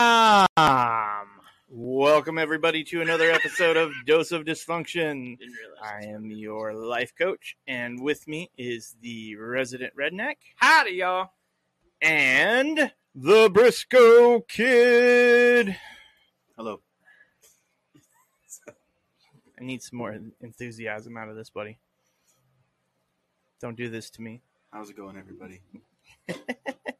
Um, 0.00 1.28
welcome 1.68 2.36
everybody 2.36 2.82
to 2.84 3.00
another 3.00 3.30
episode 3.30 3.76
of 3.76 3.92
Dose 4.06 4.32
of 4.32 4.44
Dysfunction. 4.44 5.38
I 5.80 6.06
am 6.06 6.32
your 6.32 6.74
life 6.74 7.12
coach, 7.16 7.56
and 7.68 8.02
with 8.02 8.26
me 8.26 8.50
is 8.58 8.96
the 9.02 9.36
resident 9.36 9.94
redneck 9.96 10.34
Howdy, 10.56 10.94
y'all. 10.96 11.30
and 12.02 12.90
the 13.14 13.48
Briscoe 13.52 14.40
Kid. 14.40 15.76
Hello. 16.56 16.80
I 19.56 19.62
need 19.64 19.80
some 19.80 19.98
more 19.98 20.18
enthusiasm 20.40 21.16
out 21.16 21.28
of 21.28 21.36
this, 21.36 21.50
buddy. 21.50 21.78
Don't 23.60 23.76
do 23.76 23.88
this 23.88 24.10
to 24.10 24.22
me. 24.22 24.42
How's 24.72 24.90
it 24.90 24.96
going, 24.96 25.16
everybody? 25.16 25.60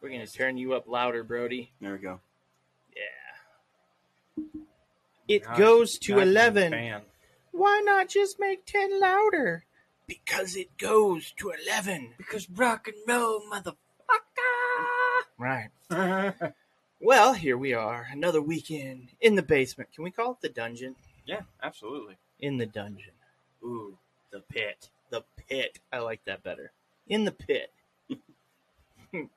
We're 0.00 0.10
gonna 0.10 0.26
turn 0.26 0.56
you 0.56 0.74
up 0.74 0.88
louder, 0.88 1.22
Brody. 1.22 1.72
There 1.80 1.92
we 1.92 1.98
go. 1.98 2.20
Yeah. 2.96 4.44
It 5.28 5.44
Not- 5.44 5.58
goes 5.58 5.98
to 6.00 6.14
not 6.16 6.22
eleven. 6.22 7.02
Why 7.52 7.80
not 7.84 8.08
just 8.08 8.38
make 8.38 8.64
10 8.64 9.00
louder? 9.00 9.64
Because 10.06 10.54
it 10.56 10.76
goes 10.78 11.32
to 11.38 11.50
11. 11.66 12.14
Because 12.16 12.48
rock 12.50 12.86
and 12.88 12.96
roll, 13.06 13.40
motherfucker. 13.52 13.74
Right. 15.38 15.70
Well, 17.02 17.32
here 17.32 17.56
we 17.56 17.72
are. 17.72 18.06
Another 18.12 18.42
weekend 18.42 19.08
in 19.22 19.34
the 19.34 19.42
basement. 19.42 19.88
Can 19.94 20.04
we 20.04 20.10
call 20.10 20.32
it 20.32 20.42
the 20.42 20.50
dungeon? 20.50 20.96
yeah, 21.24 21.40
absolutely. 21.62 22.18
In 22.40 22.58
the 22.58 22.66
dungeon. 22.66 23.12
Ooh, 23.64 23.96
The 24.30 24.40
pit. 24.40 24.90
The 25.08 25.24
pit. 25.48 25.78
I 25.90 26.00
like 26.00 26.22
that 26.26 26.42
better. 26.42 26.72
In 27.08 27.24
the 27.24 27.32
pit. 27.32 27.72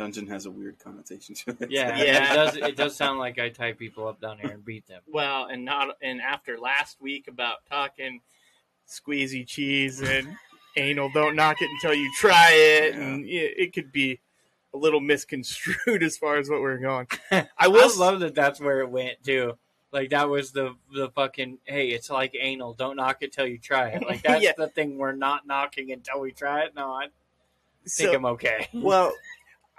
Dungeon 0.00 0.26
has 0.28 0.46
a 0.46 0.50
weird 0.50 0.78
connotation 0.78 1.34
to 1.34 1.56
it. 1.60 1.70
yeah, 1.70 2.02
Yeah. 2.02 2.32
It 2.32 2.34
does. 2.34 2.56
It 2.56 2.76
does 2.76 2.96
sound 2.96 3.18
like 3.18 3.38
I 3.38 3.50
tie 3.50 3.72
people 3.74 4.08
up 4.08 4.18
down 4.18 4.38
here 4.38 4.50
and 4.50 4.64
beat 4.64 4.86
them. 4.86 5.02
Well, 5.06 5.44
and 5.44 5.62
not 5.62 5.88
and 6.00 6.22
after 6.22 6.58
last 6.58 7.02
week 7.02 7.28
about 7.28 7.58
talking 7.68 8.22
squeezy 8.88 9.46
cheese 9.46 10.00
and 10.00 10.36
anal, 10.76 11.10
don't 11.12 11.36
knock 11.36 11.60
it 11.60 11.68
until 11.70 11.92
you 11.92 12.10
try 12.18 12.50
it, 12.52 12.94
Yeah. 12.94 13.00
and 13.00 13.26
it, 13.26 13.54
it 13.58 13.72
could 13.74 13.92
be 13.92 14.20
a 14.72 14.78
little 14.78 15.00
misconstrued 15.00 16.02
as 16.02 16.16
far 16.16 16.38
as 16.38 16.48
what 16.48 16.62
we're 16.62 16.78
going. 16.78 17.06
I 17.30 17.46
I 17.58 17.68
will 17.68 17.88
will 17.88 17.98
love 17.98 18.20
that. 18.20 18.34
That's 18.34 18.58
where 18.58 18.80
it 18.80 18.88
went 18.88 19.22
too. 19.22 19.58
Like 19.92 20.08
that 20.10 20.30
was 20.30 20.52
the 20.52 20.76
the 20.94 21.10
fucking 21.10 21.58
hey, 21.64 21.88
it's 21.88 22.08
like 22.08 22.34
anal. 22.40 22.72
Don't 22.72 22.96
knock 22.96 23.18
it 23.20 23.32
till 23.34 23.46
you 23.46 23.58
try 23.58 23.88
it. 23.90 24.02
Like 24.06 24.22
that's 24.22 24.42
Yeah. 24.42 24.52
the 24.56 24.68
thing. 24.68 24.96
We're 24.96 25.12
not 25.12 25.46
knocking 25.46 25.92
until 25.92 26.20
we 26.20 26.30
try 26.32 26.62
it. 26.62 26.74
No, 26.74 26.90
I 26.92 27.08
think 27.86 28.10
so, 28.10 28.14
I'm 28.14 28.24
okay. 28.24 28.68
Well, 28.72 29.12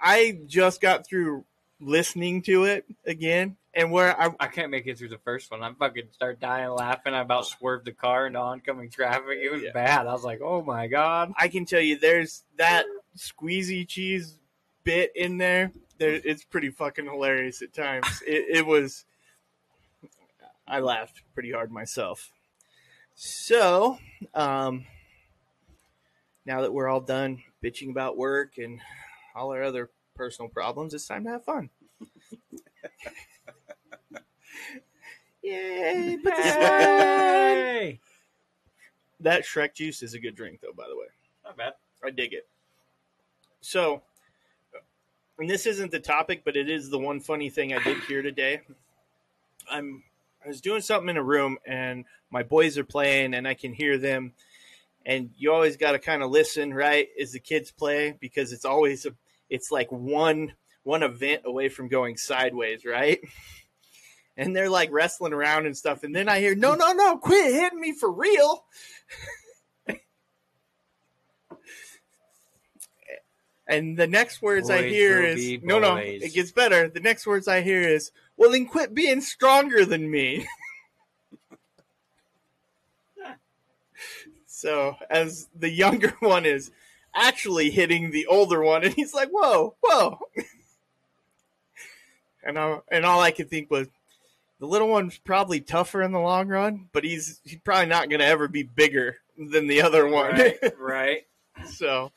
I 0.02 0.40
just 0.46 0.80
got 0.80 1.06
through 1.06 1.44
listening 1.80 2.42
to 2.42 2.64
it 2.64 2.84
again, 3.06 3.56
and 3.72 3.90
where 3.92 4.20
I 4.20 4.34
I 4.40 4.48
can't 4.48 4.70
make 4.70 4.86
it 4.86 4.98
through 4.98 5.10
the 5.10 5.18
first 5.18 5.50
one. 5.50 5.62
I 5.62 5.72
fucking 5.72 6.08
start 6.12 6.40
dying 6.40 6.70
laughing. 6.70 7.14
I 7.14 7.20
about 7.20 7.46
swerved 7.46 7.86
the 7.86 7.92
car 7.92 8.26
into 8.26 8.38
oncoming 8.40 8.90
traffic. 8.90 9.38
It 9.40 9.50
was 9.52 9.62
Yeah. 9.62 9.72
bad. 9.72 10.06
I 10.06 10.12
was 10.12 10.24
like, 10.24 10.40
oh 10.42 10.62
my 10.62 10.88
god. 10.88 11.32
I 11.38 11.48
can 11.48 11.64
tell 11.64 11.80
you, 11.80 11.98
there's 11.98 12.42
that 12.58 12.84
squeezy 13.16 13.86
cheese 13.86 14.38
bit 14.84 15.12
in 15.14 15.38
there. 15.38 15.70
There, 15.98 16.20
it's 16.24 16.44
pretty 16.44 16.70
fucking 16.70 17.04
hilarious 17.06 17.62
at 17.62 17.72
times. 17.72 18.06
It, 18.26 18.58
it 18.58 18.66
was. 18.66 19.04
I 20.66 20.80
laughed 20.80 21.22
pretty 21.34 21.52
hard 21.52 21.70
myself. 21.70 22.30
So, 23.14 23.98
um, 24.34 24.86
now 26.46 26.62
that 26.62 26.72
we're 26.72 26.88
all 26.88 27.00
done 27.00 27.42
bitching 27.62 27.90
about 27.90 28.16
work 28.16 28.58
and 28.58 28.80
all 29.34 29.52
our 29.52 29.62
other 29.62 29.90
personal 30.14 30.48
problems, 30.48 30.94
it's 30.94 31.06
time 31.06 31.24
to 31.24 31.30
have 31.30 31.44
fun. 31.44 31.70
Yay! 35.42 36.18
Put 36.22 36.36
the 36.36 36.42
smile 36.42 36.62
on. 36.62 36.98
Hey! 37.00 38.00
That 39.20 39.44
Shrek 39.44 39.74
juice 39.74 40.02
is 40.02 40.14
a 40.14 40.18
good 40.18 40.34
drink, 40.34 40.60
though. 40.60 40.72
By 40.76 40.88
the 40.88 40.96
way. 40.96 41.06
Not 41.44 41.56
bad. 41.56 41.72
I 42.04 42.10
dig 42.10 42.32
it. 42.32 42.48
So, 43.60 44.02
and 45.38 45.48
this 45.48 45.66
isn't 45.66 45.92
the 45.92 46.00
topic, 46.00 46.42
but 46.44 46.56
it 46.56 46.68
is 46.68 46.90
the 46.90 46.98
one 46.98 47.20
funny 47.20 47.48
thing 47.50 47.72
I 47.72 47.82
did 47.82 47.98
here 48.04 48.22
today. 48.22 48.62
I'm 49.70 50.02
I 50.44 50.48
was 50.48 50.60
doing 50.60 50.80
something 50.80 51.08
in 51.08 51.16
a 51.16 51.22
room 51.22 51.58
and 51.64 52.04
my 52.30 52.42
boys 52.42 52.76
are 52.76 52.84
playing 52.84 53.34
and 53.34 53.46
I 53.46 53.54
can 53.54 53.72
hear 53.72 53.96
them 53.96 54.32
and 55.06 55.30
you 55.36 55.52
always 55.52 55.76
got 55.76 55.92
to 55.92 55.98
kind 55.98 56.22
of 56.22 56.30
listen, 56.30 56.72
right, 56.74 57.08
as 57.20 57.32
the 57.32 57.40
kids 57.40 57.70
play 57.70 58.16
because 58.20 58.52
it's 58.52 58.64
always 58.64 59.06
a 59.06 59.14
it's 59.52 59.70
like 59.70 59.92
one 59.92 60.54
one 60.82 61.02
event 61.02 61.42
away 61.44 61.68
from 61.68 61.88
going 61.88 62.16
sideways, 62.16 62.84
right? 62.84 63.20
And 64.34 64.56
they're 64.56 64.70
like 64.70 64.90
wrestling 64.90 65.34
around 65.34 65.66
and 65.66 65.76
stuff 65.76 66.04
and 66.04 66.16
then 66.16 66.26
I 66.26 66.40
hear, 66.40 66.54
"No, 66.54 66.74
no, 66.74 66.94
no, 66.94 67.18
quit 67.18 67.52
hitting 67.52 67.78
me 67.78 67.92
for 67.92 68.10
real." 68.10 68.64
And 73.68 73.96
the 73.96 74.06
next 74.06 74.42
words 74.42 74.70
I 74.70 74.88
hear 74.88 75.22
is 75.22 75.62
no, 75.62 75.78
no. 75.78 75.96
It 75.96 76.32
gets 76.32 76.50
better. 76.50 76.88
The 76.88 77.00
next 77.00 77.26
words 77.26 77.46
I 77.46 77.60
hear 77.60 77.80
is, 77.80 78.10
"Well, 78.36 78.50
then 78.50 78.66
quit 78.66 78.94
being 78.94 79.20
stronger 79.20 79.84
than 79.84 80.10
me." 80.10 80.46
so, 84.46 84.96
as 85.08 85.48
the 85.54 85.70
younger 85.70 86.14
one 86.20 86.44
is 86.44 86.70
actually 87.14 87.70
hitting 87.70 88.10
the 88.10 88.26
older 88.26 88.62
one, 88.62 88.84
and 88.84 88.94
he's 88.94 89.14
like, 89.14 89.28
"Whoa, 89.30 89.74
whoa!" 89.82 90.18
and 92.42 92.58
I, 92.58 92.78
and 92.90 93.04
all 93.04 93.20
I 93.20 93.30
could 93.30 93.48
think 93.50 93.70
was, 93.70 93.88
the 94.58 94.66
little 94.66 94.88
one's 94.88 95.18
probably 95.18 95.60
tougher 95.60 96.02
in 96.02 96.12
the 96.12 96.20
long 96.20 96.48
run, 96.48 96.88
but 96.92 97.04
he's 97.04 97.40
he's 97.44 97.58
probably 97.64 97.86
not 97.86 98.08
going 98.08 98.20
to 98.20 98.26
ever 98.26 98.48
be 98.48 98.62
bigger 98.62 99.18
than 99.38 99.66
the 99.66 99.82
other 99.82 100.06
one. 100.06 100.32
Right, 100.32 100.58
right. 100.78 101.26
so, 101.66 102.12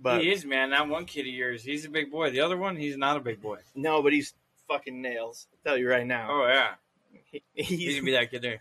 but 0.00 0.22
he 0.22 0.32
is, 0.32 0.44
man. 0.44 0.70
That 0.70 0.88
one 0.88 1.04
kid 1.06 1.22
of 1.26 1.26
yours, 1.34 1.62
he's 1.62 1.84
a 1.84 1.90
big 1.90 2.10
boy. 2.10 2.30
The 2.30 2.40
other 2.40 2.56
one, 2.56 2.76
he's 2.76 2.96
not 2.96 3.16
a 3.16 3.20
big 3.20 3.40
boy. 3.42 3.58
No, 3.74 4.02
but 4.02 4.12
he's 4.12 4.34
fucking 4.68 5.00
nails. 5.02 5.46
I'll 5.52 5.72
tell 5.72 5.78
you 5.78 5.88
right 5.88 6.06
now. 6.06 6.28
Oh 6.30 6.46
yeah, 6.46 6.74
He- 7.30 7.42
he's 7.54 7.68
he's 7.68 7.94
gonna 7.96 8.06
be 8.06 8.12
that 8.12 8.30
kid 8.30 8.42
there, 8.42 8.60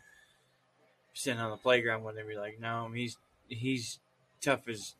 sitting 1.13 1.39
on 1.39 1.51
the 1.51 1.57
playground 1.57 2.03
when 2.03 2.15
they 2.15 2.23
be 2.23 2.35
like, 2.35 2.59
"No, 2.59 2.89
he's 2.93 3.17
he's 3.47 3.99
tough 4.41 4.67
as 4.67 4.95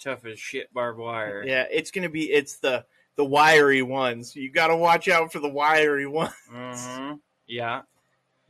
tough 0.00 0.24
as 0.24 0.38
shit 0.38 0.72
barbed 0.72 0.98
wire." 0.98 1.44
yeah, 1.46 1.66
it's 1.70 1.90
gonna 1.90 2.08
be 2.08 2.30
it's 2.32 2.56
the 2.58 2.84
the 3.16 3.24
wiry 3.24 3.82
ones. 3.82 4.34
You 4.34 4.50
got 4.50 4.68
to 4.68 4.76
watch 4.76 5.06
out 5.08 5.30
for 5.32 5.40
the 5.40 5.48
wiry 5.48 6.06
ones. 6.06 6.32
hmm 6.48 7.12
Yeah. 7.46 7.82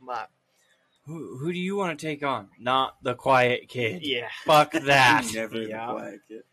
But, 0.05 0.29
Who 1.05 1.37
who 1.37 1.51
do 1.51 1.59
you 1.59 1.75
want 1.75 1.99
to 1.99 2.05
take 2.05 2.23
on? 2.23 2.49
Not 2.59 3.03
the 3.03 3.15
quiet 3.15 3.67
kid. 3.67 4.03
yeah. 4.05 4.29
Fuck 4.45 4.71
that. 4.85 5.25
Never 5.33 5.61
Yeah. 5.61 5.87
the 5.87 5.93
quiet 5.93 6.19
kid. 6.27 6.43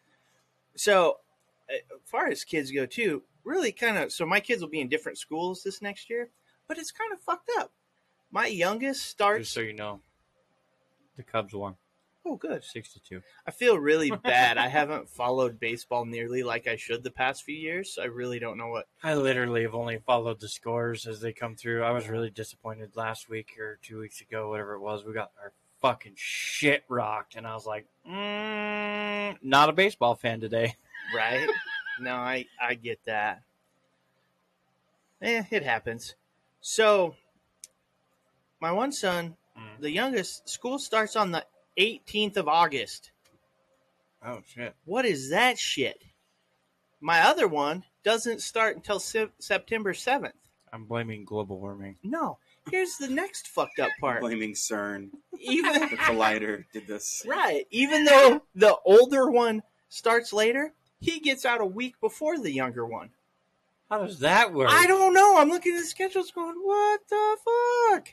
So, 0.74 1.18
uh, 1.70 1.74
as 1.74 2.00
far 2.06 2.26
as 2.28 2.44
kids 2.44 2.70
go 2.72 2.86
too, 2.86 3.22
really 3.44 3.70
kind 3.72 3.98
of. 3.98 4.12
So 4.12 4.24
my 4.26 4.40
kids 4.40 4.62
will 4.62 4.68
be 4.70 4.80
in 4.80 4.88
different 4.88 5.18
schools 5.18 5.62
this 5.62 5.80
next 5.82 6.08
year, 6.10 6.30
but 6.66 6.78
it's 6.78 6.90
kind 6.90 7.12
of 7.12 7.20
fucked 7.20 7.50
up. 7.58 7.70
My 8.30 8.46
youngest 8.46 9.00
Just 9.00 9.10
starts. 9.10 9.48
so 9.50 9.60
you 9.60 9.74
know, 9.74 10.00
the 11.16 11.22
Cubs 11.22 11.52
won 11.54 11.76
Oh, 12.30 12.36
good. 12.36 12.62
sixty-two. 12.62 13.22
I 13.46 13.50
feel 13.50 13.78
really 13.78 14.10
bad. 14.10 14.58
I 14.58 14.68
haven't 14.68 15.08
followed 15.20 15.58
baseball 15.58 16.04
nearly 16.04 16.42
like 16.42 16.66
I 16.66 16.76
should 16.76 17.02
the 17.02 17.10
past 17.10 17.42
few 17.42 17.54
years. 17.56 17.94
So 17.94 18.02
I 18.02 18.06
really 18.06 18.38
don't 18.38 18.58
know 18.58 18.68
what. 18.68 18.86
I 19.02 19.14
literally 19.14 19.62
have 19.62 19.74
only 19.74 19.98
followed 19.98 20.38
the 20.40 20.48
scores 20.48 21.06
as 21.06 21.20
they 21.20 21.32
come 21.32 21.56
through. 21.56 21.82
I 21.84 21.90
was 21.92 22.08
really 22.08 22.28
disappointed 22.30 22.96
last 22.96 23.30
week 23.30 23.56
or 23.58 23.78
two 23.82 23.98
weeks 24.00 24.20
ago, 24.20 24.50
whatever 24.50 24.74
it 24.74 24.80
was. 24.80 25.04
We 25.04 25.14
got 25.14 25.30
our 25.42 25.52
fucking 25.80 26.12
shit 26.16 26.84
rocked, 26.88 27.34
and 27.34 27.46
I 27.46 27.54
was 27.54 27.64
like, 27.64 27.86
mm, 28.06 29.36
not 29.42 29.70
a 29.70 29.72
baseball 29.72 30.14
fan 30.14 30.40
today. 30.40 30.74
right? 31.14 31.48
no, 31.98 32.12
I 32.12 32.44
I 32.60 32.74
get 32.74 33.00
that. 33.06 33.40
Eh, 35.22 35.44
it 35.50 35.62
happens. 35.62 36.14
So, 36.60 37.16
my 38.60 38.70
one 38.72 38.92
son, 38.92 39.36
Mm. 39.58 39.80
the 39.80 39.90
youngest, 39.90 40.48
school 40.48 40.78
starts 40.78 41.16
on 41.16 41.32
the 41.32 41.44
18th 41.78 42.36
of 42.36 42.48
August. 42.48 43.10
Oh 44.24 44.40
shit! 44.46 44.74
What 44.84 45.04
is 45.04 45.30
that 45.30 45.58
shit? 45.58 46.02
My 47.00 47.20
other 47.22 47.46
one 47.46 47.84
doesn't 48.02 48.42
start 48.42 48.76
until 48.76 48.98
se- 48.98 49.28
September 49.38 49.92
7th. 49.92 50.32
I'm 50.72 50.84
blaming 50.84 51.24
global 51.24 51.60
warming. 51.60 51.96
No, 52.02 52.38
here's 52.70 52.96
the 52.96 53.08
next 53.08 53.48
fucked 53.48 53.78
up 53.78 53.90
part. 54.00 54.20
Blaming 54.20 54.54
CERN. 54.54 55.10
Even 55.40 55.72
The 55.80 55.96
collider 55.96 56.64
did 56.72 56.86
this. 56.86 57.24
right, 57.26 57.64
even 57.70 58.04
though 58.04 58.42
the 58.54 58.76
older 58.84 59.30
one 59.30 59.62
starts 59.88 60.32
later, 60.32 60.74
he 61.00 61.20
gets 61.20 61.44
out 61.46 61.60
a 61.60 61.66
week 61.66 61.94
before 62.00 62.38
the 62.38 62.50
younger 62.52 62.84
one. 62.84 63.10
How 63.88 64.04
does 64.04 64.18
that 64.18 64.52
work? 64.52 64.68
I 64.70 64.86
don't 64.86 65.14
know. 65.14 65.38
I'm 65.38 65.48
looking 65.48 65.74
at 65.74 65.80
the 65.80 65.86
schedules 65.86 66.30
going, 66.32 66.56
what 66.62 67.00
the 67.08 67.36
fuck? 67.92 68.08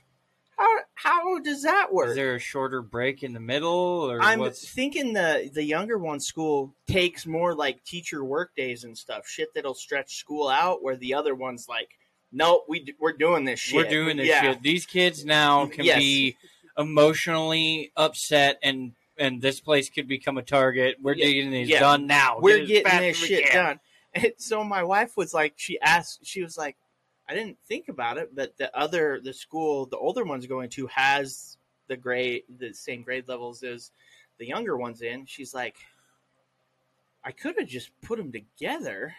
How 0.58 0.78
how 0.94 1.40
does 1.40 1.64
that 1.64 1.92
work? 1.94 2.10
Is 2.10 2.16
there 2.16 2.36
a 2.36 2.40
shorter 2.40 2.82
break 2.82 3.24
in 3.24 3.34
the 3.34 3.40
middle, 3.40 4.10
or 4.10 4.22
I'm 4.22 4.40
what's? 4.40 4.68
thinking 4.68 5.14
the 5.14 5.50
the 5.54 5.64
younger 5.64 5.98
one 5.98 6.20
school 6.20 6.74
takes 6.88 7.26
more 7.26 7.54
like 7.54 7.84
teacher 7.84 8.24
work 8.24 8.56
days 8.56 8.84
and 8.84 8.98
stuff, 8.98 9.28
shit 9.28 9.54
that'll 9.54 9.74
stretch 9.76 10.16
school 10.18 10.48
out. 10.48 10.82
Where 10.84 10.96
the 10.96 11.14
other 11.14 11.36
one's 11.36 11.68
like, 11.68 11.90
nope, 12.32 12.66
we 12.70 12.96
we're 13.00 13.14
doing 13.14 13.44
this 13.44 13.60
shit. 13.60 13.76
We're 13.76 13.90
doing 13.90 14.18
this 14.18 14.28
Yeah. 14.28 14.42
shit. 14.54 14.62
These 14.64 14.86
kids 14.86 15.26
now 15.26 15.66
can 15.66 15.84
Yes. 15.86 16.00
be 16.00 16.38
emotionally 16.78 17.92
upset, 17.98 18.60
and 18.64 18.94
and 19.18 19.42
this 19.42 19.60
place 19.62 19.90
could 19.90 20.08
become 20.08 20.38
a 20.38 20.42
target. 20.44 20.98
We're 21.02 21.16
Yeah. 21.16 21.26
getting 21.28 21.52
this 21.52 21.70
Yeah. 21.70 21.80
done 21.80 22.06
now. 22.08 22.38
We're 22.40 22.66
Get 22.66 22.84
getting 22.86 23.00
this 23.00 23.18
shit 23.18 23.46
can. 23.46 23.54
done. 23.66 23.80
And 24.14 24.34
so 24.38 24.64
my 24.64 24.84
wife 24.84 25.16
was 25.16 25.34
like, 25.34 25.54
she 25.56 25.80
asked, 25.80 26.26
she 26.26 26.42
was 26.42 26.58
like, 26.58 26.76
I 27.28 27.34
didn't 27.34 27.58
think 27.68 27.88
about 27.88 28.18
it, 28.18 28.36
but 28.36 28.58
the 28.58 28.76
other 28.78 29.20
the 29.24 29.34
school 29.34 29.86
the 29.88 29.98
older 29.98 30.24
one's 30.24 30.46
going 30.48 30.70
to 30.72 30.88
has 30.88 31.58
the 31.88 31.98
grade 31.98 32.44
the 32.60 32.74
same 32.74 33.02
grade 33.04 33.28
levels 33.28 33.64
as 33.64 33.92
the 34.38 34.46
younger 34.48 34.78
ones 34.78 35.02
in. 35.02 35.26
She's 35.26 35.54
like, 35.54 35.76
I 37.24 37.32
could 37.32 37.56
have 37.60 37.68
just 37.68 37.90
put 38.02 38.18
them 38.18 38.32
together. 38.32 39.16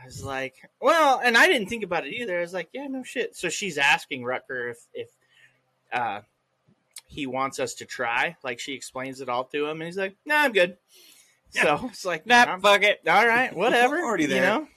I 0.00 0.04
was 0.04 0.22
like, 0.24 0.54
well, 0.80 1.20
and 1.24 1.36
I 1.36 1.46
didn't 1.48 1.68
think 1.68 1.84
about 1.84 2.06
it 2.06 2.12
either. 2.12 2.38
I 2.38 2.42
was 2.42 2.52
like, 2.52 2.68
yeah, 2.72 2.86
no 2.86 3.02
shit. 3.02 3.34
So 3.36 3.48
she's 3.48 3.78
asking 3.78 4.24
Rucker 4.24 4.70
if 4.70 4.78
if 4.92 5.08
uh, 5.92 6.20
he 7.06 7.26
wants 7.26 7.60
us 7.60 7.74
to 7.74 7.84
try. 7.86 8.36
Like 8.42 8.58
she 8.58 8.74
explains 8.74 9.20
it 9.20 9.28
all 9.28 9.44
to 9.44 9.66
him, 9.66 9.80
and 9.80 9.84
he's 9.84 9.96
like, 9.96 10.16
"No, 10.26 10.36
I'm 10.36 10.52
good." 10.52 10.76
So 11.50 11.80
it's 11.84 12.04
like, 12.04 12.26
Nah, 12.26 12.58
fuck 12.58 12.82
it. 12.82 13.00
all 13.06 13.26
right, 13.26 13.54
whatever. 13.54 13.98
Already 14.04 14.26
there. 14.26 14.36
You 14.36 14.60
know, 14.60 14.68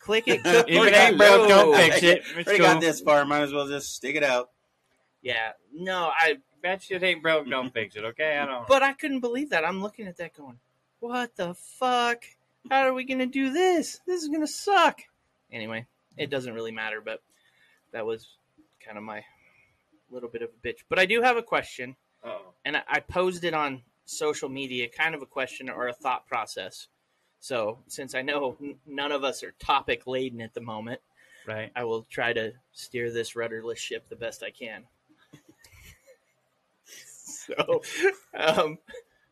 click 0.00 0.24
it. 0.26 0.42
Cook 0.44 0.68
If 0.68 0.76
it, 0.82 0.92
it 0.92 0.94
ain't 0.96 1.16
broke, 1.18 1.48
don't 1.48 1.74
fix 1.76 2.02
it. 2.02 2.18
It's 2.36 2.48
Already 2.48 2.58
cool. 2.58 2.66
got 2.66 2.80
this 2.80 3.00
far. 3.00 3.24
Might 3.24 3.42
as 3.42 3.52
well 3.52 3.68
just 3.68 3.94
stick 3.94 4.16
it 4.16 4.24
out. 4.24 4.50
Yeah, 5.22 5.52
no, 5.72 6.10
I. 6.18 6.38
That 6.62 6.82
shit 6.82 7.02
ain't 7.02 7.22
broke, 7.22 7.48
don't 7.48 7.70
fix 7.74 7.96
it. 7.96 8.04
Okay, 8.04 8.36
I 8.38 8.44
don't. 8.46 8.66
But 8.66 8.82
I 8.82 8.92
couldn't 8.92 9.20
believe 9.20 9.50
that. 9.50 9.64
I'm 9.64 9.80
looking 9.82 10.06
at 10.06 10.16
that, 10.18 10.34
going, 10.34 10.58
"What 10.98 11.36
the 11.36 11.54
fuck? 11.54 12.24
How 12.68 12.82
are 12.82 12.92
we 12.94 13.04
gonna 13.04 13.26
do 13.26 13.50
this? 13.52 14.00
This 14.06 14.22
is 14.22 14.28
gonna 14.28 14.46
suck." 14.46 15.00
Anyway, 15.52 15.86
it 16.16 16.28
doesn't 16.30 16.52
really 16.54 16.72
matter, 16.72 17.00
but 17.00 17.22
that 17.92 18.04
was 18.06 18.28
kind 18.84 18.98
of 18.98 19.04
my 19.04 19.22
little 20.10 20.28
bit 20.28 20.42
of 20.42 20.50
a 20.50 20.66
bitch. 20.66 20.78
But 20.88 20.98
I 20.98 21.06
do 21.06 21.22
have 21.22 21.36
a 21.36 21.42
question. 21.42 21.96
Uh-oh. 22.22 22.52
and 22.66 22.76
I- 22.76 22.82
I 22.86 23.00
posed 23.00 23.44
it 23.44 23.54
on 23.54 23.80
social 24.04 24.50
media, 24.50 24.88
kind 24.90 25.14
of 25.14 25.22
a 25.22 25.26
question 25.26 25.70
or 25.70 25.88
a 25.88 25.92
thought 25.94 26.26
process. 26.26 26.88
So, 27.40 27.78
since 27.88 28.14
I 28.14 28.22
know 28.22 28.56
n- 28.60 28.78
none 28.86 29.12
of 29.12 29.24
us 29.24 29.42
are 29.42 29.52
topic 29.52 30.06
laden 30.06 30.40
at 30.40 30.54
the 30.54 30.60
moment, 30.60 31.00
Right. 31.46 31.72
I 31.74 31.84
will 31.84 32.02
try 32.02 32.34
to 32.34 32.52
steer 32.72 33.10
this 33.10 33.34
rudderless 33.34 33.78
ship 33.78 34.08
the 34.08 34.16
best 34.16 34.42
I 34.42 34.50
can. 34.50 34.84
so, 37.24 37.80
um, 38.34 38.78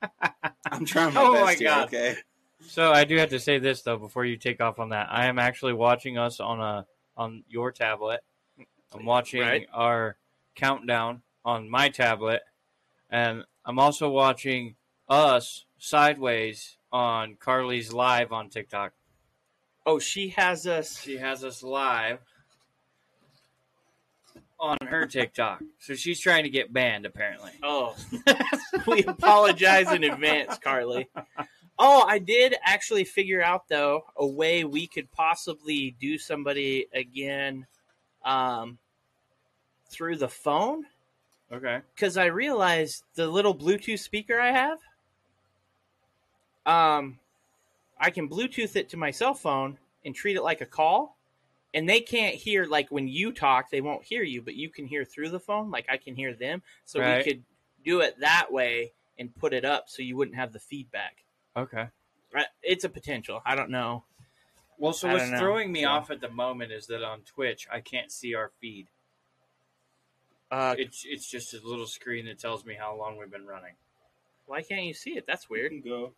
I'm 0.70 0.84
trying 0.87 1.12
my 1.14 1.22
Oh 1.22 1.32
best 1.32 1.44
my 1.44 1.55
here, 1.55 1.69
God. 1.69 1.84
Okay. 1.88 2.16
So 2.62 2.93
I 2.93 3.05
do 3.05 3.16
have 3.19 3.31
to 3.31 3.38
say 3.38 3.58
this 3.58 3.82
though 3.82 3.99
before 3.99 4.25
you 4.25 4.37
take 4.37 4.60
off 4.60 4.78
on 4.78 4.88
that. 4.88 5.08
I 5.10 5.26
am 5.26 5.38
actually 5.38 5.75
watching 5.75 6.16
us 6.19 6.40
on 6.40 6.60
a 6.60 6.87
on 7.16 7.44
your 7.49 7.70
tablet. 7.72 8.20
I'm 8.93 9.05
watching 9.05 9.40
Right. 9.43 9.66
our 9.72 10.16
countdown 10.56 11.22
on 11.44 11.69
my 11.69 11.90
tablet, 11.90 12.40
and 13.10 13.44
I'm 13.66 13.78
also 13.78 14.08
watching 14.08 14.76
us 15.08 15.66
sideways 15.76 16.78
on 16.93 17.37
Carly's 17.37 17.93
live 17.93 18.32
on 18.32 18.49
TikTok. 18.49 18.93
oh, 19.87 19.99
she 19.99 20.29
has 20.31 20.67
us. 20.67 21.00
She 21.00 21.17
has 21.19 21.44
us 21.44 21.62
live 21.62 22.19
on 24.61 24.76
her 24.87 25.06
TikTok, 25.06 25.62
so 25.79 25.94
she's 25.94 26.19
trying 26.19 26.43
to 26.43 26.50
get 26.50 26.73
banned 26.73 27.06
apparently. 27.06 27.52
Oh, 27.62 27.94
we 28.87 29.05
apologize 29.05 29.90
in 29.93 30.02
advance, 30.05 30.58
Carly. 30.58 31.08
Oh, 31.79 32.05
I 32.08 32.19
did 32.19 32.56
actually 32.64 33.05
figure 33.05 33.41
out 33.41 33.69
though 33.69 34.05
a 34.17 34.26
way 34.26 34.64
we 34.64 34.87
could 34.88 35.11
possibly 35.12 35.94
do 36.00 36.19
somebody 36.19 36.88
again 36.93 37.67
um, 38.25 38.79
through 39.91 40.17
the 40.17 40.29
phone 40.29 40.84
Okay. 41.52 41.79
because 41.94 42.17
I 42.17 42.26
realized 42.26 43.05
the 43.14 43.29
little 43.29 43.56
Bluetooth 43.56 44.00
speaker 44.00 44.41
I 44.41 44.50
have. 44.50 44.79
Um, 46.69 47.19
I 47.99 48.11
can 48.11 48.29
Bluetooth 48.29 48.76
it 48.76 48.88
to 48.91 48.97
my 48.97 49.11
cell 49.11 49.35
phone 49.35 49.79
and 50.05 50.15
treat 50.15 50.37
it 50.37 50.43
like 50.43 50.61
a 50.61 50.67
call, 50.67 51.17
and 51.75 51.88
they 51.88 52.00
can't 52.00 52.35
hear 52.35 52.67
like 52.67 52.91
when 52.91 53.09
you 53.09 53.32
talk, 53.32 53.70
they 53.70 53.81
won't 53.81 54.05
hear 54.05 54.23
you, 54.23 54.43
but 54.43 54.55
you 54.55 54.69
can 54.69 54.87
hear 54.87 55.05
through 55.05 55.31
the 55.31 55.41
phone. 55.41 55.70
Like 55.70 55.87
I 55.88 55.97
can 55.97 56.15
hear 56.15 56.35
them, 56.35 56.62
so 56.85 57.00
Right. 57.00 57.19
we 57.25 57.32
could 57.32 57.43
do 57.85 58.00
it 58.00 58.19
that 58.20 58.53
way 58.53 58.93
and 59.19 59.35
put 59.35 59.53
it 59.53 59.65
up 59.65 59.88
so 59.88 60.03
you 60.03 60.17
wouldn't 60.17 60.37
have 60.37 60.53
the 60.53 60.61
feedback. 60.61 61.25
Okay. 61.56 61.88
It's 62.62 62.85
a 62.85 62.88
potential. 62.88 63.41
I 63.47 63.55
don't 63.55 63.70
know. 63.70 64.05
Well, 64.76 64.93
so 64.93 65.09
I 65.09 65.15
what's 65.15 65.31
know. 65.31 65.38
throwing 65.38 65.73
me 65.73 65.82
So- 65.82 65.88
off 65.88 66.11
at 66.11 66.20
the 66.20 66.29
moment 66.29 66.70
is 66.70 66.87
that 66.88 67.03
on 67.03 67.23
Twitch 67.23 67.67
I 67.73 67.81
can't 67.81 68.12
see 68.12 68.35
our 68.35 68.50
feed. 68.61 68.88
Uh, 70.50 70.75
It's 70.79 71.05
it's 71.06 71.29
just 71.29 71.55
a 71.55 71.61
little 71.67 71.87
screen 71.87 72.26
that 72.26 72.38
tells 72.38 72.65
me 72.65 72.75
how 72.75 72.94
long 72.94 73.17
we've 73.17 73.31
been 73.31 73.47
running. 73.47 73.75
why 74.47 74.62
can't 74.62 74.85
you 74.85 74.94
see 74.94 75.17
it? 75.17 75.26
That's 75.26 75.49
weird. 75.50 75.70
can 75.73 75.81
go. 75.82 76.15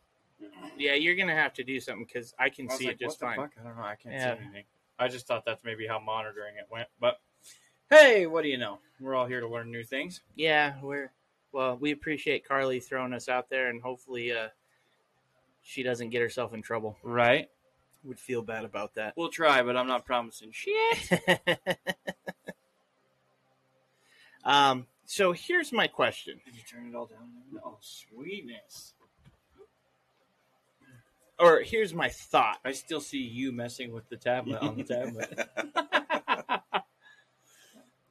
Yeah, 0.78 0.94
you're 0.94 1.14
gonna 1.16 1.34
have 1.34 1.52
to 1.54 1.64
do 1.64 1.78
something 1.80 2.04
because 2.04 2.34
I 2.38 2.48
can 2.48 2.68
I 2.70 2.76
see 2.76 2.86
like, 2.86 2.94
it 2.94 3.00
just 3.00 3.20
what 3.22 3.34
the 3.34 3.36
fine. 3.36 3.48
fuck? 3.48 3.52
I 3.60 3.64
don't 3.68 3.76
know. 3.76 3.82
I 3.82 3.94
can't 3.96 4.14
Yeah. 4.14 4.34
see 4.36 4.40
anything. 4.42 4.64
I 4.98 5.08
just 5.08 5.26
thought 5.26 5.44
that's 5.44 5.64
maybe 5.64 5.86
how 5.86 5.98
monitoring 5.98 6.56
it 6.56 6.66
went. 6.70 6.88
But 7.00 7.20
hey, 7.90 8.26
what 8.26 8.42
do 8.42 8.48
you 8.48 8.58
know? 8.58 8.78
We're 9.00 9.14
all 9.14 9.26
here 9.26 9.40
to 9.40 9.48
learn 9.48 9.70
new 9.70 9.82
things. 9.84 10.20
Yeah, 10.34 10.74
we're 10.82 11.12
well. 11.52 11.76
We 11.76 11.90
appreciate 11.92 12.46
Carly 12.46 12.80
throwing 12.80 13.12
us 13.12 13.28
out 13.28 13.48
there, 13.50 13.68
and 13.68 13.80
hopefully, 13.82 14.32
uh, 14.32 14.48
she 15.62 15.82
doesn't 15.82 16.10
get 16.10 16.20
herself 16.22 16.52
in 16.54 16.62
trouble. 16.62 16.96
Right? 17.02 17.48
Would 18.04 18.18
feel 18.18 18.42
bad 18.42 18.64
about 18.64 18.94
that. 18.94 19.14
We'll 19.16 19.28
try, 19.30 19.62
but 19.62 19.76
I'm 19.76 19.86
not 19.86 20.04
promising 20.06 20.52
shit. 20.52 21.20
um. 24.44 24.86
So 25.06 25.32
here's 25.32 25.72
my 25.72 25.88
question, 25.88 26.40
Did 26.44 26.54
you 26.54 26.62
turn 26.62 26.86
it 26.86 26.94
all 26.94 27.06
down? 27.06 27.18
Oh, 27.64 27.78
sweetness. 27.80 28.94
Or 31.40 31.60
here's 31.60 31.94
my 31.94 32.08
thought. 32.08 32.58
I 32.64 32.72
still 32.72 33.00
see 33.00 33.18
you 33.18 33.52
messing 33.52 33.92
with 33.92 34.08
the 34.08 34.16
tablet 34.16 34.60
on 34.62 34.76
the 34.76 34.84
tablet. 34.84 35.48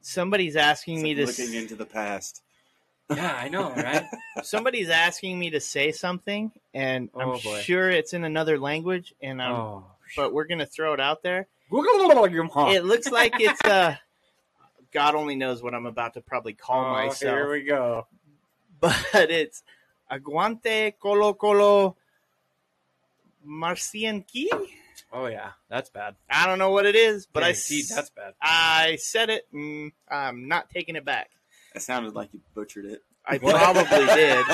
Somebody's 0.02 0.56
asking 0.56 0.96
It's 0.96 1.02
me 1.02 1.14
like 1.14 1.34
to. 1.34 1.42
looking 1.42 1.54
into 1.58 1.76
the 1.76 1.84
past. 1.86 2.42
yeah, 3.10 3.34
I 3.36 3.48
know, 3.48 3.72
right? 3.74 4.04
somebody's 4.42 4.88
asking 4.88 5.38
me 5.38 5.50
to 5.50 5.60
say 5.60 5.92
something, 5.92 6.50
and 6.72 7.10
I'm 7.14 7.28
Oh, 7.30 7.38
boy. 7.38 7.60
sure 7.60 7.90
it's 7.90 8.14
in 8.14 8.24
another 8.24 8.58
language, 8.58 9.14
and 9.20 9.42
I'm. 9.42 9.52
oh. 9.52 9.84
But 10.16 10.32
we're 10.32 10.44
gonna 10.46 10.66
throw 10.66 10.92
it 10.94 11.00
out 11.00 11.22
there. 11.22 11.46
It 11.72 12.76
It 12.76 12.84
looks 12.84 13.10
like 13.12 13.34
it's 13.40 13.60
uh. 13.64 13.94
God 14.92 15.14
only 15.14 15.36
knows 15.36 15.62
what 15.62 15.72
I'm 15.72 15.86
about 15.86 16.14
to 16.14 16.20
probably 16.20 16.52
call 16.54 16.90
myself. 16.92 17.32
Oh, 17.32 17.36
Here 17.36 17.50
we 17.52 17.62
go. 17.62 18.08
but 18.80 18.96
it's 19.30 19.62
aguante 20.10 20.94
colo 20.98 21.32
colo 21.34 21.96
marcianqui. 23.46 24.46
Oh 25.12 25.26
yeah, 25.26 25.50
that's 25.68 25.90
bad. 25.90 26.14
I 26.30 26.46
don't 26.46 26.58
know 26.58 26.70
what 26.70 26.86
it 26.86 26.94
is, 26.94 27.26
but 27.26 27.42
I 27.42 27.46
Guaranteed, 27.52 27.84
s- 27.84 27.94
that's 27.94 28.10
bad. 28.10 28.34
I 28.40 28.96
said 29.00 29.30
it. 29.30 29.46
And 29.52 29.92
I'm 30.10 30.46
not 30.48 30.70
taking 30.70 30.94
it 30.96 31.04
back. 31.04 31.30
It 31.74 31.82
sounded 31.82 32.14
like 32.14 32.30
you 32.32 32.40
butchered 32.54 32.84
it. 32.84 33.02
I 33.26 33.38
What? 33.38 33.56
probably 33.56 34.06
did. 34.14 34.44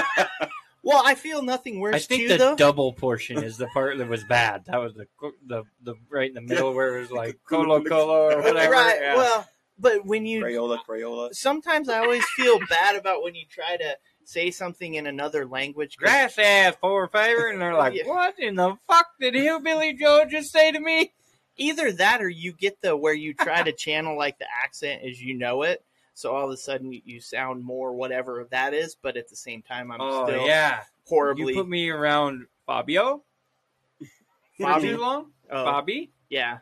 Well, 0.83 1.03
I 1.05 1.15
feel 1.15 1.43
nothing 1.43 1.81
worse 1.81 1.95
I 1.97 1.99
think 1.99 2.23
too, 2.23 2.29
the 2.29 2.37
though. 2.39 2.57
double 2.57 2.93
portion 2.93 3.43
is 3.43 3.57
the 3.57 3.67
part 3.69 3.99
that 3.99 4.09
was 4.09 4.23
bad. 4.25 4.65
That 4.67 4.77
was 4.79 4.95
the 4.95 5.07
the 5.47 5.65
the 5.83 5.95
right 6.11 6.29
in 6.29 6.35
the 6.35 6.41
middle 6.41 6.73
where 6.75 6.97
it 6.97 7.01
was 7.01 7.11
like 7.11 7.39
colo 7.49 7.83
colo 7.83 8.31
or 8.31 8.41
whatever. 8.43 8.73
right. 8.73 8.99
yeah. 9.01 9.17
Well, 9.17 9.49
but 9.79 10.07
when 10.07 10.25
you 10.27 10.43
Crayola, 10.43 10.79
Crayola. 10.89 11.35
sometimes 11.35 11.89
I 11.89 11.99
always 11.99 12.25
feel 12.37 12.59
bad 12.71 12.97
about 12.97 13.23
when 13.23 13.35
you 13.35 13.45
try 13.51 13.77
to 13.77 13.97
say 14.27 14.51
something 14.51 14.95
in 14.95 15.07
another 15.07 15.47
language. 15.47 15.97
grass 15.97 16.37
ass 16.39 16.75
for 16.81 17.09
favor, 17.09 17.49
and 17.49 17.61
they're 17.61 17.75
like, 17.75 17.95
Yeah. 17.97 18.07
"What 18.07 18.39
in 18.39 18.57
the 18.57 18.77
fuck 18.87 19.07
did 19.21 19.35
Hillbilly 19.35 19.95
Joe 19.95 20.25
just 20.29 20.53
say 20.53 20.73
to 20.73 20.81
me?" 20.81 21.13
Either 21.59 21.91
that, 21.93 22.21
or 22.21 22.29
you 22.29 22.53
get 22.53 22.83
the 22.83 22.95
where 22.95 23.15
you 23.15 23.33
try 23.33 23.63
to 23.63 23.73
channel 23.73 24.19
like 24.19 24.39
the 24.39 24.45
accent 24.63 25.03
as 25.09 25.23
you 25.23 25.33
know 25.33 25.63
it. 25.63 25.83
So 26.13 26.35
all 26.35 26.45
of 26.47 26.51
a 26.51 26.57
sudden 26.57 26.93
you, 27.05 27.21
sound 27.21 27.63
more 27.65 27.95
whatever 27.95 28.47
that 28.51 28.75
is, 28.75 28.95
but 29.01 29.17
at 29.17 29.29
the 29.31 29.37
same 29.37 29.63
time 29.63 29.91
I'm 29.91 30.01
oh 30.01 30.27
still 30.27 30.47
yeah, 30.47 30.81
horribly 31.07 31.55
you 31.55 31.61
put 31.61 31.69
me 31.69 31.89
around 31.89 32.47
Fabio 32.67 33.23
for 34.59 34.65
Bobby. 34.67 34.89
too 34.89 34.99
long. 34.99 35.31
oh, 35.51 35.65
Bobby, 35.65 36.11
Yeah. 36.29 36.59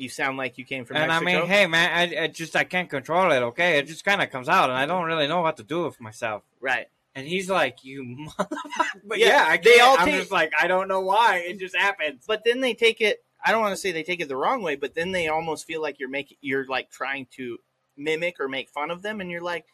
You 0.00 0.08
sound 0.08 0.36
like 0.38 0.58
you 0.58 0.64
came 0.64 0.84
from 0.84 0.96
and 0.96 1.08
Mexico. 1.08 1.30
I 1.30 1.40
mean, 1.40 1.46
hey 1.46 1.66
man, 1.66 1.90
I, 2.18 2.24
I 2.24 2.26
just 2.28 2.56
I 2.56 2.64
can't 2.64 2.88
control 2.88 3.30
it. 3.32 3.40
Okay, 3.40 3.78
it 3.78 3.86
just 3.86 4.04
kind 4.04 4.22
of 4.22 4.30
comes 4.30 4.48
out, 4.48 4.70
and 4.70 4.78
I 4.78 4.86
don't 4.86 5.04
really 5.04 5.26
know 5.26 5.40
what 5.42 5.56
to 5.58 5.62
do 5.62 5.84
with 5.84 6.00
myself. 6.00 6.42
right. 6.60 6.88
And 7.14 7.26
he's 7.26 7.50
like, 7.50 7.84
"You 7.84 8.04
motherfucker!" 8.38 9.00
But 9.04 9.18
Yeah, 9.18 9.26
yeah, 9.28 9.44
I 9.48 9.56
they 9.56 9.80
all 9.80 9.96
I'm 9.98 10.06
take- 10.06 10.20
just 10.20 10.30
like, 10.30 10.52
I 10.60 10.68
don't 10.68 10.86
know 10.88 11.00
why. 11.00 11.38
It 11.44 11.58
just 11.58 11.74
happens. 11.76 12.24
But 12.26 12.42
then 12.44 12.60
they 12.60 12.72
take 12.74 13.00
it 13.00 13.22
I 13.44 13.50
don't 13.52 13.60
want 13.62 13.72
to 13.72 13.76
say 13.76 13.90
they 13.90 14.02
take 14.02 14.20
it 14.20 14.28
the 14.28 14.36
wrong 14.36 14.62
way, 14.62 14.76
but 14.76 14.94
then 14.94 15.12
they 15.12 15.28
almost 15.28 15.66
feel 15.66 15.80
like 15.82 15.98
you're 15.98 16.08
making 16.10 16.36
you're 16.40 16.66
like 16.66 16.90
trying 16.90 17.26
to 17.36 17.58
mimic 17.96 18.38
or 18.38 18.48
make 18.48 18.68
fun 18.70 18.90
of 18.90 19.02
them, 19.02 19.20
and 19.20 19.30
you're 19.30 19.40
like, 19.42 19.64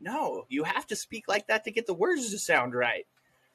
no, 0.00 0.44
you 0.48 0.64
have 0.64 0.86
to 0.88 0.96
speak 0.96 1.28
like 1.28 1.46
that 1.46 1.64
to 1.64 1.70
get 1.70 1.86
the 1.86 1.94
words 1.94 2.30
to 2.30 2.38
sound 2.38 2.74
right. 2.74 3.06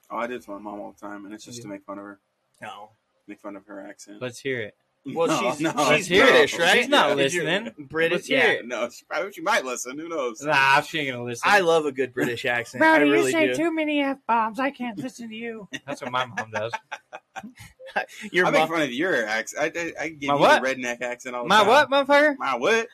Oh, 0.10 0.18
I 0.18 0.28
did 0.28 0.42
to 0.44 0.52
my 0.52 0.58
mom 0.58 0.80
all 0.80 0.92
the 0.94 1.06
time, 1.06 1.26
and 1.26 1.34
it's 1.34 1.44
just 1.46 1.62
to 1.62 1.68
make 1.68 1.84
fun 1.84 2.00
of 2.00 2.06
her, 2.06 2.20
No, 2.62 2.92
make 3.28 3.40
fun 3.42 3.56
of 3.56 3.66
her 3.68 3.86
accent. 3.88 4.22
Let's 4.22 4.40
hear 4.40 4.62
it. 4.62 4.76
Well, 5.06 5.28
No, 5.42 5.52
she's 5.52 5.62
no, 5.62 5.96
she's 5.96 6.08
hear 6.08 6.26
it. 6.26 6.30
British, 6.32 6.60
right? 6.60 6.78
She's 6.80 6.88
not 6.90 7.16
Did 7.16 7.34
you- 7.34 7.44
listening. 7.44 7.74
British, 7.88 8.30
yeah. 8.30 8.48
it. 8.48 8.68
No, 8.68 8.90
she 8.90 9.06
probably 9.06 9.32
she 9.32 9.42
might 9.42 9.64
listen. 9.66 9.98
Who 9.98 10.10
knows? 10.10 10.42
Nah, 10.42 10.82
she 10.82 11.00
ain't 11.00 11.12
gonna 11.12 11.24
listen. 11.24 11.44
I 11.50 11.60
love 11.62 11.86
a 11.86 11.92
good 11.92 12.14
British 12.14 12.46
accent. 12.46 12.84
I 12.84 12.98
really 13.00 13.32
do. 13.32 13.56
Too 13.56 13.74
many 13.74 14.02
f 14.02 14.18
bombs. 14.28 14.60
I 14.60 14.72
can't 14.72 14.98
listen 14.98 15.30
to 15.30 15.36
you. 15.36 15.68
That's 15.88 16.02
what 16.02 16.12
my 16.12 16.26
mom 16.26 16.52
does. 16.52 16.72
Your 18.32 18.46
I 18.48 18.52
make 18.52 18.68
fun 18.68 18.82
of 18.82 18.92
your 18.92 19.26
accent. 19.26 19.76
I, 19.78 19.80
I, 19.80 19.94
I 20.06 20.10
give 20.10 20.28
My 20.28 20.34
you 20.36 20.40
what? 20.42 20.62
the 20.62 20.68
redneck 20.70 21.02
accent 21.02 21.36
all 21.36 21.44
the 21.44 21.50
My 21.50 21.60
time. 21.64 21.68
what, 21.68 21.90
motherfucker? 21.90 22.36
My 22.38 22.56
what? 22.56 22.88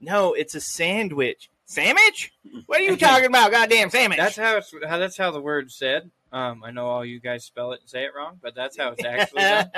no, 0.00 0.34
it's 0.34 0.54
a 0.54 0.60
sandwich. 0.60 1.50
Sandwich? 1.66 2.32
What 2.66 2.80
are 2.80 2.84
you 2.84 2.96
talking 2.96 3.26
about? 3.26 3.50
Goddamn 3.50 3.90
sandwich! 3.90 4.18
That's 4.18 4.36
how 4.36 4.56
it's. 4.56 4.72
How 4.86 4.96
that's 4.98 5.18
how 5.18 5.30
the 5.32 5.40
word's 5.40 5.74
said. 5.74 6.10
Um, 6.32 6.62
I 6.64 6.70
know 6.70 6.86
all 6.86 7.04
you 7.04 7.20
guys 7.20 7.44
spell 7.44 7.72
it 7.72 7.80
and 7.80 7.88
say 7.90 8.04
it 8.04 8.12
wrong, 8.16 8.38
but 8.42 8.54
that's 8.54 8.78
how 8.78 8.90
it's 8.92 9.04
actually 9.04 9.42
done. 9.42 9.68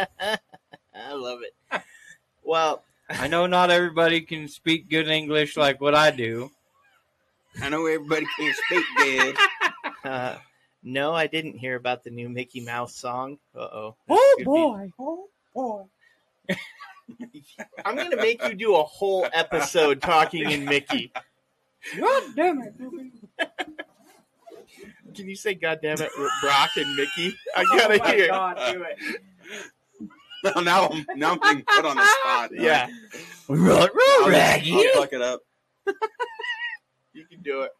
I 0.95 1.13
love 1.13 1.41
it. 1.43 1.83
Well, 2.43 2.83
I 3.09 3.29
know 3.29 3.47
not 3.47 3.71
everybody 3.71 4.21
can 4.23 4.49
speak 4.49 4.89
good 4.89 5.09
English 5.09 5.57
like 5.57 5.81
what 5.81 5.95
I 5.95 6.11
do. 6.11 6.51
I 7.61 7.69
know 7.69 7.87
everybody 7.87 8.27
can't 8.39 8.57
speak 8.67 8.85
good. 8.97 9.37
uh, 10.05 10.37
no, 10.83 11.13
I 11.13 11.27
didn't 11.27 11.59
hear 11.59 11.77
about 11.77 12.05
the 12.05 12.11
new 12.11 12.29
Mickey 12.29 12.61
Mouse 12.61 12.95
song. 12.95 13.39
Uh 13.55 13.61
oh. 13.61 13.97
oh 14.09 14.37
boy! 14.45 14.87
Be... 14.87 14.93
oh 14.99 15.29
boy. 15.55 15.85
I'm 17.85 17.97
gonna 17.97 18.17
make 18.17 18.43
you 18.45 18.55
do 18.55 18.77
a 18.77 18.83
whole 18.83 19.27
episode 19.33 20.01
talking 20.01 20.51
in 20.51 20.65
Mickey. 20.65 21.13
God 21.99 22.23
damn 22.37 22.63
it! 22.63 22.75
Can 25.15 25.29
you 25.29 25.35
say 25.35 25.55
"God 25.55 25.81
damn 25.83 26.01
it, 26.01 26.11
Brock 26.41 26.71
and 26.77 26.95
Mickey"? 26.95 27.37
I 27.57 27.65
gotta 27.65 28.05
hear. 28.11 28.25
It. 28.25 28.31
God, 28.31 28.73
do 28.73 28.85
it. 28.85 28.99
No, 30.45 30.53
now 30.63 30.89
I'm 30.89 31.07
now 31.17 31.39
I'm 31.41 31.55
being 31.57 31.65
put 31.67 31.85
on 31.85 31.97
the 31.97 32.07
spot. 32.07 32.51
Yeah, 32.55 32.89
Run, 33.49 33.71
I'll, 33.71 33.89
run, 34.29 34.35
I'll 34.35 34.95
fuck 34.95 35.13
it 35.13 35.23
up. 35.23 35.41
you 37.13 37.25
can 37.27 37.43
do 37.43 37.63
it. 37.63 37.71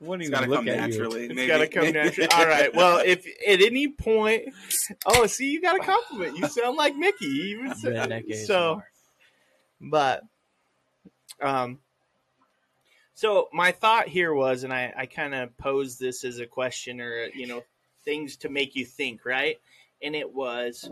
Wouldn't 0.00 0.22
It's 0.22 0.30
even 0.30 0.40
gotta 0.40 0.50
look 0.50 0.58
come 0.60 0.68
at 0.68 0.74
you. 0.74 0.80
naturally. 0.80 1.24
It's 1.26 1.34
maybe. 1.34 1.46
gotta 1.46 1.68
come 1.68 1.92
naturally. 1.92 2.28
All 2.32 2.46
right. 2.46 2.74
Well, 2.74 3.02
if 3.04 3.24
at 3.46 3.60
any 3.60 3.86
point, 3.88 4.42
oh, 5.06 5.26
see, 5.26 5.50
you 5.52 5.60
got 5.62 5.76
a 5.80 5.84
compliment. 5.84 6.36
You 6.36 6.48
sound 6.48 6.76
like 6.76 6.96
Mickey. 6.96 7.26
You 7.26 7.60
Even 7.60 7.74
said- 7.76 7.92
Redneck 7.92 8.34
so, 8.46 8.82
but, 9.80 10.22
um, 11.40 11.78
so 13.14 13.48
my 13.52 13.70
thought 13.70 14.08
here 14.08 14.34
was, 14.34 14.64
and 14.64 14.72
I, 14.72 14.92
I 14.96 15.06
kind 15.06 15.34
of 15.36 15.56
posed 15.56 16.00
this 16.00 16.24
as 16.24 16.40
a 16.40 16.46
question 16.46 17.00
or 17.00 17.26
you 17.34 17.46
know 17.46 17.62
things 18.04 18.36
to 18.38 18.48
make 18.48 18.74
you 18.74 18.84
think, 18.84 19.24
right? 19.24 19.58
And 20.02 20.14
it 20.14 20.32
was, 20.32 20.90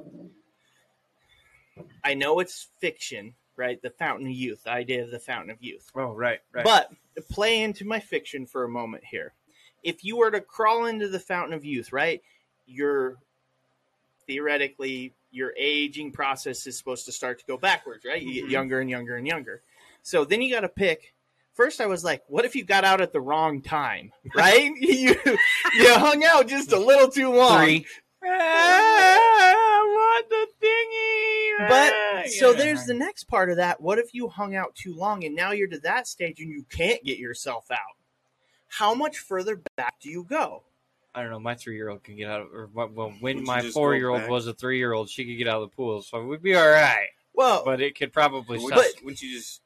I 2.04 2.14
know 2.14 2.40
it's 2.40 2.68
fiction, 2.80 3.34
right? 3.56 3.80
The 3.82 3.90
Fountain 3.90 4.26
of 4.26 4.32
Youth, 4.32 4.64
the 4.64 4.70
idea 4.70 5.02
of 5.02 5.10
the 5.10 5.18
Fountain 5.18 5.50
of 5.50 5.62
Youth. 5.62 5.90
Oh, 5.94 6.12
right, 6.12 6.40
right. 6.52 6.64
But 6.64 6.90
play 7.30 7.62
into 7.62 7.84
my 7.84 8.00
fiction 8.00 8.46
for 8.46 8.64
a 8.64 8.68
moment 8.68 9.04
here. 9.04 9.34
If 9.82 10.04
you 10.04 10.16
were 10.16 10.30
to 10.30 10.40
crawl 10.40 10.86
into 10.86 11.08
the 11.08 11.18
fountain 11.18 11.54
of 11.54 11.64
youth, 11.64 11.92
right? 11.92 12.22
You're 12.66 13.16
theoretically 14.26 15.14
your 15.30 15.52
aging 15.56 16.12
process 16.12 16.66
is 16.66 16.76
supposed 16.76 17.06
to 17.06 17.12
start 17.12 17.38
to 17.38 17.46
go 17.46 17.56
backwards, 17.56 18.04
right? 18.04 18.20
You 18.20 18.34
get 18.34 18.44
Mhm. 18.44 18.50
younger 18.50 18.80
and 18.80 18.90
younger 18.90 19.16
and 19.16 19.26
younger. 19.26 19.62
So 20.02 20.24
then 20.24 20.42
you 20.42 20.50
got 20.52 20.60
to 20.60 20.68
pick. 20.68 21.14
First, 21.60 21.82
I 21.82 21.86
was 21.86 22.02
like, 22.02 22.22
"What 22.26 22.46
if 22.46 22.56
you 22.56 22.64
got 22.64 22.84
out 22.84 23.02
at 23.02 23.12
the 23.12 23.20
wrong 23.20 23.60
time?" 23.60 24.12
Right? 24.34 24.70
you 24.80 25.14
you 25.74 25.94
hung 25.94 26.24
out 26.24 26.48
just 26.48 26.72
a 26.72 26.78
little 26.78 27.08
too 27.08 27.34
long. 27.34 27.60
three. 27.62 27.86
Ah, 28.24 28.28
I 28.30 29.84
want 29.86 30.28
the 30.30 30.46
thingy. 30.66 31.68
But 31.68 31.92
ah, 31.94 32.22
so 32.38 32.52
Yeah. 32.52 32.56
there's 32.56 32.86
the 32.86 32.94
next 32.94 33.24
part 33.24 33.50
of 33.50 33.56
that. 33.58 33.78
What 33.78 33.98
if 33.98 34.14
you 34.14 34.28
hung 34.28 34.54
out 34.54 34.74
too 34.74 34.94
long 34.94 35.22
and 35.24 35.36
now 35.36 35.52
you're 35.52 35.68
to 35.68 35.78
that 35.80 36.08
stage 36.08 36.40
and 36.40 36.48
you 36.50 36.64
can't 36.70 37.04
get 37.04 37.18
yourself 37.18 37.70
out? 37.70 37.96
How 38.68 38.94
much 38.94 39.18
further 39.18 39.60
back 39.76 40.00
do 40.00 40.08
you 40.08 40.24
go? 40.24 40.62
I 41.14 41.20
don't 41.20 41.30
know. 41.30 41.40
My 41.40 41.56
three 41.56 41.74
year 41.76 41.90
old 41.90 42.02
can 42.04 42.16
get 42.16 42.30
out 42.30 42.40
of, 42.40 42.54
or 42.54 42.70
well, 42.72 43.12
when 43.20 43.36
Would 43.36 43.44
my 43.44 43.60
four 43.68 43.94
year 43.94 44.08
old 44.08 44.26
was 44.30 44.46
a 44.46 44.54
three 44.54 44.78
year 44.78 44.94
old, 44.94 45.10
she 45.10 45.26
could 45.26 45.36
get 45.36 45.46
out 45.46 45.60
of 45.62 45.68
the 45.70 45.76
pool, 45.76 46.00
so 46.00 46.24
we'd 46.24 46.42
be 46.42 46.54
all 46.54 46.68
right. 46.70 47.08
Well, 47.34 47.64
But 47.66 47.82
it 47.82 47.98
could 47.98 48.14
probably 48.14 48.58
Would, 48.58 48.74
suck. 48.74 48.84
you, 49.00 49.04
would 49.06 49.20
you 49.20 49.36
just 49.38 49.60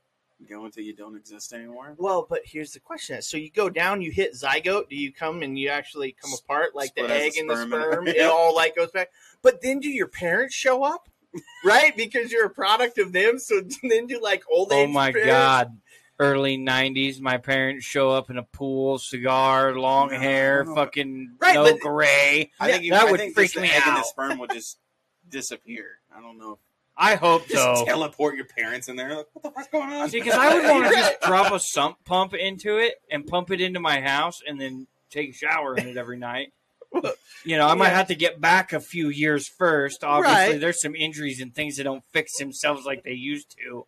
go 0.48 0.64
until 0.64 0.82
you 0.84 0.94
don't 0.94 1.16
exist 1.16 1.52
anymore? 1.52 1.94
well, 1.98 2.26
but 2.28 2.40
here's 2.44 2.72
the 2.72 2.80
question: 2.80 3.20
So 3.22 3.36
you 3.36 3.50
go 3.50 3.68
down, 3.70 4.02
you 4.02 4.10
hit 4.10 4.34
zygote. 4.34 4.88
Do 4.88 4.96
you 4.96 5.12
come 5.12 5.42
and 5.42 5.58
you 5.58 5.68
actually 5.68 6.12
come 6.20 6.32
apart 6.44 6.74
like 6.74 6.94
the 6.94 7.02
Split 7.04 7.10
as 7.10 7.22
egg 7.22 7.32
and 7.38 7.50
the 7.50 7.56
sperm 7.66 8.06
and- 8.06 8.16
It 8.16 8.22
all 8.22 8.54
like 8.54 8.76
goes 8.76 8.90
back. 8.90 9.10
But 9.42 9.62
then 9.62 9.80
do 9.80 9.88
your 9.88 10.08
parents 10.08 10.54
show 10.54 10.82
up? 10.84 11.08
Right, 11.64 11.96
because 11.96 12.30
you're 12.30 12.46
a 12.46 12.50
product 12.50 12.98
of 12.98 13.12
them. 13.12 13.38
So 13.38 13.60
then 13.82 14.06
do 14.06 14.20
like 14.22 14.44
old 14.52 14.68
oh 14.72 14.86
my 14.86 15.10
parents- 15.12 15.30
god. 15.32 15.80
Early 16.20 16.56
'90s, 16.56 17.18
my 17.20 17.38
parents 17.38 17.84
show 17.84 18.10
up 18.10 18.30
in 18.30 18.38
a 18.38 18.44
pool, 18.44 18.98
cigar, 18.98 19.74
long 19.76 20.12
No, 20.12 20.18
hair, 20.20 20.64
no. 20.64 20.72
fucking 20.76 21.32
Right, 21.40 21.54
no 21.54 21.64
but- 21.72 21.80
gray. 21.80 22.52
I 22.60 22.70
think 22.70 22.84
you, 22.84 22.90
that 22.92 23.08
I 23.08 23.10
would 23.10 23.18
think 23.18 23.34
freak 23.34 23.46
just 23.46 23.54
the 23.56 23.62
me 23.62 23.70
out. 23.74 23.86
and 23.88 23.96
the 23.96 24.02
sperm 24.04 24.38
would 24.38 24.50
just 24.52 24.78
disappear. 25.28 25.98
I 26.16 26.20
don't 26.20 26.38
know. 26.38 26.58
I 26.96 27.16
hope 27.16 27.48
Just 27.48 27.78
so. 27.80 27.84
teleport 27.84 28.36
your 28.36 28.44
parents 28.44 28.88
in 28.88 28.96
there. 28.96 29.16
Like, 29.16 29.26
what 29.32 29.42
the 29.42 29.50
fuck's 29.50 29.68
going 29.68 29.92
on? 29.92 30.08
See, 30.10 30.20
because 30.20 30.34
I 30.38 30.54
would 30.54 30.64
want 30.64 30.84
to 30.88 30.90
just 30.94 31.20
drop 31.22 31.52
a 31.52 31.58
sump 31.58 31.96
pump 32.04 32.34
into 32.34 32.78
it 32.78 32.94
and 33.10 33.26
pump 33.26 33.50
it 33.50 33.60
into 33.60 33.80
my 33.80 34.00
house 34.00 34.40
and 34.46 34.60
then 34.60 34.86
take 35.10 35.30
a 35.30 35.32
shower 35.32 35.76
in 35.76 35.88
it 35.88 35.96
every 35.96 36.18
night. 36.18 36.52
You 37.46 37.58
know, 37.58 37.66
I 37.66 37.74
might 37.74 37.88
Yeah. 37.88 37.96
have 37.96 38.06
to 38.08 38.14
get 38.14 38.40
back 38.40 38.72
a 38.72 38.80
few 38.80 39.08
years 39.10 39.46
first. 39.46 40.02
Obviously, 40.02 40.52
Right. 40.52 40.60
there's 40.60 40.80
some 40.80 40.94
injuries 40.94 41.42
and 41.42 41.54
things 41.54 41.76
that 41.76 41.84
don't 41.84 42.02
fix 42.12 42.38
themselves 42.38 42.86
like 42.86 43.02
they 43.04 43.12
used 43.12 43.54
to. 43.58 43.84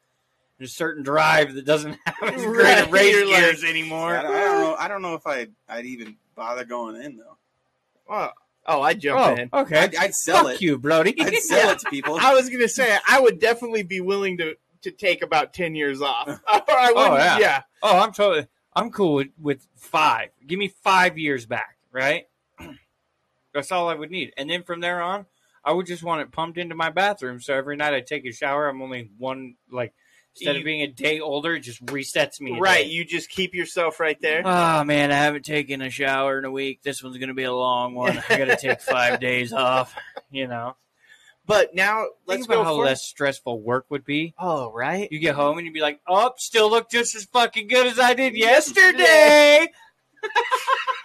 There's 0.58 0.72
a 0.72 0.74
certain 0.74 1.02
drive 1.02 1.54
that 1.54 1.64
doesn't 1.64 1.96
have 2.04 2.34
as 2.34 2.42
great 2.44 2.64
Right. 2.64 2.86
a 2.86 2.90
race 2.90 3.14
You're 3.14 3.26
like- 3.30 3.36
gears 3.40 3.64
I 3.64 3.68
anymore. 3.68 4.12
don't, 4.12 4.26
I 4.26 4.30
don't 4.44 4.60
know. 4.60 4.76
I 4.78 4.88
don't 4.88 5.00
know 5.02 5.14
if 5.14 5.26
I'd 5.26 5.52
I'd 5.70 5.86
even 5.86 6.16
bother 6.34 6.64
going 6.66 7.00
in 7.00 7.16
though. 7.16 7.36
Oh, 8.10 8.30
oh, 8.66 8.82
I'd 8.82 9.00
jump 9.00 9.20
Oh, 9.20 9.34
in. 9.34 9.48
okay. 9.52 9.78
I'd, 9.78 9.96
I'd 9.96 10.14
sell 10.14 10.44
Fuck 10.44 10.54
it. 10.54 10.62
you, 10.62 10.78
Brody. 10.78 11.14
I'd 11.20 11.34
sell 11.36 11.70
it 11.70 11.78
to 11.80 11.90
people. 11.90 12.16
I 12.20 12.34
was 12.34 12.48
gonna 12.50 12.68
say 12.68 12.96
I 13.08 13.20
would 13.20 13.38
definitely 13.40 13.82
be 13.82 14.00
willing 14.00 14.38
to 14.38 14.56
to 14.82 14.90
take 14.90 15.22
about 15.22 15.52
ten 15.54 15.74
years 15.74 16.00
off. 16.02 16.28
Or 16.28 16.40
I 16.48 16.92
Oh, 16.94 17.10
wouldn't- 17.10 17.18
yeah. 17.20 17.38
yeah. 17.38 17.62
Oh, 17.82 17.98
I'm 17.98 18.12
totally. 18.12 18.46
I'm 18.74 18.90
cool 18.90 19.14
with, 19.14 19.28
with 19.40 19.66
five. 19.76 20.28
Give 20.46 20.58
me 20.58 20.68
five 20.68 21.16
years 21.18 21.46
back, 21.46 21.78
right? 21.92 22.26
That's 23.54 23.72
all 23.72 23.88
I 23.88 23.94
would 23.94 24.10
need, 24.10 24.32
and 24.36 24.50
then 24.50 24.62
from 24.64 24.80
there 24.80 25.00
on, 25.00 25.24
I 25.64 25.72
would 25.72 25.86
just 25.86 26.02
want 26.02 26.20
it 26.20 26.30
pumped 26.30 26.58
into 26.58 26.74
my 26.74 26.90
bathroom. 26.90 27.40
So 27.40 27.54
every 27.54 27.74
night 27.76 27.94
I 27.94 28.00
take 28.00 28.26
a 28.26 28.32
shower, 28.32 28.68
I'm 28.68 28.82
only 28.82 29.10
one 29.16 29.54
like 29.70 29.94
instead 30.38 30.54
You- 30.56 30.60
of 30.60 30.64
being 30.64 30.82
a 30.82 30.86
day 30.86 31.18
older, 31.20 31.54
it 31.54 31.60
just 31.60 31.84
resets 31.86 32.40
me. 32.40 32.58
Right, 32.60 32.84
day. 32.84 32.90
you 32.90 33.04
just 33.04 33.28
keep 33.30 33.54
yourself 33.54 33.98
right 34.00 34.20
there. 34.20 34.42
Oh 34.44 34.84
man, 34.84 35.10
I 35.10 35.16
haven't 35.16 35.44
taken 35.44 35.80
a 35.82 35.90
shower 35.90 36.38
in 36.38 36.44
a 36.44 36.50
week. 36.50 36.82
This 36.82 37.02
one's 37.02 37.16
gonna 37.18 37.34
be 37.34 37.44
a 37.44 37.52
long 37.54 37.94
one. 37.94 38.18
I 38.28 38.36
gotta 38.38 38.56
take 38.56 38.80
five 38.80 39.18
days 39.28 39.52
off. 39.52 39.94
You 40.30 40.46
know, 40.48 40.76
But 41.46 41.74
now 41.74 42.06
let's 42.26 42.40
think 42.40 42.48
about 42.48 42.54
go 42.54 42.64
how 42.64 42.76
for 42.76 42.84
less 42.84 43.02
stressful 43.02 43.60
work 43.62 43.86
would 43.90 44.04
be. 44.04 44.34
Oh, 44.38 44.72
right. 44.72 45.08
You 45.10 45.18
get 45.20 45.34
home 45.36 45.58
and 45.58 45.66
you'd 45.66 45.72
be 45.74 45.80
like, 45.80 46.00
"Oh, 46.08 46.32
still 46.36 46.68
look 46.70 46.90
just 46.90 47.14
as 47.14 47.24
fucking 47.24 47.68
good 47.68 47.86
as 47.86 47.98
I 47.98 48.14
did 48.14 48.34
yesterday." 48.36 49.68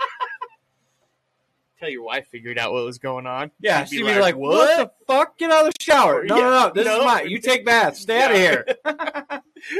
Tell 1.81 1.89
your 1.89 2.03
wife 2.03 2.27
figured 2.27 2.59
out 2.59 2.73
what 2.73 2.85
was 2.85 2.99
going 2.99 3.25
on. 3.25 3.49
Yeah, 3.59 3.85
She'd 3.85 3.97
she'd 3.97 4.05
be 4.05 4.19
like, 4.19 4.35
"What 4.37 4.77
the 4.77 4.91
fuck? 5.07 5.35
Get 5.39 5.49
out 5.49 5.65
of 5.67 5.73
the 5.73 5.83
shower!" 5.83 6.23
No, 6.27 6.37
Yeah, 6.37 6.43
no, 6.43 6.49
no. 6.67 6.71
This 6.75 6.85
no. 6.85 6.99
is 6.99 7.05
mine. 7.05 7.29
You 7.31 7.39
take 7.39 7.65
baths. 7.65 8.01
Stay 8.01 8.21
out 8.21 8.29
of 8.29 8.37
here. 8.37 8.65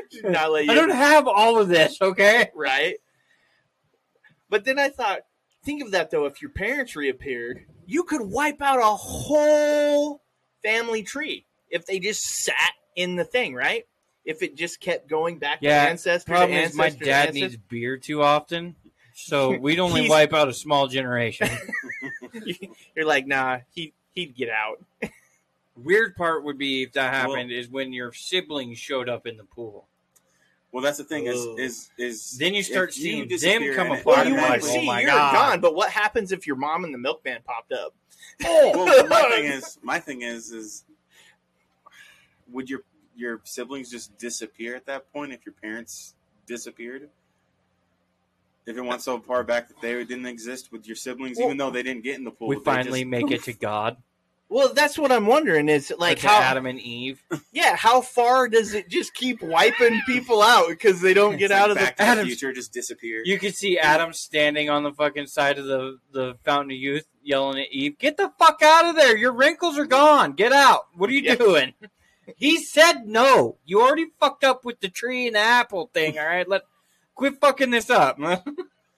She'd 0.09 0.23
not 0.23 0.51
let 0.51 0.65
you 0.65 0.71
I 0.71 0.73
don't 0.73 0.89
have 0.89 1.27
all 1.27 1.61
of 1.61 1.67
this. 1.67 2.01
Okay. 2.01 2.49
right? 2.55 2.95
But 4.49 4.65
then 4.65 4.79
I 4.79 4.89
thought, 4.89 5.19
think 5.63 5.83
of 5.83 5.91
that 5.91 6.09
though. 6.09 6.25
If 6.25 6.41
your 6.41 6.49
parents 6.49 6.95
reappeared, 6.95 7.65
you 7.85 8.03
could 8.03 8.21
wipe 8.21 8.63
out 8.63 8.79
a 8.79 8.95
whole 8.95 10.23
family 10.63 11.03
tree 11.03 11.45
if 11.69 11.85
they 11.85 11.99
just 11.99 12.21
sat 12.23 12.73
in 12.95 13.15
the 13.15 13.23
thing, 13.25 13.53
right? 13.53 13.85
If 14.25 14.41
it 14.41 14.55
just 14.55 14.79
kept 14.79 15.07
going 15.07 15.37
back 15.37 15.59
Yeah, 15.61 15.83
to 15.85 15.89
ancestor 15.91 16.31
Problem 16.31 16.57
to 16.57 16.63
is, 16.65 16.73
my 16.75 16.89
dad 16.89 17.35
needs 17.35 17.57
beer 17.57 17.97
too 17.97 18.21
often, 18.23 18.75
so 19.21 19.57
we'd 19.59 19.79
only 19.79 20.01
He's- 20.01 20.09
wipe 20.09 20.33
out 20.33 20.47
a 20.49 20.53
small 20.53 20.87
generation. 20.87 21.47
You're 22.95 23.05
like, 23.05 23.27
nah, 23.27 23.59
he 23.73 23.93
he'd 24.13 24.35
get 24.35 24.49
out. 24.49 24.83
Weird 25.75 26.15
part 26.15 26.43
would 26.43 26.57
be 26.57 26.83
if 26.83 26.93
that 26.93 27.13
happened 27.13 27.51
is 27.51 27.69
when 27.69 27.93
your 27.93 28.11
siblings 28.13 28.77
showed 28.77 29.09
up 29.09 29.25
in 29.25 29.37
the 29.37 29.43
pool. 29.45 29.87
Well, 30.71 30.81
that's 30.83 30.97
the 30.99 31.03
thing 31.03 31.25
is 31.25 31.35
Ugh. 31.45 31.59
is 31.59 31.89
is 31.97 32.37
Then 32.37 32.53
you 32.53 32.63
start 32.63 32.89
if 32.89 32.95
seeing 32.95 33.19
them 33.19 33.27
disappear 33.29 33.75
come 33.75 33.87
and 33.87 33.95
it 33.97 34.01
apart. 34.01 34.17
Well, 34.17 34.27
you 34.27 34.35
I'm 34.35 34.41
would 34.41 34.49
like, 34.49 34.61
automatically- 34.63 34.69
oh 34.69 34.81
see 34.81 34.85
my 34.87 35.01
you're 35.01 35.09
God. 35.09 35.33
gone, 35.33 35.59
but 35.61 35.75
what 35.75 35.89
happens 35.89 36.31
if 36.31 36.47
your 36.47 36.55
mom 36.55 36.83
and 36.85 36.93
the 36.93 36.97
milkman 36.97 37.41
popped 37.45 37.71
up? 37.73 37.93
well, 38.43 39.07
my 39.07 39.21
thing 39.29 39.45
is, 39.45 39.79
my 39.81 39.99
thing 39.99 40.21
is, 40.21 40.51
is 40.51 40.85
would 42.51 42.69
your 42.69 42.81
your 43.15 43.41
siblings 43.43 43.91
just 43.91 44.17
disappear 44.17 44.75
at 44.75 44.85
that 44.85 45.11
point 45.11 45.33
if 45.33 45.45
your 45.45 45.53
parents 45.61 46.15
disappeared? 46.47 47.09
If 48.65 48.77
it 48.77 48.81
went 48.81 49.01
so 49.01 49.19
far 49.19 49.43
back 49.43 49.67
that 49.69 49.81
they 49.81 49.93
didn't 50.03 50.25
exist 50.27 50.71
with 50.71 50.85
your 50.87 50.95
siblings, 50.95 51.37
Well- 51.37 51.47
even 51.47 51.57
though 51.57 51.71
they 51.71 51.83
didn't 51.83 52.03
get 52.03 52.17
in 52.17 52.23
the 52.23 52.31
pool, 52.31 52.47
we 52.47 52.57
finally 52.63 53.01
just- 53.01 53.09
make 53.09 53.31
it 53.31 53.43
to 53.43 53.53
God, 53.53 53.97
Well, 54.49 54.73
that's 54.73 54.97
what 54.97 55.13
I'm 55.13 55.27
wondering 55.27 55.69
is 55.69 55.91
like 55.91 55.99
like 55.99 56.19
how 56.19 56.41
Adam 56.41 56.65
and 56.65 56.77
Eve. 56.77 57.23
yeah, 57.53 57.73
how 57.77 58.01
far 58.01 58.49
does 58.49 58.73
it 58.73 58.89
just 58.89 59.13
keep 59.13 59.41
wiping 59.41 60.01
people 60.05 60.41
out 60.41 60.67
because 60.67 60.99
they 60.99 61.13
don't 61.13 61.37
get 61.37 61.51
like 61.51 61.59
out 61.61 61.71
of 61.71 61.77
the 61.77 61.85
the 61.85 62.01
Adam's- 62.01 62.27
future 62.27 62.51
just 62.51 62.73
disappear. 62.73 63.21
You 63.23 63.39
could 63.39 63.55
see 63.55 63.79
Adam 63.79 64.11
standing 64.11 64.69
on 64.69 64.83
the 64.83 64.91
fucking 64.91 65.27
side 65.27 65.57
of 65.57 65.65
the 65.67 65.99
the 66.11 66.35
Fountain 66.43 66.71
of 66.71 66.77
Youth, 66.77 67.07
yelling 67.23 67.61
at 67.61 67.71
Eve, 67.71 67.97
"Get 67.97 68.17
the 68.17 68.29
fuck 68.37 68.61
out 68.61 68.85
of 68.89 68.95
there! 68.97 69.15
Your 69.15 69.31
wrinkles 69.31 69.77
are 69.79 69.85
gone. 69.85 70.33
Get 70.33 70.51
out! 70.51 70.81
What 70.97 71.09
are 71.09 71.13
you 71.13 71.21
Yeah. 71.21 71.35
doing?" 71.35 71.73
He 72.35 72.57
said 72.57 73.07
no. 73.07 73.57
You 73.65 73.81
already 73.81 74.07
fucked 74.19 74.43
up 74.43 74.65
with 74.65 74.81
the 74.81 74.89
tree 74.89 75.27
and 75.27 75.35
the 75.37 75.39
apple 75.39 75.89
thing. 75.93 76.19
All 76.19 76.25
right, 76.25 76.47
let 76.47 76.63
quit 77.15 77.39
fucking 77.39 77.71
this 77.71 77.89
up. 77.89 78.19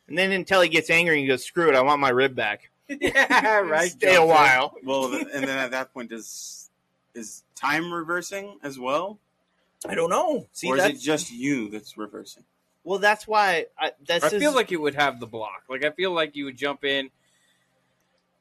And 0.05 0.17
then 0.17 0.34
until 0.34 0.60
he 0.60 0.67
gets 0.67 0.89
angry 0.89 1.20
and 1.20 1.27
goes, 1.29 1.46
"Screw 1.46 1.70
it, 1.70 1.75
I 1.75 1.82
want 1.82 2.01
my 2.01 2.10
rib 2.10 2.36
back." 2.36 2.70
yeah, 2.88 3.60
right. 3.60 3.89
Stay 3.89 4.15
a 4.15 4.24
while. 4.24 4.75
well, 4.84 5.13
and 5.13 5.46
then 5.48 5.58
at 5.58 5.72
that 5.72 5.93
point, 5.93 6.10
does 6.10 6.70
is 7.15 7.43
time 7.55 7.91
reversing 7.91 8.60
as 8.63 8.77
well, 8.77 9.17
I 9.88 9.96
don't 9.96 10.10
know. 10.10 10.46
See, 10.51 10.67
or 10.67 10.75
is 10.75 10.84
that's 10.84 10.96
it 10.96 11.01
just 11.01 11.32
you 11.32 11.70
that's 11.70 11.98
reversing? 11.98 12.43
well, 12.84 13.00
that's 13.00 13.25
why 13.25 13.67
I, 13.79 13.91
that's 14.05 14.25
I 14.25 14.27
is- 14.27 14.41
feel 14.41 14.53
like 14.53 14.74
it 14.74 14.77
would 14.77 14.96
have 14.96 15.22
the 15.22 15.25
block. 15.25 15.63
Like 15.70 15.86
I 15.86 15.91
feel 15.91 16.12
like 16.12 16.36
you 16.36 16.46
would 16.46 16.58
jump 16.58 16.84
in, 16.84 17.10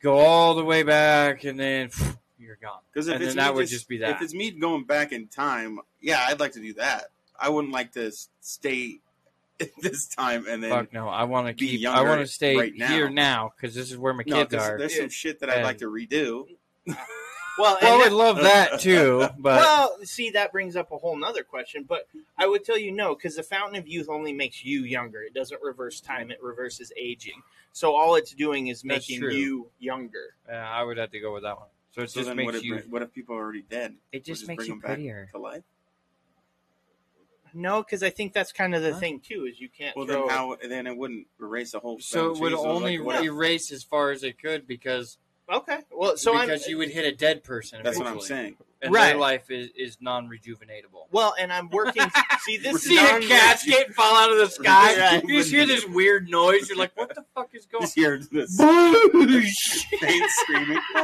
go 0.02 0.19
all 0.19 0.55
the 0.57 0.64
way 0.64 0.83
back, 0.83 1.45
and 1.45 1.59
then 1.59 1.91
you're 2.41 2.57
gone. 2.61 2.81
Because 2.93 3.07
if 3.07 3.14
And 3.14 3.23
it's 3.25 3.35
then 3.35 3.45
that 3.45 3.52
me 3.55 3.59
would 3.59 3.69
just 3.69 3.88
be 3.88 3.99
that. 3.99 4.17
If 4.17 4.23
it's 4.23 4.35
me 4.35 4.50
going 4.50 4.85
back 4.85 5.12
in 5.12 5.29
time, 5.29 5.79
yeah, 6.00 6.25
I'd 6.26 6.41
like 6.41 6.52
to 6.52 6.61
do 6.61 6.75
that. 6.75 7.05
I 7.38 7.49
wouldn't 7.50 7.73
like 7.73 7.93
to 7.93 8.11
stay 8.41 8.97
at 8.97 9.12
this 9.80 10.06
time 10.09 10.47
and 10.49 10.62
then 10.62 10.71
Fuck 10.71 10.92
no! 10.92 11.09
I 11.09 11.25
want 11.25 11.49
to 11.49 11.54
be 11.54 11.78
keep. 11.78 11.88
I 11.88 12.02
want 12.02 12.21
to 12.21 12.26
stay 12.26 12.56
right 12.56 12.73
now. 12.75 12.88
here 12.88 13.09
now 13.11 13.52
because 13.56 13.75
this 13.75 13.90
is 13.90 13.97
where 13.99 14.12
my 14.14 14.25
no, 14.26 14.37
kids 14.37 14.54
'cause 14.54 14.71
are. 14.71 14.78
there's 14.78 14.97
some 14.97 15.09
shit 15.09 15.40
that 15.40 15.50
I'd 15.50 15.62
like 15.62 15.78
to 15.78 15.87
redo. 15.90 16.47
well, 16.87 16.97
Well, 17.59 17.78
I 17.82 17.97
would 17.97 18.12
love 18.12 18.37
that 18.38 18.80
too, 18.80 19.28
but 19.38 19.56
well, 19.61 19.97
see, 20.04 20.30
that 20.30 20.52
brings 20.52 20.75
up 20.75 20.90
a 20.90 20.97
whole 20.99 21.16
nother 21.16 21.44
question. 21.44 21.85
But 21.87 22.09
I 22.38 22.47
would 22.47 22.64
tell 22.64 22.78
you 22.78 22.90
no, 22.90 23.14
because 23.14 23.37
the 23.37 23.42
Fountain 23.42 23.76
of 23.76 23.87
Youth 23.87 24.09
only 24.09 24.32
makes 24.32 24.64
you 24.64 24.82
younger. 24.85 25.23
It 25.23 25.35
doesn't 25.35 25.62
reverse 25.62 26.00
time; 26.00 26.30
it 26.30 26.42
reverses 26.42 26.90
aging. 26.97 27.42
So 27.73 27.94
all 27.94 28.16
it's 28.16 28.32
doing 28.32 28.66
is 28.68 28.85
making 28.85 29.23
you 29.23 29.71
younger. 29.78 30.35
yeah, 30.49 30.68
I 30.68 30.82
would 30.82 30.99
have 30.99 31.11
to 31.12 31.21
go 31.21 31.32
with 31.32 31.42
that 31.44 31.56
one. 31.56 31.68
So 31.94 32.02
it 32.02 32.11
So 32.11 32.21
just 32.21 32.28
then, 32.28 32.37
makes 32.38 32.47
what 32.47 32.54
if, 32.56 32.64
you. 32.64 32.82
what 32.90 33.02
if 33.02 33.12
people 33.12 33.37
are 33.37 33.40
already 33.40 33.62
dead? 33.62 33.94
It 34.12 34.25
We'll 34.26 34.35
just 34.35 34.49
makes 34.49 34.59
bring 34.64 34.68
you 34.68 34.75
them 34.75 34.80
back 34.80 34.88
prettier. 34.97 35.28
to 35.32 35.38
life. 35.38 35.62
No, 37.54 37.82
because 37.82 38.02
I 38.02 38.11
think 38.11 38.32
that's 38.32 38.52
kind 38.52 38.75
of 38.75 38.82
the 38.82 38.92
Huh? 38.92 38.99
thing 39.00 39.21
too. 39.21 39.47
Is 39.47 39.61
you 39.61 39.68
can't. 39.68 39.97
Well, 39.97 40.06
throw, 40.06 40.28
then 40.28 40.37
how? 40.37 40.56
Then 40.68 40.87
it 40.87 40.97
wouldn't 40.97 41.26
erase 41.40 41.73
the 41.73 41.80
whole. 41.80 41.99
So 42.00 42.32
it 42.32 42.40
would 42.40 42.54
only 42.54 42.99
like, 42.99 43.25
erase 43.25 43.71
as 43.73 43.82
far 43.82 44.11
as 44.11 44.23
it 44.23 44.40
could 44.40 44.66
because 44.66 45.18
Okay, 45.51 45.79
well, 45.91 46.17
so 46.17 46.35
I'm 46.37 46.47
because 46.47 46.67
you 46.67 46.79
would 46.79 46.91
hit 46.91 47.05
a 47.05 47.15
dead 47.17 47.43
person. 47.45 47.81
That's 47.83 47.99
what 47.99 48.07
I'm 48.07 48.21
saying. 48.21 48.57
And 48.81 48.93
Right. 48.93 49.09
their 49.11 49.17
life 49.19 49.49
is, 49.51 49.71
is 49.77 49.99
non 50.01 50.29
rejuvenatable. 50.29 51.07
well, 51.13 51.35
and 51.39 51.53
I'm 51.53 51.69
working. 51.71 52.03
see, 52.41 52.57
this 52.57 52.83
See 52.83 52.95
is 52.95 53.01
a 53.11 53.13
non- 53.13 53.23
casket 53.29 53.95
fall 53.95 54.17
out 54.17 54.33
of 54.33 54.39
the 54.39 54.49
sky. 54.49 54.99
Right. 54.99 55.25
You 55.25 55.39
just 55.39 55.51
hear 55.53 55.67
this 55.67 55.87
weird 55.87 56.29
noise. 56.29 56.69
You're 56.69 56.79
like, 56.79 56.97
what 56.97 57.15
the 57.15 57.25
fuck 57.35 57.51
is 57.55 57.67
going 57.67 57.83
Just 57.83 57.95
hear 57.95 58.19
this 58.19 58.59
on? 58.61 58.95
pain 60.01 60.23
screaming. 60.29 60.79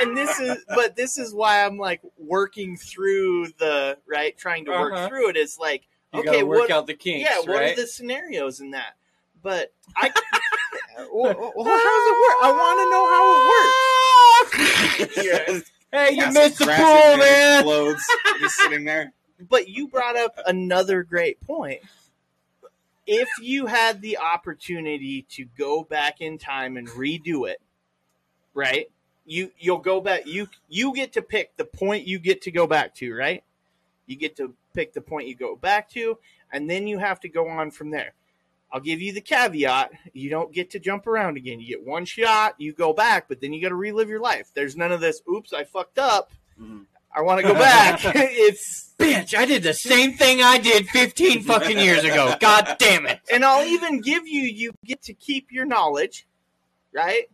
and 0.00 0.16
this 0.16 0.38
is 0.40 0.64
but 0.68 0.96
this 0.96 1.18
is 1.18 1.34
why 1.34 1.64
i'm 1.64 1.78
like 1.78 2.00
working 2.18 2.76
through 2.76 3.48
the 3.58 3.96
right 4.08 4.36
trying 4.38 4.64
to 4.64 4.70
work 4.70 4.92
Uh-huh. 4.94 5.08
through 5.08 5.30
it 5.30 5.36
is 5.36 5.58
like 5.58 5.86
You 6.12 6.20
okay 6.20 6.42
work 6.42 6.60
what 6.60 6.70
out 6.70 6.86
the 6.86 6.94
kinks, 6.94 7.28
yeah 7.28 7.38
what 7.40 7.48
right? 7.48 7.72
are 7.72 7.76
the 7.80 7.86
scenarios 7.86 8.60
in 8.60 8.70
that 8.72 8.94
but 9.46 9.72
i 9.96 10.10
well, 11.12 11.52
well, 11.54 11.64
how 11.64 11.92
does 11.94 12.06
it 12.08 12.16
work 12.24 12.36
i 12.42 12.50
want 12.50 12.78
to 12.82 12.90
know 12.90 13.06
how 13.14 13.22
it 13.30 15.06
works 15.06 15.16
Yeah. 15.24 15.60
Hey, 15.92 16.14
you 16.16 16.22
Castle 16.24 16.42
missed 16.42 16.58
the 16.58 16.64
pool, 16.64 17.16
man. 17.16 17.60
Explodes. 17.60 18.02
just 18.40 18.56
sitting 18.56 18.84
there. 18.84 19.12
but 19.48 19.68
you 19.68 19.86
brought 19.86 20.16
up 20.16 20.36
another 20.46 21.04
great 21.04 21.40
point 21.40 21.80
if 23.06 23.28
you 23.40 23.66
had 23.66 24.02
the 24.02 24.18
opportunity 24.18 25.22
to 25.30 25.44
go 25.56 25.84
back 25.84 26.20
in 26.20 26.38
time 26.38 26.76
and 26.76 26.88
redo 26.88 27.48
it 27.48 27.58
right 28.52 28.90
you 29.26 29.52
you'll 29.60 29.78
go 29.78 30.00
back 30.00 30.26
you 30.26 30.48
you 30.68 30.92
get 30.92 31.12
to 31.12 31.22
pick 31.22 31.56
the 31.56 31.64
point 31.64 32.04
you 32.04 32.18
get 32.18 32.42
to 32.42 32.50
go 32.50 32.66
back 32.66 32.92
to 32.96 33.14
right 33.14 33.44
you 34.06 34.16
get 34.16 34.36
to 34.36 34.52
pick 34.74 34.92
the 34.92 35.00
point 35.00 35.28
you 35.28 35.36
go 35.36 35.54
back 35.54 35.88
to 35.88 36.18
and 36.52 36.68
then 36.68 36.88
you 36.88 36.98
have 36.98 37.20
to 37.20 37.28
go 37.28 37.48
on 37.48 37.70
from 37.70 37.90
there 37.92 38.12
i'll 38.72 38.80
give 38.80 39.00
you 39.00 39.12
the 39.12 39.20
caveat 39.20 39.90
you 40.12 40.28
don't 40.30 40.52
get 40.52 40.70
to 40.70 40.78
jump 40.78 41.06
around 41.06 41.36
again 41.36 41.60
you 41.60 41.66
get 41.68 41.84
one 41.86 42.04
shot 42.04 42.54
you 42.58 42.72
go 42.72 42.92
back 42.92 43.26
but 43.28 43.40
then 43.40 43.52
you 43.52 43.62
got 43.62 43.68
to 43.70 43.74
relive 43.74 44.08
your 44.08 44.20
life 44.20 44.50
there's 44.54 44.76
none 44.76 44.92
of 44.92 45.00
this 45.00 45.20
oops 45.32 45.52
i 45.52 45.62
fucked 45.64 45.98
up 45.98 46.30
Mhm. 46.60 46.86
i 47.14 47.20
want 47.20 47.40
to 47.40 47.46
go 47.46 47.54
back 47.54 48.00
it's 48.14 48.94
Bitch, 48.98 49.34
I 49.36 49.44
did 49.44 49.62
the 49.62 49.74
same 49.74 50.14
thing 50.14 50.40
I 50.42 50.56
did 50.58 50.88
15 50.88 51.42
fucking 51.42 51.78
years 51.78 52.02
ago. 52.02 52.34
God 52.40 52.76
damn 52.78 53.04
it. 53.04 53.20
and 53.30 53.44
I'll 53.44 53.62
even 53.66 54.00
give 54.00 54.26
you 54.26 54.40
you 54.40 54.72
get 54.86 55.02
to 55.02 55.12
keep 55.12 55.52
your 55.52 55.66
knowledge, 55.66 56.26
right? 56.94 57.24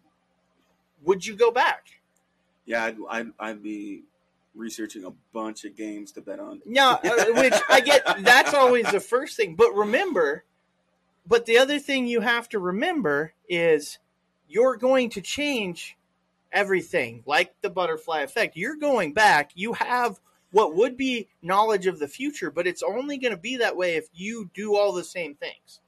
Would 1.05 1.25
you 1.25 1.37
go 1.37 1.53
back? 1.53 1.85
Yeah, 2.67 2.85
I'd, 2.87 2.97
I'd, 3.09 3.27
I'd 3.39 3.63
be 3.63 4.03
researching 4.57 5.05
a 5.05 5.13
bunch 5.33 5.65
of 5.65 5.77
games 5.77 6.11
to 6.13 6.21
bet 6.21 6.41
on. 6.41 6.63
Yeah, 6.67 6.97
uh, 7.05 7.25
which 7.41 7.55
I 7.71 7.81
get. 7.81 8.03
That's 8.25 8.55
always 8.55 8.91
the 8.91 8.99
first 9.01 9.37
thing. 9.37 9.55
But 9.55 9.73
remember, 9.77 10.43
but 11.27 11.47
the 11.47 11.59
other 11.59 11.79
thing 11.79 12.07
you 12.07 12.21
have 12.21 12.49
to 12.51 12.59
remember 12.59 13.35
is 13.49 13.99
you're 14.49 14.77
going 14.77 15.11
to 15.11 15.21
change 15.21 15.97
everything, 16.53 17.23
like 17.27 17.55
the 17.63 17.71
butterfly 17.71 18.21
effect. 18.21 18.57
You're 18.57 18.77
going 18.77 19.13
back. 19.15 19.53
You 19.55 19.73
have 19.75 20.21
what 20.51 20.75
would 20.75 20.97
be 20.97 21.29
knowledge 21.41 21.87
of 21.87 21.99
the 21.99 22.09
future, 22.09 22.51
but 22.51 22.67
it's 22.67 22.83
only 22.83 23.17
going 23.17 23.33
to 23.33 23.41
be 23.41 23.57
that 23.57 23.77
way 23.77 23.95
if 23.95 24.09
you 24.13 24.51
do 24.53 24.77
all 24.77 24.93
the 24.93 25.05
same 25.05 25.35
things. 25.35 25.81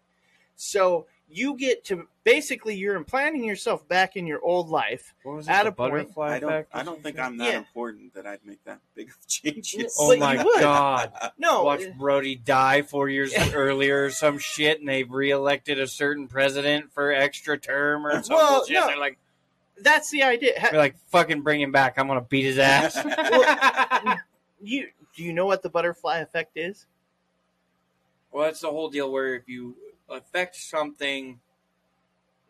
So 0.57 1.07
you 1.37 1.57
get 1.57 1.85
to 1.87 2.07
basically 2.23 2.77
you're 2.77 2.95
implanting 2.95 3.43
yourself 3.43 3.87
back 3.89 4.15
in 4.15 4.25
your 4.25 4.41
old 4.41 4.69
life. 4.69 5.13
What 5.25 5.35
was 5.37 5.49
At 5.49 5.65
the 5.65 5.71
a 5.71 5.73
point, 5.73 6.09
I 6.17 6.39
don't. 6.39 6.67
I 6.73 6.83
don't 6.85 7.03
think 7.03 7.19
I'm 7.19 7.37
that 7.39 7.53
Yeah. 7.53 7.59
important 7.59 8.15
that 8.15 8.25
I'd 8.25 8.45
make 8.47 8.63
that 8.65 8.79
big 8.95 9.09
of 9.09 9.27
changes. 9.27 9.97
Oh 9.99 10.11
But 10.11 10.19
my 10.21 10.37
god. 10.37 11.13
No, 11.39 11.65
Watch 11.65 11.83
Brody 11.99 12.37
die 12.37 12.83
four 12.83 13.09
years 13.09 13.35
earlier 13.55 14.05
or 14.05 14.11
some 14.11 14.39
shit, 14.39 14.79
and 14.79 14.89
they've 14.89 15.11
reelected 15.11 15.81
a 15.81 15.89
certain 15.89 16.29
president 16.29 16.93
for 16.93 17.11
extra 17.13 17.59
term 17.59 18.07
or 18.07 18.23
some 18.23 18.37
Well, 18.37 18.59
bullshit. 18.59 18.75
no. 18.77 18.87
They're 18.87 18.97
like, 18.99 19.19
that's 19.81 20.11
the 20.11 20.23
idea. 20.23 20.53
They're 20.71 20.79
like, 20.79 20.95
fucking 21.11 21.43
bring 21.43 21.61
him 21.61 21.73
back. 21.73 21.99
I'm 21.99 22.07
gonna 22.07 22.21
beat 22.21 22.45
his 22.45 22.59
ass. 22.59 22.95
you 24.63 24.87
do 25.17 25.23
you 25.25 25.33
know 25.33 25.47
what 25.47 25.63
the 25.63 25.69
butterfly 25.71 26.19
effect 26.19 26.53
is? 26.57 26.87
well, 28.31 28.45
that's 28.45 28.61
the 28.61 28.71
whole 28.71 28.89
deal. 28.89 29.11
Where 29.13 29.35
if 29.35 29.49
you 29.49 29.77
affect 30.09 30.57
something, 30.57 31.41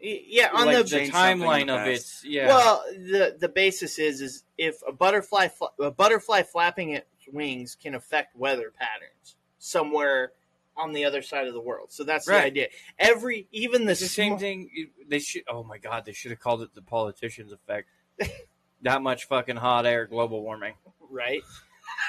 Yeah, 0.01 0.51
on 0.53 0.67
like 0.67 0.77
the 0.79 0.83
the 0.83 0.89
change 0.89 1.13
something 1.13 1.41
in 1.43 1.47
timeline 1.47 1.67
the 1.67 1.81
of 1.81 1.87
it, 1.89 2.05
yeah. 2.25 2.47
well, 2.49 2.85
the 2.91 3.37
the 3.39 3.49
basis 3.49 3.99
is 3.99 4.21
is 4.21 4.45
if 4.59 4.77
a 4.87 4.93
butterfly 4.93 5.49
a 5.81 5.91
butterfly 5.91 6.43
flapping 6.43 6.91
its 6.91 7.07
wings 7.33 7.77
can 7.81 7.95
affect 7.95 8.37
weather 8.37 8.71
patterns 8.77 9.37
somewhere 9.59 10.33
on 10.77 10.93
the 10.93 11.05
other 11.05 11.23
side 11.23 11.47
of 11.47 11.55
the 11.55 11.61
world. 11.61 11.93
So 11.93 12.05
that's 12.05 12.27
the 12.27 12.35
idea. 12.35 12.69
Every 12.99 13.47
even 13.53 13.83
the, 13.83 13.95
the 13.95 13.97
same 13.97 14.35
sm- 14.35 14.41
thing. 14.41 14.91
They 15.09 15.21
should. 15.21 15.43
Oh 15.49 15.63
my 15.65 15.79
god, 15.79 16.05
they 16.05 16.13
should 16.13 16.33
have 16.33 16.41
called 16.41 16.63
it 16.63 16.75
the 16.75 16.83
politicians 16.83 17.53
effect. 17.53 17.89
that 18.83 19.01
much 19.01 19.25
fucking 19.27 19.57
hot 19.57 19.87
air, 19.87 20.07
global 20.07 20.43
warming. 20.43 20.75
right? 21.11 21.43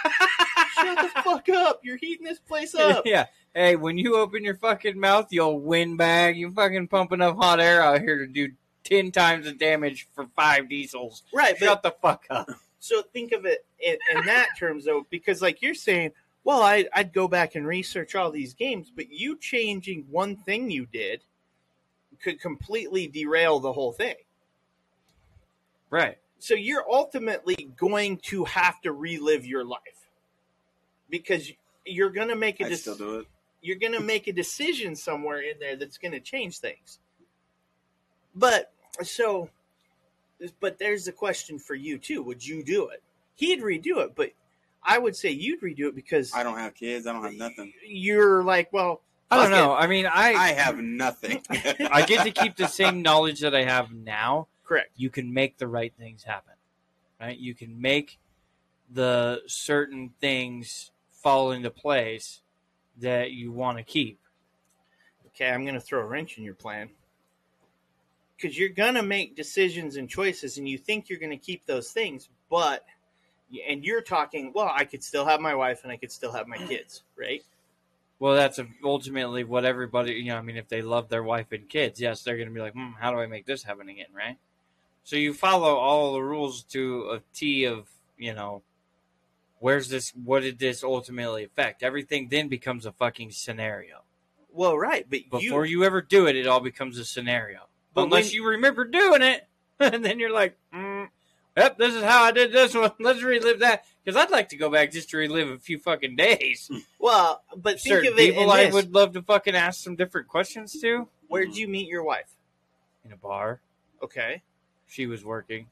Shut 0.75 0.97
the 0.97 1.21
fuck 1.21 1.47
up! 1.49 1.79
You're 1.84 1.97
heating 1.97 2.25
this 2.25 2.39
place 2.39 2.75
up. 2.75 3.03
yeah. 3.05 3.27
Hey, 3.56 3.78
when 3.78 3.98
you 3.98 4.18
open 4.18 4.44
your 4.44 4.58
fucking 4.58 5.00
mouth, 5.00 5.28
you 5.32 5.41
old 5.41 5.63
windbag, 5.63 6.36
you 6.36 6.52
fucking 6.52 6.89
pump 6.89 7.13
enough 7.13 7.38
hot 7.38 7.62
air 7.62 7.82
out 7.82 8.02
here 8.02 8.18
to 8.18 8.28
do 8.28 8.50
ten 8.84 9.13
times 9.13 9.46
the 9.46 9.54
damage 9.54 10.10
for 10.13 10.28
five 10.36 10.68
diesels. 10.68 11.24
Right, 11.34 11.56
but 11.58 11.65
Shut 11.65 11.84
the 11.84 11.91
fuck 12.02 12.26
up. 12.30 12.50
So 12.80 13.02
think 13.02 13.32
of 13.32 13.46
it 13.46 13.65
in, 13.80 13.98
in 14.13 14.26
that 14.26 14.50
terms, 14.60 14.86
though, 14.86 15.08
because 15.10 15.41
like 15.41 15.62
you're 15.62 15.74
saying, 15.74 16.12
well, 16.44 16.62
I, 16.62 16.86
I'd 16.94 17.13
go 17.13 17.30
back 17.30 17.56
and 17.56 17.65
research 17.65 18.13
all 18.13 18.30
these 18.30 18.54
games, 18.54 18.91
but 18.94 19.10
you 19.10 19.38
changing 19.39 20.06
one 20.12 20.36
thing 20.36 20.70
you 20.70 20.86
did 20.86 21.22
could 22.22 22.41
completely 22.41 23.08
derail 23.08 23.60
the 23.60 23.72
whole 23.72 23.94
thing. 23.94 24.15
Right. 25.89 26.18
So 26.39 26.54
you're 26.54 26.86
ultimately 26.91 27.72
going 27.78 28.18
to 28.26 28.44
have 28.44 28.82
to 28.82 28.91
relive 28.91 29.46
your 29.46 29.63
life 29.63 30.10
because 31.10 31.52
you're 31.86 32.12
going 32.12 32.28
to 32.28 32.36
make 32.36 32.60
a 32.60 32.65
a 32.65 32.68
I 32.68 33.26
dec- 33.65 33.73
still 33.73 33.88
do 33.88 33.91
it. 33.91 33.91
you're 33.91 33.91
going 33.91 33.93
to 33.93 33.99
make 34.01 34.28
a 34.28 34.34
decision 34.34 34.95
somewhere 34.95 35.39
in 35.41 35.60
there 35.60 35.75
that's 35.75 35.97
going 35.97 36.12
to 36.12 36.19
change 36.19 36.60
things. 36.60 36.99
But 38.36 38.71
so, 39.04 39.49
but 40.60 40.80
there's 40.80 41.06
the 41.06 41.12
question 41.12 41.60
for 41.60 41.75
you 41.75 41.97
too: 41.97 42.23
Would 42.23 42.45
you 42.45 42.63
do 42.63 42.89
it? 42.89 43.04
He'd 43.36 43.62
redo 43.62 43.97
it, 44.04 44.15
but 44.15 44.32
I 44.86 44.97
would 44.97 45.15
say 45.15 45.32
you'd 45.32 45.62
redo 45.62 45.88
it 45.88 45.95
because 45.95 46.34
I 46.34 46.43
don't 46.43 46.58
have 46.58 46.75
kids. 46.75 47.08
I 47.08 47.13
don't 47.13 47.23
have 47.23 47.34
nothing. 47.34 47.73
you're 47.88 48.43
like, 48.43 48.73
well, 48.73 49.01
I 49.32 49.38
don't 49.38 49.45
fuck 49.45 49.51
know. 49.51 49.73
I 49.73 49.88
mean, 49.88 50.06
I 50.06 50.34
I 50.34 50.47
have 50.54 50.78
nothing. 50.78 51.41
I 51.49 52.06
get 52.06 52.23
to 52.25 52.32
keep 52.32 52.56
the 52.56 52.67
same 52.67 53.01
knowledge 53.01 53.41
that 53.41 53.56
I 53.56 53.63
have 53.63 53.93
now. 53.93 54.47
Correct. 54.63 54.91
You 54.95 55.10
can 55.10 55.34
make 55.34 55.58
the 55.58 55.67
right 55.67 55.93
things 55.97 56.23
happen, 56.23 56.54
right? 57.21 57.38
You 57.38 57.56
can 57.56 57.82
make 57.82 58.19
the 58.91 59.41
certain 59.47 60.13
things 60.21 60.91
fall 61.12 61.51
into 61.51 61.71
place 61.71 62.41
that 62.99 63.31
you 63.31 63.51
want 63.51 63.77
to 63.77 63.84
keep. 63.84 64.19
Okay, 65.27 65.49
I'm 65.49 65.63
going 65.63 65.75
to 65.75 65.81
throw 65.81 65.99
a 65.99 66.05
wrench 66.05 66.38
in 66.38 66.43
your 66.43 66.53
plan. 66.53 66.89
Because 68.36 68.58
you're 68.58 68.69
going 68.69 68.95
to 68.95 69.03
make 69.03 69.36
decisions 69.36 69.95
and 69.95 70.10
choices, 70.10 70.58
and 70.58 70.67
you 70.67 70.77
think 70.77 71.10
you're 71.10 71.19
going 71.19 71.31
to 71.31 71.38
keep 71.38 71.65
those 71.65 71.91
things, 71.91 72.29
but, 72.49 72.86
and 73.67 73.84
you're 73.84 74.01
talking, 74.01 74.51
well, 74.53 74.71
I 74.73 74.84
could 74.84 75.03
still 75.03 75.25
have 75.25 75.39
my 75.39 75.55
wife 75.55 75.84
and 75.84 75.91
I 75.91 75.97
could 75.97 76.12
still 76.12 76.34
have 76.34 76.47
my 76.47 76.58
kids, 76.58 77.03
right? 77.17 77.43
Well, 78.19 78.36
that's 78.36 78.60
ultimately 78.84 79.43
what 79.43 79.65
everybody, 79.65 80.13
you 80.13 80.25
know, 80.25 80.38
I 80.38 80.41
mean, 80.41 80.58
if 80.58 80.67
they 80.67 80.81
love 80.81 81.10
their 81.10 81.23
wife 81.23 81.51
and 81.51 81.67
kids, 81.67 81.99
yes, 81.99 82.23
they're 82.23 82.38
going 82.38 82.47
to 82.47 82.53
be 82.53 82.62
like, 82.62 82.73
hmm, 82.73 82.91
how 82.99 83.12
do 83.12 83.19
I 83.19 83.27
make 83.27 83.45
this 83.45 83.63
happen 83.63 83.89
again, 83.89 84.08
right? 84.15 84.38
So 85.03 85.15
you 85.17 85.34
follow 85.34 85.75
all 85.75 86.13
the 86.13 86.23
rules 86.23 86.63
to 86.63 87.10
a 87.12 87.21
T 87.34 87.65
of, 87.65 87.88
you 88.17 88.34
know, 88.34 88.63
where's 89.60 89.89
this, 89.89 90.12
what 90.12 90.41
did 90.41 90.60
this 90.60 90.84
ultimately 90.84 91.44
affect? 91.44 91.84
Everything 91.84 92.28
then 92.30 92.48
becomes 92.48 92.86
a 92.86 92.91
fucking 92.91 93.32
scenario. 93.32 94.04
Well, 94.52 94.78
right, 94.78 95.06
but 95.10 95.20
Before 95.30 95.65
you, 95.65 95.80
you, 95.80 95.86
ever 95.86 96.02
do 96.02 96.28
it, 96.28 96.36
it 96.36 96.48
all 96.48 96.62
becomes 96.62 96.98
a 96.98 97.06
scenario. 97.06 97.68
Unless 97.96 98.26
when- 98.26 98.34
you 98.34 98.48
remember 98.50 98.86
doing 98.86 99.22
it, 99.22 99.48
and 99.80 100.04
then 100.06 100.20
you're 100.20 100.32
like, 100.32 100.58
mm, 100.74 101.10
yep, 101.58 101.78
this 101.78 101.94
is 101.94 102.04
how 102.04 102.24
I 102.24 102.32
did 102.32 102.52
this 102.54 102.74
one. 102.74 102.91
Let's 103.00 103.22
relive 103.22 103.60
that. 103.60 103.84
Because 104.04 104.22
I'd 104.22 104.30
like 104.32 104.50
to 104.50 104.58
go 104.58 104.70
back 104.70 104.91
just 104.91 105.10
to 105.10 105.18
relive 105.18 105.50
a 105.50 105.58
few 105.58 105.80
fucking 105.80 106.15
days. 106.15 106.70
well, 107.00 107.44
but 107.56 107.80
think 107.82 107.96
Certain 107.96 108.13
of 108.13 108.20
it 108.20 108.34
people 108.36 108.52
I 108.52 108.65
this. 108.65 108.74
would 108.74 108.94
love 108.94 109.13
to 109.13 109.22
fucking 109.24 109.56
ask 109.56 109.84
some 109.84 109.96
different 109.96 110.28
questions 110.28 110.80
to. 110.82 111.08
Where'd 111.28 111.56
you 111.58 111.68
meet 111.68 111.88
your 111.89 112.04
wife? 112.04 112.30
In 113.04 113.12
a 113.12 113.18
bar. 113.18 113.60
Okay, 114.04 114.44
She 114.88 115.08
was 115.08 115.26
working. 115.26 115.68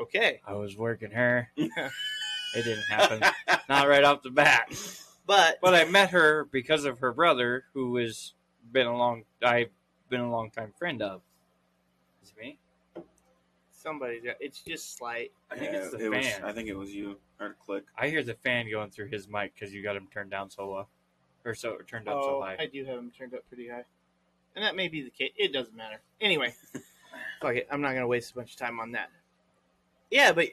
okay, 0.00 0.40
I 0.46 0.52
was 0.54 0.76
working 0.76 1.10
her. 1.10 1.50
It 2.54 2.62
didn't 2.62 2.84
happen. 2.84 3.20
Not 3.68 3.88
right 3.88 4.04
off 4.04 4.22
the 4.22 4.30
bat. 4.30 4.68
but 5.26 5.58
But 5.60 5.74
I 5.74 5.84
met 5.84 6.10
her 6.10 6.44
because 6.50 6.84
of 6.84 7.00
her 7.00 7.12
brother, 7.12 7.64
who 7.74 7.96
has 7.96 8.32
been 8.72 8.86
a 8.86 8.96
long 8.96 9.24
I've 9.42 9.70
been 10.08 10.20
a 10.20 10.30
long 10.30 10.50
time 10.50 10.72
friend 10.78 11.02
of. 11.02 11.22
Is 12.22 12.32
it 12.36 12.40
me? 12.40 12.58
somebody, 13.86 14.20
it's 14.40 14.60
just 14.60 14.96
slight. 14.96 15.30
I 15.50 15.56
think 15.56 15.72
it's 15.72 15.90
the 15.90 16.04
it 16.06 16.08
was, 16.08 16.26
fan. 16.26 16.44
I 16.44 16.52
think 16.52 16.68
it 16.68 16.76
was 16.76 16.92
you. 16.92 17.18
Heard 17.38 17.52
a 17.52 17.64
click. 17.64 17.84
I 17.96 18.08
hear 18.08 18.22
the 18.24 18.34
fan 18.34 18.68
going 18.68 18.90
through 18.90 19.08
his 19.08 19.28
mic 19.28 19.54
because 19.54 19.72
you 19.72 19.82
got 19.82 19.94
him 19.94 20.08
turned 20.12 20.30
down 20.30 20.50
so 20.50 20.68
low, 20.68 20.86
or 21.44 21.54
so 21.54 21.76
turned 21.86 22.08
up 22.08 22.22
so 22.22 22.38
Oh, 22.38 22.42
high. 22.42 22.56
I 22.58 22.66
do 22.66 22.84
have 22.84 22.98
him 22.98 23.12
turned 23.16 23.34
up 23.34 23.46
pretty 23.48 23.68
high, 23.68 23.84
and 24.56 24.64
that 24.64 24.74
may 24.74 24.88
be 24.88 25.02
the 25.02 25.10
case. 25.10 25.32
It 25.36 25.52
doesn't 25.52 25.76
matter. 25.76 26.00
Anyway, 26.20 26.52
fuck 27.40 27.54
it. 27.54 27.68
I'm 27.70 27.80
not 27.80 27.90
going 27.90 28.00
to 28.00 28.08
waste 28.08 28.32
a 28.32 28.34
bunch 28.34 28.52
of 28.52 28.58
time 28.58 28.80
on 28.80 28.92
that. 28.92 29.10
Yeah, 30.10 30.32
but 30.32 30.48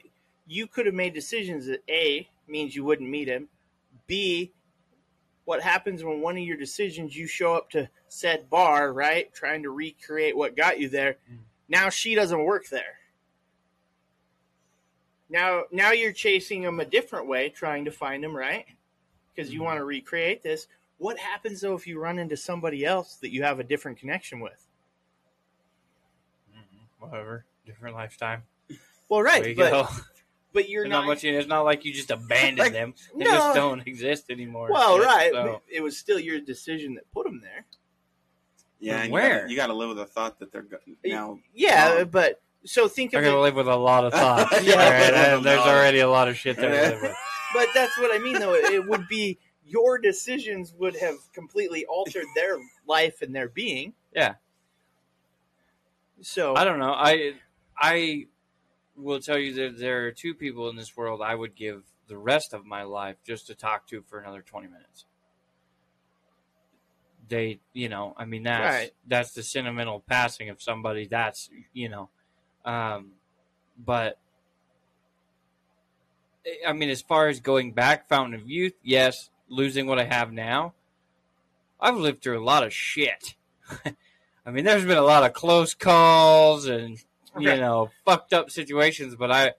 you 0.46 0.66
could 0.66 0.86
have 0.86 0.94
made 0.94 1.14
decisions 1.14 1.66
that 1.66 1.82
a 1.88 2.28
means 2.46 2.74
you 2.76 2.84
wouldn't 2.84 3.08
meet 3.08 3.28
him. 3.28 3.48
B, 4.06 4.52
what 5.44 5.62
happens 5.62 6.02
when 6.04 6.20
one 6.20 6.36
of 6.36 6.42
your 6.44 6.56
decisions 6.56 7.16
you 7.16 7.26
show 7.26 7.54
up 7.54 7.70
to 7.70 7.88
said 8.08 8.48
bar, 8.50 8.92
right, 8.92 9.32
trying 9.34 9.62
to 9.62 9.70
recreate 9.70 10.36
what 10.36 10.56
got 10.56 10.78
you 10.78 10.88
there. 10.88 11.16
Mm. 11.30 11.38
Now 11.68 11.88
she 11.88 12.14
doesn't 12.14 12.44
work 12.44 12.68
there. 12.68 12.98
Now, 15.28 15.64
now 15.72 15.92
you're 15.92 16.12
chasing 16.12 16.62
him 16.62 16.80
a 16.80 16.84
different 16.84 17.26
way, 17.26 17.48
trying 17.48 17.86
to 17.86 17.90
find 17.90 18.24
him, 18.24 18.36
right? 18.36 18.66
Because 19.34 19.52
you 19.52 19.60
Mhm. 19.60 19.64
want 19.64 19.78
to 19.78 19.84
recreate 19.84 20.42
this. 20.42 20.68
What 20.98 21.18
happens 21.18 21.60
though 21.60 21.74
if 21.74 21.86
you 21.86 21.98
run 21.98 22.18
into 22.18 22.36
somebody 22.36 22.84
else 22.84 23.16
that 23.16 23.32
you 23.32 23.42
have 23.42 23.58
a 23.58 23.64
different 23.64 23.98
connection 23.98 24.40
with? 24.40 24.66
Whatever, 26.98 27.44
different 27.66 27.96
lifetime. 27.96 28.44
Well, 29.08 29.22
right, 29.22 29.56
but 29.56 29.70
go. 29.70 29.88
But 30.54 30.70
you're 30.70 30.84
not. 30.86 31.00
not 31.00 31.06
much. 31.08 31.24
It's 31.24 31.46
not 31.46 31.66
like 31.66 31.84
you 31.84 31.92
just 31.92 32.10
abandoned 32.10 32.58
Like, 32.58 32.72
them. 32.72 32.94
They 33.14 33.24
no. 33.24 33.30
just 33.32 33.54
don't 33.54 33.86
exist 33.86 34.30
anymore. 34.30 34.70
well, 34.72 34.96
Shit, 34.96 35.06
right, 35.06 35.32
so- 35.32 35.60
it 35.68 35.82
was 35.82 35.98
still 35.98 36.18
your 36.18 36.40
decision 36.40 36.94
that 36.94 37.10
put 37.12 37.26
them 37.26 37.42
there. 37.42 37.66
Yeah, 38.80 39.02
and 39.02 39.12
Where? 39.12 39.46
You 39.48 39.56
got 39.56 39.66
to 39.68 39.74
live 39.74 39.88
with 39.90 39.98
the 39.98 40.06
thought 40.06 40.38
that 40.38 40.50
they're 40.52 40.62
go- 40.62 40.78
now. 41.04 41.38
Yeah, 41.54 41.98
Um, 42.00 42.08
but 42.08 42.40
so 42.64 42.88
think 42.88 43.14
I'm 43.14 43.22
gonna 43.22 43.40
live 43.40 43.54
with 43.56 43.68
a 43.68 43.76
lot 43.76 44.04
of 44.04 44.12
thoughts. 44.14 44.62
Yeah. 44.62 44.72
All 44.72 44.78
right, 44.90 45.14
and 45.14 45.44
there's 45.44 45.60
already 45.60 46.00
a 46.00 46.08
lot 46.08 46.28
of 46.28 46.36
shit 46.38 46.56
that 46.56 46.72
I. 46.72 47.14
But 47.54 47.68
that's 47.74 47.96
what 47.98 48.12
I 48.12 48.18
mean, 48.18 48.38
though. 48.40 48.54
It 48.54 48.84
would 48.88 49.06
be 49.06 49.38
your 49.64 49.96
decisions 49.98 50.74
would 50.78 50.96
have 50.96 51.14
completely 51.32 51.84
altered 51.86 52.24
their 52.34 52.58
life 52.86 53.22
and 53.22 53.32
their 53.34 53.48
being. 53.48 53.92
Yeah. 54.14 54.34
So 56.20 56.54
I 56.56 56.64
don't 56.64 56.78
know. 56.78 56.92
I 56.92 57.34
I 57.78 58.26
will 58.96 59.20
tell 59.20 59.38
you 59.38 59.52
that 59.54 59.78
there 59.78 60.06
are 60.06 60.12
two 60.12 60.34
people 60.34 60.68
in 60.68 60.76
this 60.76 60.96
world 60.96 61.20
I 61.22 61.34
would 61.34 61.54
give 61.54 61.82
the 62.06 62.16
rest 62.18 62.52
of 62.52 62.64
my 62.66 62.82
life 62.82 63.16
just 63.26 63.46
to 63.48 63.54
talk 63.54 63.86
to 63.88 64.02
for 64.02 64.18
another 64.20 64.42
20 64.42 64.66
minutes. 64.68 65.06
They, 67.28 67.60
you 67.72 67.88
know, 67.88 68.14
I 68.18 68.26
mean 68.26 68.42
that's 68.42 68.74
Right. 68.74 68.90
that's 69.06 69.32
the 69.32 69.42
sentimental 69.42 70.00
passing 70.00 70.50
of 70.50 70.60
somebody. 70.60 71.06
That's 71.06 71.48
you 71.72 71.88
know, 71.88 72.10
um, 72.64 73.12
but 73.78 74.18
I 76.66 76.74
mean, 76.74 76.90
as 76.90 77.00
far 77.00 77.28
as 77.28 77.40
going 77.40 77.72
back, 77.72 78.08
Fountain 78.08 78.38
of 78.38 78.48
Youth, 78.48 78.74
yes. 78.82 79.30
Losing 79.48 79.86
what 79.86 79.98
I 79.98 80.04
have 80.04 80.32
now, 80.32 80.74
I've 81.80 81.96
lived 81.96 82.22
through 82.22 82.38
a 82.38 82.44
lot 82.44 82.62
of 82.64 82.72
shit. 82.72 83.34
I 84.46 84.50
mean, 84.50 84.64
there's 84.64 84.84
been 84.84 84.98
a 84.98 85.02
lot 85.02 85.22
of 85.22 85.32
close 85.32 85.72
calls 85.74 86.66
and 86.66 87.02
you 87.38 87.56
know 87.56 87.90
fucked 88.04 88.32
up 88.32 88.50
situations, 88.50 89.14
but 89.16 89.30
I, 89.30 89.52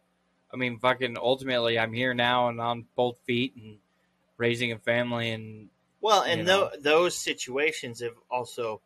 I 0.51 0.57
mean, 0.57 0.79
fucking 0.79 1.17
ultimately, 1.17 1.77
I'm 1.77 1.93
here 1.93 2.13
now 2.13 2.49
and 2.49 2.59
on 2.61 2.85
both 2.95 3.17
feet 3.25 3.55
and 3.55 3.77
raising 4.37 4.71
a 4.71 4.77
family 4.79 5.31
and 5.31 5.69
well, 6.01 6.21
and 6.23 6.45
know. 6.45 6.69
those 6.79 7.17
situations 7.17 8.01
have 8.01 8.15
also 8.29 8.81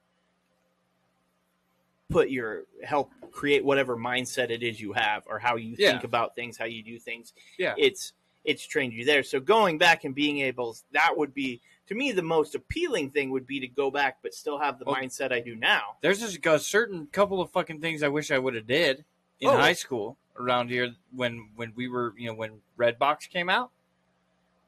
put 2.10 2.30
your 2.30 2.64
help 2.84 3.12
create 3.32 3.64
whatever 3.64 3.96
mindset 3.96 4.50
it 4.50 4.64
is 4.64 4.80
you 4.82 4.94
have, 4.94 5.24
or 5.28 5.38
how 5.40 5.56
you 5.56 5.76
Yeah. 5.78 5.92
think 5.92 6.04
about 6.04 6.36
things, 6.36 6.58
how 6.58 6.66
you 6.66 6.84
do 6.84 6.98
things. 7.00 7.34
Yeah. 7.58 7.76
it's 7.78 8.14
it's 8.46 8.66
trained 8.66 8.94
you 8.94 9.06
there. 9.06 9.22
So 9.22 9.40
going 9.40 9.78
back 9.78 10.06
and 10.06 10.16
being 10.16 10.40
able, 10.40 10.76
that 10.94 11.16
would 11.16 11.34
be 11.34 11.62
to 11.90 11.96
me 11.96 12.12
the 12.12 12.22
most 12.22 12.56
appealing 12.56 13.10
thing 13.12 13.30
would 13.32 13.46
be 13.46 13.60
to 13.60 13.68
go 13.68 13.92
back, 13.92 14.20
but 14.22 14.34
still 14.34 14.60
have 14.60 14.80
the 14.80 14.86
Well- 14.86 14.96
mindset 14.96 15.32
I 15.34 15.40
do 15.42 15.56
now. 15.56 15.98
there's 16.02 16.20
just 16.20 16.46
a 16.46 16.60
certain 16.60 17.08
couple 17.08 17.42
of 17.42 17.52
fucking 17.52 17.82
things 17.82 18.02
I 18.04 18.08
wish 18.08 18.32
I 18.32 18.38
would 18.40 18.56
have 18.56 18.68
did 18.68 19.04
in 19.40 19.50
Oh. 19.50 19.58
high 19.58 19.74
school 19.74 20.18
around 20.38 20.70
here 20.70 20.96
when 21.12 21.50
when 21.56 21.74
we 21.76 21.88
were 21.90 22.14
you 22.18 22.28
know 22.28 22.34
when 22.36 22.62
Redbox 22.78 23.30
came 23.30 23.50
out. 23.50 23.72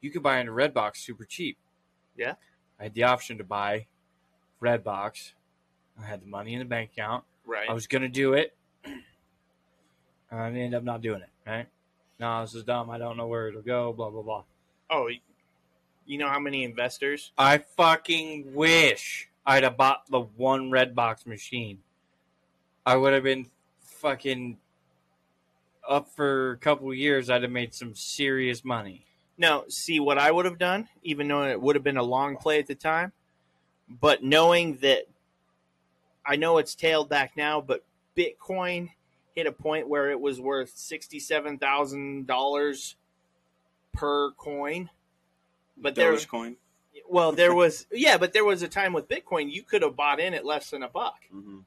You 0.02 0.10
could 0.12 0.24
buy 0.24 0.40
into 0.40 0.52
Redbox 0.52 0.98
super 0.98 1.24
cheap. 1.26 1.58
Yeah. 2.18 2.36
I 2.80 2.84
had 2.84 2.94
the 2.96 3.04
option 3.04 3.38
to 3.38 3.44
buy 3.44 3.86
Redbox. 4.62 5.34
I 6.02 6.06
had 6.06 6.22
the 6.24 6.28
money 6.28 6.54
in 6.54 6.60
the 6.60 6.66
bank 6.66 6.92
account. 6.94 7.24
Right. 7.46 7.70
I 7.70 7.74
was 7.74 7.86
gonna 7.88 8.10
do 8.10 8.34
it. 8.34 8.56
I 10.32 10.48
ended 10.48 10.74
up 10.74 10.84
not 10.84 11.02
doing 11.02 11.22
it. 11.22 11.30
Right? 11.46 11.68
No, 12.20 12.42
this 12.42 12.56
is 12.56 12.64
dumb. 12.64 12.90
I 12.90 12.98
don't 12.98 13.18
know 13.18 13.28
where 13.28 13.48
it'll 13.50 13.62
go. 13.62 13.94
Blah 13.94 14.10
blah 14.10 14.22
blah. 14.24 14.44
oh, 14.90 15.08
you 16.12 16.18
know 16.18 16.28
how 16.28 16.40
many 16.40 16.66
investors? 16.66 17.32
I 17.38 17.60
fucking 17.60 18.54
wish 18.54 19.30
I'd 19.46 19.64
have 19.64 19.78
bought 19.78 20.04
the 20.10 20.20
one 20.20 20.70
Redbox 20.70 21.26
machine. 21.26 21.80
I 22.86 22.98
would 22.98 23.14
have 23.14 23.24
been 23.24 23.50
fucking 23.80 24.58
up 25.88 26.10
for 26.10 26.52
a 26.52 26.58
couple 26.58 26.94
years. 26.94 27.30
I'd 27.30 27.44
have 27.44 27.52
made 27.52 27.74
some 27.74 27.96
serious 27.96 28.66
money. 28.66 29.06
No, 29.38 29.64
see 29.70 30.02
what 30.02 30.18
I 30.18 30.32
would 30.32 30.44
have 30.44 30.58
done, 30.58 30.90
even 31.02 31.30
though 31.30 31.46
it 31.46 31.62
would 31.62 31.78
have 31.78 31.84
been 31.84 31.96
a 31.96 32.04
long 32.04 32.36
play 32.36 32.60
at 32.60 32.68
the 32.68 32.76
time, 32.76 33.14
but 33.88 34.22
knowing 34.22 34.76
that 34.82 35.04
I 36.26 36.36
know 36.36 36.58
it's 36.58 36.76
tailed 36.76 37.08
back 37.08 37.38
now, 37.38 37.62
but 37.62 37.86
Bitcoin 38.18 38.90
hit 39.34 39.48
a 39.48 39.52
point 39.54 39.88
where 39.88 40.12
it 40.12 40.20
was 40.20 40.42
worth 40.42 40.74
sixty-seven 40.76 41.58
thousand 41.58 42.28
dollars 42.28 42.98
per 43.94 44.32
coin. 44.32 44.90
But 45.78 45.96
there, 45.96 46.14
Dogecoin. 46.14 46.56
well, 47.10 47.32
there 47.42 47.54
was 47.56 47.88
yeah, 47.92 48.18
but 48.18 48.34
there 48.34 48.46
was 48.46 48.62
a 48.62 48.68
time 48.68 48.94
with 48.94 49.08
Bitcoin 49.10 49.52
you 49.52 49.64
could 49.64 49.82
have 49.82 49.96
bought 49.96 50.20
in 50.20 50.34
at 50.34 50.46
less 50.46 50.70
than 50.70 50.84
a 50.84 50.90
buck. 50.90 51.18
hmm 51.32 51.60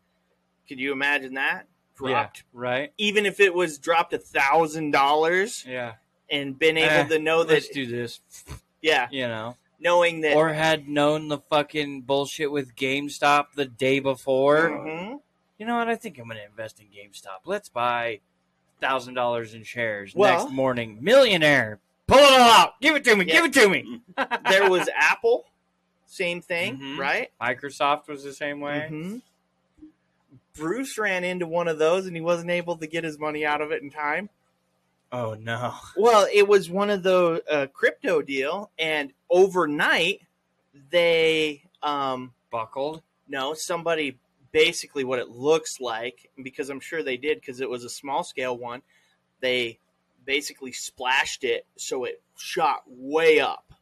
Could 0.68 0.78
you 0.80 0.92
imagine 0.92 1.34
that 1.34 1.66
dropped? 1.96 2.44
Yeah, 2.54 2.60
right? 2.60 2.92
Even 2.98 3.26
if 3.26 3.40
it 3.40 3.54
was 3.54 3.78
dropped 3.78 4.12
a 4.12 4.18
thousand 4.18 4.90
dollars 4.92 5.64
Yeah. 5.66 5.94
and 6.30 6.58
been 6.58 6.76
able 6.76 6.90
Eh, 6.90 7.04
to 7.08 7.18
know 7.18 7.44
that, 7.44 7.52
Let's 7.52 7.68
do 7.68 7.86
this. 7.86 8.20
yeah, 8.82 9.08
You 9.10 9.28
know, 9.28 9.56
knowing 9.80 10.20
that 10.22 10.34
or 10.36 10.52
had 10.52 10.88
known 10.88 11.28
the 11.28 11.38
fucking 11.38 12.02
bullshit 12.02 12.50
with 12.50 12.74
GameStop 12.74 13.52
the 13.54 13.64
day 13.66 13.98
before. 14.00 14.70
Mhm. 14.70 15.20
You 15.58 15.66
know 15.66 15.76
what? 15.76 15.88
I 15.88 15.94
think 15.94 16.18
I'm 16.18 16.24
going 16.26 16.36
to 16.38 16.44
invest 16.44 16.80
in 16.80 16.86
GameStop. 16.86 17.46
Let's 17.46 17.68
buy 17.68 18.20
thousand 18.80 19.14
dollars 19.14 19.54
in 19.54 19.62
shares 19.62 20.14
Well- 20.14 20.40
next 20.42 20.52
morning. 20.52 20.98
Millionaire. 21.00 21.78
Pull 22.06 22.18
it 22.18 22.24
all 22.40 22.50
out. 22.50 22.80
Give 22.80 22.96
it 22.96 23.04
to 23.04 23.16
me. 23.16 23.24
Yeah. 23.26 23.32
Give 23.34 23.44
it 23.46 23.52
to 23.54 23.68
me. 23.68 24.00
there 24.48 24.68
was 24.70 24.88
Apple, 24.94 25.44
same 26.06 26.40
thing, 26.42 26.78
Mhm. 26.78 26.98
right? 26.98 27.30
Microsoft 27.40 28.08
was 28.08 28.22
the 28.24 28.32
same 28.32 28.60
way. 28.60 28.88
Mhm. 28.90 29.22
Bruce 30.54 30.98
ran 30.98 31.24
into 31.24 31.46
one 31.46 31.66
of 31.66 31.78
those 31.78 32.06
and 32.06 32.14
he 32.14 32.22
wasn't 32.22 32.50
able 32.50 32.76
to 32.76 32.86
get 32.86 33.02
his 33.04 33.18
money 33.18 33.44
out 33.44 33.60
of 33.60 33.72
it 33.72 33.82
in 33.82 33.90
time. 33.90 34.28
Oh 35.10 35.34
no. 35.34 35.74
Well, 35.96 36.28
it 36.32 36.46
was 36.46 36.68
one 36.70 36.90
of 36.90 37.02
the 37.02 37.42
uh, 37.48 37.66
crypto 37.72 38.20
deal, 38.22 38.70
and 38.78 39.12
overnight 39.30 40.22
they 40.90 41.62
um 41.82 42.32
Buckled. 42.50 43.02
no 43.28 43.54
somebody 43.54 44.18
basically 44.52 45.04
what 45.04 45.18
it 45.18 45.28
looks 45.28 45.80
like 45.80 46.30
because 46.42 46.68
I'm 46.70 46.80
sure 46.80 47.02
they 47.02 47.16
did 47.16 47.40
because 47.40 47.60
it 47.60 47.68
was 47.68 47.84
a 47.84 47.88
small 47.90 48.22
scale 48.24 48.56
one. 48.56 48.82
They 49.40 49.78
basically 50.24 50.72
splashed 50.72 51.44
it 51.44 51.66
so 51.76 52.04
it 52.04 52.20
shot 52.36 52.82
way 52.86 53.40
up, 53.40 53.72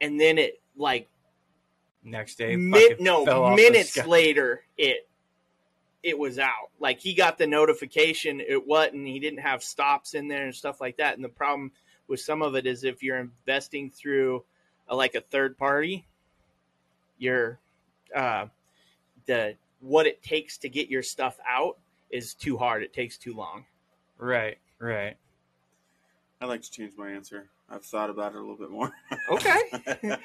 and 0.00 0.20
then 0.20 0.38
it 0.38 0.60
like 0.76 1.08
Next 2.04 2.36
day, 2.36 2.54
mi- 2.54 2.94
no 3.00 3.24
fell 3.24 3.44
off 3.44 3.56
the 3.56 3.62
minutes 3.62 4.06
later 4.06 4.62
it 4.78 5.08
it 6.02 6.16
was 6.16 6.38
out. 6.38 6.70
Like 6.78 7.00
he 7.00 7.14
got 7.14 7.36
the 7.36 7.48
notification 7.48 8.40
it 8.40 8.64
wasn't 8.64 9.08
he 9.08 9.18
didn't 9.18 9.40
have 9.40 9.62
stops 9.62 10.14
in 10.14 10.28
there 10.28 10.44
and 10.44 10.54
stuff 10.54 10.80
like 10.80 10.98
that. 10.98 11.16
And 11.16 11.24
the 11.24 11.28
problem 11.28 11.72
with 12.06 12.20
some 12.20 12.42
of 12.42 12.54
it 12.54 12.64
is 12.64 12.84
if 12.84 13.02
you're 13.02 13.18
investing 13.18 13.90
through 13.90 14.44
a, 14.88 14.94
like 14.94 15.16
a 15.16 15.20
third 15.20 15.58
party 15.58 16.06
you're 17.18 17.58
uh 18.14 18.46
the 19.26 19.54
what 19.80 20.06
it 20.06 20.22
takes 20.22 20.58
to 20.58 20.68
get 20.68 20.88
your 20.88 21.02
stuff 21.02 21.38
out 21.48 21.76
is 22.10 22.34
too 22.34 22.56
hard. 22.56 22.82
It 22.82 22.92
takes 22.92 23.18
too 23.18 23.34
long. 23.34 23.64
Right, 24.18 24.58
right. 24.78 25.16
I'd 26.40 26.46
like 26.46 26.62
to 26.62 26.70
change 26.70 26.92
my 26.96 27.10
answer. 27.10 27.48
I've 27.68 27.84
thought 27.84 28.10
about 28.10 28.32
it 28.34 28.36
a 28.36 28.40
little 28.40 28.56
bit 28.56 28.70
more. 28.70 28.92
okay 29.30 29.58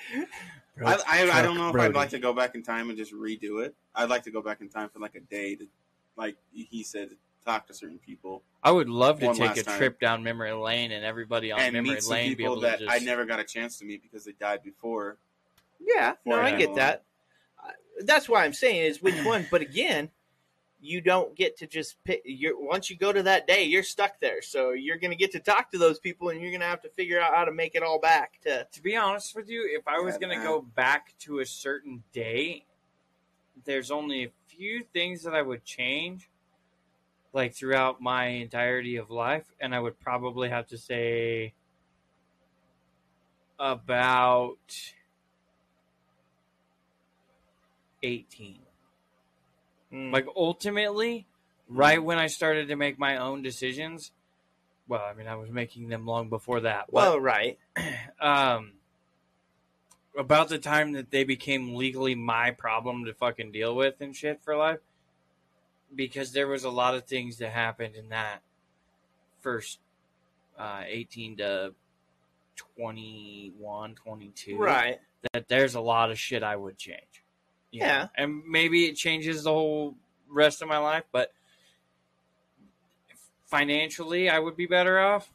I, 0.84 0.98
I, 1.08 1.30
I 1.32 1.42
don't 1.42 1.58
know 1.58 1.70
if 1.70 1.76
I'd 1.76 1.94
like 1.94 2.10
to 2.10 2.20
go 2.20 2.34
back 2.34 2.56
in 2.56 2.64
time 2.64 2.90
and 2.90 2.98
just 2.98 3.14
redo 3.14 3.64
it. 3.64 3.76
I'd 3.96 4.10
like 4.10 4.24
to 4.24 4.32
go 4.32 4.42
back 4.42 4.62
in 4.62 4.70
time 4.70 4.90
for 4.90 5.00
like 5.00 5.16
a 5.16 5.20
day 5.20 5.56
to, 5.56 5.68
like 6.16 6.38
he 6.52 6.84
said, 6.84 7.10
talk 7.46 7.68
to 7.68 7.74
certain 7.74 8.00
people 8.00 8.44
I 8.64 8.72
would 8.72 8.90
love 8.90 9.20
to 9.20 9.34
take 9.34 9.58
a 9.58 9.64
time. 9.64 9.78
trip 9.78 10.00
down 10.00 10.24
memory 10.24 10.52
lane 10.52 10.92
and 10.92 11.04
everybody 11.04 11.52
on 11.52 11.60
and 11.60 11.74
memory 11.74 11.96
meet 11.96 12.04
some 12.04 12.14
lane 12.14 12.30
be 12.30 12.36
people 12.36 12.54
able 12.54 12.62
that 12.62 12.80
to 12.80 12.88
I 12.90 13.00
never 13.00 13.26
got 13.26 13.40
a 13.40 13.44
chance 13.44 13.80
to 13.80 13.86
meet 13.86 14.04
because 14.04 14.26
they 14.26 14.34
died 14.34 14.62
before. 14.64 15.18
Yeah, 15.80 16.14
no, 16.26 16.40
I 16.40 16.56
get 16.56 16.76
that. 16.76 17.04
Uh, 17.64 17.72
That's 18.02 18.30
why 18.30 18.46
I'm 18.46 18.54
saying 18.54 18.84
is 18.84 19.02
which 19.02 19.26
one. 19.26 19.48
But 19.50 19.62
again, 19.62 20.12
you 20.82 21.00
don't 21.00 21.36
get 21.36 21.58
to 21.58 21.67
just 21.67 22.04
pick. 22.04 22.24
You're 22.26 22.60
once 22.60 22.89
you 22.89 22.98
go 22.98 23.13
to 23.13 23.24
that 23.24 23.48
day, 23.48 23.63
you're 23.63 23.84
stuck 23.84 24.20
there. 24.20 24.41
So 24.41 24.72
you're 24.72 24.98
going 24.98 25.12
to 25.12 25.17
get 25.17 25.32
to 25.34 25.39
talk 25.39 25.72
to 25.72 25.78
those 25.78 26.00
people, 26.00 26.30
and 26.30 26.41
you're 26.41 26.50
going 26.50 26.62
to 26.62 26.67
have 26.67 26.82
to 26.82 26.89
figure 26.89 27.22
out 27.22 27.36
how 27.36 27.46
to 27.46 27.52
make 27.52 27.76
it 27.76 27.84
all 27.84 28.00
back 28.00 28.41
to. 28.41 28.67
To 28.72 28.82
be 28.82 28.96
honest 28.96 29.36
with 29.36 29.50
you, 29.50 29.70
if 29.78 29.88
I 29.88 30.00
was 30.00 30.17
going 30.17 30.38
to 30.38 30.44
go 30.44 30.62
back 30.62 31.13
to 31.20 31.39
a 31.39 31.46
certain 31.46 32.04
day, 32.12 32.65
there's 33.63 33.91
only 33.91 34.24
a 34.26 34.32
few 34.48 34.84
things 34.91 35.24
that 35.24 35.36
I 35.36 35.41
would 35.41 35.63
change, 35.63 36.30
like 37.32 37.54
throughout 37.54 38.02
my 38.02 38.26
entirety 38.26 38.98
of 38.98 39.12
life, 39.12 39.54
and 39.60 39.76
I 39.76 39.80
would 39.80 40.00
probably 40.00 40.50
have 40.50 40.67
to 40.67 40.78
say 40.78 41.54
about 43.60 44.58
18. 48.02 48.61
Mm, 49.94 50.12
Like 50.12 50.28
ultimately, 50.36 51.28
right 51.70 52.02
when 52.04 52.18
I 52.18 52.28
started 52.28 52.68
to 52.70 52.76
make 52.76 52.98
my 52.98 53.18
own 53.18 53.42
decisions, 53.42 54.12
well, 54.88 55.02
I 55.04 55.14
mean, 55.14 55.28
I 55.28 55.36
was 55.36 55.50
making 55.50 55.90
them 55.90 56.06
long 56.06 56.30
before 56.30 56.62
that. 56.62 56.86
But 56.88 56.94
well, 56.94 57.20
right. 57.20 57.58
um, 58.22 58.74
about 60.18 60.50
the 60.50 60.58
time 60.58 60.94
that 60.94 61.12
they 61.12 61.24
became 61.24 61.76
legally 61.76 62.16
my 62.16 62.52
problem 62.52 63.06
to 63.06 63.14
fucking 63.14 63.52
deal 63.52 63.76
with 63.76 63.96
and 64.02 64.16
shit 64.16 64.42
for 64.44 64.56
life, 64.56 64.80
because 65.96 66.34
there 66.34 66.48
was 66.48 66.64
a 66.64 66.70
lot 66.70 66.96
of 66.96 67.06
things 67.06 67.38
that 67.38 67.52
happened 67.52 67.96
in 67.96 68.10
that 68.10 68.42
first 69.42 69.80
uh, 70.58 70.84
18 70.86 71.38
to 71.38 71.74
21, 72.78 73.96
22. 73.96 74.58
Right. 74.58 75.00
That 75.34 75.48
there's 75.48 75.76
a 75.76 75.82
lot 75.82 76.12
of 76.12 76.20
shit 76.20 76.44
I 76.44 76.56
would 76.56 76.78
change. 76.78 77.24
Yeah. 77.72 78.08
And 78.16 78.44
maybe 78.48 78.86
it 78.86 78.96
changes 78.96 79.44
the 79.44 79.52
whole 79.52 79.96
rest 80.30 80.62
of 80.62 80.68
my 80.68 80.78
life, 80.78 81.04
but 81.12 81.32
financially, 83.46 84.30
I 84.30 84.40
would 84.40 84.56
be 84.56 84.66
better 84.66 85.00
off 85.00 85.30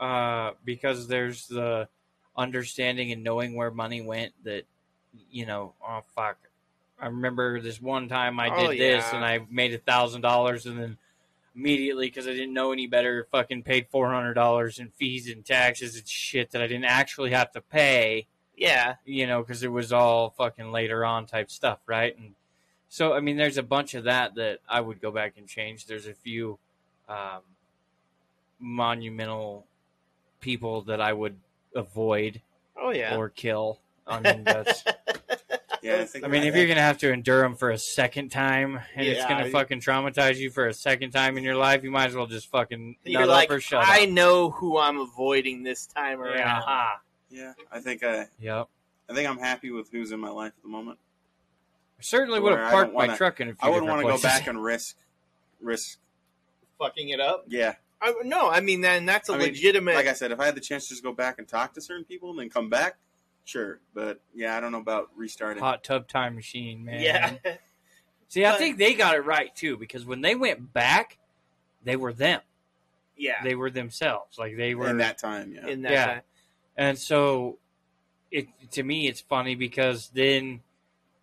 uh, 0.00 0.52
because 0.64 1.08
there's 1.08 1.46
the 1.46 1.88
understanding 2.36 3.12
and 3.12 3.22
knowing 3.22 3.54
where 3.54 3.70
money 3.70 4.00
went 4.00 4.32
that, 4.44 4.64
you 5.30 5.46
know, 5.46 5.74
oh, 5.86 6.02
fuck. 6.14 6.38
I 6.98 7.06
remember 7.06 7.60
this 7.60 7.80
one 7.80 8.08
time 8.08 8.38
I 8.38 8.48
did 8.48 8.66
Oh, 8.66 8.68
this 8.70 9.04
and 9.12 9.24
I 9.24 9.40
made 9.50 9.74
a 9.74 9.78
thousand 9.78 10.20
dollars 10.20 10.66
and 10.66 10.78
then 10.78 10.98
immediately 11.54 12.06
because 12.06 12.28
I 12.28 12.30
didn't 12.30 12.54
know 12.54 12.72
any 12.72 12.86
better, 12.86 13.26
fucking 13.32 13.64
paid 13.64 13.88
four 13.90 14.10
hundred 14.10 14.34
dollars 14.34 14.78
in 14.78 14.90
fees 14.90 15.28
and 15.28 15.44
taxes 15.44 15.96
and 15.96 16.06
shit 16.06 16.52
that 16.52 16.62
I 16.62 16.68
didn't 16.68 16.84
actually 16.84 17.32
have 17.32 17.50
to 17.52 17.60
pay 17.60 18.28
Yeah. 18.56 18.94
you 19.04 19.26
know, 19.26 19.42
because 19.42 19.62
it 19.62 19.72
was 19.72 19.92
all 19.92 20.30
fucking 20.30 20.70
later 20.72 21.04
on 21.04 21.26
type 21.26 21.50
stuff, 21.50 21.78
right? 21.86 22.16
And 22.16 22.34
so, 22.88 23.12
I 23.14 23.20
mean, 23.20 23.36
there's 23.36 23.58
a 23.58 23.62
bunch 23.62 23.94
of 23.94 24.04
that 24.04 24.34
that 24.36 24.58
I 24.68 24.80
would 24.80 25.00
go 25.00 25.10
back 25.10 25.34
and 25.38 25.48
change. 25.48 25.86
There's 25.86 26.06
a 26.06 26.14
few 26.14 26.58
um, 27.08 27.40
monumental 28.60 29.66
people 30.40 30.82
that 30.82 31.00
I 31.00 31.12
would 31.12 31.36
avoid 31.74 32.40
Oh 32.76 32.90
yeah. 32.90 33.16
or 33.16 33.28
kill. 33.28 33.78
I 34.06 34.20
mean, 34.20 34.44
that's. 34.44 34.84
Yeah, 35.82 36.04
I. 36.14 36.20
I 36.24 36.28
mean, 36.28 36.44
if 36.44 36.54
you're 36.54 36.66
gonna 36.68 36.80
have 36.80 36.98
to 36.98 37.12
endure 37.12 37.42
them 37.42 37.56
for 37.56 37.70
a 37.70 37.78
second 37.78 38.28
time, 38.30 38.78
and 38.94 39.06
it's 39.06 39.24
gonna 39.26 39.50
fucking 39.50 39.80
traumatize 39.80 40.36
you 40.36 40.50
for 40.50 40.66
a 40.68 40.74
second 40.74 41.10
time 41.10 41.36
in 41.36 41.44
your 41.44 41.56
life, 41.56 41.82
you 41.82 41.90
might 41.90 42.06
as 42.06 42.14
well 42.14 42.26
just 42.26 42.50
fucking 42.50 42.96
You're 43.04 43.26
like, 43.26 43.50
up 43.50 43.56
or 43.56 43.60
shut 43.60 43.84
I 43.84 44.04
up. 44.04 44.08
know 44.10 44.50
who 44.50 44.78
I'm 44.78 44.98
avoiding 44.98 45.62
this 45.62 45.86
time 45.86 46.20
around. 46.20 46.36
Yeah. 46.38 46.60
ha. 46.60 47.00
Yeah, 47.32 47.52
I 47.70 47.80
think. 47.80 48.04
I. 48.04 48.26
Yep. 48.40 48.68
I 49.10 49.14
think 49.14 49.28
I'm 49.28 49.38
happy 49.38 49.70
with 49.72 49.90
who's 49.90 50.12
in 50.12 50.20
my 50.20 50.30
life 50.30 50.52
at 50.56 50.62
the 50.62 50.68
moment. 50.68 50.98
I 51.98 52.02
certainly 52.02 52.38
would 52.40 52.56
have 52.56 52.70
parked 52.70 52.92
don't 52.94 53.08
my 53.08 53.16
truck 53.16 53.40
in 53.40 53.48
a 53.48 53.54
few 53.54 53.58
I 53.68 53.70
wouldn't 53.70 53.88
want 53.88 54.00
to 54.02 54.06
go 54.06 54.18
back 54.20 54.46
and 54.46 54.62
risk, 54.62 54.96
risk. 55.60 55.98
Fucking 56.78 57.10
it 57.10 57.20
up. 57.20 57.44
Yeah, 57.48 57.74
I, 58.00 58.14
no, 58.24 58.48
I 58.50 58.60
mean 58.60 58.80
then 58.80 59.06
that's 59.06 59.28
a 59.28 59.34
I 59.34 59.38
mean, 59.38 59.48
legitimate. 59.48 59.94
like 59.94 60.06
I 60.06 60.12
said, 60.14 60.32
if 60.32 60.40
I 60.40 60.46
had 60.46 60.54
the 60.54 60.60
chance 60.60 60.84
to 60.84 60.90
just 60.90 61.02
go 61.02 61.12
back 61.12 61.38
and 61.38 61.46
talk 61.46 61.74
to 61.74 61.80
certain 61.80 62.04
people 62.04 62.30
and 62.30 62.38
then 62.38 62.48
come 62.50 62.68
back, 62.70 62.96
sure. 63.44 63.78
But 63.94 64.20
yeah, 64.34 64.56
I 64.56 64.60
don't 64.60 64.72
know 64.72 64.78
about 64.80 65.10
restarting. 65.16 65.62
hot 65.62 65.84
tub 65.84 66.08
time 66.08 66.34
machine, 66.34 66.84
man. 66.84 67.00
yeah. 67.00 67.34
See, 68.28 68.44
I 68.44 68.52
But- 68.52 68.58
think 68.58 68.78
they 68.78 68.94
got 68.94 69.14
it 69.14 69.20
right 69.26 69.54
too 69.54 69.76
because 69.76 70.04
when 70.06 70.22
they 70.22 70.34
went 70.34 70.72
back, 70.72 71.18
they 71.84 71.96
were 71.96 72.12
them. 72.12 72.40
yeah. 73.16 73.42
They 73.44 73.54
were 73.54 73.70
themselves. 73.70 74.38
Like 74.38 74.56
they 74.56 74.74
were 74.74 74.88
in 74.88 74.96
that 74.98 75.18
time. 75.18 75.52
Yeah, 75.54 75.66
in 75.68 75.82
that 75.82 75.92
Yeah. 75.92 76.06
time. 76.06 76.20
And 76.76 76.98
so 76.98 77.58
it 78.30 78.48
to 78.72 78.82
me 78.82 79.06
it's 79.06 79.20
funny 79.20 79.54
because 79.54 80.10
then 80.14 80.60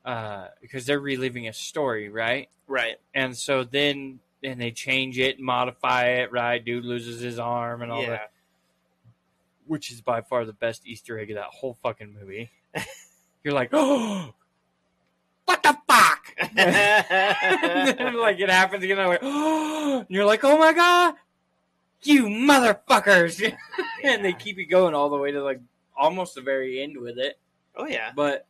uh 0.05 0.47
because 0.61 0.85
they're 0.85 0.99
reliving 0.99 1.47
a 1.47 1.53
story, 1.53 2.09
right? 2.09 2.49
Right. 2.67 2.97
And 3.13 3.35
so 3.35 3.63
then 3.63 4.19
and 4.43 4.61
they 4.61 4.71
change 4.71 5.19
it 5.19 5.39
modify 5.39 6.05
it, 6.05 6.31
right? 6.31 6.63
Dude 6.63 6.85
loses 6.85 7.21
his 7.21 7.39
arm 7.39 7.81
and 7.81 7.91
all 7.91 8.01
yeah. 8.01 8.09
that. 8.09 8.31
Which 9.67 9.91
is 9.91 10.01
by 10.01 10.21
far 10.21 10.45
the 10.45 10.53
best 10.53 10.85
Easter 10.85 11.19
egg 11.19 11.31
of 11.31 11.35
that 11.35 11.45
whole 11.45 11.77
fucking 11.81 12.15
movie. 12.19 12.49
You're 13.43 13.53
like, 13.53 13.69
oh 13.73 14.33
what 15.45 15.63
the 15.63 15.77
fuck? 15.87 16.35
and 16.55 17.97
then, 17.97 18.17
like 18.17 18.39
it 18.39 18.49
happens 18.49 18.83
again. 18.83 18.99
I'm 18.99 19.07
like, 19.07 19.19
oh, 19.21 19.99
and 20.07 20.09
you're 20.09 20.25
like, 20.25 20.43
oh 20.43 20.57
my 20.57 20.73
god, 20.73 21.15
you 22.03 22.25
motherfuckers! 22.25 23.55
and 24.03 24.23
they 24.23 24.33
keep 24.33 24.57
you 24.57 24.65
going 24.65 24.93
all 24.93 25.09
the 25.09 25.17
way 25.17 25.31
to 25.31 25.43
like 25.43 25.61
almost 25.97 26.35
the 26.35 26.41
very 26.41 26.81
end 26.81 26.97
with 26.97 27.17
it. 27.17 27.37
oh 27.75 27.85
yeah. 27.85 28.11
But 28.15 28.45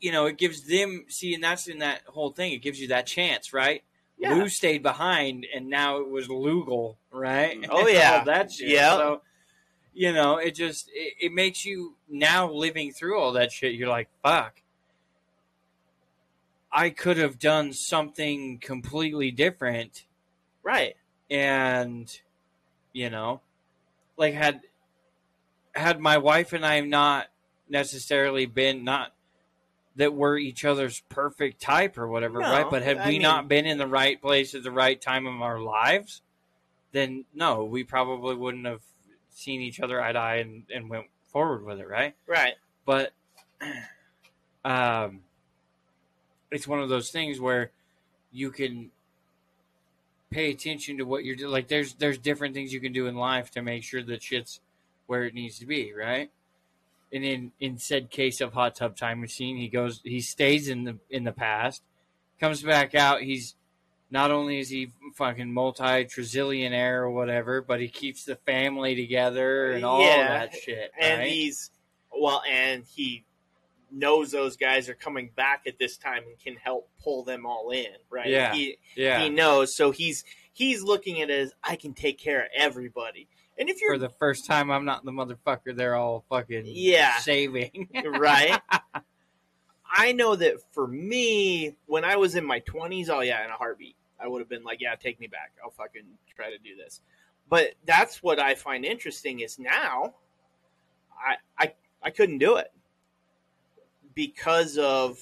you 0.00 0.10
know, 0.10 0.26
it 0.26 0.36
gives 0.36 0.62
them 0.62 1.04
see, 1.08 1.32
and 1.34 1.42
that's 1.42 1.68
in 1.68 1.78
that 1.78 2.02
whole 2.06 2.30
thing. 2.30 2.52
It 2.52 2.58
gives 2.58 2.80
you 2.80 2.88
that 2.88 3.06
chance, 3.06 3.52
right? 3.52 3.82
Yeah. 4.18 4.34
Lou 4.34 4.48
stayed 4.48 4.82
behind, 4.82 5.46
and 5.54 5.68
now 5.68 5.98
it 5.98 6.08
was 6.08 6.28
Lougle, 6.28 6.96
right? 7.10 7.58
Oh, 7.70 7.86
yeah. 7.88 8.24
that 8.24 8.52
shit. 8.52 8.68
Yeah. 8.68 8.96
So, 8.96 9.22
you 9.94 10.12
know, 10.12 10.36
it 10.38 10.54
just 10.54 10.90
it, 10.92 11.14
it 11.20 11.32
makes 11.32 11.64
you 11.64 11.96
now 12.08 12.50
living 12.50 12.92
through 12.92 13.18
all 13.18 13.32
that 13.32 13.52
shit. 13.52 13.74
You're 13.74 13.88
like, 13.88 14.08
fuck. 14.22 14.62
I 16.72 16.90
could 16.90 17.18
have 17.18 17.38
done 17.38 17.72
something 17.72 18.58
completely 18.58 19.30
different, 19.30 20.04
Right. 20.62 20.96
And 21.32 22.20
you 22.92 23.08
know, 23.08 23.40
like 24.18 24.34
had 24.34 24.60
had 25.74 25.98
my 25.98 26.18
wife 26.18 26.52
and 26.52 26.64
I 26.64 26.78
not 26.80 27.28
necessarily 27.68 28.44
been 28.44 28.84
not 28.84 29.14
that 29.96 30.12
we're 30.12 30.36
each 30.36 30.64
other's 30.64 31.00
perfect 31.08 31.60
type 31.60 31.96
or 31.98 32.06
whatever, 32.06 32.40
No, 32.40 32.50
right? 32.50 32.66
But 32.70 32.82
had 32.82 32.98
I 32.98 33.06
we 33.06 33.12
mean- 33.14 33.22
not 33.22 33.48
been 33.48 33.66
in 33.66 33.78
the 33.78 33.86
right 33.86 34.20
place 34.20 34.54
at 34.54 34.62
the 34.62 34.70
right 34.70 35.00
time 35.00 35.26
of 35.26 35.40
our 35.40 35.58
lives, 35.58 36.20
then 36.92 37.24
no, 37.34 37.64
we 37.64 37.82
probably 37.82 38.34
wouldn't 38.34 38.66
have 38.66 38.82
seen 39.30 39.62
each 39.62 39.80
other 39.80 40.02
eye 40.02 40.12
to 40.12 40.18
eye 40.18 40.36
and, 40.36 40.64
and 40.74 40.90
went 40.90 41.06
forward 41.28 41.64
with 41.64 41.80
it, 41.80 41.88
right? 41.88 42.14
Right. 42.26 42.54
But 42.84 43.12
um, 44.64 45.20
it's 46.50 46.68
one 46.68 46.80
of 46.80 46.90
those 46.90 47.10
things 47.10 47.40
where 47.40 47.70
you 48.30 48.50
can 48.50 48.90
pay 50.32 50.50
attention 50.50 50.98
to 50.98 51.04
what 51.04 51.24
you're 51.24 51.36
doing. 51.36 51.52
Like 51.52 51.68
there's 51.68 51.94
there's 51.94 52.18
different 52.18 52.54
things 52.54 52.72
you 52.72 52.80
can 52.80 52.92
do 52.92 53.06
in 53.06 53.14
life 53.16 53.50
to 53.52 53.62
make 53.62 53.84
sure 53.84 54.02
that 54.02 54.22
shit's 54.22 54.60
where 55.06 55.24
it 55.24 55.34
needs 55.34 55.58
to 55.58 55.66
be, 55.66 55.92
right? 55.92 56.30
And 57.12 57.24
in 57.24 57.52
in 57.60 57.78
said 57.78 58.10
case 58.10 58.40
of 58.40 58.52
hot 58.52 58.74
tub 58.74 58.96
time 58.96 59.20
machine, 59.20 59.56
he 59.56 59.68
goes 59.68 60.00
he 60.02 60.20
stays 60.20 60.68
in 60.68 60.84
the 60.84 60.98
in 61.10 61.24
the 61.24 61.32
past, 61.32 61.82
comes 62.40 62.62
back 62.62 62.94
out. 62.94 63.22
He's 63.22 63.54
not 64.10 64.30
only 64.30 64.58
is 64.58 64.68
he 64.68 64.90
fucking 65.14 65.52
multi 65.52 66.04
trizillionaire 66.04 67.00
or 67.00 67.10
whatever, 67.10 67.62
but 67.62 67.80
he 67.80 67.88
keeps 67.88 68.24
the 68.24 68.36
family 68.36 68.94
together 68.94 69.72
and 69.72 69.84
all 69.84 70.00
Yeah, 70.00 70.28
that 70.28 70.54
shit. 70.54 70.92
And 71.00 71.20
right? 71.20 71.28
he's 71.28 71.70
well, 72.10 72.42
and 72.48 72.84
he 72.94 73.24
knows 73.92 74.30
those 74.30 74.56
guys 74.56 74.88
are 74.88 74.94
coming 74.94 75.30
back 75.36 75.62
at 75.66 75.78
this 75.78 75.96
time 75.96 76.22
and 76.26 76.38
can 76.38 76.56
help 76.56 76.88
pull 77.02 77.24
them 77.24 77.46
all 77.46 77.70
in. 77.70 77.86
Right. 78.10 78.28
Yeah. 78.28 78.52
He, 78.52 78.78
yeah. 78.96 79.20
he 79.20 79.28
knows, 79.30 79.76
so 79.76 79.90
he's 79.90 80.24
he's 80.52 80.82
looking 80.82 81.20
at 81.20 81.30
it 81.30 81.38
as 81.38 81.52
I 81.62 81.76
can 81.76 81.94
take 81.94 82.18
care 82.18 82.42
of 82.42 82.48
everybody. 82.56 83.28
And 83.58 83.68
if 83.68 83.80
you're 83.80 83.94
for 83.94 83.98
the 83.98 84.08
first 84.08 84.46
time, 84.46 84.70
I'm 84.70 84.84
not 84.84 85.04
the 85.04 85.12
motherfucker 85.12 85.76
they're 85.76 85.94
all 85.94 86.24
fucking 86.28 86.64
Yeah. 86.66 87.18
saving. 87.18 87.88
right? 88.04 88.60
I 89.94 90.12
know 90.12 90.34
that 90.36 90.56
for 90.72 90.86
me, 90.86 91.76
when 91.86 92.02
I 92.04 92.16
was 92.16 92.34
in 92.34 92.46
my 92.46 92.60
20s, 92.60 93.10
oh 93.10 93.20
yeah, 93.20 93.44
in 93.44 93.50
a 93.50 93.54
heartbeat, 93.54 93.94
I 94.18 94.26
would 94.26 94.40
have 94.40 94.48
been 94.48 94.64
like, 94.64 94.80
yeah, 94.80 94.94
take 94.94 95.20
me 95.20 95.26
back. 95.26 95.52
I'll 95.62 95.70
fucking 95.70 96.04
try 96.34 96.50
to 96.50 96.58
do 96.58 96.76
this. 96.76 97.02
But 97.50 97.74
that's 97.84 98.22
what 98.22 98.40
I 98.40 98.54
find 98.54 98.84
interesting 98.86 99.40
is 99.40 99.58
now, 99.58 100.14
I 101.14 101.36
I 101.58 101.72
I 102.02 102.10
couldn't 102.10 102.38
do 102.38 102.56
it 102.56 102.72
because 104.14 104.78
of 104.78 105.18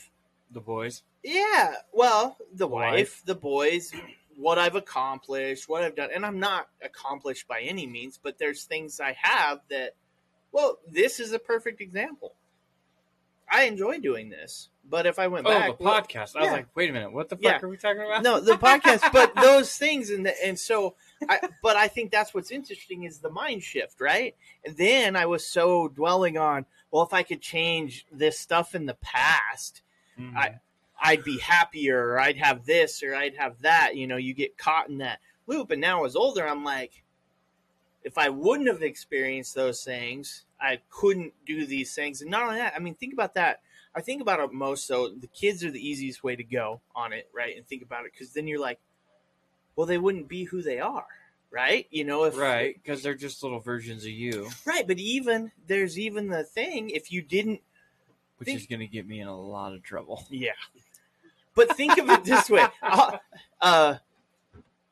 the 0.50 0.60
boys. 0.60 1.02
yeah, 1.22 1.74
well, 1.92 2.36
the 2.54 2.66
Wife. 2.66 2.92
wife, 2.92 3.22
the 3.24 3.34
boys, 3.34 3.92
what 4.36 4.58
I've 4.58 4.74
accomplished, 4.76 5.68
what 5.68 5.82
I've 5.84 5.94
done, 5.94 6.10
and 6.14 6.24
I'm 6.24 6.40
not 6.40 6.68
accomplished 6.82 7.46
by 7.46 7.60
any 7.60 7.86
means, 7.86 8.18
but 8.22 8.38
there's 8.38 8.64
things 8.64 9.00
I 9.00 9.16
have 9.20 9.60
that, 9.70 9.94
well, 10.52 10.78
this 10.90 11.20
is 11.20 11.32
a 11.32 11.38
perfect 11.38 11.80
example. 11.80 12.34
I 13.52 13.64
enjoy 13.64 13.98
doing 13.98 14.30
this, 14.30 14.68
but 14.88 15.06
if 15.06 15.18
I 15.18 15.26
went 15.26 15.44
Oh, 15.46 15.50
back, 15.50 15.78
the 15.78 15.84
well, 15.84 16.00
podcast. 16.00 16.36
I 16.36 16.40
was 16.40 16.46
yeah. 16.46 16.52
like, 16.52 16.66
wait 16.76 16.88
a 16.88 16.92
minute, 16.92 17.12
what 17.12 17.28
the 17.28 17.36
fuck 17.36 17.42
Yeah. 17.44 17.58
are 17.60 17.68
we 17.68 17.76
talking 17.76 18.00
about? 18.02 18.22
no, 18.22 18.38
the 18.40 18.52
podcast, 18.56 19.12
but 19.12 19.34
those 19.34 19.76
things, 19.76 20.10
and 20.10 20.24
the, 20.24 20.34
and 20.44 20.56
so, 20.58 20.94
I, 21.28 21.40
but 21.62 21.76
I 21.76 21.88
think 21.88 22.12
that's 22.12 22.32
what's 22.32 22.52
interesting 22.52 23.02
is 23.02 23.18
the 23.18 23.30
mind 23.30 23.62
shift, 23.64 24.00
right? 24.00 24.36
And 24.64 24.76
then 24.76 25.16
I 25.16 25.26
was 25.26 25.44
so 25.46 25.88
dwelling 25.88 26.38
on, 26.38 26.64
well, 26.90 27.02
if 27.02 27.12
I 27.12 27.22
could 27.22 27.40
change 27.40 28.06
this 28.10 28.38
stuff 28.38 28.74
in 28.74 28.86
the 28.86 28.94
past, 28.94 29.82
Mhm. 30.18 30.36
I- 30.36 30.60
I'd 31.02 31.24
be 31.24 31.38
happier, 31.38 32.08
or 32.10 32.20
I'd 32.20 32.36
have 32.36 32.66
this, 32.66 33.02
or 33.02 33.14
I'd 33.14 33.36
have 33.36 33.62
that. 33.62 33.96
You 33.96 34.06
know, 34.06 34.16
you 34.16 34.34
get 34.34 34.58
caught 34.58 34.88
in 34.88 34.98
that 34.98 35.20
loop. 35.46 35.70
And 35.70 35.80
now, 35.80 36.04
as 36.04 36.14
older, 36.14 36.46
I'm 36.46 36.62
like, 36.64 37.02
if 38.04 38.18
I 38.18 38.28
wouldn't 38.28 38.68
have 38.68 38.82
experienced 38.82 39.54
those 39.54 39.82
things, 39.84 40.44
I 40.60 40.80
couldn't 40.90 41.32
do 41.46 41.64
these 41.64 41.94
things. 41.94 42.20
And 42.20 42.30
not 42.30 42.42
only 42.42 42.58
that, 42.58 42.74
I 42.74 42.78
mean, 42.80 42.94
think 42.94 43.12
about 43.12 43.34
that. 43.34 43.62
I 43.94 44.00
think 44.00 44.20
about 44.22 44.40
it 44.40 44.52
most 44.52 44.86
so 44.86 45.08
the 45.08 45.26
kids 45.26 45.64
are 45.64 45.70
the 45.70 45.84
easiest 45.84 46.22
way 46.22 46.36
to 46.36 46.44
go 46.44 46.80
on 46.94 47.12
it, 47.12 47.28
right? 47.32 47.56
And 47.56 47.66
think 47.66 47.82
about 47.82 48.04
it 48.04 48.12
because 48.12 48.32
then 48.34 48.46
you're 48.46 48.60
like, 48.60 48.78
well, 49.74 49.86
they 49.86 49.98
wouldn't 49.98 50.28
be 50.28 50.44
who 50.44 50.62
they 50.62 50.78
are, 50.78 51.06
right? 51.50 51.86
You 51.90 52.04
know, 52.04 52.24
if 52.24 52.36
right, 52.36 52.74
because 52.82 53.02
they're 53.02 53.14
just 53.14 53.42
little 53.42 53.60
versions 53.60 54.04
of 54.04 54.10
you, 54.10 54.50
right. 54.64 54.86
But 54.86 54.98
even 54.98 55.52
there's 55.66 55.98
even 55.98 56.28
the 56.28 56.44
thing 56.44 56.90
if 56.90 57.12
you 57.12 57.22
didn't 57.22 57.60
which 58.40 58.46
Think- 58.46 58.60
is 58.60 58.66
going 58.66 58.80
to 58.80 58.86
get 58.86 59.06
me 59.06 59.20
in 59.20 59.28
a 59.28 59.38
lot 59.38 59.74
of 59.74 59.82
trouble. 59.82 60.26
Yeah. 60.30 60.52
But 61.54 61.76
think 61.76 61.98
of 61.98 62.08
it 62.08 62.24
this 62.24 62.48
way. 62.48 62.66
Uh, 62.82 63.18
uh, 63.60 63.94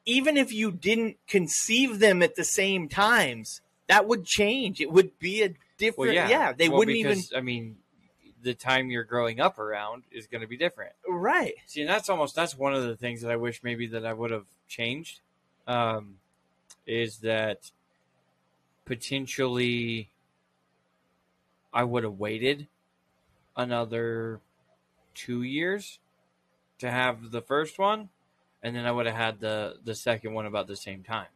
even 0.05 0.37
if 0.37 0.53
you 0.53 0.71
didn't 0.71 1.17
conceive 1.27 1.99
them 1.99 2.23
at 2.23 2.35
the 2.35 2.45
same 2.45 2.89
times, 2.89 3.63
that 3.87 4.07
would 4.07 4.27
change. 4.27 4.81
It 4.81 4.91
would 4.91 5.19
be 5.19 5.43
a 5.43 5.55
different. 5.79 6.09
Well, 6.09 6.15
yeah, 6.15 6.29
yeah. 6.29 6.53
they 6.53 6.69
Well, 6.69 6.79
wouldn't 6.79 6.97
even. 6.99 7.23
I 7.35 7.41
mean, 7.41 7.77
the 8.43 8.53
time 8.55 8.91
you're 8.91 9.05
growing 9.05 9.41
up 9.41 9.59
around 9.59 10.03
is 10.11 10.27
going 10.27 10.43
to 10.43 10.47
be 10.47 10.57
different. 10.59 10.93
Right. 11.09 11.55
See, 11.67 11.81
and 11.81 11.89
that's 11.89 12.11
almost 12.11 12.35
that's 12.35 12.57
one 12.57 12.75
of 12.75 12.83
the 12.83 12.97
things 12.97 13.23
that 13.23 13.31
I 13.31 13.37
wish 13.37 13.63
maybe 13.63 13.87
that 13.89 14.05
I 14.05 14.13
would 14.13 14.31
have 14.31 14.47
changed. 14.69 15.21
Um, 15.67 16.17
is 16.89 17.19
that 17.19 17.71
potentially 18.85 20.11
I 21.73 21.85
would 21.85 22.03
have 22.03 22.19
waited 22.19 22.67
another 23.57 24.41
two 25.15 25.43
years 25.43 25.99
to 26.79 26.91
have 26.91 27.31
the 27.31 27.43
first 27.43 27.79
one, 27.79 28.09
and 28.63 28.75
then 28.75 28.87
I 28.87 28.93
would 28.93 29.07
have 29.07 29.15
had 29.15 29.41
the 29.41 29.77
the 29.85 29.95
second 29.95 30.33
one 30.33 30.47
about 30.47 30.67
the 30.67 30.77
same 30.77 31.03
time. 31.03 31.27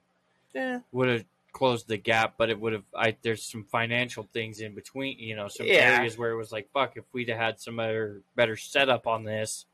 Yeah. 0.55 0.81
Would 0.93 1.09
have 1.09 1.25
closed 1.53 1.87
the 1.89 1.99
gap, 1.99 2.35
but 2.39 2.49
it 2.49 2.59
would 2.59 2.73
have. 2.73 2.85
I 2.97 3.17
there's 3.23 3.43
some 3.43 3.65
financial 3.65 4.29
things 4.33 4.61
in 4.61 4.75
between. 4.75 5.19
You 5.19 5.37
know, 5.37 5.49
some 5.49 5.67
Yeah. 5.67 5.97
areas 5.99 6.17
where 6.17 6.31
it 6.31 6.37
was 6.37 6.53
like, 6.53 6.71
fuck, 6.73 6.97
if 6.97 7.05
we'd 7.13 7.29
have 7.29 7.39
had 7.39 7.61
some 7.61 7.77
better 7.77 8.23
better 8.35 8.57
setup 8.57 9.07
on 9.07 9.25
this, 9.25 9.67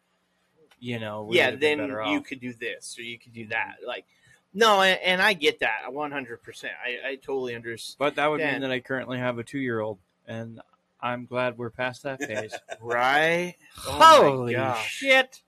you 0.81 0.99
know, 0.99 1.25
we 1.25 1.37
yeah. 1.37 1.53
Then 1.53 1.79
you 1.79 1.95
off. 2.01 2.25
could 2.25 2.41
do 2.41 2.53
this 2.53 2.99
or 2.99 3.03
you 3.03 3.19
could 3.19 3.33
do 3.33 3.47
that. 3.49 3.77
Like, 3.87 4.07
no, 4.54 4.82
and, 4.82 4.98
and 5.02 5.22
I 5.22 5.34
get 5.34 5.61
that 5.61 5.92
100. 5.92 6.42
percent 6.42 6.72
I, 6.84 7.11
I 7.11 7.14
totally 7.16 7.54
understand. 7.54 7.96
But 7.98 8.16
that 8.16 8.26
would 8.30 8.40
mean 8.40 8.61
that 8.62 8.70
I 8.70 8.80
currently 8.80 9.18
have 9.18 9.38
a 9.38 9.44
two 9.44 9.58
year 9.58 9.80
old, 9.80 9.98
and 10.26 10.61
I'm 11.00 11.26
glad 11.26 11.58
we're 11.58 11.70
past 11.70 12.02
that 12.02 12.22
phase. 12.22 12.54
Right. 12.80 13.56
Oh 13.87 14.37
Holy 14.37 14.56
shit! 14.82 15.42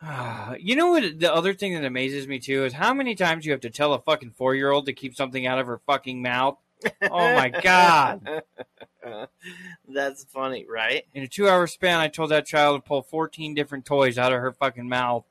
you 0.58 0.76
know 0.76 0.88
what? 0.88 1.18
The 1.18 1.32
other 1.32 1.54
thing 1.54 1.74
that 1.74 1.84
amazes 1.84 2.26
me 2.26 2.38
too 2.38 2.64
is 2.64 2.74
how 2.74 2.94
many 2.94 3.14
times 3.14 3.44
you 3.44 3.52
have 3.52 3.60
to 3.62 3.70
tell 3.70 3.92
a 3.92 4.00
fucking 4.00 4.32
four 4.32 4.54
year 4.54 4.70
old 4.70 4.86
to 4.86 4.92
keep 4.92 5.14
something 5.14 5.46
out 5.46 5.58
of 5.58 5.66
her 5.66 5.80
fucking 5.86 6.22
mouth. 6.22 6.58
Oh 7.02 7.34
my 7.34 7.48
god! 7.62 8.42
That's 9.88 10.24
funny, 10.24 10.66
right? 10.68 11.04
In 11.14 11.22
a 11.22 11.28
two 11.28 11.48
hour 11.48 11.66
span, 11.66 12.00
I 12.00 12.08
told 12.08 12.30
that 12.30 12.46
child 12.46 12.82
to 12.82 12.86
pull 12.86 13.02
14 13.02 13.54
different 13.54 13.84
toys 13.84 14.18
out 14.18 14.32
of 14.32 14.40
her 14.40 14.52
fucking 14.52 14.88
mouth. 14.88 15.24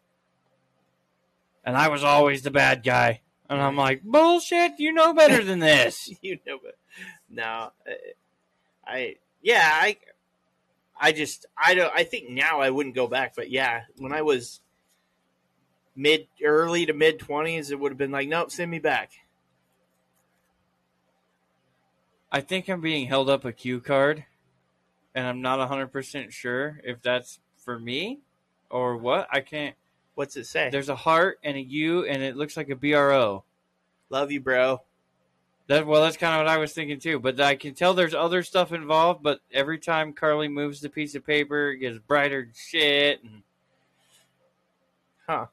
And 1.63 1.77
I 1.77 1.87
was 1.87 2.03
always 2.03 2.41
the 2.41 2.51
bad 2.51 2.83
guy. 2.83 3.21
And 3.49 3.61
I'm 3.61 3.75
like, 3.75 4.03
bullshit, 4.03 4.79
you 4.79 4.91
know 4.91 5.13
better 5.13 5.43
than 5.43 5.59
this. 5.59 6.09
you 6.21 6.39
know, 6.45 6.57
but 6.63 6.77
no, 7.29 7.71
uh, 7.87 7.93
I 8.85 9.15
yeah, 9.41 9.69
I 9.71 9.97
I 10.99 11.11
just 11.11 11.45
I 11.57 11.75
don't 11.75 11.93
I 11.93 12.03
think 12.03 12.29
now 12.29 12.61
I 12.61 12.69
wouldn't 12.69 12.95
go 12.95 13.07
back, 13.07 13.33
but 13.35 13.49
yeah, 13.49 13.81
when 13.97 14.11
I 14.11 14.21
was 14.21 14.61
mid 15.95 16.27
early 16.43 16.85
to 16.85 16.93
mid 16.93 17.19
twenties, 17.19 17.71
it 17.71 17.79
would 17.79 17.91
have 17.91 17.97
been 17.97 18.11
like, 18.11 18.27
nope, 18.27 18.51
send 18.51 18.71
me 18.71 18.79
back. 18.79 19.11
I 22.33 22.41
think 22.41 22.67
I'm 22.67 22.81
being 22.81 23.05
held 23.07 23.29
up 23.29 23.45
a 23.45 23.51
cue 23.51 23.79
card. 23.79 24.25
And 25.13 25.27
I'm 25.27 25.43
not 25.43 25.59
100% 25.69 26.31
sure 26.31 26.81
if 26.83 26.99
that's 27.03 27.39
for 27.55 27.77
me 27.77 28.21
or 28.71 28.97
what. 28.97 29.27
I 29.31 29.41
can't. 29.41 29.75
What's 30.15 30.35
it 30.35 30.45
say? 30.45 30.69
There's 30.69 30.89
a 30.89 30.95
heart 30.95 31.39
and 31.43 31.57
a 31.57 31.61
U, 31.61 32.05
and 32.05 32.21
it 32.21 32.35
looks 32.35 32.55
like 32.55 32.69
a 32.69 32.75
BRO. 32.75 33.43
Love 34.09 34.31
you, 34.31 34.39
bro. 34.39 34.81
That 35.67 35.87
well, 35.87 36.03
that's 36.03 36.17
kind 36.17 36.35
of 36.35 36.39
what 36.45 36.53
I 36.53 36.57
was 36.57 36.73
thinking 36.73 36.99
too. 36.99 37.19
But 37.19 37.39
I 37.39 37.55
can 37.55 37.73
tell 37.73 37.93
there's 37.93 38.13
other 38.13 38.43
stuff 38.43 38.73
involved. 38.73 39.23
But 39.23 39.39
every 39.51 39.79
time 39.79 40.13
Carly 40.13 40.49
moves 40.49 40.81
the 40.81 40.89
piece 40.89 41.15
of 41.15 41.25
paper, 41.25 41.71
it 41.71 41.77
gets 41.77 41.97
brighter 41.99 42.39
and 42.41 42.55
shit. 42.55 43.23
And 43.23 43.43
huh. 45.25 45.45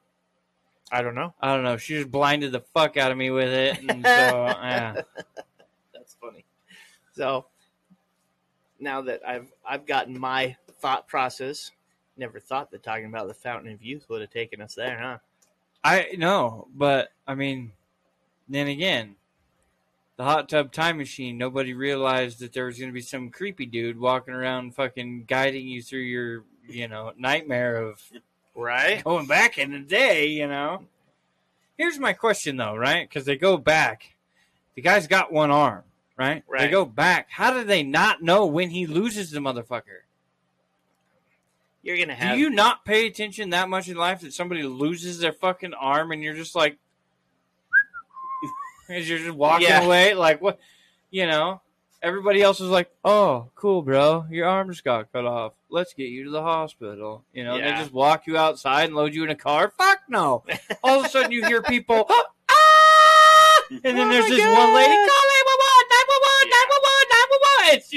I 0.93 1.03
don't 1.03 1.15
know. 1.15 1.33
I 1.41 1.55
don't 1.55 1.63
know. 1.63 1.77
She 1.77 1.95
just 1.95 2.11
blinded 2.11 2.51
the 2.53 2.61
fuck 2.61 2.97
out 2.97 3.13
of 3.13 3.19
me 3.19 3.31
with 3.31 3.49
it. 3.49 3.79
And 3.89 4.05
so 4.05 4.11
yeah, 4.63 5.03
That's 5.95 6.17
funny. 6.21 6.45
So 7.13 7.47
now 8.81 9.03
that 9.03 9.21
I've 9.27 9.53
I've 9.65 9.87
gotten 9.87 10.19
my 10.19 10.57
thought 10.81 11.07
process, 11.07 11.71
never 12.21 12.39
thought 12.39 12.71
that 12.71 12.85
talking 12.85 13.07
about 13.07 13.27
the 13.27 13.35
fountain 13.35 13.73
of 13.73 13.83
youth 13.83 14.07
would 14.09 14.21
have 14.21 14.31
taken 14.31 14.61
us 14.61 14.75
there, 14.75 14.99
huh? 14.99 15.19
I 15.83 16.15
know. 16.17 16.69
But 16.73 17.09
I 17.27 17.35
mean, 17.35 17.73
then 18.49 18.69
again, 18.69 19.17
the 20.21 20.25
hot 20.25 20.51
tub 20.51 20.71
time 20.71 20.99
machine. 20.99 21.39
Nobody 21.39 21.73
realized 21.73 22.41
that 22.41 22.53
there 22.53 22.67
was 22.67 22.79
going 22.79 22.91
to 22.91 22.95
be 22.95 23.01
some 23.01 23.31
creepy 23.31 23.65
dude 23.65 23.99
walking 23.99 24.35
around, 24.35 24.75
fucking 24.75 25.25
guiding 25.27 25.67
you 25.67 25.83
through 25.83 26.01
your, 26.01 26.45
you 26.69 26.89
know, 26.89 27.13
nightmare 27.17 27.77
of 27.77 28.03
Right? 28.55 29.03
going 29.03 29.27
back 29.27 29.57
in 29.57 29.73
the 29.73 29.79
day, 29.79 30.27
you 30.27 30.47
know. 30.47 30.85
Here's 31.79 31.99
my 31.99 32.13
question 32.13 32.59
though, 32.59 32.77
right? 32.77 33.09
Because 33.09 33.25
they 33.25 33.37
go 33.37 33.57
back. 33.57 34.15
The 34.75 34.83
guy's 34.83 35.07
got 35.07 35.33
one 35.33 35.51
arm, 35.51 35.85
right? 36.19 36.43
They 36.59 36.69
go 36.69 36.85
back. 36.85 37.29
How 37.31 37.55
do 37.55 37.65
they 37.65 37.83
not 37.83 38.23
know 38.23 38.45
when 38.45 38.69
he 38.69 38.87
loses 38.87 39.31
the 39.31 39.41
motherfucker? 39.41 40.03
You're 41.83 41.97
gonna 41.99 42.15
have 42.15 42.35
Do 42.35 42.41
you 42.41 42.51
not 42.51 42.85
pay 42.85 43.07
attention 43.07 43.51
that 43.51 43.69
much 43.69 43.89
in 43.89 43.97
life 43.97 44.21
that 44.21 44.33
somebody 44.35 44.63
loses 44.63 45.19
their 45.19 45.33
fucking 45.33 45.73
arm 45.75 46.13
and 46.13 46.23
you're 46.23 46.35
just 46.35 46.55
like, 46.55 46.77
as 48.91 49.09
you're 49.09 49.19
just 49.19 49.37
walking 49.37 49.69
Yeah. 49.69 49.83
away. 49.85 50.15
Like 50.15 50.41
what, 50.43 50.59
you 51.11 51.27
know? 51.27 51.61
Everybody 52.03 52.41
else 52.41 52.61
is 52.61 52.71
like, 52.71 52.91
"Oh, 53.05 53.51
cool, 53.55 53.83
bro. 53.83 54.25
Your 54.31 54.47
arm 54.49 54.71
just 54.71 54.85
got 54.85 55.13
cut 55.13 55.27
off. 55.27 55.53
Let's 55.69 55.93
get 55.93 56.09
you 56.09 56.25
to 56.25 56.31
the 56.31 56.41
hospital." 56.41 57.25
You 57.35 57.45
know, 57.45 57.57
Yeah. 57.57 57.73
they 57.75 57.79
just 57.83 57.93
walk 57.93 58.27
you 58.27 58.39
outside 58.39 58.85
and 58.85 58.95
load 58.95 59.13
you 59.15 59.23
in 59.23 59.29
a 59.29 59.35
car. 59.35 59.71
Fuck 59.77 60.01
no! 60.09 60.43
All 60.83 61.01
of 61.01 61.05
a 61.05 61.09
sudden, 61.11 61.31
you 61.31 61.45
hear 61.45 61.61
people, 61.63 62.07
"Ah!" 62.49 63.63
and 63.71 63.83
then 63.83 63.99
Oh 63.99 64.09
there's 64.09 64.31
this 64.31 64.41
one 64.41 64.75
lady, 64.75 64.95
God. 64.95 65.11
"Call 65.11 65.27
911, 65.29 65.89
911, 65.91 66.49
911, 66.51 67.09
911." 67.11 67.77
It's 67.77 67.95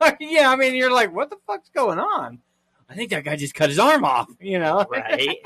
like, 0.00 0.16
yeah, 0.18 0.50
I 0.50 0.56
mean, 0.56 0.74
you're 0.74 0.90
like, 0.92 1.14
"What 1.14 1.30
the 1.30 1.36
fuck's 1.46 1.70
going 1.70 2.00
on?" 2.00 2.40
I 2.88 2.94
think 2.94 3.10
that 3.10 3.24
guy 3.24 3.36
just 3.36 3.54
cut 3.54 3.68
his 3.70 3.78
arm 3.78 4.04
off. 4.04 4.28
You 4.40 4.58
know, 4.58 4.84
right? 4.90 5.38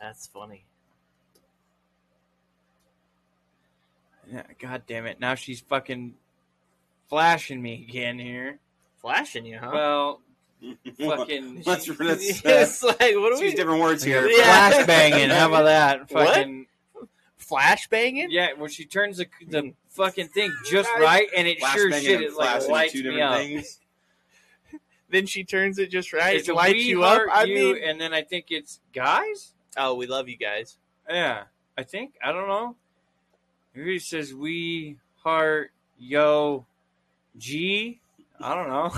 That's 0.00 0.26
funny. 0.28 0.64
Yeah, 4.32 4.42
God 4.58 4.82
damn 4.86 5.06
it! 5.06 5.20
Now 5.20 5.34
she's 5.34 5.60
fucking 5.60 6.14
flashing 7.08 7.60
me 7.60 7.84
again 7.88 8.18
here. 8.18 8.58
Flashing 9.00 9.44
you, 9.44 9.58
huh? 9.58 9.70
Well, 9.72 10.20
fucking. 10.98 11.62
Let's, 11.66 11.84
she- 11.84 11.92
let's, 11.92 12.44
uh, 12.44 12.48
it's 12.48 12.82
like 12.82 12.98
what 12.98 13.32
let's 13.32 13.40
are 13.40 13.44
use 13.44 13.52
we 13.52 13.56
different 13.56 13.80
words 13.82 14.02
here. 14.02 14.26
Yeah. 14.26 14.70
flash 14.70 14.86
banging. 14.86 15.28
How 15.30 15.48
about 15.48 15.64
that? 15.64 16.10
What? 16.10 16.46
Flash 17.36 17.88
banging? 17.88 18.30
yeah. 18.30 18.54
When 18.56 18.70
she 18.70 18.86
turns 18.86 19.18
the 19.18 19.26
the 19.46 19.62
Mm. 19.62 19.74
fucking 19.90 20.28
thing 20.28 20.52
just 20.70 20.88
right, 20.98 21.28
and 21.36 21.46
it 21.46 21.58
Flash 21.60 21.74
sure 21.74 21.90
banging 21.90 22.06
shit 22.06 22.22
it 22.22 22.32
like 22.34 22.66
lights 22.68 22.92
two 22.94 22.98
me 23.00 23.02
different 23.10 23.22
up. 23.22 23.36
things. 23.36 23.80
Then 25.14 25.26
she 25.26 25.44
turns 25.44 25.78
it 25.78 25.90
just 25.92 26.12
right, 26.12 26.34
It's 26.34 26.48
lights 26.48 26.82
you 26.82 27.04
up. 27.04 27.22
I 27.32 27.44
you, 27.44 27.74
mean, 27.74 27.84
and 27.84 28.00
then 28.00 28.12
I 28.12 28.22
think 28.22 28.46
it's 28.50 28.80
guys. 28.92 29.54
oh, 29.76 29.94
we 29.94 30.08
love 30.08 30.28
you 30.28 30.36
guys. 30.36 30.76
Yeah, 31.08 31.44
I 31.78 31.84
think 31.84 32.14
I 32.20 32.32
don't 32.32 32.48
know. 32.48 32.74
Maybe 33.76 33.94
it 33.94 34.02
says 34.02 34.34
we 34.34 34.96
heart 35.22 35.70
yo 35.96 36.66
G. 37.38 38.00
I 38.40 38.54
don't 38.56 38.68
know. 38.68 38.90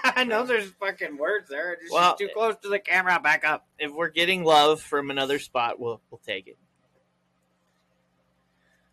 I 0.16 0.24
know 0.24 0.46
there's 0.46 0.70
fucking 0.70 1.18
words 1.18 1.50
there. 1.50 1.76
Just 1.78 1.92
Well, 1.92 2.16
too 2.16 2.30
close 2.32 2.56
to 2.62 2.68
the 2.70 2.78
camera. 2.78 3.20
Back 3.20 3.44
up. 3.44 3.66
If 3.78 3.92
we're 3.92 4.08
getting 4.08 4.44
love 4.44 4.80
from 4.80 5.10
another 5.10 5.38
spot, 5.38 5.78
we'll 5.78 6.00
we'll 6.10 6.22
take 6.26 6.46
it. 6.46 6.56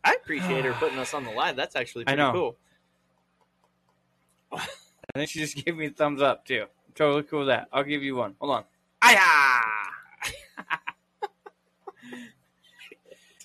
I 0.03 0.15
appreciate 0.21 0.65
her 0.65 0.73
putting 0.79 0.99
us 0.99 1.13
on 1.13 1.23
the 1.23 1.31
line. 1.31 1.55
That's 1.55 1.77
actually 1.77 2.03
I 2.07 2.15
pretty 2.15 2.21
know. 2.23 2.55
cool. 4.51 4.61
I 5.15 5.19
think 5.19 5.29
she 5.29 5.39
just 5.39 5.55
gave 5.63 5.77
me 5.77 5.85
a 5.85 5.89
thumbs 5.91 6.21
up 6.21 6.45
too. 6.45 6.65
Totally 6.93 7.23
cool 7.23 7.39
with 7.39 7.47
that. 7.47 7.69
I'll 7.71 7.85
give 7.85 8.03
you 8.03 8.17
one. 8.17 8.35
Hold 8.39 8.51
on. 8.51 8.63
Aya! 9.01 9.17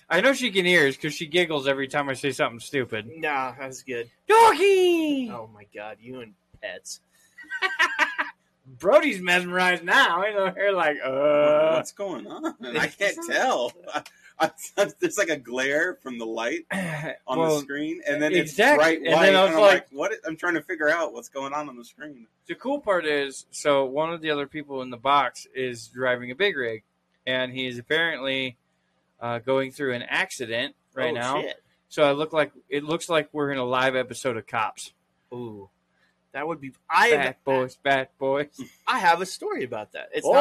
I 0.09 0.19
know 0.19 0.33
she 0.33 0.51
can 0.51 0.65
hear 0.65 0.85
us 0.89 0.97
because 0.97 1.13
she 1.13 1.27
giggles 1.27 1.69
every 1.69 1.87
time 1.87 2.09
I 2.09 2.13
say 2.13 2.33
something 2.33 2.59
stupid. 2.59 3.09
Nah, 3.15 3.53
that's 3.57 3.83
good. 3.83 4.09
Doggy. 4.27 5.31
Oh 5.33 5.49
my 5.53 5.65
god, 5.73 5.95
you 6.01 6.19
and 6.19 6.33
pets. 6.61 6.99
Brody's 8.77 9.21
mesmerized 9.21 9.85
now. 9.85 10.23
He's 10.23 10.35
over 10.35 10.51
here 10.51 10.73
like, 10.73 10.97
uh. 11.01 11.75
What's 11.75 11.93
going 11.93 12.27
on? 12.27 12.53
I 12.77 12.87
can't 12.87 13.17
tell. 13.29 13.71
I, 14.41 14.51
I, 14.77 14.87
there's 14.99 15.17
like 15.17 15.29
a 15.29 15.37
glare 15.37 15.97
from 16.01 16.17
the 16.17 16.25
light 16.25 16.65
on 17.27 17.37
well, 17.39 17.55
the 17.55 17.61
screen, 17.61 18.01
and 18.07 18.21
then 18.21 18.33
it's 18.33 18.51
exactly. 18.51 18.77
bright 18.83 18.97
And 19.03 19.13
white. 19.13 19.25
then 19.27 19.35
I 19.35 19.41
was 19.43 19.49
and 19.51 19.55
I'm 19.57 19.61
like- 19.61 19.73
like, 19.73 19.87
"What?" 19.91 20.11
I'm 20.25 20.35
trying 20.35 20.55
to 20.55 20.61
figure 20.61 20.89
out 20.89 21.13
what's 21.13 21.29
going 21.29 21.53
on 21.53 21.69
on 21.69 21.77
the 21.77 21.85
screen. 21.85 22.27
the 22.47 22.55
cool 22.55 22.79
part 22.79 23.05
is, 23.05 23.45
so 23.51 23.85
one 23.85 24.11
of 24.11 24.21
the 24.21 24.31
other 24.31 24.47
people 24.47 24.81
in 24.81 24.89
the 24.89 24.97
box 24.97 25.47
is 25.55 25.87
driving 25.87 26.31
a 26.31 26.35
big 26.35 26.57
rig, 26.57 26.83
and 27.25 27.53
he 27.53 27.67
is 27.67 27.77
apparently 27.77 28.57
uh, 29.21 29.39
going 29.39 29.71
through 29.71 29.93
an 29.93 30.01
accident 30.03 30.75
right 30.93 31.11
oh, 31.11 31.19
now. 31.19 31.41
Shit. 31.41 31.63
So 31.89 32.03
I 32.03 32.13
look 32.13 32.33
like 32.33 32.51
it 32.69 32.83
looks 32.83 33.09
like 33.09 33.29
we're 33.31 33.51
in 33.51 33.57
a 33.57 33.65
live 33.65 33.95
episode 33.95 34.37
of 34.37 34.47
Cops. 34.47 34.93
Ooh. 35.33 35.69
That 36.33 36.47
would 36.47 36.61
be 36.61 36.71
I 36.89 37.11
Bad 37.11 37.35
boys, 37.43 37.75
bad 37.83 38.07
boys. 38.17 38.47
I 38.87 38.99
have 38.99 39.19
a 39.19 39.25
story 39.25 39.65
about 39.65 39.91
that. 39.91 40.07
It's 40.13 40.25
Oh, 40.25 40.31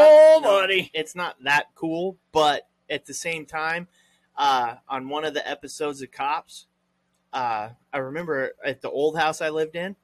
not, 0.40 0.42
no, 0.44 0.60
buddy. 0.60 0.88
It's 0.94 1.16
not 1.16 1.34
that 1.42 1.66
cool, 1.74 2.16
but 2.30 2.68
at 2.90 3.06
the 3.06 3.14
same 3.14 3.46
time, 3.46 3.88
uh, 4.36 4.76
on 4.88 5.08
one 5.08 5.24
of 5.24 5.34
the 5.34 5.48
episodes 5.48 6.02
of 6.02 6.10
Cops, 6.10 6.66
uh, 7.32 7.70
I 7.92 7.98
remember 7.98 8.52
at 8.64 8.80
the 8.82 8.90
old 8.90 9.16
house 9.16 9.40
I 9.40 9.50
lived 9.50 9.76
in, 9.76 9.96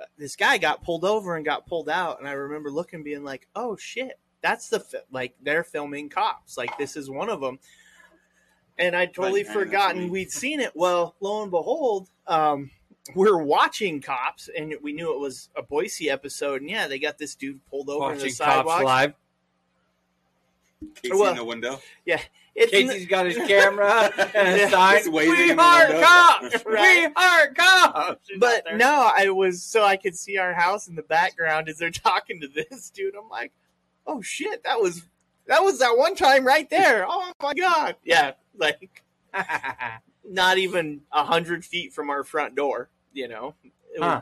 uh, 0.00 0.04
this 0.16 0.36
guy 0.36 0.58
got 0.58 0.82
pulled 0.82 1.04
over 1.04 1.36
and 1.36 1.44
got 1.44 1.66
pulled 1.66 1.88
out, 1.88 2.18
and 2.18 2.28
I 2.28 2.32
remember 2.32 2.70
looking, 2.70 3.02
being 3.02 3.24
like, 3.24 3.46
"Oh 3.54 3.76
shit, 3.76 4.18
that's 4.40 4.68
the 4.68 4.80
fi-. 4.80 4.98
like 5.10 5.34
they're 5.42 5.64
filming 5.64 6.08
Cops. 6.08 6.56
Like 6.56 6.76
this 6.78 6.96
is 6.96 7.10
one 7.10 7.28
of 7.28 7.40
them." 7.40 7.58
And 8.78 8.96
I'd 8.96 9.12
totally 9.12 9.42
that's 9.42 9.54
forgotten 9.54 10.08
we'd 10.08 10.30
seen 10.30 10.60
it. 10.60 10.72
Well, 10.74 11.14
lo 11.20 11.42
and 11.42 11.50
behold, 11.50 12.08
um, 12.26 12.70
we're 13.14 13.42
watching 13.42 14.00
Cops, 14.00 14.48
and 14.56 14.74
we 14.82 14.92
knew 14.92 15.12
it 15.12 15.20
was 15.20 15.50
a 15.54 15.62
Boise 15.62 16.08
episode. 16.08 16.62
And 16.62 16.70
yeah, 16.70 16.88
they 16.88 16.98
got 16.98 17.18
this 17.18 17.34
dude 17.34 17.60
pulled 17.66 17.90
over 17.90 18.12
in 18.12 18.18
the 18.18 18.30
sidewalk. 18.30 18.78
Cops 18.78 18.84
live. 18.84 19.14
Casey 21.02 21.14
Well, 21.14 21.30
in 21.30 21.36
the 21.36 21.44
window. 21.44 21.80
It's 22.06 22.72
n- 22.72 22.88
Casey's 22.88 23.06
got 23.06 23.26
his 23.26 23.36
camera 23.48 24.10
and 24.34 24.48
his 24.60 24.68
a 24.68 24.70
sign. 24.70 25.12
We 25.12 25.50
in 25.50 25.56
the 25.56 25.62
heart 25.62 25.88
window." 25.88 26.02
cops. 26.06 26.64
Right. 26.66 27.08
We 27.08 27.14
heart 27.16 27.54
cops. 27.56 28.28
He's 28.28 28.38
but 28.38 28.64
no, 28.74 29.10
I 29.16 29.28
was 29.30 29.62
so 29.62 29.84
I 29.84 29.96
could 29.96 30.16
see 30.16 30.36
our 30.36 30.52
house 30.52 30.88
in 30.88 30.94
the 30.96 31.02
background 31.02 31.68
as 31.68 31.78
they're 31.78 31.90
talking 31.90 32.40
to 32.40 32.48
this 32.48 32.90
dude. 32.90 33.14
I'm 33.14 33.28
like, 33.28 33.52
oh 34.06 34.20
shit, 34.20 34.64
that 34.64 34.80
was 34.80 35.04
that 35.46 35.60
was 35.62 35.78
that 35.78 35.96
one 35.96 36.14
time 36.16 36.44
right 36.46 36.68
there. 36.70 37.06
Oh 37.08 37.32
my 37.42 37.54
god, 37.54 37.96
yeah, 38.04 38.32
like 38.56 39.02
not 40.28 40.58
even 40.58 41.02
a 41.12 41.24
hundred 41.24 41.64
feet 41.64 41.92
from 41.92 42.10
our 42.10 42.24
front 42.24 42.54
door. 42.56 42.88
You 43.12 43.28
know, 43.28 43.54
it 43.64 44.00
was 44.00 44.08
Huh. 44.08 44.20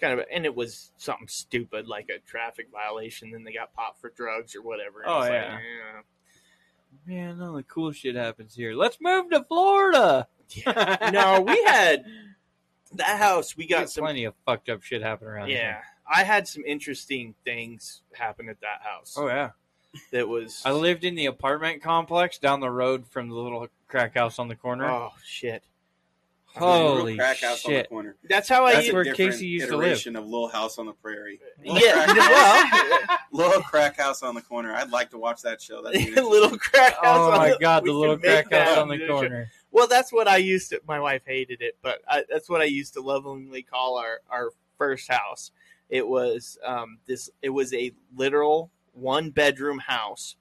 Kind 0.00 0.18
of, 0.18 0.26
and 0.32 0.44
it 0.44 0.54
was 0.54 0.92
something 0.96 1.28
stupid 1.28 1.86
like 1.88 2.08
a 2.10 2.18
traffic 2.28 2.68
violation. 2.72 3.30
Then 3.30 3.44
they 3.44 3.52
got 3.52 3.72
popped 3.74 4.00
for 4.00 4.10
drugs 4.10 4.54
or 4.56 4.62
whatever. 4.62 5.02
and 5.02 5.10
Oh, 5.10 5.20
it's 5.20 5.30
like, 5.30 5.32
yeah. 5.32 5.58
yeah. 5.58 6.00
Man, 7.06 7.40
all 7.40 7.52
the 7.54 7.62
cool 7.62 7.92
shit 7.92 8.14
happens 8.16 8.54
here. 8.54 8.74
Let's 8.74 8.98
move 9.00 9.30
to 9.30 9.44
Florida. 9.44 10.28
No, 10.66 11.40
we 11.46 11.62
had 11.64 12.04
that 12.94 13.18
house. 13.18 13.56
We 13.56 13.66
got 13.66 13.90
some 13.90 14.02
plenty 14.04 14.24
of 14.24 14.34
fucked 14.44 14.68
up 14.68 14.82
shit 14.82 15.02
happening 15.02 15.30
around 15.30 15.48
Yeah, 15.50 15.56
here. 15.56 15.82
I 16.12 16.24
had 16.24 16.46
some 16.48 16.62
interesting 16.66 17.34
things 17.44 18.02
happen 18.14 18.48
at 18.48 18.60
that 18.60 18.82
house. 18.82 19.14
Oh 19.18 19.26
yeah. 19.28 19.50
that 20.12 20.28
was 20.28 20.62
I 20.64 20.72
lived 20.72 21.04
in 21.04 21.14
the 21.14 21.26
apartment 21.26 21.82
complex 21.82 22.38
down 22.38 22.60
the 22.60 22.70
road 22.70 23.06
from 23.08 23.28
the 23.28 23.34
little 23.34 23.68
crack 23.88 24.14
house 24.14 24.38
on 24.38 24.48
the 24.48 24.56
corner. 24.56 24.86
oh 24.88 25.12
shit. 25.24 25.62
Holy 26.56 27.12
Little 27.12 27.16
crack 27.16 27.38
house 27.38 27.64
on 27.64 27.72
the 27.72 27.78
shit. 27.80 27.88
corner. 27.88 28.16
That's 28.28 28.48
how 28.48 28.64
I 28.64 28.74
That's 28.74 28.86
u- 28.88 28.92
where 28.94 29.04
different 29.04 29.32
Casey 29.32 29.46
used 29.46 29.68
to 29.68 29.76
live. 29.76 29.86
iteration 29.88 30.16
of 30.16 30.24
Little 30.24 30.48
House 30.48 30.78
on 30.78 30.86
the 30.86 30.92
Prairie. 30.92 31.40
yeah. 31.62 32.04
Crack- 32.06 32.16
well, 33.32 33.46
Little 33.50 33.62
Crack 33.62 33.96
House 33.98 34.22
on 34.22 34.34
the 34.34 34.40
Corner. 34.42 34.72
I'd 34.74 34.90
like 34.90 35.10
to 35.10 35.18
watch 35.18 35.42
that 35.42 35.60
show. 35.60 35.82
That'd 35.82 36.14
little 36.16 36.56
crack 36.58 36.94
house. 36.94 37.02
Oh 37.04 37.30
on 37.32 37.38
my 37.38 37.50
the- 37.50 37.58
god, 37.60 37.84
the 37.84 37.92
little 37.92 38.16
make 38.16 38.48
crack 38.48 38.52
house 38.52 38.78
on 38.78 38.88
the 38.88 38.94
into 38.94 39.04
a 39.04 39.08
show. 39.08 39.14
corner. 39.20 39.50
Well, 39.70 39.86
that's 39.86 40.12
what 40.12 40.26
I 40.28 40.38
used 40.38 40.70
to. 40.70 40.80
My 40.88 40.98
wife 41.00 41.22
hated 41.26 41.60
it, 41.60 41.76
but 41.82 42.00
I, 42.08 42.24
that's 42.30 42.48
what 42.48 42.60
I 42.62 42.64
used 42.64 42.94
to 42.94 43.00
lovingly 43.00 43.62
call 43.62 43.98
our 43.98 44.20
our 44.30 44.50
first 44.78 45.10
house. 45.10 45.50
It 45.90 46.06
was 46.06 46.58
um, 46.64 46.98
this. 47.06 47.30
It 47.42 47.50
was 47.50 47.74
a 47.74 47.92
literal 48.16 48.70
one 48.94 49.30
bedroom 49.30 49.78
house. 49.78 50.36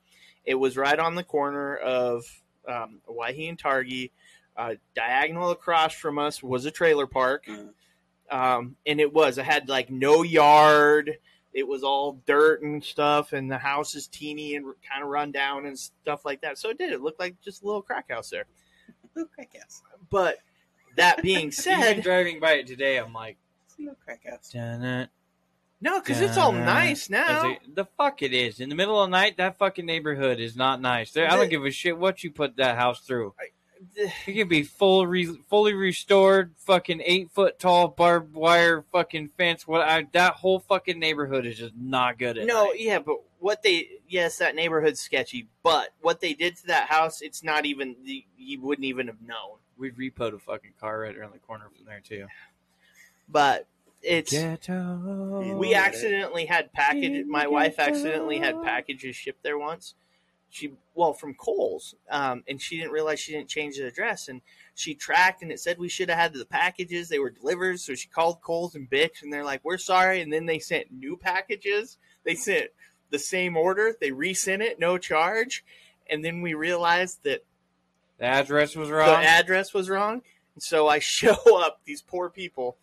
It 0.46 0.56
was 0.56 0.78
right 0.78 0.98
on 0.98 1.16
the 1.16 1.24
corner 1.24 1.76
of 1.76 2.24
um, 2.68 3.00
Waihe 3.10 3.50
and 3.50 3.58
Targhee. 3.58 4.12
Uh, 4.58 4.76
diagonal 4.96 5.52
across 5.52 5.94
from 5.94 6.18
us 6.18 6.42
was 6.42 6.66
a 6.66 6.72
trailer 6.72 7.08
park, 7.08 7.46
Uh, 7.50 8.34
um, 8.34 8.76
and 8.86 9.00
it 9.02 9.14
was. 9.14 9.38
It 9.38 9.46
had 9.46 9.68
like 9.70 9.90
no 9.90 10.24
yard. 10.24 11.18
It 11.54 11.68
was 11.68 11.84
all 11.84 12.22
dirt 12.26 12.62
and 12.64 12.84
stuff, 12.84 13.32
and 13.34 13.50
the 13.52 13.58
house 13.58 13.96
is 13.96 14.08
teeny 14.08 14.56
and 14.56 14.66
kind 14.90 15.04
of 15.04 15.10
run 15.10 15.32
down 15.32 15.66
and 15.66 15.78
stuff 15.78 16.26
like 16.26 16.42
that. 16.42 16.58
So 16.58 16.70
it 16.70 16.78
did. 16.78 16.92
It 16.92 17.02
looked 17.02 17.20
like 17.20 17.40
just 17.42 17.64
a 17.64 17.66
little 17.66 17.82
crack 17.82 18.12
house 18.12 18.30
there. 18.30 18.46
Little 19.16 19.30
Crack 19.34 19.56
House. 19.58 19.82
But 20.10 20.40
that 20.98 21.22
being 21.22 21.50
said, 21.54 22.04
driving 22.04 22.42
by 22.42 22.54
it 22.56 22.68
today, 22.68 22.98
I'm 22.98 23.14
like, 23.14 23.38
Little 23.80 23.96
Crack 24.04 24.26
House. 24.30 24.50
"Dun-dun, 24.52 25.08
no, 25.80 26.00
because 26.02 26.20
it's 26.20 26.38
all 26.38 26.52
nice 26.52 27.10
now. 27.10 27.52
It- 27.52 27.76
the 27.76 27.86
fuck 27.98 28.22
it 28.22 28.34
is. 28.34 28.60
In 28.60 28.68
the 28.68 28.76
middle 28.76 29.02
of 29.02 29.08
the 29.10 29.12
night, 29.12 29.38
that 29.38 29.58
fucking 29.58 29.86
neighborhood 29.86 30.40
is 30.42 30.58
not 30.58 30.82
nice. 30.82 31.12
There, 31.14 31.30
I 31.32 31.36
don't 31.38 31.50
give 31.50 31.64
a 31.64 31.72
shit 31.72 31.98
what 31.98 32.24
you 32.26 32.32
put 32.32 32.58
that 32.58 32.78
house 32.78 33.00
through. 33.02 33.34
It 33.96 34.34
could 34.34 34.50
be 34.50 34.64
full, 34.64 35.06
re, 35.08 35.26
fully 35.50 35.74
restored, 35.74 36.54
fucking 36.58 37.02
eight 37.06 37.32
foot 37.32 37.60
tall 37.60 37.88
barbed 37.88 38.34
wire 38.34 38.84
fucking 38.92 39.30
fence. 39.38 39.68
What 39.68 39.82
I, 39.82 40.06
that 40.14 40.34
whole 40.34 40.60
fucking 40.60 41.00
neighborhood 41.00 41.46
is 41.46 41.58
just 41.58 41.76
not 41.76 42.18
good 42.18 42.38
at 42.38 42.46
No, 42.48 42.66
night. 42.66 42.80
yeah, 42.80 43.00
but 43.00 43.18
what 43.40 43.64
they 43.64 43.88
yes, 44.08 44.38
that 44.40 44.56
neighborhood's 44.56 45.00
sketchy. 45.00 45.48
But 45.64 45.90
what 46.02 46.20
they 46.20 46.34
did 46.34 46.56
to 46.58 46.68
that 46.68 46.88
house, 46.90 47.22
it's 47.22 47.44
not 47.44 47.66
even 47.66 47.96
you 48.38 48.62
wouldn't 48.62 48.86
even 48.86 49.08
have 49.08 49.22
known. 49.22 49.58
We 49.78 49.92
repoed 49.92 50.34
a 50.34 50.40
fucking 50.40 50.74
car 50.80 51.02
right 51.02 51.16
around 51.16 51.34
the 51.34 51.40
corner 51.40 51.66
from 51.76 51.86
there 51.86 52.00
too. 52.02 52.28
But 53.30 53.68
it's 54.02 54.32
Ghetto. 54.32 55.56
we 55.58 55.74
accidentally 55.74 56.46
had 56.46 56.72
package. 56.74 57.26
My 57.28 57.48
wife 57.48 57.80
accidentally 57.80 58.38
had 58.40 58.62
packages 58.64 59.16
shipped 59.16 59.44
there 59.44 59.58
once. 59.58 59.96
She 60.56 60.72
well 60.94 61.12
from 61.12 61.34
Kohl's, 61.34 61.96
um, 62.10 62.42
and 62.48 62.62
she 62.62 62.78
didn't 62.78 62.94
realize 62.94 63.20
she 63.20 63.34
didn't 63.34 63.50
change 63.50 63.76
the 63.76 63.88
address, 63.88 64.30
and 64.30 64.40
she 64.74 64.96
tracked, 64.96 65.42
and 65.42 65.52
it 65.52 65.60
said 65.60 65.78
we 65.78 65.90
should 65.90 66.08
have 66.10 66.18
had 66.18 66.34
the 66.34 66.46
packages. 66.46 67.10
They 67.10 67.20
were 67.20 67.30
delivered, 67.30 67.82
so 67.82 67.94
she 67.94 68.08
called 68.08 68.40
Kohl's 68.42 68.74
and 68.74 68.90
bitch, 68.90 69.22
and 69.22 69.34
they're 69.34 69.44
like, 69.44 69.60
"We're 69.66 69.78
sorry," 69.78 70.22
and 70.22 70.32
then 70.32 70.46
they 70.46 70.60
sent 70.60 70.94
new 70.94 71.18
packages. 71.18 71.98
They 72.24 72.36
sent 72.36 72.68
the 73.10 73.20
same 73.20 73.58
order. 73.58 73.98
They 74.00 74.12
resent 74.12 74.62
it, 74.62 74.80
no 74.80 74.98
charge, 74.98 75.66
and 76.10 76.24
then 76.24 76.42
we 76.42 76.54
realized 76.54 77.24
that 77.24 77.44
The 78.18 78.26
address 78.26 78.78
was 78.78 78.90
wrong. 78.90 79.10
the 79.22 79.28
address 79.28 79.74
was 79.74 79.90
wrong. 79.90 80.22
And 80.54 80.64
so 80.64 80.88
I 80.88 81.00
show 81.18 81.36
up, 81.62 81.82
these 81.84 82.02
poor 82.02 82.30
people. 82.30 82.78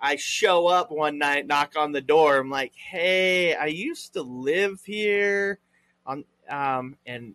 I 0.00 0.14
show 0.14 0.68
up 0.68 0.92
one 0.92 1.18
night, 1.18 1.44
knock 1.48 1.74
on 1.76 1.90
the 1.90 2.00
door. 2.00 2.36
I'm 2.38 2.50
like, 2.50 2.72
"Hey, 2.76 3.56
I 3.56 3.66
used 3.66 4.12
to 4.12 4.22
live 4.22 4.82
here." 4.84 5.58
On 6.06 6.24
um, 6.50 6.96
and 7.06 7.34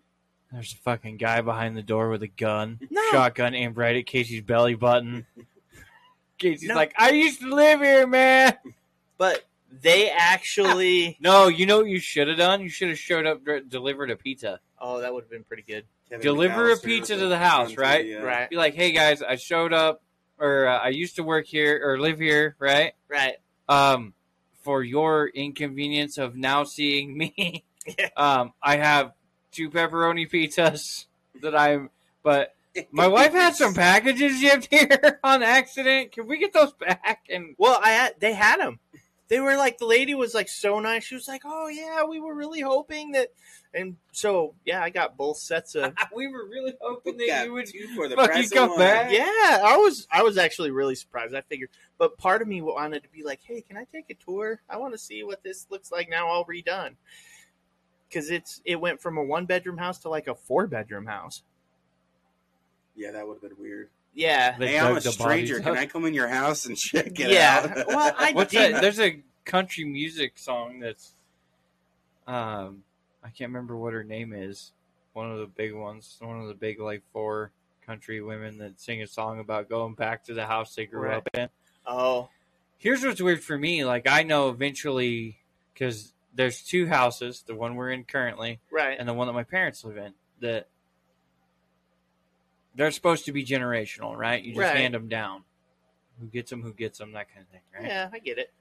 There's 0.52 0.74
a 0.74 0.78
fucking 0.78 1.18
guy 1.18 1.42
behind 1.42 1.76
the 1.76 1.82
door 1.84 2.10
with 2.10 2.24
a 2.24 2.28
gun, 2.28 2.80
No. 2.90 3.02
shotgun 3.12 3.54
aimed 3.56 3.78
right 3.78 3.96
at 3.96 4.06
Casey's 4.06 4.42
belly 4.42 4.76
button. 4.76 5.26
Casey's 6.38 6.70
No. 6.70 6.76
like, 6.76 6.94
"I 6.98 7.12
used 7.12 7.40
to 7.42 7.54
live 7.54 7.80
here, 7.82 8.06
man." 8.08 8.56
but 9.18 9.46
they 9.82 10.10
actually, 10.12 11.18
No, 11.22 11.48
you 11.48 11.66
know 11.66 11.78
what 11.78 11.88
you 11.88 12.00
should 12.00 12.28
have 12.28 12.38
done? 12.38 12.62
You 12.62 12.70
should 12.70 12.90
have 12.90 13.00
showed 13.00 13.26
up, 13.26 13.42
delivered 13.70 14.12
a 14.12 14.16
pizza. 14.16 14.60
oh, 14.80 15.00
that 15.02 15.14
would 15.14 15.24
have 15.24 15.32
been 15.32 15.44
pretty 15.46 15.64
good. 15.64 15.86
Kevin 16.10 16.22
Deliver 16.24 16.72
a 16.72 16.78
pizza 16.78 17.16
to 17.18 17.28
the 17.28 17.38
house, 17.38 17.72
front 17.74 17.78
right? 17.90 18.02
of 18.02 18.08
the, 18.08 18.18
uh, 18.22 18.24
Right, 18.26 18.50
Be 18.50 18.56
like, 18.58 18.76
"Hey 18.76 18.92
guys, 18.92 19.22
I 19.24 19.38
showed 19.38 19.74
up, 19.74 20.04
or 20.38 20.68
uh, 20.68 20.78
I 20.78 20.90
used 20.90 21.16
to 21.16 21.24
work 21.24 21.48
here 21.48 21.82
or 21.84 22.00
live 22.00 22.20
here, 22.20 22.56
right? 22.60 22.94
right. 23.08 23.38
Um, 23.68 24.14
for 24.62 24.84
your 24.84 25.28
inconvenience 25.30 26.18
of 26.20 26.36
now 26.36 26.64
seeing 26.64 27.18
me, 27.18 27.64
Yeah. 28.00 28.10
um, 28.18 28.54
I 28.62 28.78
have 28.78 29.14
two 29.52 29.70
pepperoni 29.70 30.30
pizzas 30.30 31.06
that 31.42 31.56
I'm, 31.56 31.90
but." 32.24 32.52
My 32.92 33.08
wife 33.08 33.32
had 33.32 33.56
some 33.56 33.74
packages 33.86 34.42
shipped 34.42 34.68
here 34.70 35.18
on 35.24 35.42
accident. 35.44 36.12
Can 36.12 36.28
we 36.28 36.38
get 36.38 36.52
those 36.52 36.74
back? 36.74 37.22
And 37.30 37.56
Well, 37.58 37.80
I 37.82 37.92
had, 37.92 38.16
they 38.20 38.34
had 38.34 38.60
them. 38.60 38.80
They 39.30 39.40
were 39.40 39.56
like 39.56 39.78
the 39.78 39.86
lady 39.86 40.14
was 40.14 40.34
like 40.34 40.50
so 40.50 40.80
nice. 40.82 41.06
She 41.06 41.16
was 41.16 41.28
like, 41.28 41.42
"Oh 41.46 41.68
yeah, 41.68 42.04
we 42.04 42.20
were 42.20 42.36
really 42.36 42.62
hoping 42.62 43.14
that," 43.14 43.30
and 43.74 43.96
so 44.12 44.54
yeah, 44.66 44.84
I 44.84 44.92
got 44.92 45.18
both 45.18 45.38
sets 45.38 45.74
of. 45.74 45.94
we 46.14 46.28
were 46.28 46.46
really 46.48 46.76
hoping 46.80 47.18
that 47.18 47.46
you 47.46 47.54
would 47.54 47.68
for 47.96 48.08
the 48.08 48.16
fucking 48.18 48.50
come 48.50 48.70
one. 48.72 48.78
back. 48.80 49.12
Yeah, 49.12 49.24
I 49.64 49.78
was 49.78 50.06
I 50.12 50.22
was 50.22 50.38
actually 50.38 50.70
really 50.70 50.94
surprised. 50.94 51.34
I 51.34 51.42
figured, 51.42 51.70
but 51.98 52.18
part 52.20 52.44
of 52.44 52.48
me 52.48 52.62
wanted 52.62 53.02
to 53.02 53.10
be 53.10 53.24
like, 53.24 53.40
"Hey, 53.42 53.62
can 53.62 53.78
I 53.78 53.86
take 53.92 54.12
a 54.12 54.14
tour? 54.16 54.62
I 54.70 54.78
want 54.78 54.94
to 54.94 54.98
see 55.00 55.24
what 55.24 55.42
this 55.42 55.66
looks 55.72 55.92
like 55.92 56.08
now, 56.08 56.28
all 56.28 56.46
redone." 56.46 56.96
Because 58.10 58.30
it's 58.30 58.62
it 58.66 58.80
went 58.80 59.02
from 59.02 59.18
a 59.18 59.24
one 59.24 59.46
bedroom 59.46 59.78
house 59.78 60.00
to 60.00 60.10
like 60.10 60.28
a 60.28 60.36
four 60.36 60.68
bedroom 60.68 61.06
house. 61.06 61.42
Yeah, 62.96 63.12
that 63.12 63.28
would 63.28 63.36
have 63.36 63.42
been 63.42 63.60
weird. 63.60 63.90
Yeah, 64.14 64.58
They 64.58 64.70
hey, 64.70 64.80
I'm 64.80 64.88
dug 64.94 64.98
a 64.98 65.00
the 65.02 65.12
stranger. 65.12 65.56
bodies 65.56 65.66
Can 65.66 65.74
up. 65.76 65.78
I 65.84 65.86
come 65.88 66.06
in 66.06 66.14
your 66.14 66.30
house 66.30 66.66
and 66.66 66.78
check 66.78 67.20
it 67.20 67.30
Yeah. 67.32 67.74
out? 67.78 67.88
Well, 67.88 68.16
I 68.18 68.32
What's 68.32 68.52
did- 68.54 68.76
that? 68.76 68.82
There's 68.82 69.00
a 69.02 69.22
country 69.44 69.84
music 69.84 70.38
song 70.38 70.80
that's, 70.80 71.14
um, 72.28 72.84
I 73.24 73.28
can't 73.30 73.50
remember 73.52 73.76
what 73.76 73.92
her 73.94 74.04
name 74.04 74.32
is. 74.34 74.72
One 75.14 75.30
of 75.32 75.40
the 75.40 75.48
big 75.48 75.74
ones. 75.74 76.18
One 76.22 76.40
of 76.42 76.48
the 76.48 76.54
big 76.54 76.80
like 76.80 77.02
four 77.12 77.52
country 77.86 78.22
women 78.22 78.58
that 78.60 78.80
sing 78.80 79.02
a 79.02 79.08
song 79.08 79.40
about 79.40 79.68
going 79.70 79.94
back 79.94 80.24
to 80.26 80.34
the 80.34 80.46
house 80.46 80.74
they 80.76 80.86
grew 80.86 81.02
Right. 81.10 81.18
up 81.18 81.28
in. 81.34 81.50
Oh, 81.86 82.30
Here's 82.78 83.04
what's 83.04 83.22
weird 83.22 83.42
for 83.44 83.58
me. 83.58 83.84
Like 83.86 84.08
I 84.10 84.24
know 84.24 84.50
eventually 84.50 85.40
because 85.74 86.14
there's 86.36 86.62
two 86.62 86.86
houses, 86.88 87.44
the 87.48 87.56
one 87.56 87.76
we're 87.76 87.92
in 87.92 88.04
currently 88.04 88.60
right. 88.72 88.98
and 89.00 89.08
the 89.08 89.14
one 89.14 89.28
that 89.28 89.34
my 89.34 89.44
parents 89.44 89.84
live 89.86 89.98
in, 89.98 90.14
that 90.42 90.68
they're 92.76 92.92
supposed 92.92 93.26
to 93.26 93.32
be 93.32 93.46
generational, 93.46 94.16
right? 94.18 94.44
You 94.44 94.52
just 94.54 94.60
Right. 94.60 94.76
hand 94.78 94.94
them 94.94 95.08
down. 95.08 95.44
Who 96.20 96.28
gets 96.28 96.50
them? 96.50 96.62
Who 96.62 96.74
gets 96.74 96.98
them? 97.00 97.14
That 97.14 97.30
kind 97.34 97.42
of 97.46 97.48
thing, 97.50 97.62
right? 97.74 97.88
Yeah, 97.88 98.10
I 98.12 98.20
get 98.20 98.38
it. 98.38 98.52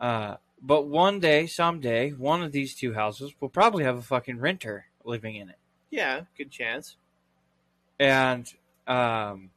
Uh, 0.00 0.36
but 0.60 0.86
one 0.86 1.20
day, 1.20 1.46
someday, 1.46 2.10
one 2.10 2.42
of 2.42 2.50
these 2.52 2.74
two 2.74 2.92
houses 2.94 3.32
will 3.40 3.48
probably 3.48 3.84
have 3.84 3.96
a 3.98 4.02
fucking 4.02 4.38
renter 4.38 4.86
living 5.04 5.36
in 5.36 5.48
it, 5.48 5.58
Yeah, 5.90 6.22
good 6.36 6.50
chance. 6.50 6.96
and 8.00 8.52
um, 8.86 9.50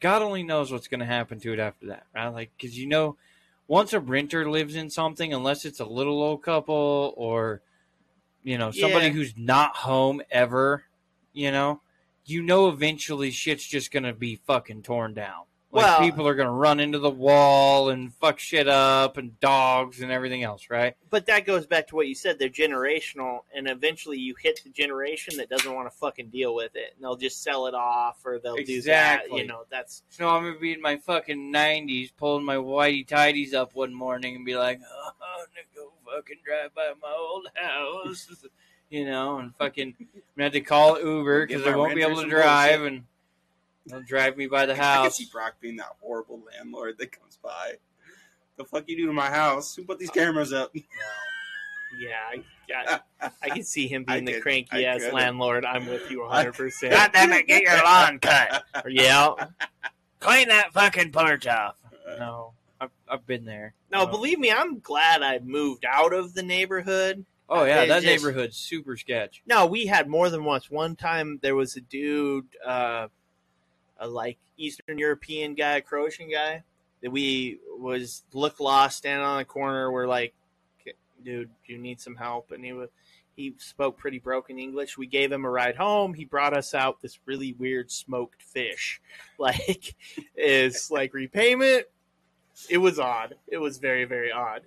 God 0.00 0.22
only 0.22 0.42
knows 0.44 0.70
what's 0.70 0.86
going 0.88 1.00
to 1.00 1.06
happen 1.06 1.40
to 1.40 1.52
it 1.52 1.58
after 1.58 1.86
that, 1.86 2.06
right? 2.14 2.28
Like, 2.28 2.50
because 2.56 2.78
you 2.78 2.86
know, 2.86 3.16
once 3.68 3.92
a 3.92 4.00
renter 4.00 4.50
lives 4.50 4.74
in 4.74 4.90
something, 4.90 5.32
unless 5.32 5.64
it's 5.64 5.80
a 5.80 5.84
little 5.84 6.22
old 6.22 6.42
couple 6.42 7.14
or 7.16 7.62
you 8.42 8.58
know 8.58 8.70
somebody 8.70 9.06
Yeah. 9.06 9.12
who's 9.12 9.34
not 9.36 9.76
home 9.76 10.22
ever, 10.30 10.84
you 11.32 11.50
know, 11.50 11.80
you 12.26 12.42
know, 12.42 12.68
eventually 12.68 13.30
shit's 13.30 13.66
just 13.66 13.90
going 13.90 14.02
to 14.04 14.12
be 14.12 14.36
fucking 14.36 14.82
torn 14.82 15.14
down. 15.14 15.44
Like 15.74 15.86
Well- 15.86 16.00
people 16.00 16.28
are 16.28 16.36
going 16.36 16.46
to 16.46 16.52
run 16.52 16.78
into 16.78 17.00
the 17.00 17.10
wall 17.10 17.88
and 17.90 18.14
fuck 18.14 18.38
shit 18.38 18.68
up, 18.68 19.16
and 19.16 19.38
dogs 19.40 20.00
and 20.02 20.12
everything 20.12 20.44
else, 20.44 20.70
right? 20.70 20.94
But 21.10 21.26
that 21.26 21.44
goes 21.46 21.66
back 21.66 21.88
to 21.88 21.96
what 21.96 22.06
you 22.06 22.14
said. 22.14 22.38
They're 22.38 22.48
generational, 22.48 23.40
and 23.52 23.68
eventually 23.68 24.16
you 24.18 24.36
hit 24.40 24.60
the 24.62 24.70
generation 24.70 25.36
that 25.38 25.48
doesn't 25.48 25.74
want 25.74 25.90
to 25.90 25.96
fucking 25.98 26.28
deal 26.28 26.54
with 26.54 26.76
it, 26.76 26.92
and 26.94 27.02
they'll 27.02 27.16
just 27.16 27.42
sell 27.42 27.66
it 27.66 27.74
off, 27.74 28.18
or 28.24 28.38
they'll 28.38 28.54
do 28.54 28.64
that. 28.64 28.72
Exactly. 29.22 29.40
You 29.40 29.46
know, 29.48 29.64
that's 29.68 30.04
So 30.10 30.28
I'm 30.28 30.44
gonna 30.44 30.58
be 30.60 30.72
in 30.74 30.80
my 30.80 30.96
fucking 30.96 31.50
nineties, 31.50 32.12
pulling 32.12 32.44
my 32.44 32.56
whitey 32.56 33.04
tidies 33.06 33.52
up 33.52 33.74
one 33.74 33.92
morning 33.92 34.36
and 34.36 34.44
be 34.44 34.56
like, 34.56 34.80
"Oh, 34.88 35.10
I'm 35.20 35.46
gonna 35.46 35.66
go 35.74 35.92
fucking 36.14 36.38
drive 36.44 36.72
by 36.74 36.92
my 37.02 37.12
old 37.12 37.48
house," 37.56 38.28
you 38.90 39.04
know, 39.06 39.38
and 39.38 39.54
fucking 39.56 39.96
I'm 39.98 40.06
gonna 40.36 40.44
have 40.44 40.52
to 40.52 40.60
call 40.60 41.00
Uber 41.00 41.46
because 41.48 41.66
I 41.66 41.74
won't 41.74 41.96
be 41.96 42.02
able 42.02 42.22
to 42.22 42.28
drive, 42.28 42.78
bullshit. 42.78 42.92
and 42.92 43.04
they'll 43.86 44.02
drive 44.02 44.36
me 44.36 44.46
by 44.46 44.66
the 44.66 44.74
house. 44.74 44.84
I 44.84 44.94
can 44.96 45.04
house. 45.04 45.16
see 45.16 45.28
Brock 45.32 45.54
being 45.60 45.76
that 45.76 45.88
horrible 46.00 46.42
landlord 46.56 46.98
that 46.98 47.12
comes 47.12 47.38
by. 47.42 47.74
The 48.56 48.64
fuck 48.64 48.84
you 48.86 48.96
do 48.96 49.06
to 49.06 49.12
my 49.12 49.30
house? 49.30 49.74
Who 49.74 49.84
put 49.84 49.98
these 49.98 50.10
cameras 50.10 50.52
up? 50.52 50.72
yeah. 52.00 52.16
I, 52.76 53.00
I, 53.20 53.30
I 53.42 53.48
can 53.50 53.62
see 53.64 53.86
him 53.88 54.04
I 54.08 54.14
being 54.14 54.24
the 54.26 54.32
could- 54.34 54.42
cranky 54.42 54.86
I 54.86 54.94
ass 54.94 55.02
could. 55.04 55.12
landlord. 55.12 55.64
I'm 55.64 55.86
with 55.86 56.10
you 56.10 56.20
100. 56.26 56.52
percent 56.54 56.92
God 56.92 57.10
damn 57.12 57.32
it, 57.32 57.46
get 57.46 57.62
your 57.62 57.76
lawn 57.82 58.18
cut. 58.18 58.64
Yeah. 58.88 59.34
Clean 60.20 60.48
that 60.48 60.72
fucking 60.72 61.12
porch 61.12 61.46
off. 61.46 61.74
No, 62.18 62.52
I've, 62.80 62.90
I've 63.08 63.26
been 63.26 63.44
there. 63.44 63.74
No, 63.92 64.06
believe 64.06 64.38
me, 64.38 64.50
I'm 64.50 64.78
glad 64.78 65.22
I 65.22 65.38
moved 65.40 65.84
out 65.86 66.12
of 66.14 66.32
the 66.34 66.42
neighborhood. 66.42 67.24
Oh 67.48 67.64
yeah, 67.64 67.80
It's 67.82 67.88
that 67.90 68.02
just- 68.02 68.06
neighborhood's 68.06 68.56
super 68.56 68.96
sketch. 68.96 69.42
No, 69.46 69.66
we 69.66 69.86
had 69.86 70.08
more 70.08 70.30
than 70.30 70.44
once. 70.44 70.70
One 70.70 70.96
time 70.96 71.38
there 71.42 71.54
was 71.54 71.76
a 71.76 71.80
dude, 71.82 72.46
uh, 72.64 73.08
a 73.98 74.08
like 74.08 74.38
Eastern 74.56 74.98
European 74.98 75.54
guy, 75.54 75.80
Croatian 75.80 76.30
guy, 76.30 76.62
that 77.02 77.10
we 77.10 77.58
was 77.78 78.24
look 78.32 78.60
lost 78.60 78.98
standing 78.98 79.24
on 79.24 79.38
the 79.38 79.44
corner. 79.44 79.90
We're 79.90 80.06
like, 80.06 80.34
dude, 81.24 81.50
you 81.66 81.78
need 81.78 82.00
some 82.00 82.14
help? 82.14 82.52
And 82.52 82.64
he 82.64 82.72
was 82.72 82.90
he 83.36 83.54
spoke 83.58 83.98
pretty 83.98 84.18
broken 84.18 84.58
English. 84.58 84.96
We 84.96 85.06
gave 85.06 85.32
him 85.32 85.44
a 85.44 85.50
ride 85.50 85.76
home. 85.76 86.14
He 86.14 86.24
brought 86.24 86.56
us 86.56 86.72
out 86.72 87.00
this 87.00 87.18
really 87.26 87.54
weird 87.54 87.90
smoked 87.90 88.42
fish, 88.42 89.00
like 89.38 89.94
is 90.36 90.90
like 90.90 91.14
repayment. 91.14 91.86
It 92.70 92.78
was 92.78 92.98
odd. 93.00 93.34
It 93.48 93.58
was 93.58 93.78
very 93.78 94.04
very 94.04 94.30
odd. 94.30 94.62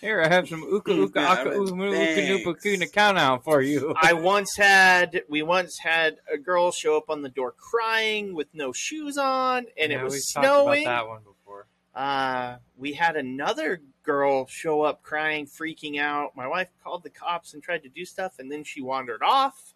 Here, 0.00 0.20
I 0.20 0.28
have 0.28 0.46
some 0.48 0.62
uka 0.62 0.92
uka 0.92 1.20
Yeah, 1.20 1.32
aka 1.32 1.50
uka 1.50 1.62
uka 1.62 1.72
nupa 1.72 2.44
thanks. 2.44 2.62
kuna 2.62 2.86
countdown 2.86 3.40
for 3.40 3.62
you. 3.62 3.94
I 4.00 4.12
once 4.12 4.54
had 4.56 5.22
we 5.28 5.42
once 5.42 5.78
had 5.78 6.18
a 6.32 6.36
girl 6.38 6.70
show 6.70 6.96
up 6.96 7.08
on 7.08 7.22
the 7.22 7.28
door 7.30 7.52
crying 7.52 8.34
with 8.34 8.48
no 8.54 8.72
shoes 8.72 9.16
on, 9.16 9.66
and 9.80 9.90
Yeah, 9.92 10.00
it 10.00 10.04
was 10.04 10.12
we've 10.12 10.32
talked 10.34 10.46
snowing. 10.46 10.84
about 10.86 11.04
that 11.04 11.08
one 11.08 11.22
before. 11.22 11.66
Uh, 11.94 12.56
we 12.76 12.92
had 12.92 13.16
another 13.16 13.80
girl 14.02 14.46
show 14.46 14.82
up 14.82 15.02
crying, 15.02 15.46
freaking 15.46 15.98
out. 15.98 16.36
My 16.36 16.46
wife 16.46 16.68
called 16.84 17.02
the 17.02 17.10
cops 17.10 17.54
and 17.54 17.62
tried 17.62 17.82
to 17.84 17.88
do 17.88 18.04
stuff, 18.04 18.38
and 18.38 18.52
then 18.52 18.64
she 18.64 18.82
wandered 18.82 19.22
off. 19.22 19.72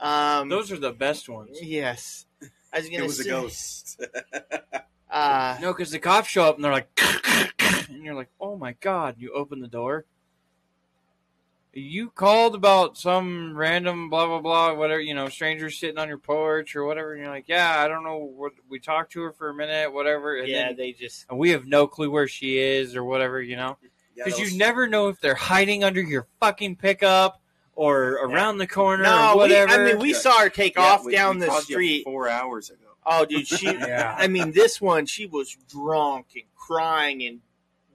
Um, 0.00 0.48
Those 0.48 0.72
are 0.72 0.78
the 0.78 0.92
best 0.92 1.28
ones. 1.28 1.58
yes, 1.62 2.24
I 2.72 2.78
was 2.78 2.88
gonna 2.88 3.04
it 3.04 3.06
was 3.06 3.20
a 3.20 3.24
ghost. 3.28 4.00
Uh, 5.14 5.56
No, 5.60 5.72
because 5.72 5.90
the 5.92 5.98
cops 5.98 6.28
show 6.28 6.44
up 6.44 6.56
and 6.56 6.64
they're 6.64 6.72
like, 6.72 6.88
and 7.88 8.02
you're 8.04 8.14
like, 8.14 8.30
oh 8.40 8.56
my 8.56 8.72
god! 8.80 9.14
You 9.18 9.32
open 9.32 9.60
the 9.60 9.68
door. 9.68 10.04
You 11.76 12.10
called 12.10 12.54
about 12.54 12.96
some 12.96 13.56
random 13.56 14.08
blah 14.08 14.26
blah 14.28 14.38
blah 14.40 14.74
whatever 14.74 15.00
you 15.00 15.12
know 15.12 15.28
stranger 15.28 15.70
sitting 15.70 15.98
on 15.98 16.06
your 16.06 16.18
porch 16.18 16.76
or 16.76 16.84
whatever, 16.84 17.12
and 17.14 17.22
you're 17.22 17.30
like, 17.32 17.48
yeah, 17.48 17.80
I 17.80 17.88
don't 17.88 18.04
know 18.04 18.18
what 18.18 18.52
we 18.68 18.78
talked 18.78 19.12
to 19.12 19.22
her 19.22 19.32
for 19.32 19.48
a 19.50 19.54
minute, 19.54 19.92
whatever, 19.92 20.36
and 20.38 20.46
yeah, 20.46 20.68
then 20.68 20.76
they 20.76 20.92
just 20.92 21.26
and 21.28 21.36
we 21.38 21.50
have 21.50 21.66
no 21.66 21.88
clue 21.88 22.10
where 22.12 22.28
she 22.28 22.58
is 22.58 22.94
or 22.94 23.02
whatever, 23.02 23.42
you 23.42 23.56
know, 23.56 23.76
Yeah, 24.14 24.24
because 24.24 24.38
those- 24.38 24.52
you 24.52 24.58
never 24.58 24.86
know 24.86 25.08
if 25.08 25.20
they're 25.20 25.34
hiding 25.34 25.82
under 25.82 26.00
your 26.00 26.28
fucking 26.38 26.76
pickup 26.76 27.40
or 27.74 28.20
around 28.22 28.58
the 28.58 28.68
corner 28.68 29.02
no. 29.02 29.30
or 29.30 29.34
We, 29.34 29.40
whatever. 29.42 29.72
I 29.72 29.84
mean, 29.84 29.98
we 29.98 30.12
saw 30.12 30.38
her 30.42 30.48
take 30.50 30.76
Yeah, 30.76 30.82
off 30.82 31.04
we- 31.04 31.10
down 31.12 31.40
we 31.40 31.46
the 31.46 31.60
street. 31.60 32.04
four 32.04 32.28
hours 32.28 32.70
ago. 32.70 32.78
Oh, 33.06 33.24
dude, 33.24 33.46
she. 33.46 33.66
yeah, 33.66 34.14
I 34.18 34.28
mean, 34.28 34.52
this 34.52 34.80
one, 34.80 35.06
she 35.06 35.26
was 35.26 35.56
drunk 35.68 36.28
and 36.34 36.44
crying 36.56 37.22
and 37.24 37.40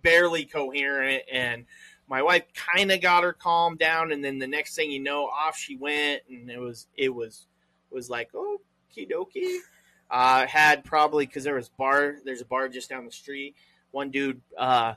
barely 0.01 0.45
coherent. 0.45 1.23
And 1.31 1.65
my 2.07 2.21
wife 2.21 2.43
kind 2.53 2.91
of 2.91 3.01
got 3.01 3.23
her 3.23 3.33
calmed 3.33 3.79
down, 3.79 4.11
and 4.11 4.23
then 4.23 4.39
the 4.39 4.47
next 4.47 4.75
thing 4.75 4.91
you 4.91 4.99
know, 4.99 5.25
off 5.25 5.57
she 5.57 5.75
went, 5.75 6.23
and 6.29 6.49
it 6.49 6.59
was 6.59 6.87
it 6.97 7.09
was 7.09 7.47
was 7.91 8.09
like 8.09 8.31
okie 8.33 9.09
dokie. 9.09 9.59
Uh, 10.11 10.47
had 10.47 10.83
probably 10.83 11.25
because 11.27 11.43
there 11.43 11.55
was 11.55 11.69
bar. 11.69 12.15
There's 12.25 12.41
a 12.41 12.45
bar 12.45 12.67
just 12.67 12.89
down 12.89 13.05
the 13.05 13.11
street. 13.11 13.55
One 13.91 14.09
dude 14.09 14.41
uh, 14.57 14.95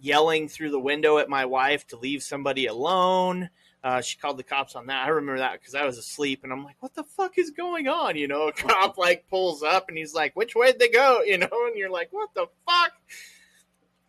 yelling 0.00 0.48
through 0.48 0.70
the 0.70 0.80
window 0.80 1.18
at 1.18 1.28
my 1.28 1.44
wife 1.46 1.86
to 1.88 1.96
leave 1.96 2.22
somebody 2.22 2.66
alone. 2.66 3.48
Uh, 3.84 4.00
she 4.00 4.16
called 4.18 4.36
the 4.36 4.42
cops 4.42 4.74
on 4.74 4.86
that. 4.86 5.04
I 5.04 5.08
remember 5.10 5.38
that 5.38 5.60
because 5.60 5.74
I 5.76 5.84
was 5.84 5.96
asleep, 5.96 6.40
and 6.42 6.52
I'm 6.52 6.64
like, 6.64 6.76
"What 6.80 6.94
the 6.94 7.04
fuck 7.04 7.38
is 7.38 7.50
going 7.50 7.86
on?" 7.86 8.16
You 8.16 8.26
know, 8.26 8.48
a 8.48 8.52
cop 8.52 8.98
like 8.98 9.28
pulls 9.30 9.62
up, 9.62 9.88
and 9.88 9.96
he's 9.96 10.12
like, 10.14 10.34
"Which 10.34 10.54
way 10.56 10.66
would 10.68 10.78
they 10.78 10.88
go?" 10.88 11.20
You 11.26 11.38
know, 11.38 11.48
and 11.52 11.76
you're 11.76 11.90
like, 11.90 12.08
"What 12.12 12.34
the 12.34 12.46
fuck?" 12.66 12.92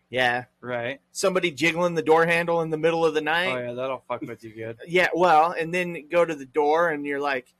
Yeah, 0.09 0.45
Right. 0.61 1.01
somebody 1.11 1.51
jiggling 1.51 1.93
the 1.95 2.01
door 2.01 2.25
handle 2.25 2.61
in 2.61 2.69
the 2.69 2.77
middle 2.77 3.05
of 3.05 3.13
the 3.13 3.19
night. 3.21 3.53
Oh 3.53 3.57
yeah, 3.57 3.73
that'll 3.73 4.03
fuck 4.07 4.21
with 4.21 4.41
you 4.43 4.53
good. 4.53 4.77
Yeah, 4.87 5.09
well, 5.13 5.51
and 5.51 5.73
then 5.73 6.07
go 6.09 6.23
to 6.23 6.33
the 6.33 6.45
door 6.45 6.89
and 6.89 7.05
you're 7.05 7.19
like, 7.19 7.53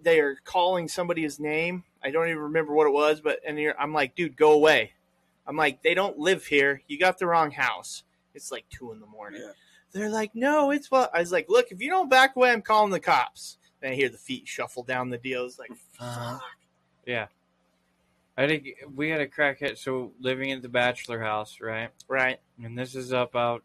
they 0.00 0.20
are 0.20 0.36
calling 0.44 0.86
somebody's 0.88 1.40
name. 1.40 1.82
I 2.02 2.10
don't 2.10 2.28
even 2.28 2.38
remember 2.42 2.72
what 2.74 2.86
it 2.86 2.92
was, 2.92 3.20
but 3.20 3.40
and 3.46 3.58
you're, 3.58 3.78
I'm 3.78 3.92
like, 3.92 4.14
dude, 4.14 4.36
go 4.36 4.52
away. 4.52 4.92
I'm 5.46 5.56
like, 5.56 5.82
they 5.82 5.94
don't 5.94 6.18
live 6.18 6.46
here. 6.46 6.80
You 6.86 6.98
got 6.98 7.18
the 7.18 7.26
wrong 7.26 7.50
house. 7.50 8.04
It's 8.34 8.52
like 8.52 8.64
two 8.70 8.92
in 8.92 9.00
the 9.00 9.06
morning. 9.06 9.42
Yeah. 9.44 9.52
They're 9.94 10.10
like, 10.10 10.34
no, 10.34 10.72
it's 10.72 10.90
what 10.90 11.14
I 11.14 11.20
was 11.20 11.32
like. 11.32 11.48
Look, 11.48 11.70
if 11.70 11.80
you 11.80 11.88
don't 11.88 12.10
back 12.10 12.34
away, 12.36 12.50
I'm 12.50 12.62
calling 12.62 12.90
the 12.90 13.00
cops. 13.00 13.58
Then 13.80 13.92
I 13.92 13.94
hear 13.94 14.08
the 14.08 14.18
feet 14.18 14.46
shuffle 14.46 14.82
down 14.82 15.08
the 15.08 15.18
deal. 15.18 15.46
It's 15.46 15.58
like, 15.58 15.70
fuck. 15.92 16.42
Yeah. 17.06 17.28
I 18.36 18.48
think 18.48 18.66
we 18.92 19.08
had 19.08 19.20
a 19.20 19.28
crackhead. 19.28 19.78
So 19.78 20.12
living 20.18 20.50
in 20.50 20.60
the 20.60 20.68
bachelor 20.68 21.20
house, 21.20 21.58
right? 21.60 21.90
Right. 22.08 22.40
And 22.62 22.76
this 22.76 22.96
is 22.96 23.12
about 23.12 23.62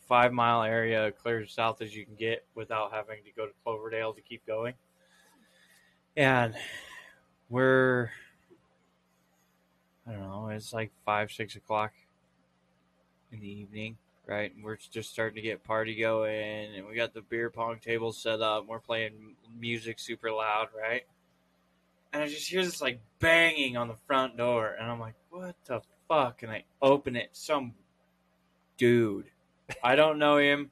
five 0.00 0.32
mile 0.32 0.64
area, 0.64 1.12
clear 1.12 1.42
as 1.42 1.52
south 1.52 1.80
as 1.80 1.94
you 1.94 2.04
can 2.04 2.16
get 2.16 2.44
without 2.56 2.92
having 2.92 3.22
to 3.24 3.30
go 3.30 3.46
to 3.46 3.52
Cloverdale 3.62 4.12
to 4.14 4.20
keep 4.20 4.44
going. 4.46 4.74
And 6.16 6.54
we're, 7.48 8.10
I 10.06 10.12
don't 10.12 10.20
know, 10.20 10.48
it's 10.48 10.72
like 10.72 10.90
five, 11.04 11.30
six 11.30 11.56
o'clock 11.56 11.92
in 13.32 13.40
the 13.40 13.48
evening, 13.48 13.96
right? 14.26 14.54
And 14.54 14.64
we're 14.64 14.76
just 14.76 15.10
starting 15.10 15.36
to 15.36 15.42
get 15.42 15.64
party 15.64 15.96
going, 15.96 16.74
and 16.74 16.86
we 16.86 16.94
got 16.94 17.14
the 17.14 17.22
beer 17.22 17.50
pong 17.50 17.78
table 17.78 18.12
set 18.12 18.40
up. 18.40 18.60
And 18.60 18.68
we're 18.68 18.78
playing 18.78 19.36
music 19.58 19.98
super 19.98 20.30
loud, 20.30 20.68
right? 20.78 21.02
And 22.12 22.22
I 22.22 22.28
just 22.28 22.48
hear 22.48 22.64
this 22.64 22.80
like 22.80 23.00
banging 23.18 23.76
on 23.76 23.88
the 23.88 23.96
front 24.06 24.36
door, 24.36 24.76
and 24.78 24.90
I'm 24.90 25.00
like, 25.00 25.14
what 25.30 25.56
the 25.64 25.80
fuck? 26.08 26.42
And 26.42 26.52
I 26.52 26.64
open 26.80 27.16
it, 27.16 27.30
some 27.32 27.74
dude. 28.76 29.26
I 29.82 29.96
don't 29.96 30.18
know 30.18 30.38
him. 30.38 30.70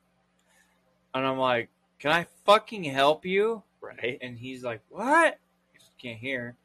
And 1.15 1.27
I'm 1.27 1.39
like, 1.39 1.69
can 1.99 2.11
I 2.11 2.27
fucking 2.45 2.85
help 2.85 3.27
you? 3.27 3.63
Right. 3.81 4.19
And 4.23 4.39
he's 4.39 4.63
like, 4.63 4.81
what? 4.89 5.05
I 5.05 5.79
just 5.79 5.99
can't 6.01 6.19
hear. 6.19 6.57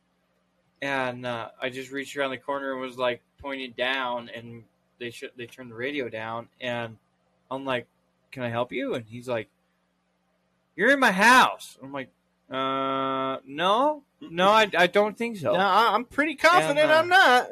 And 0.82 1.26
uh, 1.26 1.50
I 1.62 1.70
just 1.70 1.92
reached 1.92 2.16
around 2.16 2.32
the 2.32 2.38
corner 2.38 2.72
and 2.72 2.82
was 2.82 2.98
like 2.98 3.22
pointed 3.42 3.76
down, 3.76 4.30
and 4.34 4.64
they 5.00 5.10
sh- 5.12 5.26
they 5.36 5.46
turned 5.46 5.72
the 5.72 5.76
radio 5.76 6.10
down, 6.10 6.48
and 6.62 6.98
I'm 7.52 7.66
like, 7.66 7.88
can 8.32 8.44
I 8.44 8.50
help 8.50 8.72
you? 8.72 8.94
And 8.96 9.06
he's 9.06 9.28
like, 9.28 9.48
you're 10.76 10.92
in 10.92 11.00
my 11.00 11.12
house. 11.12 11.78
I'm 11.82 11.92
like, 11.94 12.10
uh, 12.52 13.38
no, 13.46 14.04
no, 14.22 14.50
I, 14.50 14.70
I 14.78 14.88
don't 14.88 15.18
think 15.18 15.38
so. 15.38 15.54
No, 15.54 15.60
I- 15.60 15.94
I'm 15.94 16.06
pretty 16.06 16.36
confident 16.36 16.80
And, 16.80 16.92
uh, 16.92 16.94
I'm 16.96 17.10
not. 17.10 17.50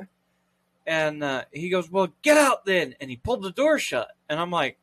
And 0.87 1.23
uh, 1.23 1.43
he 1.51 1.69
goes, 1.69 1.89
"Well, 1.89 2.09
get 2.21 2.37
out 2.37 2.63
then." 2.65 2.93
And 3.01 3.09
he 3.09 3.15
pulled 3.17 3.41
the 3.41 3.51
door 3.51 3.79
shut. 3.79 4.09
And 4.29 4.39
I'm 4.39 4.51
like, 4.51 4.77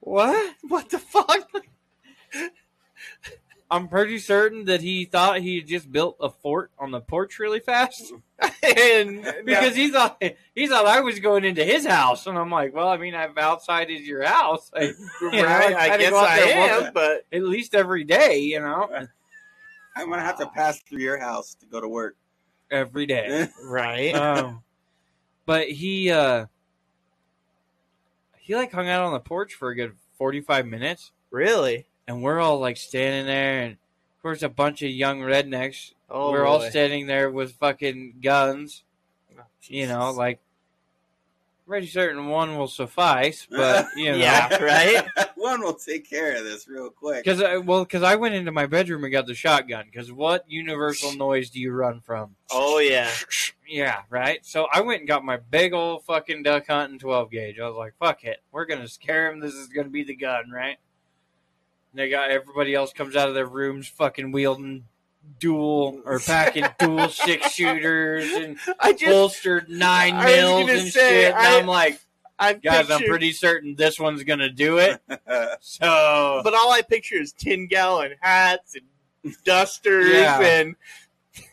"What?" 0.00 0.56
What 0.66 0.90
the 0.90 0.98
fuck? 0.98 1.50
I'm 3.70 3.88
pretty 3.88 4.18
certain 4.18 4.66
that 4.66 4.80
he 4.80 5.04
thought 5.04 5.40
he 5.40 5.56
had 5.56 5.66
just 5.66 5.90
built 5.90 6.16
a 6.20 6.30
fort 6.30 6.70
on 6.78 6.92
the 6.92 7.00
porch 7.00 7.38
really 7.38 7.60
fast 7.60 8.12
and 8.76 9.26
because 9.44 9.74
he 9.74 9.90
thought 9.90 10.22
he 10.54 10.66
thought 10.66 10.86
I 10.86 11.00
was 11.00 11.18
going 11.20 11.44
into 11.44 11.64
his 11.64 11.86
house. 11.86 12.26
And 12.26 12.38
I'm 12.38 12.50
like, 12.50 12.74
"Well, 12.74 12.88
I 12.88 12.96
mean, 12.96 13.14
I'm 13.14 13.36
outside 13.38 13.90
is 13.90 14.06
your 14.06 14.24
house 14.24 14.70
I, 14.76 14.92
you 15.20 15.42
know, 15.42 15.48
I 15.48 15.92
I 15.92 15.98
guess 15.98 16.12
I 16.12 16.38
am, 16.38 16.92
but 16.92 17.24
at 17.32 17.42
least 17.42 17.74
every 17.74 18.04
day, 18.04 18.38
you 18.38 18.60
know, 18.60 18.88
I'm 19.96 20.10
gonna 20.10 20.22
have 20.22 20.38
to 20.38 20.46
pass 20.46 20.80
through 20.82 21.00
your 21.00 21.18
house 21.18 21.54
to 21.60 21.66
go 21.66 21.80
to 21.80 21.88
work. 21.88 22.16
every 22.70 23.06
day." 23.06 23.48
right. 23.64 24.14
um, 24.14 24.62
but 25.46 25.68
he 25.68 26.10
uh 26.10 26.46
he 28.38 28.54
like 28.54 28.70
hung 28.70 28.88
out 28.88 29.02
on 29.02 29.12
the 29.12 29.20
porch 29.20 29.54
for 29.54 29.70
a 29.70 29.74
good 29.74 29.96
45 30.18 30.66
minutes 30.66 31.12
really? 31.30 31.86
And 32.08 32.22
we're 32.22 32.40
all 32.40 32.58
like 32.60 32.76
standing 32.76 33.26
there 33.26 33.60
and 33.62 33.72
of 33.72 34.22
course 34.22 34.42
a 34.42 34.48
bunch 34.48 34.82
of 34.82 34.90
young 34.90 35.20
rednecks 35.20 35.92
Oh, 36.08 36.30
we're 36.30 36.44
all 36.46 36.60
standing 36.60 37.06
there 37.06 37.30
with 37.30 37.52
fucking 37.54 38.16
guns 38.22 38.84
Oh, 39.38 39.42
you 39.64 39.86
know 39.86 40.10
like 40.12 40.38
pretty 41.66 41.88
certain 41.88 42.28
one 42.28 42.56
will 42.56 42.68
suffice 42.68 43.46
but 43.50 43.86
you 43.96 44.12
know 44.12 44.18
Yeah. 44.18 44.56
right? 44.62 45.04
One 45.36 45.60
will 45.62 45.74
take 45.74 46.08
care 46.08 46.36
of 46.36 46.44
this 46.44 46.66
real 46.68 46.90
quick. 46.90 47.22
because 47.24 47.40
I, 47.40 47.58
well 47.58 47.84
because 47.84 48.02
i 48.02 48.16
went 48.16 48.34
into 48.34 48.50
my 48.50 48.66
bedroom 48.66 49.04
and 49.04 49.12
got 49.12 49.26
the 49.26 49.34
shotgun 49.34 49.84
because 49.86 50.10
what 50.10 50.44
universal 50.48 51.12
noise 51.14 51.50
do 51.50 51.60
you 51.60 51.72
run 51.72 52.00
from 52.00 52.34
Oh 52.50 52.78
yeah. 52.78 53.10
Yeah, 53.68 54.02
right. 54.10 54.44
So 54.46 54.66
I 54.72 54.80
went 54.80 55.00
and 55.00 55.08
got 55.08 55.24
my 55.24 55.36
big 55.38 55.72
old 55.72 56.04
fucking 56.04 56.44
duck 56.44 56.68
hunting 56.68 56.98
12 57.00 57.30
gauge. 57.32 57.58
I 57.58 57.66
was 57.66 57.76
like, 57.76 57.94
fuck 57.98 58.22
it. 58.22 58.38
We're 58.52 58.64
going 58.64 58.80
to 58.80 58.88
scare 58.88 59.30
him. 59.30 59.40
This 59.40 59.54
is 59.54 59.66
going 59.66 59.86
to 59.88 59.90
be 59.92 60.04
the 60.04 60.14
gun, 60.14 60.50
right? 60.52 60.76
And 61.96 62.04
they 62.04 62.10
got 62.10 62.30
everybody 62.30 62.74
else 62.74 62.92
comes 62.92 63.16
out 63.16 63.30
of 63.30 63.34
their 63.34 63.46
rooms 63.46 63.88
fucking 63.88 64.30
wielding 64.30 64.84
dual 65.38 66.02
or 66.04 66.18
packing 66.20 66.66
dual 66.78 67.08
six 67.08 67.52
shooters 67.52 68.30
and 68.34 68.58
I 68.78 68.92
just 68.92 69.06
holstered 69.10 69.70
nine 69.70 70.14
I 70.14 70.26
mils 70.26 70.68
and 70.68 70.88
say, 70.92 71.22
shit. 71.22 71.32
And 71.34 71.38
I- 71.38 71.58
I'm 71.58 71.66
like, 71.66 71.98
I've 72.38 72.60
guys, 72.60 72.90
I'm 72.90 73.00
pretty 73.04 73.32
certain 73.32 73.76
this 73.76 73.98
one's 73.98 74.24
going 74.24 74.40
to 74.40 74.50
do 74.50 74.76
it. 74.76 75.00
So, 75.62 76.42
But 76.44 76.52
all 76.52 76.70
I 76.70 76.82
picture 76.82 77.14
is 77.16 77.32
ten 77.32 77.66
gallon 77.66 78.12
hats 78.20 78.76
and 78.76 79.34
dusters 79.44 80.10
Yeah. 80.12 80.38
and 80.38 80.76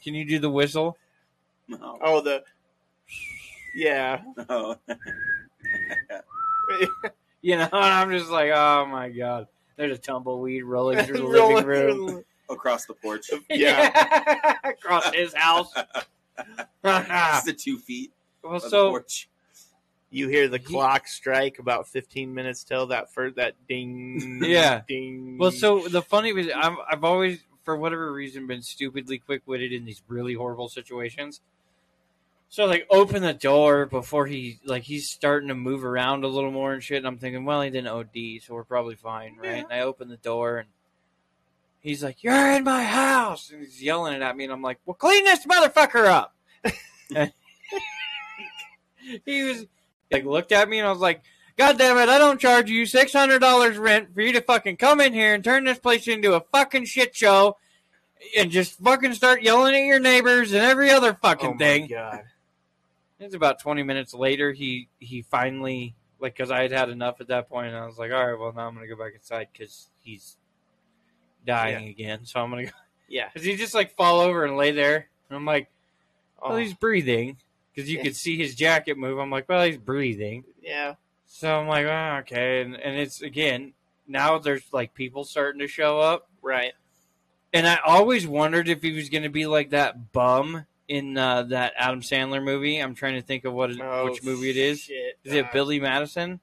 can 0.03 0.13
you 0.15 0.25
do 0.25 0.39
the 0.39 0.49
whistle? 0.49 0.97
no, 1.69 1.97
oh 2.01 2.19
the 2.19 2.43
yeah. 3.73 4.21
no. 4.49 4.75
You 7.45 7.57
know, 7.57 7.63
and 7.63 7.73
I'm 7.75 8.09
just 8.11 8.29
like, 8.29 8.51
oh 8.53 8.85
my 8.85 9.09
God. 9.09 9.47
There's 9.76 9.97
a 9.97 10.01
tumbleweed 10.01 10.63
rolling 10.63 10.99
through 11.05 11.17
the 11.17 11.24
Rolling 11.28 11.55
living 11.65 11.67
room. 11.67 12.07
through 12.09 12.26
Across 12.49 12.86
the 12.86 12.93
porch. 12.93 13.28
the- 13.28 13.41
yeah. 13.49 14.57
across 14.63 15.11
his 15.13 15.34
house. 15.34 15.74
Just 16.84 17.45
the 17.45 17.53
two 17.53 17.78
feet 17.78 18.11
well, 18.43 18.55
of 18.55 18.61
the 18.63 18.69
so 18.69 18.89
porch. 18.89 19.30
You 20.09 20.28
hear 20.28 20.47
the 20.47 20.59
clock 20.59 21.07
strike 21.07 21.57
about 21.59 21.88
fifteen 21.88 22.34
minutes 22.36 22.63
till 22.63 22.88
that 22.88 23.11
first 23.11 23.36
that 23.38 23.53
ding 23.67 24.39
Yeah. 24.43 24.82
ding 24.88 25.38
well, 25.39 25.51
so 25.51 25.88
the 25.88 26.01
funny 26.03 26.34
was, 26.34 26.47
I'm, 26.55 26.78
I've 26.88 27.03
always, 27.03 27.39
for 27.63 27.76
whatever 27.76 28.11
reason, 28.13 28.45
been 28.45 28.61
stupidly 28.61 29.17
quick 29.17 29.41
witted 29.47 29.74
in 29.74 29.86
these 29.86 30.03
really 30.07 30.36
horrible 30.36 30.69
situations. 30.69 31.41
So 32.54 32.66
like, 32.66 32.86
open 32.91 33.24
the 33.24 33.34
door 33.34 33.88
before 33.88 34.28
he 34.28 34.60
like 34.64 34.84
he's 34.84 35.10
starting 35.10 35.47
to 35.47 35.56
move 35.56 35.84
around 35.84 36.24
a 36.24 36.28
little 36.28 36.51
more 36.51 36.72
and 36.72 36.84
shit. 36.84 36.97
And 36.97 37.08
I'm 37.08 37.18
thinking, 37.18 37.45
well, 37.45 37.64
he 37.64 37.72
didn't 37.72 37.88
OD, 37.88 38.43
so 38.43 38.54
we're 38.54 38.64
probably 38.64 38.93
fine, 38.93 39.38
right? 39.38 39.45
Yeah. 39.45 39.64
And 39.64 39.74
I 39.74 39.80
open 39.80 40.08
the 40.08 40.18
door 40.18 40.60
and. 40.60 40.70
He's 41.80 42.01
like, 42.01 42.24
"You're 42.24 42.51
in 42.54 42.64
my 42.64 42.82
house," 42.84 43.51
and 43.51 43.60
he's 43.60 43.84
yelling 43.84 44.14
it 44.14 44.22
at 44.22 44.38
me, 44.38 44.45
and 44.45 44.54
I'm 44.54 44.62
like, 44.62 44.80
"Well, 44.86 44.93
clean 44.93 45.26
this 45.26 45.45
motherfucker 45.45 46.06
up." 46.06 46.34
he 49.26 49.43
was 49.43 49.66
like 50.10 50.24
looked 50.24 50.54
at 50.54 50.70
me 50.70 50.80
and 50.80 50.88
I 50.88 50.91
was 50.91 51.01
like, 51.01 51.24
God 51.58 51.78
damn 51.78 51.97
it, 51.97 52.08
I 52.08 52.18
don't 52.18 52.39
charge 52.39 52.70
you 52.70 52.86
six 52.86 53.12
hundred 53.12 53.39
dollars 53.39 53.78
rent 53.78 54.14
for 54.14 54.22
you 54.22 54.32
to 54.32 54.41
fucking 54.41 54.78
come 54.78 55.01
in 55.01 55.12
here 55.12 55.34
and 55.34 55.43
turn 55.43 55.66
this 55.66 55.80
place 55.80 56.08
into 56.08 56.36
a 56.36 56.39
fucking 56.54 56.86
shit 56.86 57.14
show 57.16 57.58
and 58.38 58.49
just 58.49 58.80
fucking 58.80 59.16
start 59.16 59.41
yelling 59.41 59.76
at 59.76 59.84
your 59.84 59.99
neighbors 59.99 60.54
and 60.54 60.64
every 60.64 60.89
other 60.89 61.14
fucking 61.14 61.49
oh 61.49 61.54
my 61.54 61.58
thing. 61.58 61.88
god. 61.88 62.24
It's 63.24 63.36
about 63.36 63.59
twenty 63.59 63.84
minutes 63.84 64.13
later 64.13 64.51
he 64.51 64.89
he 64.99 65.21
finally 65.24 65.95
like 66.19 66.36
because 66.36 66.51
I 66.51 66.61
had 66.61 66.71
had 66.71 66.89
enough 66.89 67.19
at 67.21 67.28
that 67.28 67.49
point 67.49 67.67
and 67.67 67.78
I 67.78 67.86
was 67.86 67.97
like, 67.97 68.11
all 68.11 68.26
right, 68.28 68.39
well 68.39 68.53
now 68.53 68.67
I'm 68.67 68.74
gonna 68.76 68.88
go 68.88 68.95
back 68.95 69.13
inside 69.15 69.47
because 69.53 69.89
he's 69.99 70.38
dying 71.45 71.88
again. 71.89 72.26
So 72.26 72.39
I'm 72.39 72.49
gonna 72.49 72.65
go 72.65 72.71
Yeah. 73.07 73.28
because 73.34 73.45
he 73.45 73.55
just 73.55 73.74
like 73.74 73.95
fall 73.95 74.19
over 74.19 74.45
and 74.45 74.55
lay 74.57 74.71
there 74.71 75.07
and 75.30 75.36
I'm 75.38 75.45
like, 75.45 75.69
well 76.41 76.53
Oh, 76.53 76.57
he's 76.57 76.74
breathing 76.74 77.38
because 77.74 77.89
you 77.89 77.97
Yeah. 77.97 78.03
could 78.03 78.15
see 78.15 78.38
his 78.38 78.55
jacket 78.55 78.97
move. 78.97 79.19
I'm 79.19 79.30
like, 79.32 79.47
well 79.49 79.65
he's 79.65 79.78
breathing. 79.78 80.43
yeah. 80.61 80.95
So 81.26 81.59
I'm 81.59 81.67
like, 81.67 81.86
oh, 81.88 82.17
okay, 82.21 82.61
and 82.61 82.76
and 82.76 82.95
it's 82.97 83.21
again 83.21 83.74
now 84.07 84.38
there's 84.38 84.71
like 84.71 84.93
people 84.93 85.24
starting 85.24 85.59
to 85.61 85.67
show 85.67 85.99
up, 85.99 86.30
Right. 86.43 86.74
and 87.53 87.65
I 87.67 87.80
always 87.86 88.28
wondered 88.28 88.67
if 88.69 88.82
he 88.84 88.91
was 88.93 89.09
going 89.09 89.24
to 89.24 89.30
be 89.30 89.47
like 89.47 89.71
that 89.71 90.11
bum 90.11 90.65
in 90.93 91.17
uh, 91.17 91.43
that 91.43 91.73
Adam 91.77 92.01
Sandler 92.01 92.43
movie. 92.43 92.77
I'm 92.77 92.93
trying 92.93 93.15
to 93.15 93.21
think 93.21 93.45
of 93.45 93.53
what 93.53 93.71
it, 93.71 93.79
Oh, 93.81 94.05
which 94.05 94.23
movie 94.23 94.49
it 94.51 94.57
is. 94.57 94.81
shit. 94.81 95.17
Is 95.23 95.33
it 95.33 95.45
Uh, 95.45 95.49
Billy 95.51 95.79
Madison? 95.79 96.39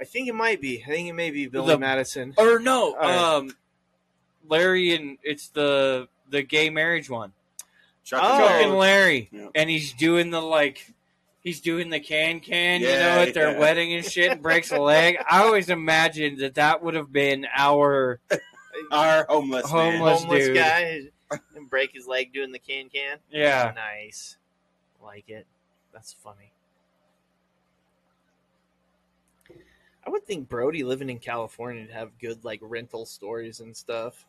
I 0.00 0.04
think 0.04 0.28
it 0.28 0.34
might 0.34 0.60
be. 0.60 0.82
I 0.84 0.90
think 0.90 1.08
it 1.08 1.14
may 1.14 1.30
be 1.30 1.46
Billy 1.46 1.68
The- 1.74 1.78
Madison. 1.78 2.34
Or 2.36 2.58
no, 2.58 2.94
All 2.94 3.00
right. 3.00 3.16
um, 3.16 3.56
Larry 4.48 4.94
and 4.94 5.18
it's 5.22 5.48
the 5.48 6.08
the 6.28 6.42
gay 6.42 6.70
marriage 6.70 7.08
one. 7.08 7.32
Chuck 8.04 8.20
Oh. 8.22 8.26
and 8.34 8.38
Chuck 8.40 8.50
Larry. 8.50 8.64
and 8.64 8.74
Larry, 8.78 9.28
Yeah. 9.32 9.48
and 9.54 9.70
he's 9.70 9.92
doing 9.94 10.30
the 10.30 10.40
like, 10.42 10.86
he's 11.42 11.60
doing 11.60 11.88
the 11.90 11.98
can 12.00 12.40
can, 12.40 12.80
you 12.82 12.88
know, 12.88 13.22
at 13.22 13.32
their 13.34 13.52
yeah. 13.52 13.58
wedding 13.58 13.94
and 13.94 14.04
shit, 14.04 14.32
and 14.32 14.42
breaks 14.42 14.70
a 14.70 14.78
leg. 14.78 15.16
I 15.30 15.44
always 15.44 15.70
imagined 15.70 16.38
that 16.40 16.54
that 16.56 16.82
would 16.82 16.94
have 16.94 17.10
been 17.12 17.46
our 17.56 18.20
Our 18.92 19.24
homeless, 19.30 19.72
man. 19.72 19.92
Homeless 19.98 20.20
homeless 20.24 20.44
dude. 20.46 20.56
guy 20.56 21.00
and 21.30 21.70
break 21.70 21.92
his 21.92 22.06
leg 22.06 22.32
doing 22.32 22.52
the 22.52 22.58
can 22.58 22.88
can. 22.88 23.18
yeah. 23.30 23.72
Nice. 23.74 24.36
Like 25.02 25.28
it. 25.28 25.46
That's 25.92 26.12
funny. 26.12 26.52
I 30.06 30.10
would 30.10 30.24
think 30.24 30.48
Brody 30.48 30.84
living 30.84 31.10
in 31.10 31.18
California 31.18 31.82
would 31.82 31.90
have 31.90 32.16
good 32.20 32.44
like 32.44 32.60
rental 32.62 33.04
stories 33.06 33.60
and 33.60 33.76
stuff. 33.76 34.24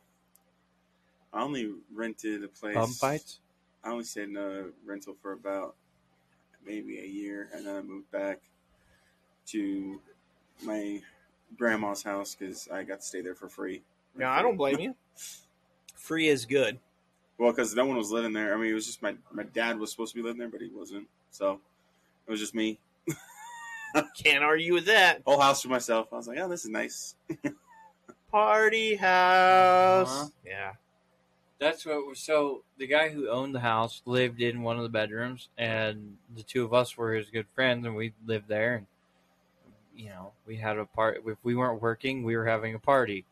I 1.31 1.41
only 1.43 1.73
rented 1.93 2.43
a 2.43 2.47
place. 2.47 2.73
Bum 2.73 2.91
fights. 2.91 3.39
I 3.83 3.91
only 3.91 4.03
stayed 4.03 4.29
in 4.29 4.37
a 4.37 4.65
rental 4.85 5.15
for 5.21 5.33
about 5.33 5.75
maybe 6.65 6.99
a 6.99 7.05
year, 7.05 7.49
and 7.53 7.65
then 7.65 7.75
I 7.75 7.81
moved 7.81 8.09
back 8.11 8.39
to 9.47 10.01
my 10.63 11.01
grandma's 11.57 12.01
house 12.01 12.35
because 12.35 12.67
I 12.73 12.83
got 12.83 13.01
to 13.01 13.05
stay 13.05 13.21
there 13.21 13.35
for 13.35 13.47
free. 13.47 13.83
No, 14.15 14.27
I 14.27 14.41
don't 14.41 14.57
blame 14.57 14.79
you. 14.79 14.95
Free 15.95 16.27
is 16.27 16.45
good. 16.45 16.79
Well, 17.37 17.51
because 17.51 17.75
no 17.75 17.85
one 17.85 17.97
was 17.97 18.11
living 18.11 18.33
there. 18.33 18.53
I 18.53 18.57
mean, 18.57 18.71
it 18.71 18.73
was 18.73 18.85
just 18.85 19.01
my 19.01 19.15
my 19.31 19.43
dad 19.43 19.79
was 19.79 19.91
supposed 19.91 20.13
to 20.13 20.21
be 20.21 20.23
living 20.23 20.39
there, 20.39 20.49
but 20.49 20.61
he 20.61 20.69
wasn't. 20.69 21.07
So 21.31 21.59
it 22.25 22.31
was 22.31 22.39
just 22.39 22.55
me, 22.55 22.79
Can't 24.23 24.43
argue 24.43 24.73
with 24.73 24.85
that. 24.85 25.21
whole 25.25 25.39
house 25.39 25.61
for 25.61 25.69
myself. 25.69 26.07
I 26.11 26.17
was 26.17 26.27
like, 26.27 26.37
oh, 26.39 26.49
this 26.49 26.65
is 26.65 26.71
nice. 26.71 27.15
Party 28.31 28.95
house. 28.95 30.11
Uh-huh. 30.11 30.29
Yeah. 30.45 30.73
That's 31.59 31.85
what. 31.85 32.05
was 32.05 32.19
So 32.19 32.63
the 32.77 32.87
guy 32.87 33.09
who 33.09 33.29
owned 33.29 33.55
the 33.55 33.61
house 33.61 34.01
lived 34.05 34.41
in 34.41 34.61
one 34.61 34.77
of 34.77 34.83
the 34.83 34.89
bedrooms, 34.89 35.49
and 35.57 36.17
the 36.35 36.43
two 36.43 36.63
of 36.63 36.73
us 36.73 36.97
were 36.97 37.13
his 37.13 37.29
good 37.29 37.47
friends, 37.55 37.85
and 37.85 37.95
we 37.95 38.13
lived 38.25 38.47
there. 38.47 38.75
And 38.75 38.85
you 39.95 40.09
know, 40.09 40.33
we 40.45 40.57
had 40.57 40.77
a 40.77 40.85
part. 40.85 41.23
If 41.25 41.37
we 41.43 41.55
weren't 41.55 41.81
working, 41.81 42.23
we 42.23 42.35
were 42.35 42.45
having 42.45 42.75
a 42.75 42.79
party. 42.79 43.25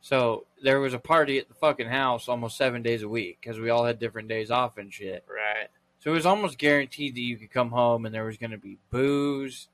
So 0.00 0.46
there 0.62 0.80
was 0.80 0.94
a 0.94 0.98
party 0.98 1.38
at 1.38 1.48
the 1.48 1.54
fucking 1.54 1.88
house 1.88 2.28
almost 2.28 2.56
seven 2.56 2.82
days 2.82 3.02
a 3.02 3.08
week 3.08 3.38
because 3.40 3.58
we 3.60 3.70
all 3.70 3.84
had 3.84 3.98
different 3.98 4.28
days 4.28 4.50
off 4.50 4.78
and 4.78 4.92
shit. 4.92 5.24
Right. 5.28 5.68
So 6.00 6.10
it 6.10 6.14
was 6.14 6.26
almost 6.26 6.56
guaranteed 6.58 7.14
that 7.14 7.20
you 7.20 7.36
could 7.36 7.50
come 7.50 7.70
home 7.70 8.06
and 8.06 8.14
there 8.14 8.24
was 8.24 8.38
going 8.38 8.52
to 8.52 8.58
be 8.58 8.78
booze, 8.90 9.68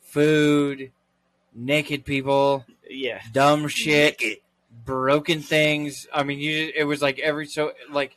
food, 0.00 0.90
naked 1.54 2.04
people, 2.06 2.64
Yeah. 2.88 3.20
dumb 3.32 3.68
shit, 3.68 4.22
broken 4.86 5.40
things. 5.40 6.06
I 6.14 6.22
mean, 6.22 6.38
you 6.38 6.72
it 6.74 6.84
was 6.84 7.02
like 7.02 7.18
every 7.18 7.46
so 7.46 7.72
like 7.90 8.16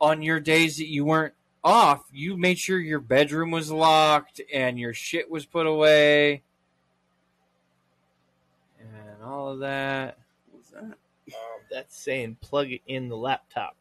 on 0.00 0.20
your 0.20 0.40
days 0.40 0.76
that 0.76 0.88
you 0.88 1.04
weren't 1.06 1.32
off, 1.64 2.02
you 2.12 2.36
made 2.36 2.58
sure 2.58 2.78
your 2.78 3.00
bedroom 3.00 3.50
was 3.50 3.70
locked 3.70 4.40
and 4.52 4.78
your 4.78 4.92
shit 4.92 5.30
was 5.30 5.46
put 5.46 5.66
away. 5.66 6.42
And 8.80 9.22
all 9.24 9.48
of 9.52 9.60
that. 9.60 10.18
What 10.50 10.58
was 10.58 10.70
that? 10.70 10.82
Um, 10.82 10.94
that's 11.72 11.96
saying 11.96 12.36
plug 12.40 12.70
it 12.70 12.82
in 12.86 13.08
the 13.08 13.16
laptop. 13.16 13.76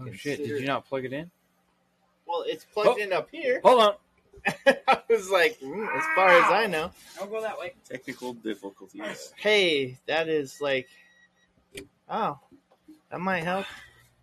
Oh 0.00 0.10
shit, 0.12 0.38
did 0.38 0.60
you 0.60 0.66
not 0.66 0.86
plug 0.86 1.04
it 1.04 1.12
in? 1.12 1.30
Well, 2.26 2.44
it's 2.46 2.64
plugged 2.64 2.98
Oh. 3.00 3.02
in 3.02 3.12
up 3.12 3.28
here. 3.30 3.60
Hold 3.64 3.80
on. 3.82 3.94
I 4.88 5.00
was 5.08 5.30
like, 5.30 5.58
mm, 5.60 5.96
as 5.96 6.04
far 6.14 6.28
as 6.28 6.50
I 6.50 6.66
know. 6.66 6.90
I'll 7.20 7.26
go 7.26 7.40
that 7.40 7.58
way. 7.58 7.74
Technical 7.88 8.34
difficulties. 8.34 9.32
Hey, 9.36 9.98
that 10.06 10.28
is 10.28 10.60
like, 10.60 10.88
oh, 12.08 12.38
that 13.10 13.20
might 13.20 13.44
help. 13.44 13.66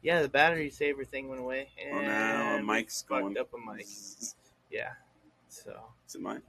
Yeah, 0.03 0.21
the 0.21 0.29
battery 0.29 0.69
saver 0.71 1.05
thing 1.05 1.29
went 1.29 1.41
away, 1.41 1.69
and 1.84 1.97
Oh, 1.97 2.01
now 2.01 2.55
a 2.57 2.61
mic's 2.63 3.01
fucked 3.03 3.21
going. 3.21 3.38
up 3.38 3.49
a 3.53 3.57
mic. 3.75 3.86
Yeah, 4.71 4.89
so 5.47 5.79
is 6.07 6.15
it 6.15 6.21
mine? 6.21 6.41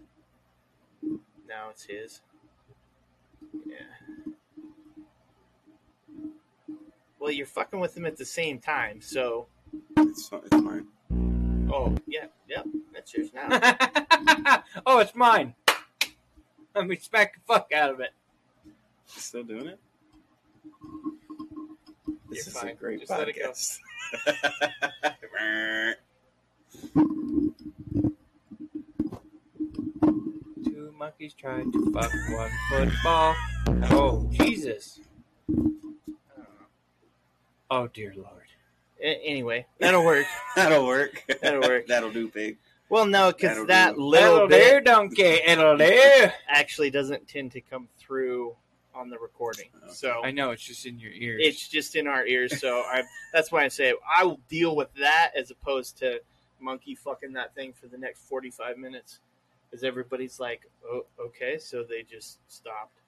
now 1.47 1.69
it's 1.71 1.85
his. 1.85 2.21
Yeah. 3.67 3.77
Well, 7.23 7.31
you're 7.31 7.47
fucking 7.47 7.79
with 7.79 7.95
them 7.95 8.05
at 8.05 8.17
the 8.17 8.25
same 8.25 8.59
time, 8.59 9.01
so. 9.01 9.47
It's, 9.97 10.29
it's 10.33 10.61
mine. 10.61 10.89
Oh, 11.73 11.95
yeah, 12.05 12.25
yep, 12.49 12.67
that's 12.93 13.15
yours 13.15 13.31
now. 13.33 13.47
oh, 14.87 14.99
it's 14.99 15.15
mine. 15.15 15.55
Let 16.75 16.89
me 16.89 16.97
smack 16.97 17.35
the 17.35 17.41
fuck 17.47 17.71
out 17.73 17.91
of 17.91 18.01
it. 18.01 18.11
Still 19.07 19.45
doing 19.45 19.69
it? 19.69 19.79
This 22.29 22.53
You're 22.53 22.71
is 22.71 22.73
a 22.73 22.75
great 22.75 22.99
Just 22.99 23.13
let 23.13 23.29
it 23.29 23.37
go. 23.39 23.53
podcast. 23.53 23.79
Two 30.65 30.93
monkeys 30.99 31.35
trying 31.35 31.71
to 31.71 31.93
fuck 31.93 32.11
one 32.33 32.51
football. 32.69 33.37
Oh, 33.93 34.29
Jesus. 34.33 34.99
Oh, 37.73 37.87
dear 37.89 38.13
Lord. 38.17 38.29
A- 39.01 39.27
anyway, 39.27 39.67
that'll 39.79 40.05
work. 40.05 40.27
That'll 40.57 40.87
work. 40.87 41.25
That'll 41.41 41.63
work. 41.63 41.87
That'll 41.87 42.13
do, 42.13 42.29
big. 42.29 42.59
Well, 42.91 43.07
no, 43.07 43.33
because 43.33 43.49
That'll 43.51 43.67
that 43.67 43.95
do. 43.95 44.03
little 44.03 44.29
Hello 44.37 44.47
bit 44.49 44.59
there, 44.59 44.81
donkey. 44.83 45.39
Hello 45.45 45.77
there. 45.77 46.35
actually 46.49 46.91
doesn't 46.91 47.27
tend 47.27 47.53
to 47.53 47.61
come 47.63 47.89
through 47.99 48.55
on 48.95 49.09
the 49.09 49.19
recording. 49.19 49.71
Oh, 49.75 49.87
okay. 49.87 49.95
So 49.95 50.23
I 50.23 50.31
know, 50.31 50.51
it's 50.51 50.63
just 50.63 50.85
in 50.85 51.01
your 51.01 51.13
ears. 51.13 51.41
it's 51.43 51.67
just 51.67 51.97
in 51.97 52.07
our 52.07 52.27
ears. 52.27 52.61
So 52.61 52.81
I 52.81 53.03
that's 53.33 53.51
why 53.51 53.65
I 53.65 53.69
say 53.69 53.95
I 54.19 54.25
will 54.25 54.39
deal 54.51 54.77
with 54.77 54.93
that 55.01 55.33
as 55.35 55.51
opposed 55.51 55.97
to 56.01 56.21
monkey 56.61 56.95
fucking 56.95 57.33
that 57.33 57.55
thing 57.55 57.73
for 57.73 57.87
the 57.87 57.97
next 57.97 58.29
forty 58.29 58.51
five 58.51 58.77
minutes. 58.77 59.19
Because 59.71 59.83
everybody's 59.83 60.39
like, 60.39 60.61
oh, 60.87 61.07
okay, 61.19 61.57
so 61.59 61.83
they 61.83 62.03
just 62.03 62.39
stopped. 62.47 62.99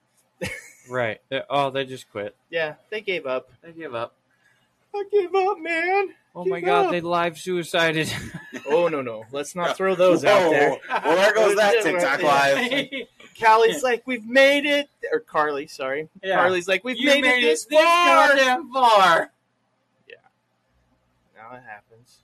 right. 0.89 1.21
They- 1.29 1.43
Oh, 1.47 1.69
they 1.69 1.85
just 1.85 2.09
quit. 2.11 2.35
Yeah, 2.49 2.73
they 2.89 3.01
gave 3.01 3.27
up. 3.27 3.51
They 3.61 3.71
give 3.71 3.93
up. 3.93 4.15
I 4.95 5.03
give 5.11 5.35
up, 5.35 5.59
man. 5.59 6.07
Oh 6.35 6.43
Give 6.43 6.51
my 6.51 6.61
god, 6.61 6.85
up. 6.87 6.91
they 6.91 7.01
live 7.01 7.37
suicided. 7.37 8.11
Oh 8.67 8.87
no, 8.87 9.01
no, 9.01 9.25
let's 9.31 9.53
not 9.53 9.77
throw 9.77 9.93
those 9.95 10.25
out 10.25 10.49
there. 10.49 10.71
Whoa. 10.71 10.77
Well, 10.89 11.15
there 11.17 11.33
goes 11.35 11.55
that 11.57 11.83
TikTok 11.83 12.23
live. 12.23 13.07
Callie,'s 13.39 13.83
like, 13.83 14.01
we've 14.07 14.25
made 14.25 14.65
it, 14.65 14.89
or 15.11 15.19
Carly, 15.19 15.67
sorry. 15.67 16.07
Yeah. 16.23 16.37
Carly's 16.37 16.67
like, 16.67 16.83
we've 16.83 16.97
made, 17.05 17.21
made 17.21 17.39
it 17.39 17.41
this 17.41 17.65
this 17.65 17.79
far. 17.79 18.27
goddamn 18.29 18.71
far. 18.73 19.31
Now 21.35 21.55
it 21.57 21.63
happens. 21.67 22.19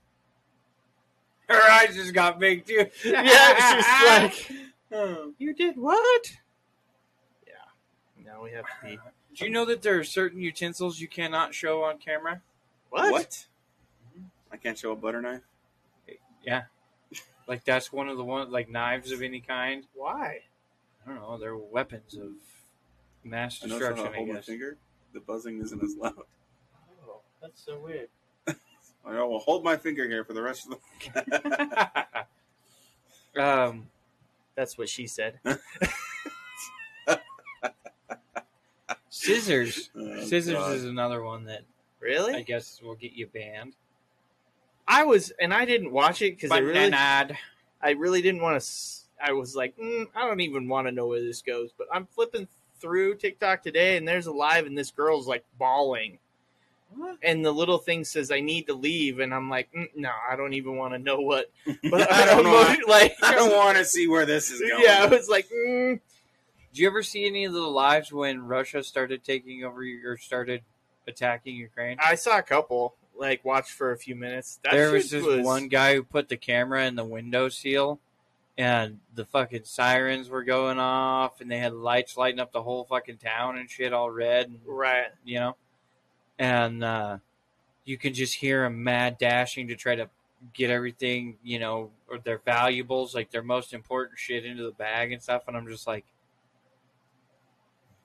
Her 1.47 1.61
eyes 1.72 1.93
just 1.95 2.13
got 2.13 2.39
big 2.39 2.65
too. 2.65 2.88
Yeah, 3.05 3.76
she's 3.76 4.07
like, 4.49 4.51
Oh. 4.93 5.34
you 5.38 5.53
did 5.53 5.78
what? 5.78 6.32
Yeah. 7.45 7.53
Now 8.26 8.41
we 8.43 8.51
have 8.51 8.65
to 8.65 8.72
be. 8.88 8.97
Do 9.36 9.45
you 9.45 9.51
know 9.51 9.65
that 9.65 9.82
there 9.84 9.99
are 9.99 10.03
certain 10.03 10.41
utensils 10.41 10.99
you 10.99 11.07
cannot 11.07 11.53
show 11.53 11.84
on 11.84 11.97
camera? 11.99 12.41
What? 12.92 13.46
I 14.52 14.58
can't 14.58 14.78
show 14.78 14.92
a 14.92 14.96
butter 14.96 15.22
knife. 15.22 15.42
Yeah. 16.46 16.64
Like 17.48 17.66
that's 17.66 17.92
one 17.92 18.08
of 18.08 18.16
the 18.18 18.24
one 18.24 18.50
like 18.50 18.70
knives 18.70 19.12
of 19.12 19.22
any 19.22 19.42
kind. 19.42 19.86
Why? 19.94 20.39
I 21.06 21.10
don't 21.10 21.20
know. 21.20 21.38
They're 21.38 21.58
weapons 21.58 22.14
of 22.16 22.30
mass 23.26 23.60
I 23.64 23.68
know 23.68 23.78
destruction. 23.80 24.06
how 24.06 24.14
hold 24.14 24.30
I 24.30 24.32
my 24.32 24.38
guess. 24.38 24.46
finger. 24.46 24.78
The 25.14 25.20
buzzing 25.20 25.60
isn't 25.60 25.84
as 25.84 25.96
loud. 25.98 26.14
Oh, 27.10 27.20
that's 27.42 27.62
so 27.66 27.80
weird. 27.80 28.08
I 29.04 29.22
will 29.24 29.39
hold 29.39 29.66
my 29.66 29.76
finger 29.76 30.08
here 30.08 30.24
for 30.24 30.34
the 30.34 30.42
rest 30.42 30.68
of 30.72 30.78
the. 31.06 32.06
um, 33.44 33.88
That's 34.56 34.78
what 34.78 34.88
she 34.88 35.08
said. 35.08 35.39
scissors. 39.10 39.89
Oh, 39.98 40.24
Scissors 40.24 40.54
God. 40.56 40.76
is 40.76 40.86
another 40.86 41.22
one 41.24 41.46
that 41.46 41.64
Really? 42.02 42.34
I 42.34 42.41
guess 42.41 42.80
we'll 42.84 42.95
get 42.95 43.14
you 43.14 43.28
banned. 43.28 43.76
I 44.88 45.04
was, 45.06 45.32
and 45.39 45.54
I 45.54 45.66
didn't 45.66 45.91
watch 45.91 46.22
it 46.22 46.36
because 46.36 46.52
I 46.52 46.58
really. 46.58 46.91
I 47.84 47.91
really 47.91 48.22
didn't 48.22 48.41
want 48.41 48.62
to. 48.62 48.68
I 49.24 49.34
was 49.34 49.56
like, 49.56 49.78
mm, 49.78 50.08
I 50.16 50.26
don't 50.28 50.41
even 50.41 50.68
want 50.68 50.88
to 50.88 50.91
know 50.91 51.08
where 51.08 51.22
this 51.22 51.41
goes. 51.41 51.70
But 51.78 51.88
I'm 51.93 52.08
flipping 52.08 52.47
through 52.80 53.16
TikTok 53.16 53.64
today, 53.64 53.97
and 53.97 54.08
there's 54.08 54.26
a 54.26 54.32
live, 54.32 54.66
and 54.66 54.78
this 54.78 54.91
girl's 54.91 55.28
like 55.28 55.45
bawling, 55.58 56.18
What? 56.95 57.18
and 57.24 57.45
the 57.45 57.52
little 57.52 57.78
thing 57.78 58.04
says, 58.04 58.32
"I 58.32 58.39
need 58.41 58.68
to 58.68 58.74
leave," 58.74 59.20
and 59.20 59.34
I'm 59.34 59.49
like, 59.49 59.72
mm, 59.72 59.88
no, 59.95 60.10
I 60.30 60.36
don't 60.36 60.54
even 60.54 60.76
want 60.76 60.93
to 60.93 60.99
know 60.99 61.20
what. 61.20 61.52
But 61.89 62.12
I 62.12 62.26
don't 62.26 62.43
know. 62.43 62.76
Like, 62.88 63.16
I 63.22 63.36
don't 63.36 63.56
want 63.56 63.78
to 63.78 63.86
see 63.86 64.08
where 64.08 64.26
this 64.26 64.49
is 64.49 64.60
going. 64.60 64.84
yeah, 64.86 65.04
I 65.04 65.06
was 65.06 65.30
like, 65.30 65.47
mm. 65.49 65.99
Did 66.74 66.80
you 66.80 66.88
ever 66.88 67.04
see 67.04 67.28
any 67.28 67.43
of 67.43 67.52
the 67.52 67.60
lives 67.60 68.14
when 68.14 68.47
Russia 68.47 68.82
started 68.82 69.26
taking 69.26 69.66
over 69.66 69.84
or 70.06 70.18
started 70.18 70.62
attacking 71.12 71.55
Ukraine? 71.55 71.97
I 72.03 72.16
saw 72.16 72.38
a 72.38 72.41
couple. 72.41 72.95
like 73.18 73.45
watched 73.45 73.72
for 73.72 73.91
a 73.91 73.97
few 73.97 74.16
minutes. 74.16 74.59
That 74.64 74.74
there 74.74 74.91
was 74.91 75.09
shit 75.09 75.24
this 75.24 75.45
one 75.45 75.68
guy 75.68 75.93
who 75.95 76.03
put 76.03 76.30
the 76.30 76.38
camera 76.38 76.86
in 76.88 76.95
the 76.95 77.05
window 77.05 77.49
seal, 77.49 77.99
and 78.57 78.99
the 79.14 79.26
fucking 79.26 79.66
sirens 79.66 80.30
were 80.30 80.43
going 80.43 80.80
off, 80.80 81.41
and 81.41 81.51
they 81.51 81.59
had 81.59 81.74
lights 81.74 82.18
lighting 82.18 82.39
up 82.39 82.51
the 82.51 82.64
whole 82.64 82.84
fucking 82.86 83.18
town 83.18 83.57
and 83.57 83.70
shit, 83.70 83.93
all 83.93 84.09
red, 84.09 84.47
and, 84.47 84.59
right. 84.66 85.09
you 85.24 85.39
know, 85.39 85.55
and 86.39 86.84
uh, 86.84 87.18
you 87.86 87.97
can 87.97 88.14
just 88.14 88.34
hear 88.36 88.64
them 88.64 88.84
mad 88.84 89.18
dashing 89.20 89.68
to 89.68 89.76
try 89.76 89.95
to 89.95 90.09
get 90.53 90.72
everything, 90.72 91.38
you 91.43 91.59
know, 91.59 91.91
or 92.09 92.18
their 92.18 92.39
valuables, 92.39 93.14
like 93.14 93.30
their 93.30 93.43
most 93.43 93.74
important 93.74 94.18
shit, 94.18 94.45
into 94.45 94.64
the 94.64 94.72
bag 94.72 95.12
and 95.12 95.22
stuff, 95.22 95.43
and 95.47 95.55
I'm 95.55 95.68
just 95.68 95.86
like. 95.86 96.05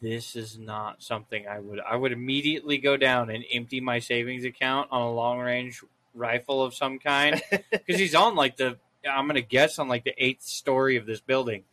This 0.00 0.36
is 0.36 0.58
not 0.58 1.02
something 1.02 1.46
I 1.48 1.58
would. 1.58 1.80
I 1.80 1.96
would 1.96 2.12
immediately 2.12 2.78
go 2.78 2.96
down 2.96 3.30
and 3.30 3.44
empty 3.52 3.80
my 3.80 3.98
savings 3.98 4.44
account 4.44 4.88
on 4.90 5.00
a 5.00 5.10
long 5.10 5.38
range 5.38 5.82
rifle 6.14 6.62
of 6.62 6.74
some 6.74 6.98
kind 6.98 7.42
because 7.70 7.98
he's 7.98 8.14
on 8.14 8.34
like 8.34 8.56
the 8.56 8.78
I'm 9.08 9.26
gonna 9.26 9.40
guess 9.40 9.78
on 9.78 9.88
like 9.88 10.04
the 10.04 10.14
eighth 10.18 10.42
story 10.42 10.96
of 10.96 11.06
this 11.06 11.20
building, 11.20 11.64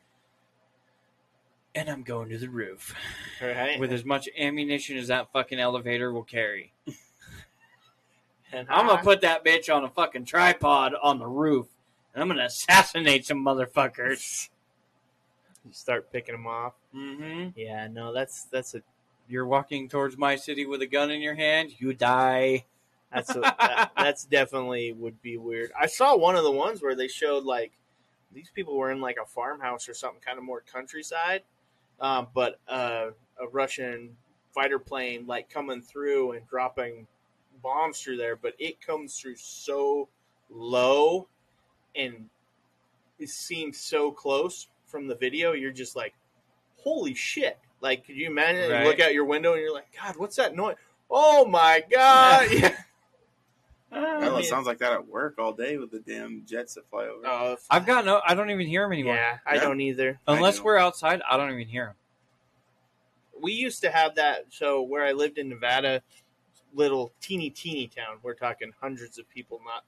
and 1.76 1.90
I'm 1.90 2.04
going 2.04 2.30
to 2.30 2.38
the 2.38 2.50
roof 2.50 2.96
right. 3.42 3.80
with 3.80 3.92
as 3.92 4.06
much 4.06 4.30
ammunition 4.38 4.98
as 4.98 5.08
that 5.08 5.32
fucking 5.34 5.60
elevator 5.60 6.14
will 6.14 6.24
carry. 6.24 6.74
and 8.52 8.68
I'm 8.70 8.88
gonna 8.88 9.04
put 9.04 9.22
that 9.22 9.44
bitch 9.44 9.74
on 9.74 9.84
a 9.84 9.90
fucking 9.90 10.26
tripod 10.26 10.94
on 11.02 11.20
the 11.20 11.28
roof, 11.28 11.68
and 12.14 12.22
I'm 12.22 12.30
gonna 12.30 12.46
assassinate 12.46 13.26
some 13.26 13.44
motherfuckers. 13.44 14.50
You 15.66 15.72
start 15.72 16.12
picking 16.12 16.36
them 16.36 16.48
off. 16.48 16.74
Mm-hmm. 16.96 17.50
Yeah, 17.56 17.88
no, 17.88 18.14
that's 18.14 18.46
that's 18.46 18.76
a 18.76 18.82
You're 19.28 19.46
walking 19.46 19.88
towards 19.88 20.18
my 20.18 20.36
city 20.36 20.66
with 20.66 20.82
a 20.82 20.88
gun 20.88 21.12
in 21.12 21.22
your 21.22 21.36
hand, 21.36 21.72
you 21.80 21.94
die. 21.94 22.66
that's 23.14 23.36
a, 23.36 23.40
that, 23.40 23.92
that's 23.98 24.26
definitely 24.26 24.92
would 24.94 25.22
be 25.22 25.38
weird. 25.38 25.72
I 25.80 25.86
saw 25.88 26.18
one 26.18 26.36
of 26.36 26.44
the 26.44 26.52
ones 26.52 26.82
where 26.82 26.96
they 26.96 27.08
showed 27.08 27.44
like 27.44 27.72
these 28.34 28.50
people 28.54 28.76
were 28.76 28.92
in 28.92 29.00
like 29.00 29.18
a 29.22 29.26
farmhouse 29.26 29.88
or 29.88 29.94
something, 29.94 30.20
kind 30.20 30.38
of 30.38 30.44
more 30.44 30.64
countryside, 30.72 31.44
um, 32.00 32.28
but 32.34 32.60
uh, 32.68 33.12
a 33.40 33.48
Russian 33.52 34.16
fighter 34.54 34.80
plane 34.80 35.26
like 35.28 35.50
coming 35.50 35.82
through 35.82 36.34
and 36.34 36.48
dropping 36.48 37.08
bombs 37.62 38.02
through 38.02 38.18
there, 38.18 38.36
but 38.36 38.54
it 38.60 38.82
comes 38.82 39.18
through 39.18 39.36
so 39.36 40.10
low 40.50 41.28
and 41.96 42.30
it 43.20 43.30
seems 43.30 43.80
so 43.80 44.12
close 44.12 44.68
from 44.94 45.08
the 45.08 45.16
video. 45.16 45.54
You're 45.54 45.72
just 45.72 45.96
like, 45.96 46.14
holy 46.78 47.16
shit! 47.16 47.58
Like, 47.82 48.06
could 48.06 48.16
you 48.16 48.28
imagine? 48.28 48.72
Right. 48.72 48.84
You 48.84 48.88
look 48.88 49.00
out 49.00 49.14
your 49.14 49.26
window 49.26 49.54
and 49.54 49.62
you're 49.62 49.74
like, 49.74 49.88
God, 50.00 50.16
what's 50.18 50.36
that 50.36 50.56
noise? 50.56 50.76
Oh 51.10 51.46
my 51.46 51.84
god! 51.92 52.48
Yeah. 52.52 52.76
Hell, 53.92 54.38
I 54.38 54.40
it 54.40 54.46
sounds 54.46 54.66
like 54.66 54.80
that 54.80 54.92
at 54.92 55.08
work 55.08 55.38
all 55.38 55.54
day 55.54 55.78
with 55.78 55.92
the 55.92 56.00
damn 56.00 56.44
jets 56.46 56.76
that 56.76 56.90
fly 56.90 57.06
over. 57.06 57.26
Oh, 57.26 57.58
I've 57.70 57.86
got 57.86 58.06
no. 58.06 58.22
I 58.26 58.36
don't 58.36 58.50
even 58.52 58.68
hear 58.68 58.84
them 58.84 58.94
anymore. 58.94 59.16
yeah, 59.16 59.38
I 59.46 59.56
Yeah. 59.56 59.62
don't 59.62 59.82
either. 59.82 60.20
Unless 60.28 60.60
I 60.60 60.64
we're 60.64 60.78
outside, 60.78 61.22
I 61.30 61.38
don't 61.38 61.52
even 61.52 61.68
hear 61.68 61.86
them. 61.86 61.96
We 63.42 63.52
used 63.52 63.82
to 63.82 63.92
have 63.92 64.16
that. 64.16 64.46
So 64.50 64.82
where 64.82 65.04
I 65.04 65.12
lived 65.12 65.38
in 65.38 65.50
Nevada, 65.50 66.02
little 66.74 67.14
teeny 67.22 67.50
teeny 67.50 67.88
town. 67.88 68.18
We're 68.24 68.34
talking 68.34 68.72
hundreds 68.80 69.20
of 69.20 69.30
people, 69.30 69.62
not 69.66 69.84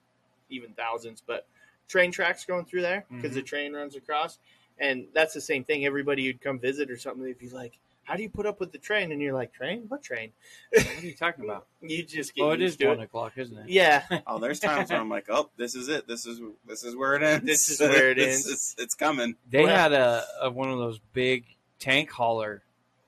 even 0.49 0.73
thousands, 0.73 1.23
but 1.25 1.47
train 1.87 2.11
tracks 2.11 2.45
going 2.45 2.65
through 2.65 2.81
there 2.81 3.05
because 3.09 3.33
the 3.33 3.39
mm-hmm. 3.39 3.45
train 3.45 3.73
runs 3.73 3.95
across, 3.95 4.39
and 4.80 5.07
that's 5.13 5.34
the 5.34 5.41
same 5.41 5.63
thing. 5.63 5.86
Everybody 5.86 6.26
who'd 6.26 6.41
come 6.41 6.59
visit 6.59 6.89
or 6.91 6.97
something, 6.97 7.23
they'd 7.23 7.38
be 7.39 7.49
like, 7.49 7.78
"How 8.03 8.15
do 8.15 8.23
you 8.23 8.30
put 8.30 8.45
up 8.45 8.59
with 8.59 8.71
the 8.71 8.78
train?" 8.78 9.11
And 9.11 9.21
you're 9.21 9.34
like, 9.34 9.53
"Train? 9.53 9.86
What 9.88 10.03
train?" 10.03 10.32
What 10.73 10.86
are 10.97 11.05
you 11.05 11.13
talking 11.13 11.45
about? 11.45 11.65
You 11.82 12.03
just 12.03 12.34
get 12.34 12.41
Oh, 12.43 12.51
it 12.51 12.61
is 12.61 12.76
to 12.78 12.88
one 12.88 12.99
it. 12.99 13.03
o'clock, 13.03 13.34
isn't 13.38 13.55
it? 13.57 13.69
Yeah, 13.69 14.03
Oh, 14.28 14.39
there's 14.39 14.59
times 14.59 14.89
where 14.89 14.99
I'm 14.99 15.09
like, 15.09 15.28
oh, 15.30 15.49
this 15.55 15.76
is 15.76 15.88
it. 15.88 16.07
This 16.07 16.26
is 16.26 16.41
this 16.67 16.84
is 16.84 16.95
where 16.95 17.15
it 17.15 17.21
ends. 17.23 17.45
This 17.45 17.69
is 17.69 17.80
where 17.80 18.09
it 18.09 18.17
ends. 18.19 18.45
is- 18.47 18.76
it's 18.80 18.95
coming. 18.95 19.36
They 19.49 19.63
Well- 19.65 19.76
had 19.76 19.93
a, 19.93 20.23
a 20.41 20.49
one 20.49 20.69
of 20.71 20.78
those 20.80 20.99
big 21.13 21.45
tank 21.80 22.09
hauler 22.11 22.63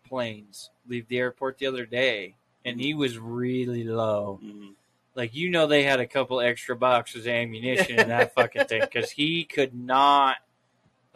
planes 0.08 0.70
leave 0.88 1.08
the 1.08 1.18
airport 1.20 1.58
the 1.58 1.66
other 1.66 1.86
day, 1.86 2.36
and 2.64 2.80
he 2.80 2.94
was 2.94 3.18
really 3.18 3.84
low. 3.84 4.40
Mhm. 4.44 4.74
Like 5.16 5.34
you 5.34 5.50
know, 5.50 5.66
they 5.68 5.84
had 5.84 6.00
a 6.00 6.06
couple 6.06 6.40
extra 6.40 6.76
boxes 6.76 7.26
of 7.26 7.32
ammunition 7.32 8.00
in 8.00 8.10
that 8.10 8.34
fucking 8.36 8.66
thing 8.66 8.82
because 8.82 9.10
he 9.12 9.44
could 9.44 9.74
not. 9.74 10.38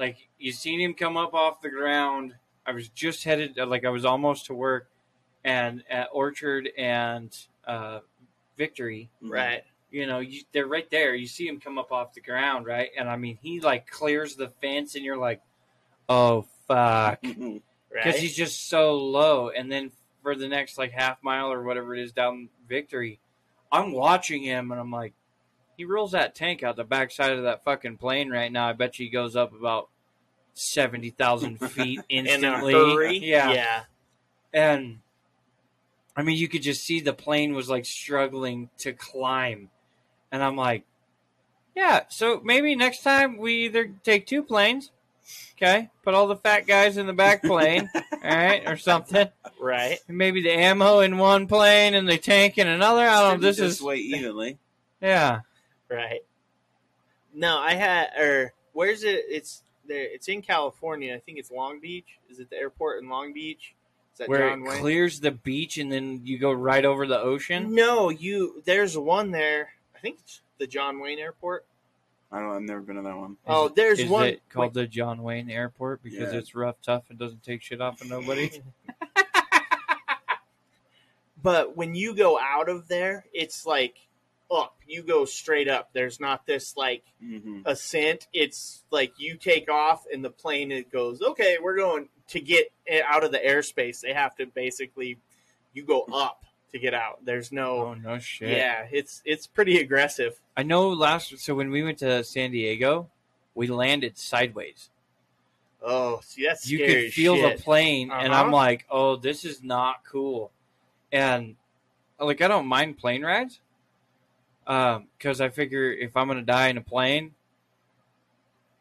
Like 0.01 0.17
you 0.39 0.51
seen 0.51 0.81
him 0.81 0.93
come 0.95 1.15
up 1.15 1.33
off 1.35 1.61
the 1.61 1.69
ground. 1.69 2.33
I 2.65 2.71
was 2.71 2.89
just 2.89 3.23
headed, 3.23 3.55
like 3.57 3.85
I 3.85 3.89
was 3.89 4.03
almost 4.03 4.47
to 4.47 4.53
work, 4.55 4.89
and 5.43 5.83
at 5.89 6.09
Orchard 6.11 6.69
and 6.77 7.33
uh, 7.65 7.99
Victory, 8.57 9.09
Mhm. 9.23 9.29
right. 9.31 9.63
you 9.91 10.07
know, 10.07 10.19
you, 10.19 10.41
they're 10.53 10.65
right 10.67 10.89
there. 10.89 11.13
You 11.15 11.27
see 11.27 11.47
him 11.47 11.59
come 11.59 11.77
up 11.77 11.91
off 11.91 12.13
the 12.13 12.21
ground, 12.21 12.65
right? 12.65 12.89
And 12.97 13.07
I 13.09 13.15
mean, 13.15 13.37
he 13.41 13.59
like 13.61 13.87
clears 13.89 14.35
the 14.35 14.49
fence, 14.61 14.95
and 14.95 15.05
you're 15.05 15.17
like, 15.17 15.41
oh 16.09 16.47
fuck, 16.67 17.21
Mhm. 17.21 17.61
because 17.89 18.13
Right. 18.13 18.19
he's 18.19 18.35
just 18.35 18.67
so 18.69 18.95
low. 18.95 19.49
And 19.49 19.71
then 19.71 19.91
for 20.23 20.35
the 20.35 20.47
next 20.47 20.77
like 20.79 20.91
half 20.91 21.21
mile 21.23 21.51
or 21.51 21.61
whatever 21.63 21.93
it 21.95 22.01
is 22.01 22.11
down 22.11 22.49
Victory, 22.67 23.19
I'm 23.71 23.91
watching 23.91 24.41
him, 24.43 24.71
and 24.71 24.79
I'm 24.81 24.91
like, 24.91 25.13
he 25.77 25.85
rolls 25.85 26.11
that 26.13 26.33
tank 26.35 26.63
out 26.63 26.75
the 26.75 26.83
backside 26.83 27.33
of 27.33 27.43
that 27.43 27.63
fucking 27.63 27.97
plane 27.97 28.29
right 28.31 28.51
now. 28.51 28.67
I 28.67 28.73
bet 28.73 28.97
you 28.99 29.05
he 29.05 29.09
goes 29.11 29.35
up 29.35 29.53
about 29.53 29.89
seventy 30.53 31.09
thousand 31.09 31.57
feet 31.59 31.99
in 32.09 32.27
a 32.27 32.31
instantly. 32.31 32.73
hurry. 32.73 33.17
Yeah, 33.17 33.51
yeah. 33.51 33.83
and 34.53 34.99
I 36.15 36.23
mean, 36.23 36.37
you 36.37 36.47
could 36.47 36.61
just 36.61 36.83
see 36.83 36.99
the 36.99 37.13
plane 37.13 37.53
was 37.53 37.69
like 37.69 37.85
struggling 37.85 38.69
to 38.79 38.93
climb, 38.93 39.69
and 40.31 40.43
I'm 40.43 40.55
like, 40.55 40.83
yeah. 41.75 42.01
So 42.09 42.41
maybe 42.43 42.75
next 42.75 43.03
time 43.03 43.37
we 43.37 43.65
either 43.65 43.91
take 44.03 44.27
two 44.27 44.43
planes, 44.43 44.91
okay, 45.55 45.89
put 46.03 46.13
all 46.13 46.27
the 46.27 46.35
fat 46.35 46.67
guys 46.67 46.97
in 46.97 47.07
the 47.07 47.13
back 47.13 47.43
plane, 47.43 47.89
all 47.95 48.19
right, 48.23 48.67
or 48.67 48.77
something. 48.77 49.29
Right. 49.59 49.99
And 50.07 50.17
maybe 50.17 50.41
the 50.41 50.51
ammo 50.51 50.99
in 50.99 51.17
one 51.17 51.47
plane 51.47 51.93
and 51.93 52.09
the 52.09 52.17
tank 52.17 52.57
in 52.57 52.67
another. 52.67 53.07
I 53.07 53.21
don't 53.29 53.39
know. 53.41 53.47
This 53.47 53.57
Distribute 53.57 53.71
is 53.71 53.81
way 53.81 53.97
evenly. 54.19 54.57
yeah. 55.01 55.41
Right. 55.89 56.21
No, 57.33 57.57
I 57.59 57.75
had 57.75 58.09
or 58.19 58.53
where's 58.73 59.03
it? 59.03 59.23
It's 59.29 59.63
there. 59.91 60.03
It's 60.03 60.27
in 60.27 60.41
California. 60.41 61.13
I 61.15 61.19
think 61.19 61.37
it's 61.37 61.51
Long 61.51 61.79
Beach. 61.79 62.05
Is 62.29 62.39
it 62.39 62.49
the 62.49 62.57
airport 62.57 63.01
in 63.03 63.09
Long 63.09 63.33
Beach? 63.33 63.75
Is 64.13 64.19
that 64.19 64.29
Where 64.29 64.49
John 64.49 64.61
it 64.61 64.69
Wayne? 64.69 64.79
clears 64.81 65.19
the 65.19 65.31
beach 65.31 65.77
and 65.77 65.91
then 65.91 66.21
you 66.23 66.37
go 66.39 66.51
right 66.51 66.83
over 66.83 67.05
the 67.07 67.19
ocean. 67.19 67.73
No, 67.75 68.09
you. 68.09 68.61
There's 68.65 68.97
one 68.97 69.31
there. 69.31 69.69
I 69.95 69.99
think 69.99 70.19
it's 70.19 70.41
the 70.57 70.67
John 70.67 70.99
Wayne 70.99 71.19
Airport. 71.19 71.65
I 72.31 72.39
don't. 72.39 72.47
know. 72.49 72.55
I've 72.55 72.61
never 72.61 72.81
been 72.81 72.95
to 72.97 73.01
that 73.01 73.17
one. 73.17 73.37
Oh, 73.45 73.67
there's 73.69 73.99
Is 73.99 74.09
one 74.09 74.27
it 74.27 74.41
called 74.49 74.73
the 74.73 74.87
John 74.87 75.21
Wayne 75.21 75.49
Airport 75.49 76.01
because 76.03 76.31
Yeah. 76.33 76.39
it's 76.39 76.55
rough, 76.55 76.75
tough, 76.81 77.03
and 77.09 77.19
doesn't 77.19 77.43
take 77.43 77.61
shit 77.61 77.81
off 77.81 78.01
of 78.01 78.09
nobody? 78.09 78.49
But 81.43 81.75
when 81.75 81.95
you 81.95 82.13
go 82.15 82.39
out 82.39 82.69
of 82.69 82.87
there, 82.87 83.25
it's 83.33 83.65
like 83.65 83.95
up. 84.51 84.75
You 84.87 85.01
go 85.03 85.25
straight 85.25 85.67
up. 85.67 85.89
There's 85.93 86.19
not 86.19 86.45
this 86.45 86.75
like 86.77 87.03
hmm 87.19 87.61
ascent. 87.65 88.27
It's 88.33 88.83
like 88.91 89.13
you 89.19 89.35
take 89.37 89.69
off 89.69 90.05
and 90.11 90.25
the 90.25 90.31
plane 90.31 90.71
it 90.71 90.91
goes, 90.91 91.21
okay, 91.21 91.57
we're 91.61 91.77
going 91.77 92.09
to 92.29 92.39
get 92.41 92.71
out 93.05 93.23
of 93.23 93.31
the 93.31 93.37
airspace. 93.37 94.01
They 94.01 94.13
have 94.13 94.35
to 94.37 94.45
basically 94.47 95.19
you 95.73 95.83
go 95.83 96.07
up 96.11 96.43
to 96.71 96.79
get 96.79 96.93
out. 96.93 97.19
There's 97.23 97.51
no 97.51 97.77
oh 97.77 97.93
no 97.93 98.13
no 98.13 98.19
shit. 98.19 98.49
Yeah, 98.49 98.87
it's 98.91 99.21
it's 99.25 99.45
pretty 99.47 99.79
aggressive. 99.79 100.39
I 100.57 100.63
know 100.63 100.89
last 100.89 101.37
so 101.39 101.53
when 101.55 101.69
we 101.69 101.83
went 101.83 101.99
to 101.99 102.23
San 102.23 102.51
Diego, 102.51 103.09
we 103.53 103.67
landed 103.67 104.17
sideways. 104.17 104.89
Oh, 105.83 106.19
see 106.23 106.45
that's 106.45 106.69
You 106.69 106.77
scary 106.79 107.03
could 107.05 107.13
feel 107.13 107.35
shit. 107.37 107.57
the 107.57 107.63
plane 107.63 108.11
and 108.11 108.33
Uh-huh. 108.33 108.43
I'm 108.43 108.51
like, 108.51 108.85
"Oh, 108.89 109.15
this 109.15 109.45
is 109.45 109.63
not 109.63 110.03
cool." 110.05 110.51
And 111.11 111.55
like 112.19 112.41
I 112.41 112.47
don't 112.47 112.67
mind 112.67 112.97
plane 112.97 113.23
rides. 113.23 113.59
Um 114.71 115.07
cuz 115.19 115.41
I 115.41 115.49
figure 115.49 115.91
if 115.91 116.15
I'm 116.15 116.27
going 116.27 116.39
to 116.39 116.45
die 116.45 116.67
in 116.69 116.77
a 116.77 116.81
plane, 116.81 117.33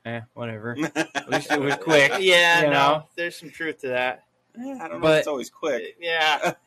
eh, 0.04 0.20
whatever. 0.34 0.76
At 0.94 1.28
least 1.28 1.50
it 1.50 1.60
was 1.60 1.74
quick. 1.76 2.12
Yeah, 2.20 2.60
you 2.60 2.66
no, 2.66 2.72
know? 2.72 3.04
there's 3.16 3.36
some 3.36 3.50
truth 3.50 3.80
to 3.80 3.88
that. 3.88 4.24
I 4.58 4.62
don't 4.62 4.92
know. 4.92 4.98
But- 5.00 5.12
if 5.12 5.18
it's 5.20 5.28
always 5.28 5.50
quick. 5.50 5.96
Yeah. 6.00 6.54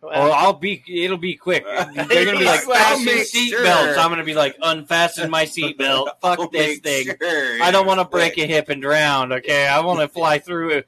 Or 0.00 0.12
I'll 0.14 0.52
be 0.52 0.80
it'll 0.88 1.16
be 1.18 1.34
quick. 1.34 1.64
They're 1.64 2.24
going 2.24 2.26
to 2.34 2.38
be 2.38 2.44
like, 2.44 2.60
I'll 2.68 2.98
"Fasten 2.98 3.04
make 3.04 3.26
seat 3.26 3.48
sure." 3.50 3.64
belts." 3.64 3.98
I'm 3.98 4.06
going 4.10 4.20
to 4.20 4.24
be 4.24 4.32
like, 4.32 4.56
"Unfasten 4.62 5.28
my 5.28 5.44
seatbelt. 5.44 6.06
Fuck 6.22 6.38
I'll 6.38 6.48
this 6.50 6.78
thing." 6.78 7.06
sure 7.20 7.60
I 7.60 7.72
don't 7.72 7.84
want 7.84 7.98
to 7.98 8.04
break 8.04 8.34
quick. 8.34 8.48
a 8.48 8.52
hip 8.52 8.68
and 8.68 8.80
drown. 8.80 9.32
Okay, 9.32 9.66
I 9.66 9.80
want 9.80 9.98
to 9.98 10.06
fly 10.06 10.38
through 10.38 10.84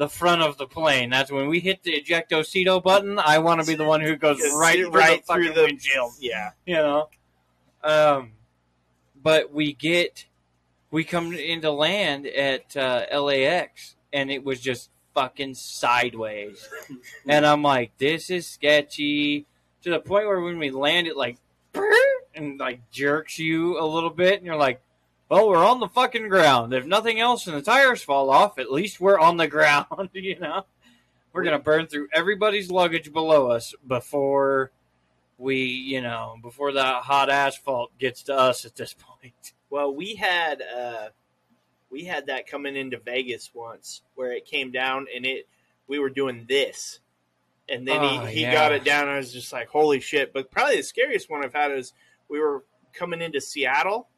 the 0.00 0.08
front 0.08 0.40
of 0.40 0.56
the 0.56 0.66
plane. 0.66 1.10
That's 1.10 1.30
when 1.30 1.46
we 1.46 1.60
hit 1.60 1.82
the 1.82 1.92
ejectocito 1.92 2.82
button. 2.82 3.18
I 3.18 3.36
want 3.36 3.60
to 3.60 3.66
be 3.66 3.74
the 3.74 3.84
one 3.84 4.00
who 4.00 4.16
goes 4.16 4.40
right, 4.54 4.78
through 4.78 4.90
right 4.92 5.22
the 5.26 5.34
through 5.34 5.52
the- 5.52 5.64
windshield. 5.64 6.12
yeah. 6.18 6.52
You 6.64 6.76
know. 6.76 7.08
Um, 7.84 8.32
but 9.22 9.52
we 9.52 9.74
get 9.74 10.24
we 10.90 11.04
come 11.04 11.34
into 11.34 11.70
land 11.70 12.26
at 12.26 12.74
uh, 12.78 13.04
LAX, 13.20 13.94
and 14.10 14.30
it 14.30 14.42
was 14.42 14.58
just 14.58 14.88
fucking 15.14 15.52
sideways, 15.54 16.66
and 17.26 17.44
I'm 17.44 17.62
like, 17.62 17.92
this 17.98 18.30
is 18.30 18.46
sketchy. 18.46 19.44
To 19.82 19.90
the 19.90 20.00
point 20.00 20.26
where 20.26 20.40
when 20.40 20.58
we 20.58 20.70
landed, 20.70 21.14
like. 21.14 21.36
and 22.34 22.58
like 22.58 22.90
jerks 22.90 23.38
you 23.38 23.78
a 23.78 23.84
little 23.84 24.10
bit, 24.10 24.36
and 24.38 24.46
you're 24.46 24.56
like, 24.56 24.80
"Well, 25.30 25.48
we're 25.48 25.64
on 25.64 25.80
the 25.80 25.88
fucking 25.88 26.28
ground. 26.28 26.74
If 26.74 26.84
nothing 26.84 27.18
else, 27.20 27.46
and 27.46 27.56
the 27.56 27.62
tires 27.62 28.02
fall 28.02 28.28
off, 28.30 28.58
at 28.58 28.70
least 28.70 29.00
we're 29.00 29.18
on 29.18 29.36
the 29.38 29.48
ground." 29.56 30.10
You 30.12 30.38
know, 30.38 30.66
we're 31.32 31.44
gonna 31.44 31.58
burn 31.58 31.86
through 31.86 32.08
everybody's 32.12 32.70
luggage 32.70 33.12
below 33.12 33.50
us 33.50 33.74
before 33.86 34.72
we, 35.38 35.56
you 35.64 36.02
know, 36.02 36.36
before 36.42 36.72
that 36.72 37.02
hot 37.04 37.30
asphalt 37.30 37.96
gets 37.98 38.24
to 38.24 38.34
us 38.36 38.64
at 38.66 38.76
this 38.76 38.94
point. 38.94 39.32
Well, 39.70 39.94
we 39.94 40.16
had 40.16 40.62
uh, 40.62 41.10
we 41.90 42.02
had 42.04 42.26
that 42.26 42.48
coming 42.48 42.74
into 42.74 42.98
Vegas 42.98 43.52
once, 43.54 44.02
where 44.16 44.32
it 44.32 44.44
came 44.44 44.72
down 44.72 45.06
and 45.14 45.24
it 45.24 45.46
we 45.86 46.00
were 46.00 46.10
doing 46.10 46.44
this, 46.48 46.98
and 47.68 47.86
then 47.86 48.00
Oh, 48.02 48.24
he, 48.26 48.34
he 48.34 48.40
yeah. 48.42 48.52
got 48.52 48.72
it 48.72 48.82
down. 48.82 49.02
And 49.02 49.12
I 49.12 49.16
was 49.18 49.32
just 49.32 49.52
like, 49.52 49.68
"Holy 49.68 50.00
shit!" 50.00 50.32
But 50.32 50.50
probably 50.50 50.78
the 50.78 50.82
scariest 50.82 51.30
one 51.30 51.44
I've 51.44 51.54
had 51.54 51.70
is 51.70 51.92
we 52.28 52.40
were 52.40 52.64
coming 52.92 53.22
into 53.22 53.40
Seattle, 53.40 54.08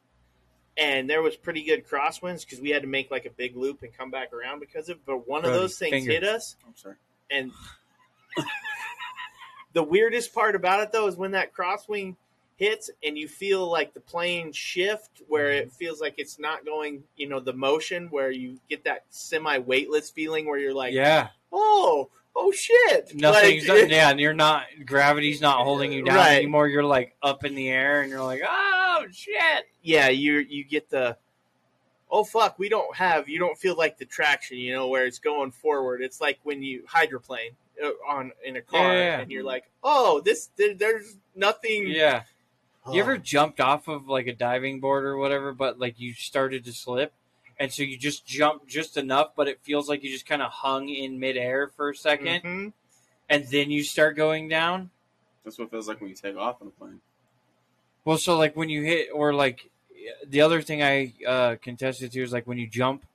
and 0.77 1.09
there 1.09 1.21
was 1.21 1.35
pretty 1.35 1.63
good 1.63 1.87
crosswinds 1.87 2.41
because 2.41 2.59
we 2.59 2.69
had 2.69 2.81
to 2.81 2.87
make 2.87 3.11
like 3.11 3.25
a 3.25 3.29
big 3.29 3.55
loop 3.55 3.83
and 3.83 3.95
come 3.95 4.11
back 4.11 4.33
around 4.33 4.59
because 4.59 4.89
of. 4.89 5.05
But 5.05 5.27
one 5.27 5.45
of 5.45 5.53
those 5.53 5.77
things 5.77 5.91
finger. 5.91 6.11
hit 6.11 6.23
us, 6.23 6.55
oh, 6.63 6.67
I'm 6.69 6.75
sorry. 6.75 6.95
and 7.29 7.51
the 9.73 9.83
weirdest 9.83 10.33
part 10.33 10.55
about 10.55 10.81
it 10.81 10.91
though 10.91 11.07
is 11.07 11.15
when 11.15 11.31
that 11.31 11.53
crosswing 11.53 12.15
hits 12.55 12.89
and 13.03 13.17
you 13.17 13.27
feel 13.27 13.69
like 13.69 13.93
the 13.93 13.99
plane 13.99 14.51
shift 14.51 15.21
where 15.27 15.51
it 15.51 15.67
mm-hmm. 15.67 15.75
feels 15.75 15.99
like 15.99 16.13
it's 16.17 16.39
not 16.39 16.65
going 16.65 17.03
you 17.15 17.27
know 17.27 17.39
the 17.39 17.53
motion 17.53 18.07
where 18.09 18.31
you 18.31 18.57
get 18.69 18.83
that 18.83 19.03
semi 19.09 19.57
weightless 19.57 20.11
feeling 20.11 20.45
where 20.45 20.59
you're 20.59 20.73
like 20.73 20.93
yeah, 20.93 21.29
oh 21.51 22.09
oh 22.35 22.51
shit 22.51 23.13
nothing's 23.15 23.67
Like, 23.67 23.89
yeah, 23.89 24.09
and 24.09 24.19
you're 24.19 24.33
not 24.33 24.65
gravity's 24.85 25.41
not 25.41 25.59
holding 25.63 25.91
you 25.91 26.03
down 26.03 26.15
Right. 26.15 26.37
anymore. 26.37 26.67
You're 26.67 26.83
like 26.83 27.15
up 27.21 27.45
in 27.45 27.55
the 27.55 27.69
air, 27.69 28.01
and 28.01 28.09
you're 28.09 28.23
like, 28.23 28.41
"Oh 28.47 29.05
shit!" 29.11 29.65
yeah 29.81 30.09
you 30.09 30.37
you 30.39 30.63
get 30.63 30.89
the 30.89 31.17
oh 32.11 32.23
fuck 32.23 32.57
we 32.59 32.69
don't 32.69 32.95
have 32.95 33.27
you 33.27 33.39
don't 33.39 33.57
feel 33.57 33.75
like 33.75 33.97
the 33.97 34.05
traction 34.05 34.57
you 34.57 34.71
know 34.73 34.87
where 34.87 35.05
it's 35.05 35.19
going 35.19 35.51
forward 35.51 36.01
it's 36.01 36.21
like 36.21 36.37
when 36.43 36.61
you 36.61 36.83
hydroplane 36.87 37.51
uh, 37.83 37.89
on 38.07 38.31
in 38.45 38.55
a 38.55 38.61
car 38.61 38.93
Yeah. 38.93 39.19
and 39.19 39.31
you're 39.31 39.43
like 39.43 39.65
oh 39.83 40.21
this 40.21 40.49
there, 40.57 40.73
there's 40.75 41.17
nothing 41.35 41.87
Yeah. 41.87 42.23
You 42.91 43.01
ever 43.01 43.13
Oh. 43.13 43.17
jumped 43.17 43.59
off 43.61 43.87
of 43.87 44.07
like 44.09 44.27
a 44.27 44.33
diving 44.33 44.79
board 44.81 45.05
or 45.05 45.15
whatever, 45.17 45.53
but 45.53 45.79
like 45.79 45.99
you 46.01 46.13
started 46.13 46.65
to 46.65 46.73
slip, 46.73 47.13
and 47.59 47.71
so 47.71 47.83
you 47.83 47.97
just 47.97 48.25
jump 48.25 48.67
just 48.67 48.97
enough, 48.97 49.31
but 49.35 49.47
it 49.47 49.59
feels 49.61 49.87
like 49.89 50.03
you 50.03 50.09
just 50.11 50.25
kind 50.25 50.41
of 50.41 50.51
hung 50.51 50.89
in 50.89 51.19
midair 51.19 51.67
for 51.67 51.89
a 51.89 51.95
2nd 51.95 52.41
Mhm. 52.43 52.73
and 53.29 53.47
then 53.47 53.71
you 53.71 53.83
start 53.83 54.15
going 54.15 54.47
down. 54.49 54.89
That's 55.43 55.57
what 55.57 55.65
it 55.65 55.71
feels 55.71 55.87
like 55.87 55.99
when 55.99 56.09
you 56.09 56.15
take 56.15 56.35
off 56.37 56.61
on 56.61 56.67
a 56.67 56.71
plane. 56.71 57.01
Well, 58.05 58.17
so 58.17 58.37
like 58.37 58.55
when 58.55 58.69
you 58.69 58.83
hit, 58.83 59.09
or 59.13 59.33
like 59.33 59.69
the 60.27 60.41
other 60.41 60.61
thing 60.61 60.83
I 60.83 61.13
uh, 61.25 61.55
contested 61.61 62.11
to 62.11 62.21
is 62.21 62.33
like 62.33 62.45
when 62.47 62.57
you 62.57 62.67
jump, 62.67 63.05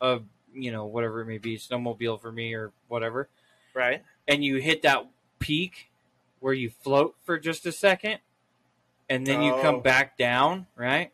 a 0.00 0.20
you 0.54 0.70
know 0.70 0.84
whatever 0.86 1.20
it 1.20 1.26
may 1.26 1.38
be, 1.38 1.56
snowmobile 1.58 2.20
for 2.20 2.30
me 2.32 2.54
or 2.54 2.72
whatever, 2.88 3.28
right 3.74 4.02
and 4.28 4.44
you 4.44 4.56
hit 4.56 4.82
that 4.82 5.06
peak 5.38 5.90
where 6.40 6.54
you 6.54 6.70
float 6.70 7.14
for 7.24 7.38
just 7.38 7.66
a 7.66 7.72
second 7.72 8.18
and 9.08 9.26
then 9.26 9.40
you 9.42 9.52
Oh. 9.54 9.60
come 9.60 9.80
back 9.80 10.16
down, 10.16 10.66
right? 10.76 11.10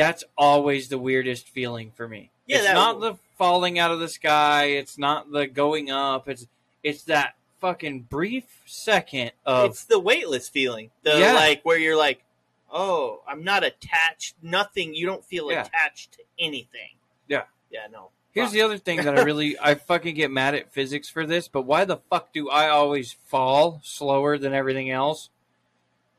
That's 0.00 0.24
always 0.36 0.88
the 0.88 0.98
weirdest 0.98 1.48
feeling 1.48 1.92
for 1.94 2.08
me. 2.08 2.30
Yeah, 2.46 2.58
it's 2.58 2.72
not 2.72 3.00
the 3.00 3.14
falling 3.38 3.78
out 3.78 3.90
of 3.90 4.00
the 4.00 4.08
sky, 4.08 4.64
it's 4.64 4.98
not 4.98 5.30
the 5.30 5.46
going 5.46 5.90
up, 5.90 6.28
it's 6.28 6.46
it's 6.82 7.04
that 7.04 7.34
fucking 7.60 8.02
brief 8.02 8.44
second 8.66 9.32
of 9.44 9.70
it's 9.70 9.84
the 9.84 9.98
weightless 9.98 10.48
feeling. 10.48 10.90
The 11.02 11.18
Yeah. 11.18 11.34
like 11.34 11.62
where 11.64 11.78
you're 11.78 11.96
like, 11.96 12.24
oh, 12.72 13.22
I'm 13.28 13.44
not 13.44 13.62
attached. 13.64 14.34
Nothing. 14.42 14.94
You 14.94 15.06
don't 15.06 15.24
feel 15.24 15.50
Yeah. 15.52 15.66
attached 15.66 16.12
to 16.12 16.22
anything. 16.38 16.96
Yeah. 17.28 17.44
Yeah. 17.70 17.86
No. 17.92 18.08
Here's 18.32 18.52
the 18.52 18.62
other 18.62 18.78
thing 18.78 19.02
that 19.04 19.18
I 19.18 19.22
really 19.22 19.58
I 19.58 19.74
fucking 19.74 20.14
get 20.14 20.30
mad 20.30 20.54
at 20.54 20.72
physics 20.72 21.10
for 21.10 21.26
this, 21.26 21.48
but 21.48 21.62
why 21.62 21.84
the 21.84 21.98
fuck 21.98 22.32
do 22.32 22.48
I 22.48 22.68
always 22.68 23.12
fall 23.12 23.80
slower 23.84 24.38
than 24.38 24.54
everything 24.54 24.88
else? 24.90 25.28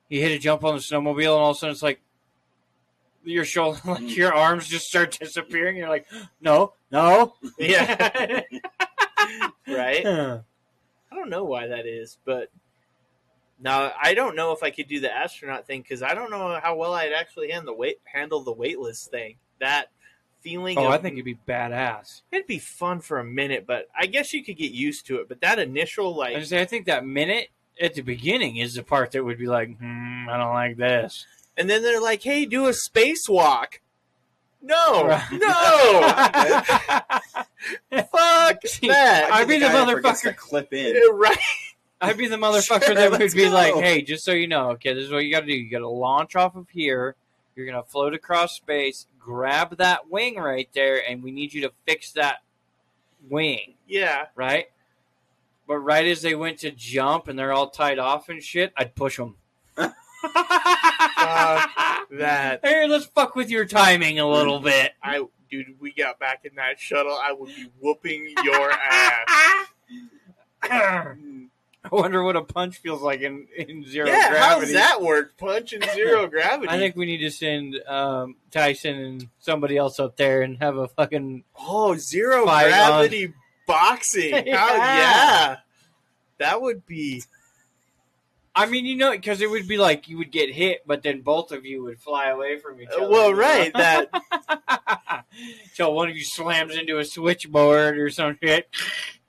You 0.10 0.22
hit 0.22 0.32
a 0.34 0.38
jump 0.40 0.64
on 0.64 0.76
the 0.76 0.82
snowmobile 0.82 1.20
and 1.22 1.42
all 1.42 1.52
of 1.52 1.56
a 1.58 1.60
sudden 1.60 1.72
it's 1.72 1.82
like 1.82 2.02
your 3.24 3.46
shoulder 3.46 3.80
like 3.86 4.16
your 4.16 4.34
arms 4.34 4.68
just 4.68 4.88
start 4.88 5.18
disappearing. 5.20 5.78
You're 5.78 5.90
like, 5.90 6.08
no, 6.40 6.74
no. 6.92 7.36
Yeah. 7.58 8.42
right. 9.68 10.04
yeah, 10.04 10.40
I 11.12 11.16
don't 11.16 11.30
know 11.30 11.44
why 11.44 11.68
that 11.68 11.86
is, 11.86 12.18
but 12.26 12.50
now 13.60 13.92
I 14.02 14.14
don't 14.14 14.36
know 14.36 14.52
if 14.54 14.64
I 14.64 14.72
could 14.72 14.88
do 14.88 15.00
the 15.00 15.14
astronaut 15.14 15.68
thing 15.68 15.82
because 15.82 16.02
I 16.02 16.14
don't 16.16 16.32
know 16.32 16.60
how 16.62 16.76
well 16.76 16.94
I'd 16.94 17.14
actually 17.14 17.52
handle 17.52 17.74
the 17.74 17.78
weight 17.78 18.00
handle 18.06 18.44
the 18.44 18.54
weightless 18.54 19.06
thing. 19.06 19.36
That 19.60 19.88
feeling. 20.42 20.78
Oh, 20.78 20.88
of- 20.88 20.94
I 20.94 20.98
think 20.98 21.14
it'd 21.14 21.26
be 21.26 21.38
badass. 21.48 22.22
it'd 22.32 22.48
be 22.48 22.60
fun 22.60 23.02
for 23.02 23.20
a 23.20 23.24
minute, 23.24 23.66
but 23.68 23.88
I 23.96 24.08
guess 24.08 24.34
you 24.34 24.44
could 24.44 24.58
get 24.58 24.72
used 24.72 25.06
to 25.08 25.18
it. 25.18 25.30
But 25.30 25.42
that 25.42 25.60
initial 25.60 26.16
like 26.16 26.36
I 26.36 26.44
say 26.44 26.62
I 26.62 26.66
think 26.66 26.88
that 26.88 27.06
minute 27.06 27.50
at 27.80 27.94
the 27.94 28.02
beginning 28.02 28.58
is 28.58 28.74
the 28.76 28.84
part 28.84 29.12
that 29.12 29.24
would 29.24 29.38
be 29.38 29.48
like, 29.48 29.78
hmm, 29.78 30.28
I 30.30 30.38
don't 30.38 30.54
like 30.54 30.78
this. 30.78 31.26
And 31.58 31.70
then 31.70 31.84
they're 31.84 32.02
like, 32.02 32.24
"Hey, 32.24 32.46
do 32.46 32.68
a 32.68 32.72
spacewalk." 32.72 33.80
No, 34.62 35.06
Right. 35.08 35.32
no, 35.32 35.40
fuck 38.12 38.62
that. 38.84 39.30
I'd 39.32 39.48
be 39.48 39.58
the 39.58 39.66
guy 39.66 39.86
that 39.86 39.92
forgets 39.92 40.24
motherfucker- 40.24 40.36
clip 40.38 40.74
in. 40.74 40.96
right? 41.14 41.38
I'd 42.00 42.18
be 42.18 42.28
the 42.28 42.38
motherfucker 42.38 42.86
Sure, 42.86 42.96
that 42.96 43.12
would 43.12 43.20
let's 43.20 43.36
be 43.36 43.50
like, 43.50 43.76
"Hey, 43.76 44.02
just 44.02 44.24
so 44.24 44.32
you 44.32 44.48
know, 44.48 44.72
okay, 44.72 44.94
this 44.94 45.06
is 45.06 45.12
what 45.12 45.24
you 45.24 45.32
got 45.32 45.42
to 45.42 45.46
do. 45.46 45.54
You 45.54 45.70
got 45.70 45.80
to 45.80 45.88
launch 45.90 46.36
off 46.36 46.56
of 46.56 46.70
here. 46.70 47.16
You're 47.56 47.66
gonna 47.66 47.84
float 47.84 48.14
across 48.14 48.56
space, 48.56 49.08
grab 49.20 49.78
that 49.78 50.10
wing 50.10 50.36
right 50.36 50.70
there, 50.74 51.02
and 51.08 51.22
we 51.22 51.32
need 51.32 51.54
you 51.54 51.62
to 51.64 51.72
fix 51.86 52.12
that 52.14 52.38
wing, 53.30 53.76
Yeah. 53.88 54.28
right?" 54.36 54.68
But 55.68 55.78
right 55.78 56.06
as 56.08 56.22
they 56.22 56.36
went 56.36 56.60
to 56.60 56.72
jump 56.72 57.28
and 57.28 57.38
they're 57.38 57.54
all 57.54 57.70
tied 57.70 58.00
off 58.00 58.30
and 58.30 58.42
shit, 58.44 58.74
I'd 58.78 58.96
push 58.96 59.18
them. 59.18 59.38
That 62.12 62.60
Hey, 62.64 62.88
let's 62.88 63.06
fuck 63.06 63.36
with 63.36 63.50
your 63.50 63.66
timing 63.66 64.20
a 64.20 64.28
little 64.28 64.60
bit. 64.60 64.92
I, 65.02 65.24
dude, 65.50 65.80
we 65.80 65.94
got 65.94 66.20
back 66.20 66.42
in 66.44 66.56
that 66.56 66.80
shuttle. 66.80 67.18
I 67.22 67.32
would 67.32 67.48
be 67.56 67.68
whooping 67.80 68.34
your 68.44 68.72
ass. 68.72 69.68
I 71.84 71.90
wonder 71.92 72.22
what 72.24 72.36
a 72.36 72.44
punch 72.44 72.78
feels 72.78 73.02
like 73.02 73.22
in, 73.22 73.48
in 73.58 73.84
zero 73.88 74.08
yeah, 74.08 74.30
gravity. 74.30 74.74
how's 74.74 74.74
that 74.74 75.02
work? 75.02 75.36
Punch 75.38 75.74
in 75.74 75.82
zero 75.96 76.28
gravity. 76.30 76.68
I 76.70 76.78
think 76.78 76.96
we 76.96 77.06
need 77.08 77.20
to 77.20 77.32
send 77.32 77.76
um, 77.88 78.36
Tyson 78.52 78.96
and 78.98 79.28
somebody 79.40 79.78
else 79.78 80.00
up 80.00 80.16
there 80.18 80.44
and 80.44 80.58
have 80.60 80.78
a 80.78 80.88
fucking 80.90 81.44
Oh, 81.60 81.96
zero 81.96 82.44
gravity 82.46 83.34
boxing. 83.66 84.32
Hell 84.32 84.44
Yeah. 84.46 84.78
yeah. 84.78 85.56
That 86.38 86.62
would 86.62 86.86
be. 86.86 87.24
I 88.54 88.66
mean, 88.66 88.86
you 88.86 88.96
know, 88.98 89.12
because 89.12 89.40
it 89.42 89.50
would 89.50 89.68
be 89.68 89.78
like 89.78 90.10
you 90.10 90.18
would 90.18 90.32
get 90.32 90.54
hit, 90.54 90.86
but 90.86 91.04
then 91.04 91.22
both 91.22 91.52
of 91.54 91.66
you 91.66 91.84
would 91.84 92.00
fly 92.02 92.30
away 92.30 92.58
from 92.60 92.82
each 92.82 92.90
Uh, 92.90 92.98
other. 93.04 93.10
well, 93.10 93.34
right, 93.34 93.72
that- 93.74 94.10
so 95.74 95.92
one 95.92 96.10
of 96.10 96.18
you 96.18 96.24
slams 96.24 96.76
into 96.76 97.00
a 97.00 97.06
switchboard 97.06 97.98
or 97.98 98.10
some 98.10 98.38
shit. 98.44 98.68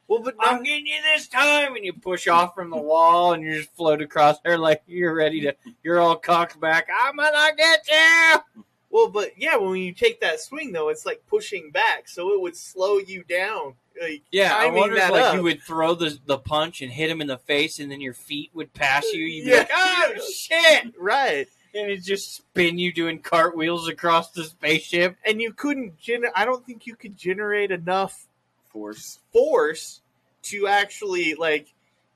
Well, 0.08 0.20
but 0.22 0.34
I'm 0.40 0.56
not, 0.56 0.64
getting 0.64 0.86
you 0.86 1.00
this 1.14 1.28
time, 1.28 1.74
and 1.76 1.84
you 1.84 1.92
push 1.92 2.26
off 2.28 2.54
from 2.54 2.68
the 2.70 2.76
wall, 2.76 3.32
and 3.32 3.42
you 3.42 3.54
just 3.56 3.74
float 3.76 4.02
across 4.02 4.40
there 4.40 4.58
like 4.58 4.82
you're 4.86 5.14
ready 5.14 5.40
to. 5.42 5.54
You're 5.82 6.00
all 6.00 6.16
cocked 6.16 6.60
back. 6.60 6.88
I'm 7.02 7.16
gonna 7.16 7.56
get 7.56 7.80
you. 7.88 8.62
well, 8.90 9.08
but 9.08 9.30
yeah, 9.38 9.56
when 9.56 9.76
you 9.76 9.92
take 9.92 10.20
that 10.20 10.40
swing 10.40 10.72
though, 10.72 10.88
it's 10.90 11.06
like 11.06 11.22
pushing 11.28 11.70
back, 11.70 12.08
so 12.08 12.34
it 12.34 12.40
would 12.40 12.56
slow 12.56 12.98
you 12.98 13.22
down. 13.24 13.74
Like, 14.00 14.22
Yeah, 14.32 14.56
I 14.56 14.64
timing 14.66 14.80
wonder 14.80 14.96
if 14.96 15.10
like 15.10 15.22
up. 15.24 15.34
you 15.36 15.42
would 15.42 15.62
throw 15.62 15.94
the 15.94 16.18
the 16.26 16.38
punch 16.38 16.80
and 16.82 16.90
hit 16.90 17.10
him 17.10 17.20
in 17.20 17.26
the 17.26 17.38
face, 17.38 17.78
and 17.78 17.90
then 17.90 18.00
your 18.00 18.14
feet 18.14 18.50
would 18.54 18.72
pass 18.74 19.04
you. 19.12 19.24
You'd 19.24 19.44
be 19.46 19.56
like, 19.56 19.70
"Oh 19.72 20.12
shit!" 20.32 20.94
right, 20.98 21.46
and 21.74 21.90
it 21.90 22.02
just 22.02 22.34
spin 22.36 22.78
you 22.78 22.92
doing 22.92 23.20
cartwheels 23.20 23.88
across 23.88 24.30
the 24.30 24.44
spaceship. 24.44 25.16
and 25.24 25.40
you 25.40 25.52
couldn't. 25.52 26.00
Gener- 26.00 26.30
I 26.34 26.44
don't 26.44 26.64
think 26.66 26.86
you 26.86 26.96
could 26.96 27.16
generate 27.16 27.70
enough 27.70 28.26
Force. 28.72 29.18
force 29.32 30.00
to 30.44 30.66
actually 30.66 31.34
like. 31.34 31.66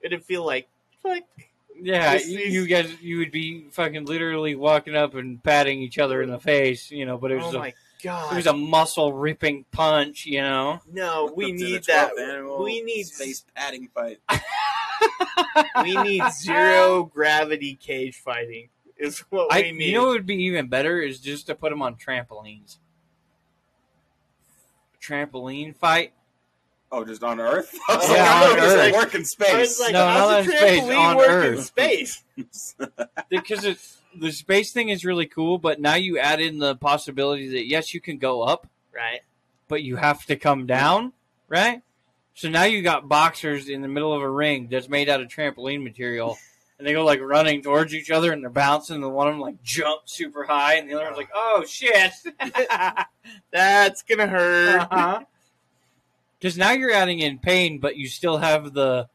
It'd 0.01 0.25
feel 0.25 0.45
like 0.45 0.69
like 1.05 1.25
Yeah, 1.81 2.15
This 2.15 2.29
you, 2.29 2.39
you 2.39 2.67
guys, 2.67 2.91
you 3.01 3.19
would 3.19 3.31
be 3.33 3.67
fucking 3.73 4.07
literally 4.07 4.55
walking 4.55 4.97
up 4.97 5.15
and 5.15 5.43
patting 5.43 5.81
each 5.83 5.99
other 5.99 6.23
in 6.23 6.31
the 6.31 6.39
face, 6.39 6.91
you 6.91 7.05
know. 7.07 7.19
But 7.19 7.33
it 7.33 7.37
was 7.37 7.55
oh 7.55 7.57
a 7.57 7.61
my 7.61 7.75
god, 8.07 8.33
it 8.33 8.37
was 8.37 8.47
a 8.47 8.53
muscle 8.53 9.13
ripping 9.13 9.65
punch, 9.73 10.27
you 10.27 10.41
know. 10.41 10.81
no. 10.91 11.33
We 11.37 11.45
Welcome 11.47 11.59
to 11.59 11.65
need 11.65 11.85
that. 11.85 12.13
We 12.61 12.83
need 12.83 13.05
space 13.05 13.45
padding 13.55 13.89
fight. 13.95 14.19
we 15.83 15.97
need 16.03 16.23
zero 16.33 17.05
gravity 17.05 17.75
cage 17.75 18.17
fighting. 18.17 18.69
Is 18.99 19.19
what 19.31 19.53
I, 19.53 19.61
we 19.63 19.73
need. 19.73 19.85
you 19.89 19.93
know, 19.95 20.05
what 20.05 20.11
would 20.13 20.27
be 20.27 20.37
even 20.45 20.69
better 20.69 21.01
is 21.01 21.21
just 21.21 21.47
to 21.49 21.55
put 21.55 21.71
them 21.71 21.83
on 21.83 21.97
trampolines. 21.97 22.79
Trampoline 25.03 25.77
fight. 25.77 26.13
Oh, 26.91 27.05
just 27.05 27.23
on 27.23 27.41
Earth? 27.41 27.77
I 27.89 27.97
was 27.97 28.09
Yeah, 28.09 28.15
like, 28.17 28.21
I 28.29 28.51
on 28.51 28.57
know, 28.57 28.63
just 28.63 28.77
Earth. 28.77 28.93
work 28.95 29.15
in 29.15 29.19
I 29.19 29.21
was 29.21 29.31
space. 29.31 29.81
like, 29.81 29.93
No, 29.93 30.07
how's 30.07 30.31
not 30.31 30.37
a 30.37 30.39
in 30.45 30.49
space, 30.51 30.83
trampoline 30.83 30.99
on 30.99 31.17
work 31.17 31.29
in 31.29 31.35
Earth. 31.59 31.65
space? 31.65 32.23
because 33.29 33.65
it's 33.65 33.99
the 34.21 34.33
space 34.33 34.73
thing 34.73 34.89
is 34.89 35.05
really 35.05 35.27
cool, 35.27 35.59
but 35.59 35.81
now 35.81 35.95
you 35.95 36.19
add 36.19 36.41
in 36.41 36.59
the 36.59 36.77
possibility 36.77 37.49
that 37.51 37.67
yes, 37.67 37.95
you 37.95 38.01
can 38.01 38.19
go 38.19 38.43
up, 38.43 38.67
right? 38.95 39.21
but 39.69 39.83
you 39.83 39.97
have 39.97 40.25
to 40.27 40.37
come 40.37 40.67
down, 40.67 41.13
right? 41.49 41.83
So 42.35 42.49
now 42.49 42.65
you 42.65 42.83
got 42.83 43.09
boxers 43.09 43.69
in 43.69 43.83
the 43.83 43.89
middle 43.89 44.13
of 44.13 44.23
a 44.23 44.31
ring 44.31 44.69
that's 44.71 44.89
made 44.89 45.09
out 45.09 45.21
of 45.21 45.29
trampoline 45.29 45.83
material, 45.83 46.37
and 46.79 46.87
they 46.87 46.93
go 46.93 47.05
like 47.05 47.21
running 47.21 47.63
towards 47.63 47.95
each 47.95 48.11
other 48.11 48.33
and 48.33 48.43
they're 48.43 48.51
bouncing, 48.51 49.03
and 49.03 49.15
one 49.15 49.29
of 49.29 49.35
them 49.35 49.41
like 49.41 49.63
jumps 49.63 50.13
super 50.13 50.45
high, 50.45 50.75
and 50.75 50.89
the 50.89 50.95
other 50.95 51.05
one's 51.05 51.17
like, 51.17 51.31
"Oh 51.35 51.65
shit!" 51.67 52.13
That's 53.51 54.03
gonna 54.03 54.27
hurt. 54.27 54.81
Uh-huh. 54.91 55.21
Because 56.39 56.59
now 56.59 56.73
you're 56.73 56.93
adding 56.93 57.21
in 57.21 57.39
pain, 57.39 57.79
but 57.81 57.97
you 57.97 58.09
still 58.09 58.37
have 58.39 58.73
the. 58.73 59.09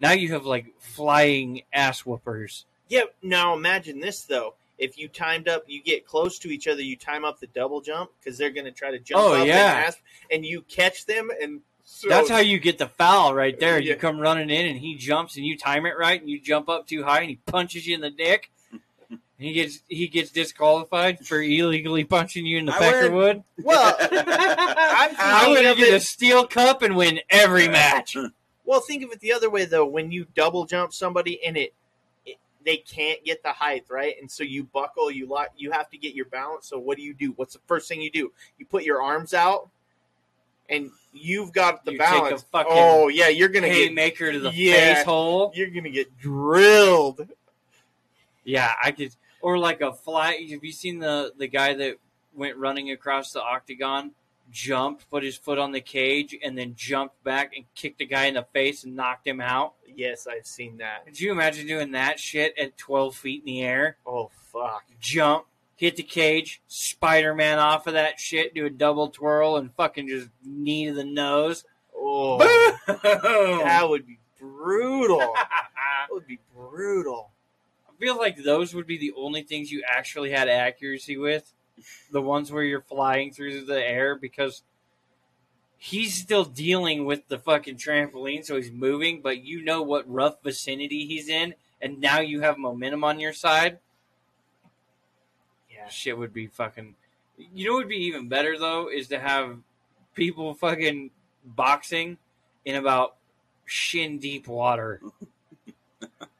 Now 0.00 0.12
you 0.12 0.32
have 0.32 0.44
like 0.44 0.74
flying 0.78 1.62
ass 1.72 2.02
whoopers. 2.02 2.64
Yeah. 2.88 3.02
Now 3.22 3.54
imagine 3.54 4.00
this 4.00 4.22
though. 4.22 4.54
If 4.78 4.96
you 4.96 5.08
timed 5.08 5.48
up, 5.48 5.64
you 5.66 5.82
get 5.82 6.06
close 6.06 6.38
to 6.40 6.48
each 6.50 6.68
other. 6.68 6.80
You 6.82 6.96
time 6.96 7.24
up 7.24 7.40
the 7.40 7.48
double 7.48 7.80
jump 7.80 8.10
because 8.20 8.38
they're 8.38 8.50
gonna 8.50 8.70
try 8.70 8.90
to 8.92 8.98
jump 8.98 9.22
Oh, 9.24 9.34
up 9.34 9.46
yeah. 9.46 9.76
and, 9.76 9.86
ask, 9.86 9.98
and 10.30 10.44
you 10.46 10.62
catch 10.62 11.06
them 11.06 11.30
and. 11.42 11.60
So, 11.90 12.10
That's 12.10 12.28
how 12.28 12.40
you 12.40 12.58
get 12.58 12.76
the 12.76 12.86
foul 12.86 13.32
right 13.34 13.58
there. 13.58 13.80
Yeah. 13.80 13.94
You 13.94 13.98
come 13.98 14.20
running 14.20 14.50
in, 14.50 14.66
and 14.66 14.78
he 14.78 14.94
jumps, 14.96 15.38
and 15.38 15.46
you 15.46 15.56
time 15.56 15.86
it 15.86 15.96
right, 15.98 16.20
and 16.20 16.28
you 16.28 16.38
jump 16.38 16.68
up 16.68 16.86
too 16.86 17.02
high, 17.02 17.20
and 17.20 17.30
he 17.30 17.36
punches 17.46 17.86
you 17.86 17.94
in 17.94 18.02
the 18.02 18.10
dick. 18.10 18.50
And 19.10 19.18
he 19.38 19.54
gets 19.54 19.80
he 19.88 20.06
gets 20.06 20.30
disqualified 20.30 21.26
for 21.26 21.40
illegally 21.40 22.04
punching 22.04 22.44
you 22.44 22.58
in 22.58 22.66
the 22.66 22.74
I 22.74 22.78
learned- 22.78 23.14
peckerwood. 23.14 23.44
Well, 23.64 23.96
I'm 24.00 25.14
I 25.18 25.44
thinking 25.46 25.64
would 25.64 25.66
of 25.72 25.76
get 25.78 25.94
a 25.94 26.00
steel 26.00 26.46
cup 26.46 26.82
and 26.82 26.94
win 26.94 27.20
every 27.30 27.68
match. 27.68 28.16
Well, 28.66 28.80
think 28.80 29.02
of 29.02 29.10
it 29.10 29.20
the 29.20 29.32
other 29.32 29.48
way 29.48 29.64
though. 29.64 29.86
When 29.86 30.12
you 30.12 30.26
double 30.34 30.66
jump 30.66 30.92
somebody 30.92 31.42
and 31.42 31.56
it, 31.56 31.62
it 31.68 31.74
they 32.68 32.76
can't 32.76 33.24
get 33.24 33.42
the 33.42 33.50
height 33.52 33.84
right, 33.88 34.14
and 34.20 34.30
so 34.30 34.44
you 34.44 34.62
buckle, 34.62 35.10
you 35.10 35.26
lock, 35.26 35.48
you 35.56 35.70
have 35.70 35.88
to 35.88 35.96
get 35.96 36.14
your 36.14 36.26
balance. 36.26 36.68
So 36.68 36.78
what 36.78 36.98
do 36.98 37.02
you 37.02 37.14
do? 37.14 37.32
What's 37.36 37.54
the 37.54 37.60
first 37.66 37.88
thing 37.88 38.02
you 38.02 38.10
do? 38.10 38.30
You 38.58 38.66
put 38.66 38.84
your 38.84 39.00
arms 39.00 39.32
out, 39.32 39.70
and 40.68 40.90
you've 41.14 41.50
got 41.52 41.86
the 41.86 41.92
You 41.92 41.98
balance. 41.98 42.44
oh 42.52 43.08
yeah, 43.08 43.28
you're 43.28 43.48
gonna 43.48 43.68
get 43.68 43.88
Haymaker 43.88 44.32
to 44.32 44.38
the 44.38 44.50
Yeah. 44.50 44.96
face 44.96 45.04
hole. 45.06 45.50
you're 45.54 45.70
gonna 45.70 45.88
get 45.88 46.18
drilled. 46.18 47.26
Yeah, 48.44 48.70
I 48.82 48.90
could. 48.90 49.14
Or 49.40 49.56
like 49.58 49.80
a 49.80 49.94
fly. 49.94 50.32
Have 50.50 50.62
you 50.62 50.72
seen 50.72 50.98
the 50.98 51.32
the 51.38 51.46
guy 51.48 51.72
that 51.72 51.96
went 52.34 52.58
running 52.58 52.90
across 52.90 53.32
the 53.32 53.42
octagon, 53.42 54.10
jumped, 54.50 55.08
put 55.10 55.22
his 55.22 55.36
foot 55.36 55.58
on 55.58 55.72
the 55.72 55.80
cage, 55.80 56.36
and 56.42 56.56
then 56.56 56.74
jumped 56.76 57.22
back 57.24 57.52
and 57.56 57.64
kicked 57.74 57.98
the 57.98 58.06
guy 58.06 58.26
in 58.26 58.34
the 58.34 58.46
face 58.52 58.84
and 58.84 58.96
knocked 58.96 59.26
him 59.26 59.40
out? 59.40 59.74
Yes, 59.94 60.26
I've 60.26 60.46
seen 60.46 60.78
that. 60.78 61.04
Could 61.06 61.20
you 61.20 61.32
imagine 61.32 61.66
doing 61.66 61.92
that 61.92 62.18
shit 62.20 62.56
at 62.58 62.76
twelve 62.76 63.16
feet 63.16 63.40
in 63.40 63.46
the 63.46 63.62
air? 63.62 63.96
Oh 64.06 64.30
fuck. 64.52 64.84
Jump, 65.00 65.46
hit 65.76 65.96
the 65.96 66.02
cage, 66.02 66.62
Spider 66.68 67.34
Man 67.34 67.58
off 67.58 67.86
of 67.86 67.94
that 67.94 68.18
shit, 68.20 68.54
do 68.54 68.66
a 68.66 68.70
double 68.70 69.08
twirl, 69.08 69.56
and 69.56 69.74
fucking 69.74 70.08
just 70.08 70.28
knee 70.44 70.86
to 70.86 70.94
the 70.94 71.04
nose. 71.04 71.64
Oh, 71.96 72.38
Boom! 72.86 73.58
that 73.64 73.88
would 73.88 74.06
be 74.06 74.18
brutal. 74.38 75.34
That 76.08 76.14
would 76.14 76.26
be 76.26 76.38
brutal. 76.56 77.32
I 77.86 77.92
feel 78.00 78.16
like 78.16 78.42
those 78.42 78.72
would 78.72 78.86
be 78.86 78.96
the 78.96 79.12
only 79.14 79.42
things 79.42 79.70
you 79.70 79.82
actually 79.86 80.30
had 80.30 80.48
accuracy 80.48 81.18
with. 81.18 81.52
The 82.10 82.22
ones 82.22 82.50
where 82.50 82.62
you're 82.62 82.80
flying 82.80 83.32
through 83.32 83.64
the 83.64 83.84
air 83.84 84.14
because 84.14 84.62
he's 85.78 86.14
still 86.14 86.44
dealing 86.44 87.04
with 87.04 87.28
the 87.28 87.38
fucking 87.38 87.76
trampoline, 87.76 88.44
so 88.44 88.56
he's 88.56 88.72
moving, 88.72 89.22
but 89.22 89.42
you 89.44 89.62
know 89.62 89.82
what 89.82 90.10
rough 90.10 90.42
vicinity 90.42 91.06
he's 91.06 91.28
in, 91.28 91.54
and 91.80 92.00
now 92.00 92.20
you 92.20 92.40
have 92.40 92.58
momentum 92.58 93.04
on 93.04 93.20
your 93.20 93.32
side. 93.32 93.78
Yeah. 95.70 95.88
Shit 95.88 96.18
would 96.18 96.32
be 96.32 96.48
fucking. 96.48 96.96
You 97.36 97.66
know 97.66 97.74
what 97.74 97.84
would 97.84 97.88
be 97.88 98.04
even 98.06 98.28
better 98.28 98.58
though 98.58 98.90
is 98.90 99.08
to 99.08 99.18
have 99.20 99.58
people 100.14 100.54
fucking 100.54 101.10
boxing 101.44 102.18
in 102.64 102.74
about 102.74 103.14
shin 103.64 104.18
deep 104.18 104.48
water. 104.48 105.00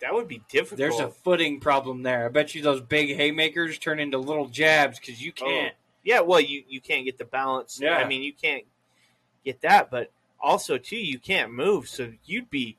That 0.00 0.14
would 0.14 0.28
be 0.28 0.42
difficult. 0.48 0.78
There's 0.78 0.98
a 0.98 1.10
footing 1.10 1.60
problem 1.60 2.02
there. 2.02 2.26
I 2.26 2.28
bet 2.28 2.54
you 2.54 2.62
those 2.62 2.80
big 2.80 3.14
haymakers 3.16 3.78
turn 3.78 4.00
into 4.00 4.18
little 4.18 4.46
jabs 4.46 4.98
because 4.98 5.22
you 5.22 5.32
oh, 5.40 5.44
can't. 5.44 5.74
Yeah, 6.02 6.20
well, 6.20 6.40
you 6.40 6.64
you 6.68 6.80
can't 6.80 7.04
get 7.04 7.18
the 7.18 7.24
balance. 7.24 7.78
Yeah. 7.80 7.96
I 7.96 8.06
mean, 8.06 8.22
you 8.22 8.32
can't 8.32 8.64
get 9.44 9.60
that, 9.60 9.90
but 9.90 10.10
also 10.40 10.78
too, 10.78 10.96
you 10.96 11.18
can't 11.18 11.52
move. 11.52 11.88
So 11.88 12.12
you'd 12.24 12.48
be 12.48 12.78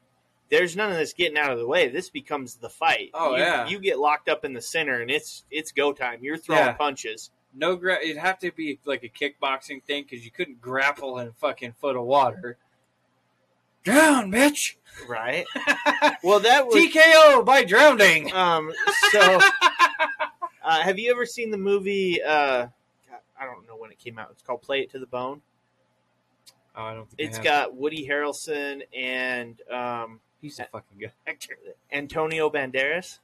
there's 0.49 0.75
none 0.75 0.91
of 0.91 0.97
this 0.97 1.13
getting 1.13 1.37
out 1.37 1.51
of 1.51 1.59
the 1.59 1.67
way. 1.67 1.89
This 1.89 2.09
becomes 2.09 2.55
the 2.55 2.69
fight. 2.69 3.11
Oh, 3.13 3.35
you, 3.35 3.41
yeah. 3.41 3.67
you 3.67 3.79
get 3.79 3.97
locked 3.99 4.27
up 4.27 4.43
in 4.43 4.53
the 4.53 4.61
center, 4.61 4.99
and 5.01 5.09
it's 5.09 5.45
it's 5.51 5.71
go 5.71 5.93
time. 5.93 6.19
You're 6.21 6.37
throwing 6.37 6.65
Yeah. 6.65 6.73
punches. 6.73 7.31
No, 7.53 7.75
gra- 7.75 8.03
it'd 8.03 8.17
have 8.17 8.39
to 8.39 8.51
be 8.51 8.79
like 8.85 9.03
a 9.03 9.09
kickboxing 9.09 9.83
thing 9.83 10.03
because 10.09 10.23
you 10.25 10.31
couldn't 10.31 10.61
grapple 10.61 11.19
in 11.19 11.27
a 11.27 11.33
fucking 11.33 11.73
foot 11.79 11.95
of 11.95 12.03
water. 12.03 12.57
Drown, 13.83 14.31
bitch! 14.31 14.75
Right. 15.07 15.45
well, 16.23 16.39
that 16.41 16.67
was 16.67 16.75
TKO 16.75 17.45
by 17.45 17.63
drowning. 17.63 18.33
um. 18.33 18.71
So, 19.11 19.19
uh, 20.63 20.81
have 20.81 20.99
you 20.99 21.11
ever 21.11 21.25
seen 21.25 21.51
the 21.51 21.57
movie? 21.57 22.21
Uh, 22.21 22.67
I 23.39 23.45
don't 23.45 23.67
know 23.67 23.75
when 23.75 23.91
it 23.91 23.97
came 23.97 24.19
out. 24.19 24.29
It's 24.31 24.43
called 24.43 24.61
Play 24.61 24.81
It 24.81 24.91
to 24.91 24.99
the 24.99 25.07
Bone. 25.07 25.41
Oh, 26.75 26.83
I 26.83 26.93
don't 26.93 27.09
think 27.09 27.27
It's 27.29 27.39
got 27.39 27.75
Woody 27.75 28.07
Harrelson 28.07 28.83
and 28.95 29.59
um, 29.69 30.19
He's 30.41 30.59
a 30.59 30.65
fucking 30.65 30.97
good 30.99 31.11
actor. 31.27 31.57
Antonio 31.91 32.49
Banderas, 32.49 33.19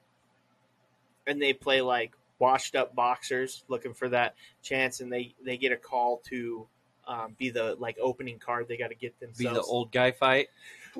and 1.25 1.41
they 1.41 1.53
play 1.53 1.81
like 1.81 2.13
washed 2.39 2.75
up 2.75 2.93
boxers 2.93 3.63
looking 3.67 3.93
for 3.93 4.09
that 4.09 4.35
chance, 4.61 4.99
and 4.99 5.11
they 5.11 5.33
they 5.43 5.57
get 5.57 5.71
a 5.71 5.77
call 5.77 6.21
to 6.29 6.67
um, 7.07 7.35
be 7.37 7.49
the 7.49 7.75
like 7.79 7.97
opening 8.01 8.39
card. 8.39 8.67
They 8.67 8.77
got 8.77 8.89
to 8.89 8.95
get 8.95 9.19
themselves. 9.19 9.37
Be 9.37 9.47
the 9.47 9.61
old 9.61 9.91
guy 9.91 10.11
fight. 10.11 10.47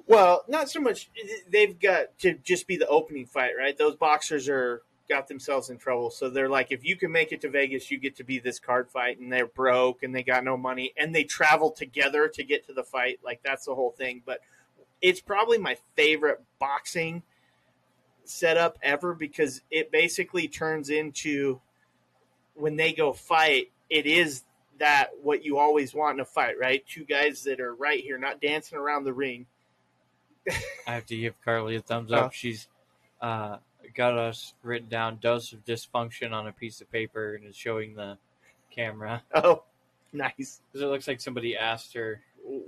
well, 0.07 0.43
not 0.47 0.69
so 0.69 0.79
much. 0.79 1.09
They've 1.49 1.77
got 1.77 2.17
to 2.19 2.33
just 2.33 2.67
be 2.67 2.77
the 2.77 2.87
opening 2.87 3.25
fight, 3.25 3.51
right? 3.57 3.77
Those 3.77 3.95
boxers 3.95 4.49
are 4.49 4.81
got 5.09 5.27
themselves 5.27 5.69
in 5.69 5.77
trouble, 5.77 6.09
so 6.09 6.29
they're 6.29 6.49
like, 6.49 6.71
if 6.71 6.83
you 6.83 6.97
can 6.97 7.11
make 7.11 7.31
it 7.31 7.39
to 7.41 7.49
Vegas, 7.49 7.89
you 7.89 7.97
get 7.97 8.17
to 8.17 8.23
be 8.23 8.39
this 8.39 8.59
card 8.59 8.89
fight, 8.89 9.19
and 9.19 9.31
they're 9.31 9.45
broke 9.45 10.03
and 10.03 10.13
they 10.13 10.23
got 10.23 10.43
no 10.43 10.57
money, 10.57 10.93
and 10.97 11.13
they 11.13 11.23
travel 11.23 11.71
together 11.71 12.27
to 12.27 12.43
get 12.43 12.65
to 12.67 12.73
the 12.73 12.83
fight. 12.83 13.19
Like 13.23 13.41
that's 13.43 13.65
the 13.65 13.75
whole 13.75 13.91
thing, 13.91 14.21
but. 14.25 14.39
It's 14.99 15.21
probably 15.21 15.59
my 15.59 15.77
favorite 15.95 16.41
boxing 16.57 17.21
setup 18.23 18.77
ever 18.81 19.13
because 19.13 19.61
it 19.69 19.91
basically 19.91 20.47
turns 20.47 20.89
into 20.89 21.61
when 22.55 22.75
they 22.75 22.93
go 22.93 23.13
fight, 23.13 23.71
it 23.89 24.05
is 24.05 24.43
that 24.79 25.09
what 25.21 25.43
you 25.43 25.57
always 25.57 25.93
want 25.93 26.15
in 26.15 26.19
a 26.21 26.25
fight, 26.25 26.55
right? 26.59 26.83
Two 26.87 27.05
guys 27.05 27.43
that 27.43 27.59
are 27.59 27.73
right 27.75 28.03
here, 28.03 28.17
not 28.17 28.41
dancing 28.41 28.77
around 28.77 29.03
the 29.03 29.13
ring. 29.13 29.45
I 30.87 30.93
have 30.95 31.05
to 31.07 31.17
give 31.17 31.33
Carly 31.43 31.75
a 31.75 31.81
thumbs 31.81 32.11
Oh. 32.11 32.17
up. 32.17 32.33
She's 32.33 32.67
uh, 33.21 33.57
got 33.95 34.17
us 34.17 34.53
written 34.63 34.87
down 34.89 35.17
dose 35.21 35.51
of 35.53 35.65
dysfunction 35.65 36.31
on 36.31 36.47
a 36.47 36.51
piece 36.51 36.81
of 36.81 36.91
paper 36.91 37.35
and 37.35 37.45
is 37.45 37.55
showing 37.55 37.95
the 37.95 38.17
camera 38.71 39.23
Oh, 39.33 39.63
nice. 40.13 40.61
because 40.71 40.81
it 40.81 40.87
looks 40.87 41.07
like 41.07 41.19
somebody 41.21 41.57
asked 41.57 41.93
her. 41.93 42.21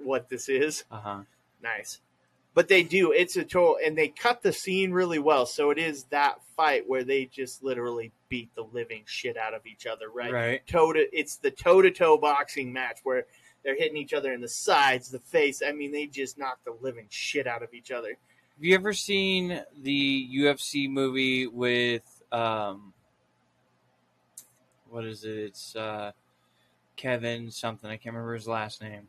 What 0.04 0.28
this 0.28 0.50
is. 0.50 0.84
Uh 0.92 1.00
huh. 1.00 1.20
Nice. 1.64 2.02
But 2.54 2.68
they 2.68 2.84
do. 2.84 3.14
It's 3.14 3.38
a 3.38 3.46
total, 3.46 3.78
and 3.86 3.98
they 3.98 4.10
cut 4.10 4.42
the 4.42 4.52
scene 4.52 4.92
really 4.92 5.20
well. 5.20 5.46
So 5.46 5.70
it 5.70 5.78
is 5.78 6.04
that 6.06 6.40
fight 6.58 6.84
where 6.90 7.06
they 7.06 7.26
just 7.26 7.64
literally 7.64 8.12
beat 8.30 8.54
the 8.56 8.64
living 8.72 9.04
shit 9.06 9.36
out 9.38 9.54
of 9.54 9.66
each 9.66 9.86
other, 9.86 10.10
right? 10.10 10.32
Right. 10.32 10.68
toe 10.68 10.94
to 10.94 11.00
it's 11.12 11.38
the 11.38 11.52
toe 11.52 11.82
to 11.82 11.92
toe 11.92 12.18
boxing 12.18 12.72
match 12.72 13.00
where 13.04 13.26
they're 13.64 13.76
hitting 13.76 13.98
each 13.98 14.14
other 14.14 14.32
in 14.32 14.40
the 14.40 14.48
sides, 14.48 15.10
the 15.10 15.20
face. 15.20 15.62
I 15.66 15.72
mean, 15.74 15.92
they 15.92 16.06
just 16.06 16.38
knock 16.38 16.60
the 16.64 16.76
living 16.82 17.08
shit 17.10 17.48
out 17.48 17.62
of 17.64 17.74
each 17.74 17.92
other. 17.92 18.10
Have 18.10 18.64
you 18.64 18.76
ever 18.76 18.94
seen 18.94 19.62
the 19.82 20.30
UFC 20.34 20.90
movie 20.90 21.48
with 21.48 22.04
um, 22.32 22.94
what 24.90 25.06
is 25.06 25.24
it? 25.26 25.38
It's 25.38 25.76
uh, 25.76 26.12
Kevin 26.96 27.52
something. 27.52 27.90
I 27.90 27.98
can't 27.98 28.14
remember 28.16 28.34
his 28.36 28.48
last 28.48 28.82
name, 28.82 29.08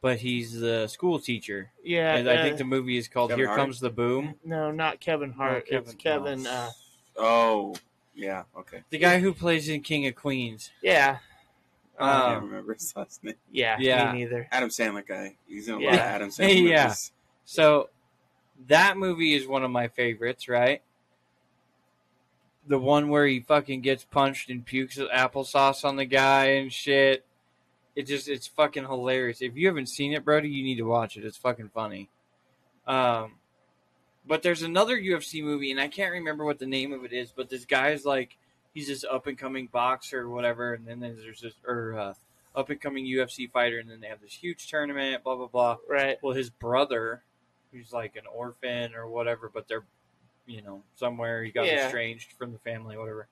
but 0.00 0.18
he's 0.18 0.58
the 0.58 0.86
school 0.88 1.18
teacher. 1.18 1.70
Yeah, 1.82 2.16
and 2.16 2.28
I 2.28 2.42
think 2.42 2.58
the 2.58 2.64
movie 2.64 2.96
is 2.96 3.08
called 3.08 3.30
Kevin 3.30 3.40
"Here 3.40 3.48
Hart? 3.48 3.60
Comes 3.60 3.80
the 3.80 3.90
Boom." 3.90 4.34
no, 4.44 4.70
not 4.70 5.00
Kevin 5.00 5.32
Hart. 5.32 5.66
Kevin- 5.66 5.82
it's 5.84 5.94
Kevin. 5.94 6.46
oh. 6.46 6.50
Uh, 6.50 6.70
Oh, 7.16 7.74
yeah, 8.14 8.44
okay. 8.58 8.82
The 8.90 8.98
guy 8.98 9.18
who 9.20 9.32
plays 9.34 9.68
in 9.68 9.80
King 9.82 10.06
of 10.06 10.14
Queens. 10.14 10.70
yeah, 10.82 11.18
I 11.98 12.10
can't 12.28 12.36
Um, 12.38 12.44
remember 12.50 12.74
his 12.74 12.92
last 12.96 13.22
name. 13.24 13.34
yeah, 13.52 13.76
Yeah. 13.78 14.12
Me 14.12 14.20
neither. 14.20 14.48
Adam 14.50 14.68
Sandler 14.68 15.06
guy. 15.06 15.36
He's 15.46 15.68
in 15.68 15.74
a 15.74 15.78
lot 15.78 15.94
of 15.94 15.98
Adam 16.00 16.28
Sandler 16.30 16.68
Yeah. 16.68 16.94
So 17.44 17.90
that 18.68 18.96
movie 18.96 19.34
is 19.34 19.46
one 19.46 19.64
of 19.64 19.70
my 19.70 19.88
favorites, 19.88 20.48
right? 20.48 20.82
The 22.66 22.78
one 22.78 23.10
where 23.10 23.26
he 23.26 23.40
fucking 23.40 23.82
gets 23.82 24.04
punched 24.04 24.48
and 24.48 24.64
pukes 24.64 24.98
applesauce 24.98 25.84
on 25.84 25.96
the 25.96 26.06
guy 26.06 26.46
and 26.46 26.72
shit. 26.72 27.24
It 27.94 28.04
just 28.08 28.28
it's 28.28 28.46
fucking 28.46 28.84
hilarious. 28.84 29.42
If 29.42 29.54
you 29.56 29.66
haven't 29.68 29.86
seen 29.88 30.14
it, 30.14 30.24
Brody, 30.24 30.48
you 30.48 30.64
need 30.64 30.76
to 30.76 30.82
watch 30.84 31.16
it. 31.16 31.24
It's 31.24 31.36
fucking 31.36 31.68
funny. 31.74 32.08
Um 32.86 33.32
But 34.26 34.42
there's 34.42 34.62
another 34.62 34.96
UFC 34.98 35.42
movie, 35.42 35.70
and 35.70 35.80
I 35.80 35.88
can't 35.88 36.12
remember 36.12 36.44
what 36.44 36.58
the 36.58 36.66
name 36.66 36.92
of 36.92 37.04
it 37.04 37.12
is. 37.12 37.30
But 37.30 37.50
this 37.50 37.64
guy's 37.66 38.04
like, 38.06 38.36
he's 38.72 38.88
this 38.88 39.04
up 39.04 39.26
and 39.26 39.36
coming 39.36 39.66
boxer 39.70 40.20
or 40.22 40.30
whatever, 40.30 40.72
and 40.74 40.86
then 40.86 41.00
there's 41.00 41.40
this 41.42 41.52
or 41.66 41.94
uh, 41.98 42.14
up 42.58 42.70
and 42.70 42.80
coming 42.80 43.04
UFC 43.04 43.50
fighter, 43.50 43.78
and 43.78 43.90
then 43.90 44.00
they 44.00 44.06
have 44.08 44.20
this 44.22 44.32
huge 44.32 44.66
tournament, 44.68 45.22
blah 45.24 45.36
blah 45.36 45.46
blah. 45.48 45.76
Right. 45.88 46.16
Well, 46.22 46.34
his 46.34 46.48
brother, 46.50 47.22
who's 47.72 47.92
like 47.92 48.16
an 48.16 48.24
orphan 48.32 48.94
or 48.94 49.06
whatever, 49.08 49.50
but 49.52 49.68
they're, 49.68 49.84
you 50.46 50.62
know, 50.62 50.82
somewhere 50.96 51.42
he 51.44 51.50
got 51.50 51.66
Yeah. 51.66 51.84
estranged 51.86 52.32
from 52.32 52.52
the 52.52 52.58
family, 52.58 52.96
whatever. 52.96 53.26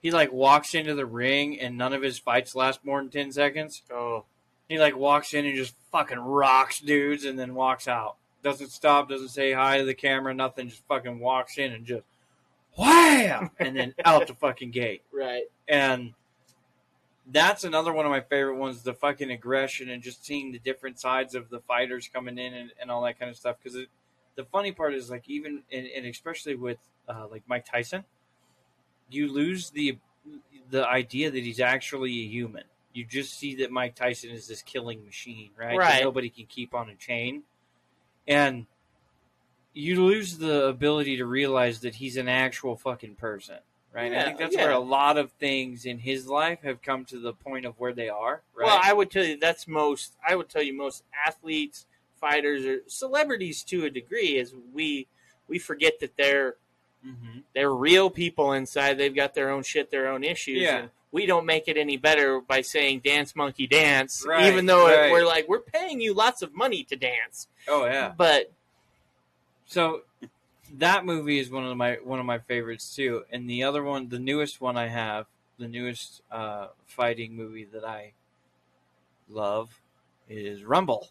He 0.00 0.10
like 0.10 0.32
walks 0.32 0.74
into 0.74 0.94
the 0.94 1.04
ring, 1.04 1.60
and 1.60 1.76
none 1.76 1.92
of 1.92 2.00
his 2.00 2.18
fights 2.18 2.54
last 2.54 2.84
more 2.86 3.02
than 3.02 3.10
ten 3.10 3.32
seconds. 3.32 3.82
Oh, 3.92 4.24
He 4.66 4.78
like 4.78 4.96
walks 4.96 5.34
in 5.34 5.44
and 5.44 5.56
just 5.56 5.74
fucking 5.92 6.18
rocks 6.18 6.80
dudes, 6.80 7.26
and 7.26 7.38
then 7.38 7.54
walks 7.54 7.86
out. 7.86 8.16
Doesn't 8.42 8.70
stop, 8.70 9.08
doesn't 9.08 9.28
say 9.28 9.52
hi 9.52 9.78
to 9.78 9.84
the 9.84 9.94
camera, 9.94 10.32
nothing. 10.34 10.68
Just 10.68 10.86
fucking 10.86 11.18
walks 11.18 11.58
in 11.58 11.72
and 11.72 11.84
just 11.84 12.04
wham, 12.78 13.50
and 13.58 13.76
then 13.76 13.94
out 14.04 14.26
the 14.26 14.34
fucking 14.34 14.70
gate. 14.70 15.02
right. 15.12 15.44
And 15.68 16.14
that's 17.32 17.64
another 17.64 17.92
one 17.92 18.06
of 18.06 18.10
my 18.10 18.20
favorite 18.22 18.56
ones 18.56 18.82
the 18.82 18.94
fucking 18.94 19.30
aggression 19.30 19.90
and 19.90 20.02
just 20.02 20.24
seeing 20.24 20.50
the 20.52 20.58
different 20.58 20.98
sides 20.98 21.34
of 21.34 21.48
the 21.50 21.60
fighters 21.60 22.08
coming 22.12 22.38
in 22.38 22.54
and, 22.54 22.72
and 22.80 22.90
all 22.90 23.02
that 23.02 23.18
kind 23.20 23.30
of 23.30 23.36
stuff 23.36 23.56
because 23.62 23.78
the 24.36 24.44
funny 24.46 24.72
part 24.72 24.94
is 24.94 25.10
like 25.10 25.28
even 25.28 25.62
and, 25.70 25.86
and 25.86 26.06
especially 26.06 26.56
with 26.56 26.78
uh, 27.08 27.26
like 27.30 27.42
mike 27.46 27.64
tyson 27.64 28.02
you 29.10 29.30
lose 29.32 29.70
the 29.70 29.96
the 30.70 30.84
idea 30.88 31.30
that 31.30 31.42
he's 31.44 31.60
actually 31.60 32.10
a 32.10 32.26
human 32.26 32.64
you 32.94 33.04
just 33.04 33.38
see 33.38 33.54
that 33.56 33.70
mike 33.70 33.94
tyson 33.94 34.30
is 34.30 34.48
this 34.48 34.62
killing 34.62 35.04
machine 35.04 35.50
right 35.56 35.72
that 35.72 35.76
Right. 35.78 36.02
nobody 36.02 36.30
can 36.30 36.46
keep 36.46 36.74
on 36.74 36.90
a 36.90 36.94
chain 36.96 37.42
and 38.28 38.66
you 39.72 40.04
lose 40.04 40.38
the 40.38 40.66
ability 40.66 41.16
to 41.18 41.24
realize 41.26 41.80
that 41.80 41.94
he's 41.96 42.16
an 42.16 42.28
actual 42.28 42.76
fucking 42.76 43.14
person 43.14 43.56
right 43.92 44.10
And 44.12 44.16
i 44.20 44.24
think 44.24 44.38
that's 44.38 44.54
yeah. 44.54 44.64
where 44.64 44.72
a 44.72 44.78
lot 44.78 45.16
of 45.16 45.30
things 45.32 45.84
in 45.86 45.98
his 45.98 46.26
life 46.26 46.60
have 46.62 46.82
come 46.82 47.04
to 47.06 47.18
the 47.20 47.32
point 47.32 47.64
of 47.66 47.78
where 47.78 47.92
they 47.92 48.08
are 48.08 48.42
right 48.54 48.66
Well, 48.66 48.80
I 48.82 48.92
would 48.92 49.10
tell 49.10 49.24
you 49.24 49.36
that's 49.38 49.66
most. 49.68 50.16
I 50.26 50.34
would 50.36 50.48
tell 50.48 50.62
you 50.62 50.76
most 50.76 51.04
athletes, 51.26 51.86
fighters, 52.20 52.64
or 52.66 52.80
celebrities 52.86 53.62
to 53.64 53.84
a 53.86 53.90
degree 53.90 54.36
is 54.36 54.54
we 54.74 55.06
we 55.48 55.58
forget 55.58 55.98
that 56.00 56.16
they're 56.16 56.56
Mhm. 57.06 57.44
they're 57.54 57.72
real 57.74 58.10
people 58.10 58.52
inside. 58.52 58.98
They've 58.98 59.14
got 59.14 59.32
their 59.34 59.48
own 59.50 59.62
shit, 59.62 59.90
their 59.90 60.08
own 60.08 60.22
issues. 60.22 60.60
Yeah. 60.60 60.76
And 60.78 60.90
we 61.12 61.26
don't 61.26 61.46
make 61.46 61.66
it 61.68 61.76
any 61.76 61.96
better 61.96 62.40
by 62.40 62.60
saying 62.60 63.00
"dance, 63.04 63.34
monkey, 63.34 63.66
dance," 63.66 64.24
Right, 64.26 64.46
even 64.52 64.66
though 64.66 64.86
right. 64.86 65.10
we're 65.10 65.26
like 65.26 65.48
we're 65.48 65.60
paying 65.60 66.00
you 66.00 66.14
lots 66.14 66.42
of 66.42 66.54
money 66.54 66.84
to 66.84 66.96
dance. 66.96 67.48
oh 67.68 67.84
yeah 67.86 68.12
But 68.16 68.52
So 69.66 70.02
that 70.78 71.04
movie 71.04 71.38
is 71.38 71.50
one 71.50 71.64
of 71.64 71.76
my 71.76 71.94
one 72.04 72.20
of 72.20 72.26
my 72.26 72.38
favorites 72.38 72.94
too. 72.94 73.24
And 73.30 73.48
the 73.50 73.64
other 73.64 73.82
one, 73.82 74.08
the 74.08 74.18
newest 74.18 74.60
one 74.60 74.76
I 74.76 74.86
have, 74.88 75.26
the 75.58 75.68
newest 75.68 76.22
uh, 76.30 76.68
fighting 76.86 77.34
movie 77.36 77.64
that 77.72 77.84
I 77.84 78.12
love 79.28 79.80
is 80.28 80.64
Rumble. 80.64 81.08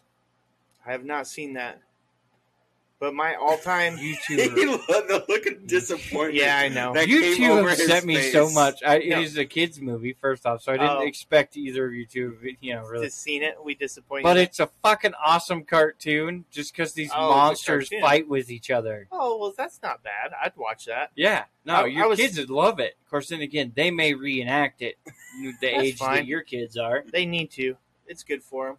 I 0.86 0.92
have 0.92 1.04
not 1.04 1.26
seen 1.26 1.54
that. 1.54 1.80
But 3.00 3.14
my 3.14 3.34
all-time 3.36 3.96
YouTube. 3.96 4.36
the 4.54 5.24
look 5.26 5.46
of 5.46 5.66
disappointment. 5.66 6.34
Yeah, 6.34 6.58
I 6.58 6.68
know. 6.68 6.92
that 6.92 7.08
You 7.08 7.34
two 7.34 7.66
upset 7.66 8.04
me 8.04 8.16
face. 8.16 8.30
so 8.32 8.50
much. 8.50 8.82
I, 8.86 8.98
No. 8.98 9.18
It 9.20 9.24
is 9.24 9.38
a 9.38 9.46
kids 9.46 9.80
movie, 9.80 10.14
first 10.20 10.44
off, 10.44 10.60
so 10.62 10.72
I 10.72 10.76
didn't 10.76 10.98
Oh. 10.98 11.06
expect 11.06 11.56
either 11.56 11.86
of 11.86 11.94
you 11.94 12.04
to, 12.04 12.36
you 12.60 12.74
know, 12.74 12.82
really. 12.84 13.06
just 13.06 13.22
seen 13.22 13.42
it. 13.42 13.54
We 13.64 13.74
disappointed. 13.74 14.24
But 14.24 14.36
it's 14.36 14.60
a 14.60 14.68
fucking 14.82 15.14
awesome 15.14 15.64
cartoon, 15.64 16.44
just 16.50 16.74
because 16.74 16.92
these 16.92 17.10
Oh, 17.16 17.30
monsters 17.30 17.88
fight 18.02 18.28
with 18.28 18.50
each 18.50 18.70
other. 18.70 19.08
oh 19.10 19.38
well, 19.38 19.54
that's 19.56 19.80
not 19.82 20.02
bad. 20.02 20.32
I'd 20.44 20.54
watch 20.58 20.84
that. 20.84 21.10
Yeah, 21.16 21.44
no, 21.64 21.76
I- 21.76 21.86
your 21.86 22.04
I 22.04 22.06
was- 22.06 22.18
kids 22.18 22.36
would 22.36 22.50
love 22.50 22.80
it. 22.80 22.96
Of 23.02 23.08
course, 23.10 23.30
then 23.30 23.40
again, 23.40 23.72
they 23.74 23.90
may 23.90 24.12
reenact 24.12 24.82
it 24.82 24.98
the 25.62 25.68
age 25.68 25.96
fine. 25.96 26.16
that 26.16 26.26
your 26.26 26.42
kids 26.42 26.76
are. 26.76 27.02
They 27.10 27.24
need 27.24 27.50
to. 27.52 27.78
It's 28.06 28.22
good 28.24 28.42
for 28.42 28.66
them. 28.66 28.76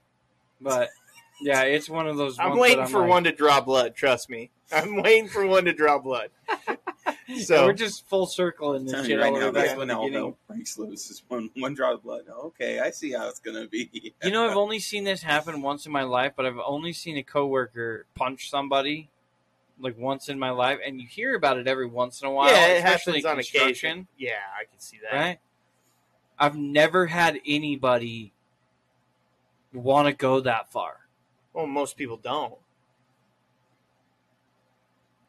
But 0.64 0.90
yeah, 1.42 1.64
it's 1.64 1.90
one 1.90 2.08
of 2.08 2.18
those. 2.18 2.38
I'm 2.40 2.50
ones 2.52 2.62
waiting 2.62 2.78
that 2.78 2.84
I'm 2.86 2.92
for 2.92 3.00
like- 3.02 3.10
one 3.10 3.24
to 3.26 3.32
draw 3.32 3.62
blood. 3.62 3.96
Trust 3.96 4.30
me. 4.30 4.52
I'm 4.72 4.96
waiting 5.02 5.28
for 5.28 5.46
one 5.46 5.66
to 5.66 5.74
draw 5.74 6.00
blood. 6.00 6.30
So 7.38 7.44
so 7.44 7.66
we're 7.66 7.74
just 7.74 8.06
full 8.08 8.26
circle 8.28 8.74
in 8.76 8.86
this 8.86 8.94
shit 9.02 9.12
you 9.12 9.20
right 9.22 9.34
now, 9.34 9.52
that's 9.52 9.76
when 9.76 9.88
the 9.88 9.96
all 9.98 10.06
beginning. 10.06 10.36
breaks 10.48 10.78
loose. 10.78 11.10
Is 11.10 11.24
one 11.30 11.50
one 11.58 11.74
drop 11.74 11.94
of 11.96 12.04
blood. 12.04 12.24
Okay, 12.30 12.80
I 12.80 12.92
see 12.92 13.12
how 13.14 13.28
it's 13.30 13.40
gonna 13.40 13.68
be. 13.68 14.14
You 14.22 14.32
know, 14.32 14.48
I've 14.50 14.58
only 14.58 14.80
seen 14.80 15.06
this 15.06 15.24
happen 15.24 15.62
once 15.62 15.86
in 15.86 15.94
my 15.94 16.04
life, 16.04 16.34
but 16.36 16.46
I've 16.46 16.60
only 16.64 16.92
seen 16.92 17.18
a 17.18 17.24
coworker 17.24 18.06
punch 18.16 18.50
somebody 18.50 19.10
like 19.80 19.98
once 19.98 20.28
in 20.30 20.38
my 20.40 20.50
life, 20.52 20.80
and 20.86 21.00
you 21.02 21.08
hear 21.08 21.34
about 21.36 21.58
it 21.58 21.68
every 21.68 21.88
once 21.88 22.22
in 22.22 22.28
a 22.28 22.32
while. 22.32 22.52
yeah, 22.52 22.68
it 22.68 22.78
especially 22.84 23.22
happens 23.22 23.56
on 23.56 23.62
occasion. 23.62 24.08
Yeah, 24.18 24.32
I 24.60 24.66
can 24.70 24.80
see 24.80 25.00
that. 25.10 25.18
right? 25.18 25.40
I've 26.38 26.58
never 26.58 27.08
had 27.08 27.40
anybody 27.46 28.34
want 29.74 30.08
to 30.08 30.14
go 30.14 30.42
that 30.42 30.72
far. 30.72 30.98
Well, 31.54 31.68
most 31.68 31.98
people 31.98 32.18
don't. 32.18 32.56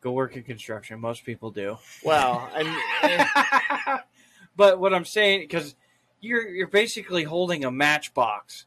Go 0.00 0.12
work 0.12 0.36
in 0.36 0.42
construction. 0.42 1.00
Most 1.00 1.24
people 1.24 1.50
do. 1.50 1.78
Well, 2.04 2.50
but 4.56 4.80
what 4.80 4.92
I'm 4.92 5.04
saying, 5.04 5.42
because 5.42 5.76
you're 6.20 6.48
you're 6.48 6.68
basically 6.68 7.24
holding 7.24 7.64
a 7.64 7.70
matchbox 7.70 8.66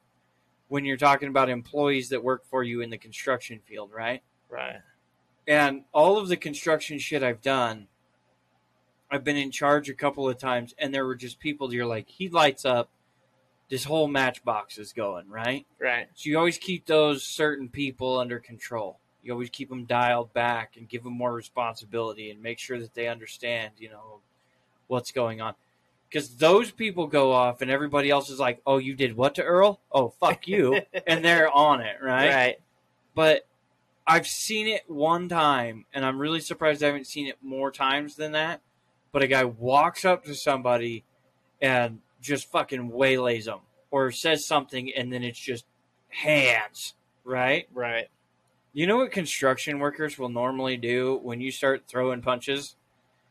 when 0.68 0.86
you're 0.86 0.98
talking 0.98 1.30
about 1.30 1.50
employees 1.50 2.10
that 2.10 2.24
work 2.24 2.46
for 2.46 2.64
you 2.64 2.82
in 2.82 2.90
the 2.90 2.98
construction 2.98 3.60
field, 3.66 3.92
right? 3.94 4.22
right. 4.50 4.78
And 5.48 5.84
all 5.92 6.18
of 6.18 6.28
the 6.28 6.38
construction 6.38 6.98
shit 6.98 7.22
I've 7.22 7.42
done, 7.42 7.88
I've 9.12 9.24
been 9.24 9.38
in 9.38 9.52
charge 9.52 9.90
a 9.90 9.94
couple 9.94 10.28
of 10.28 10.38
times, 10.38 10.74
and 10.78 10.94
there 10.94 11.06
were 11.06 11.16
just 11.16 11.40
people 11.40 11.74
you're 11.74 11.86
like, 11.86 12.10
he 12.10 12.30
lights 12.30 12.66
up, 12.66 12.90
this 13.70 13.84
whole 13.84 14.08
matchbox 14.08 14.78
is 14.78 14.94
going, 14.94 15.30
right? 15.30 15.66
Right. 15.80 16.08
So 16.14 16.30
you 16.30 16.38
always 16.38 16.58
keep 16.58 16.86
those 16.86 17.24
certain 17.24 17.70
people 17.70 18.20
under 18.20 18.40
control. 18.40 19.00
You 19.24 19.34
always 19.34 19.50
keep 19.50 19.70
them 19.70 19.86
dialed 19.86 20.34
back 20.34 20.78
and 20.78 20.88
give 20.88 21.04
them 21.04 21.14
more 21.14 21.34
responsibility 21.34 22.30
and 22.30 22.42
make 22.42 22.60
sure 22.60 22.80
that 22.80 22.94
they 22.94 23.08
understand, 23.08 23.72
you 23.80 23.90
know, 23.90 24.20
what's 24.88 25.12
going 25.12 25.42
on. 25.42 25.56
Because 26.08 26.36
those 26.36 26.70
people 26.70 27.08
go 27.08 27.32
off 27.32 27.62
and 27.62 27.72
everybody 27.72 28.12
else 28.12 28.30
is 28.30 28.40
like, 28.40 28.62
"Oh, 28.68 28.78
you 28.78 28.94
did 28.94 29.18
what 29.18 29.36
to 29.36 29.44
Earl? 29.44 29.82
Oh, 29.92 30.10
fuck 30.10 30.48
you," 30.48 30.82
and 31.08 31.26
they're 31.26 31.50
on 31.50 31.82
it, 31.82 31.98
right? 32.02 32.34
Right. 32.34 32.56
But 33.16 33.48
I've 34.06 34.28
seen 34.28 34.68
it 34.68 34.84
one 34.88 35.28
time, 35.28 35.86
and 35.92 36.06
I'm 36.06 36.20
really 36.20 36.40
surprised 36.40 36.84
I 36.84 36.88
haven't 36.88 37.08
seen 37.08 37.26
it 37.26 37.38
more 37.42 37.72
times 37.72 38.16
than 38.16 38.34
that. 38.34 38.62
But 39.12 39.24
a 39.24 39.28
guy 39.28 39.46
walks 39.46 40.06
up 40.06 40.26
to 40.26 40.36
somebody 40.36 41.04
and 41.62 42.02
just 42.26 42.52
fucking 42.52 42.90
waylays 42.90 43.46
them, 43.46 43.60
or 43.92 44.12
says 44.12 44.46
something, 44.46 44.92
and 44.94 45.12
then 45.14 45.24
it's 45.24 45.40
just 45.40 45.66
hands, 46.10 46.94
right? 47.24 47.68
Right. 47.74 48.08
You 48.74 48.88
know 48.88 48.98
what 48.98 49.12
construction 49.12 49.80
workers 49.80 50.18
will 50.18 50.30
normally 50.30 50.76
do 50.78 51.20
when 51.24 51.40
you 51.40 51.52
start 51.52 51.84
throwing 51.88 52.22
punches? 52.22 52.76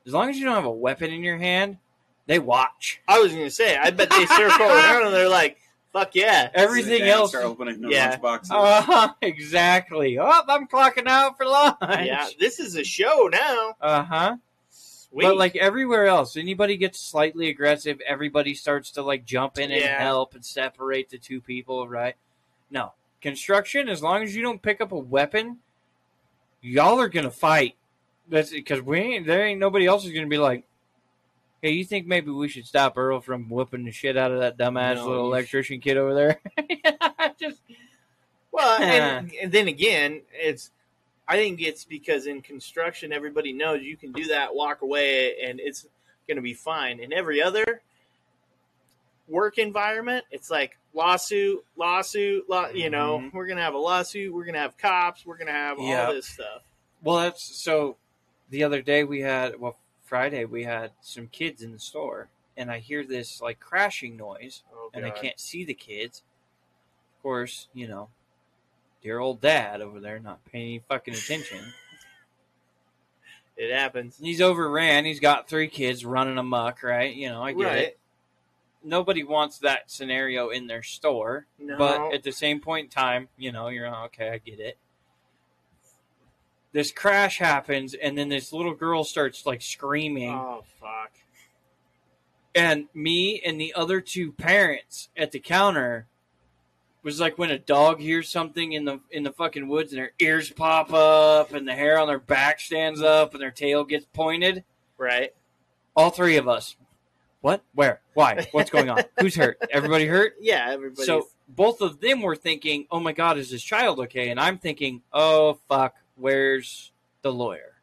As 0.07 0.13
long 0.13 0.31
as 0.31 0.39
you 0.39 0.45
don't 0.47 0.55
have 0.55 0.65
a 0.65 0.71
weapon 0.71 1.11
in 1.13 1.23
your 1.23 1.37
hand, 1.39 1.79
they 2.27 2.39
watch. 2.39 3.01
I 3.09 3.19
was 3.21 3.33
going 3.33 3.45
to 3.45 3.51
say, 3.51 3.77
I 3.77 3.91
bet 3.91 4.11
they 4.11 4.27
circle 4.27 4.67
around 4.71 5.05
and 5.07 5.15
they're 5.15 5.29
like, 5.29 5.59
"Fuck 5.93 6.15
yeah." 6.15 6.49
Everything 6.55 6.93
Sit 6.93 6.99
down, 7.01 7.09
else. 7.09 7.31
Start 7.31 7.45
opening 7.45 7.81
their 7.83 7.91
Yeah. 7.91 8.17
lunchboxes. 8.17 8.49
Uh, 8.51 9.09
exactly. 9.21 10.19
Oh, 10.19 10.43
I'm 10.49 10.67
clocking 10.67 11.07
out 11.07 11.37
for 11.37 11.45
lunch. 11.47 11.77
Yeah, 11.83 12.29
this 12.41 12.59
is 12.59 12.77
a 12.77 12.85
show 12.85 13.29
now. 13.31 13.75
Uh 13.81 14.03
huh. 14.03 14.37
Sweet. 15.15 15.23
But 15.27 15.37
like 15.37 15.55
everywhere 15.55 16.07
else, 16.07 16.37
anybody 16.37 16.77
gets 16.77 16.99
slightly 16.99 17.49
aggressive, 17.49 18.01
everybody 18.05 18.53
starts 18.53 18.91
to 18.93 19.03
like 19.03 19.25
jump 19.25 19.59
in 19.59 19.71
and 19.71 19.81
Yeah. 19.81 20.01
help 20.03 20.35
and 20.35 20.45
separate 20.45 21.09
the 21.09 21.19
two 21.19 21.41
people, 21.41 21.87
right? 21.87 22.17
No. 22.69 22.93
Construction, 23.21 23.89
as 23.89 24.03
long 24.03 24.25
as 24.25 24.35
you 24.35 24.43
don't 24.43 24.61
pick 24.61 24.81
up 24.81 24.91
a 24.91 24.99
weapon, 24.99 25.59
y'all 26.61 26.99
are 26.99 27.09
gonna 27.09 27.31
fight. 27.31 27.77
That's 28.29 28.51
because 28.51 28.83
we 28.83 28.99
ain't 28.99 29.27
there 29.27 29.47
ain't 29.47 29.61
nobody 29.61 29.87
else 29.87 30.05
is 30.05 30.11
gonna 30.13 30.27
be 30.27 30.39
like, 30.39 30.65
Hey, 31.63 31.71
you 31.71 31.85
think 31.85 32.09
maybe 32.09 32.33
we 32.33 32.49
should 32.49 32.67
stop 32.67 32.99
Earl 32.99 33.21
from 33.21 33.49
whooping 33.49 33.85
the 33.85 33.93
shit 33.93 34.17
out 34.17 34.33
of 34.33 34.41
that 34.41 34.59
dumbass 34.59 34.97
No, 34.97 35.09
little 35.09 35.27
electrician 35.27 35.81
kid 35.81 35.97
over 35.97 36.13
there? 36.13 36.41
Just 37.39 37.61
Well, 38.51 38.83
and, 38.83 39.33
and 39.41 39.53
then 39.53 39.69
again, 39.69 40.23
it's. 40.33 40.73
I 41.27 41.37
think 41.37 41.61
it's 41.63 41.85
because 41.85 42.27
in 42.27 42.43
construction, 42.43 43.13
everybody 43.13 43.53
knows 43.53 43.83
you 43.83 43.97
can 43.97 44.13
do 44.13 44.27
that, 44.27 44.55
walk 44.55 44.83
away, 44.83 45.37
and 45.43 45.59
it's 45.61 45.87
going 46.29 46.37
to 46.37 46.43
be 46.43 46.55
fine. 46.55 47.01
In 47.01 47.13
every 47.13 47.41
other 47.43 47.81
work 49.27 49.59
environment, 49.59 50.25
it's 50.31 50.51
like 50.51 50.77
lawsuit, 50.93 51.65
lawsuit, 51.77 52.49
law, 52.49 52.69
you 52.69 52.91
know, 52.91 53.19
Mhm. 53.19 53.33
we're 53.33 53.47
going 53.47 53.57
to 53.57 53.63
have 53.63 53.75
a 53.75 53.79
lawsuit, 53.79 54.33
we're 54.33 54.45
going 54.45 54.55
to 54.55 54.61
have 54.61 54.77
cops, 54.77 55.25
we're 55.25 55.37
going 55.39 55.47
to 55.47 55.53
have 55.53 55.79
Yeah. 55.79 56.07
all 56.09 56.13
this 56.15 56.29
stuff. 56.29 56.63
Well, 57.03 57.17
that's 57.17 57.63
so. 57.63 57.97
The 58.51 58.63
other 58.63 58.83
day 58.83 59.03
we 59.05 59.21
had, 59.23 59.59
well, 59.59 59.79
Friday 60.05 60.45
we 60.45 60.65
had 60.65 60.93
some 61.01 61.29
kids 61.29 61.63
in 61.63 61.73
the 61.73 61.79
store, 61.79 62.29
and 62.57 62.71
I 62.71 62.79
hear 62.79 63.03
this 63.03 63.41
like 63.41 63.59
crashing 63.61 64.17
noise, 64.17 64.63
Oh, 64.73 64.91
and 64.93 65.05
I 65.07 65.11
can't 65.11 65.41
see 65.41 65.65
the 65.65 65.75
kids. 65.75 66.23
Of 67.17 67.23
course, 67.23 67.69
you 67.73 67.89
know, 67.89 68.11
dear 69.05 69.21
old 69.21 69.41
dad 69.41 69.83
over 69.83 70.01
there 70.01 70.19
not 70.19 70.45
paying 70.47 70.65
any 70.65 70.83
fucking 70.89 71.15
attention. 71.15 71.61
It 73.57 73.73
happens. 73.73 74.19
He's 74.19 74.41
overran. 74.41 75.05
He's 75.05 75.21
got 75.21 75.49
three 75.49 75.69
kids 75.69 76.05
running 76.05 76.39
amok, 76.39 76.83
right? 76.83 77.15
You 77.15 77.29
know, 77.29 77.43
I 77.43 77.53
get 77.53 77.65
right. 77.65 77.79
it. 77.79 77.99
Nobody 78.83 79.23
wants 79.23 79.59
that 79.59 79.91
scenario 79.91 80.49
in 80.49 80.67
their 80.67 80.83
store, 80.83 81.47
No. 81.59 81.77
but 81.79 82.13
at 82.15 82.23
the 82.25 82.33
same 82.33 82.61
point 82.61 82.87
in 82.87 82.91
time, 82.91 83.29
you 83.37 83.53
know, 83.53 83.69
you're 83.69 83.87
okay. 84.07 84.31
I 84.31 84.39
get 84.39 84.59
it. 84.59 84.77
This 86.73 86.91
crash 86.91 87.39
happens, 87.39 87.95
and 87.95 88.19
then 88.19 88.29
this 88.29 88.53
little 88.53 88.75
girl 88.75 89.05
starts 89.05 89.47
like 89.47 89.63
screaming, 89.63 90.35
oh 90.35 90.65
fuck. 90.81 91.13
and 92.55 92.87
me 92.93 93.41
and 93.47 93.61
the 93.61 93.73
other 93.75 94.01
two 94.01 94.33
parents 94.33 95.09
at 95.17 95.31
the 95.31 95.39
counter 95.39 96.09
was 97.05 97.21
like 97.21 97.39
when 97.39 97.51
a 97.51 97.59
dog 97.59 98.01
hears 98.01 98.29
something 98.29 98.73
in 98.73 98.85
the 98.85 98.99
in 99.11 99.23
the 99.23 99.33
fucking 99.33 99.69
woods 99.69 99.93
and 99.93 100.01
their 100.01 100.13
ears 100.19 100.51
pop 100.51 100.93
up 100.93 101.53
and 101.53 101.69
the 101.69 101.75
hair 101.75 101.99
on 101.99 102.09
their 102.09 102.19
back 102.19 102.59
stands 102.59 103.03
up 103.03 103.35
and 103.35 103.43
their 103.43 103.51
tail 103.51 103.85
gets 103.85 104.07
pointed. 104.13 104.65
Right. 104.99 105.35
All 105.95 106.11
three 106.11 106.37
of 106.37 106.49
us. 106.49 106.77
What? 107.43 107.63
Where? 107.75 108.01
Why? 108.15 108.47
What's 108.53 108.71
going 108.71 108.89
on? 108.89 109.03
Who's 109.21 109.37
hurt? 109.37 109.59
Everybody 109.71 110.07
hurt? 110.07 110.35
Yeah. 110.41 110.67
Everybody. 110.71 111.05
So 111.05 111.29
both 111.47 111.83
of 111.83 112.01
them 112.01 112.23
were 112.23 112.37
thinking, 112.37 112.87
"Oh 112.91 113.01
my 113.01 113.13
God, 113.13 113.37
is 113.37 113.51
this 113.51 113.63
child 113.63 114.01
okay?" 114.01 114.31
And 114.31 114.41
I'm 114.41 114.59
thinking, 114.59 115.03
"Oh 115.13 115.59
fuck, 115.69 115.95
where's 116.17 116.91
the 117.21 117.33
lawyer?" 117.33 117.75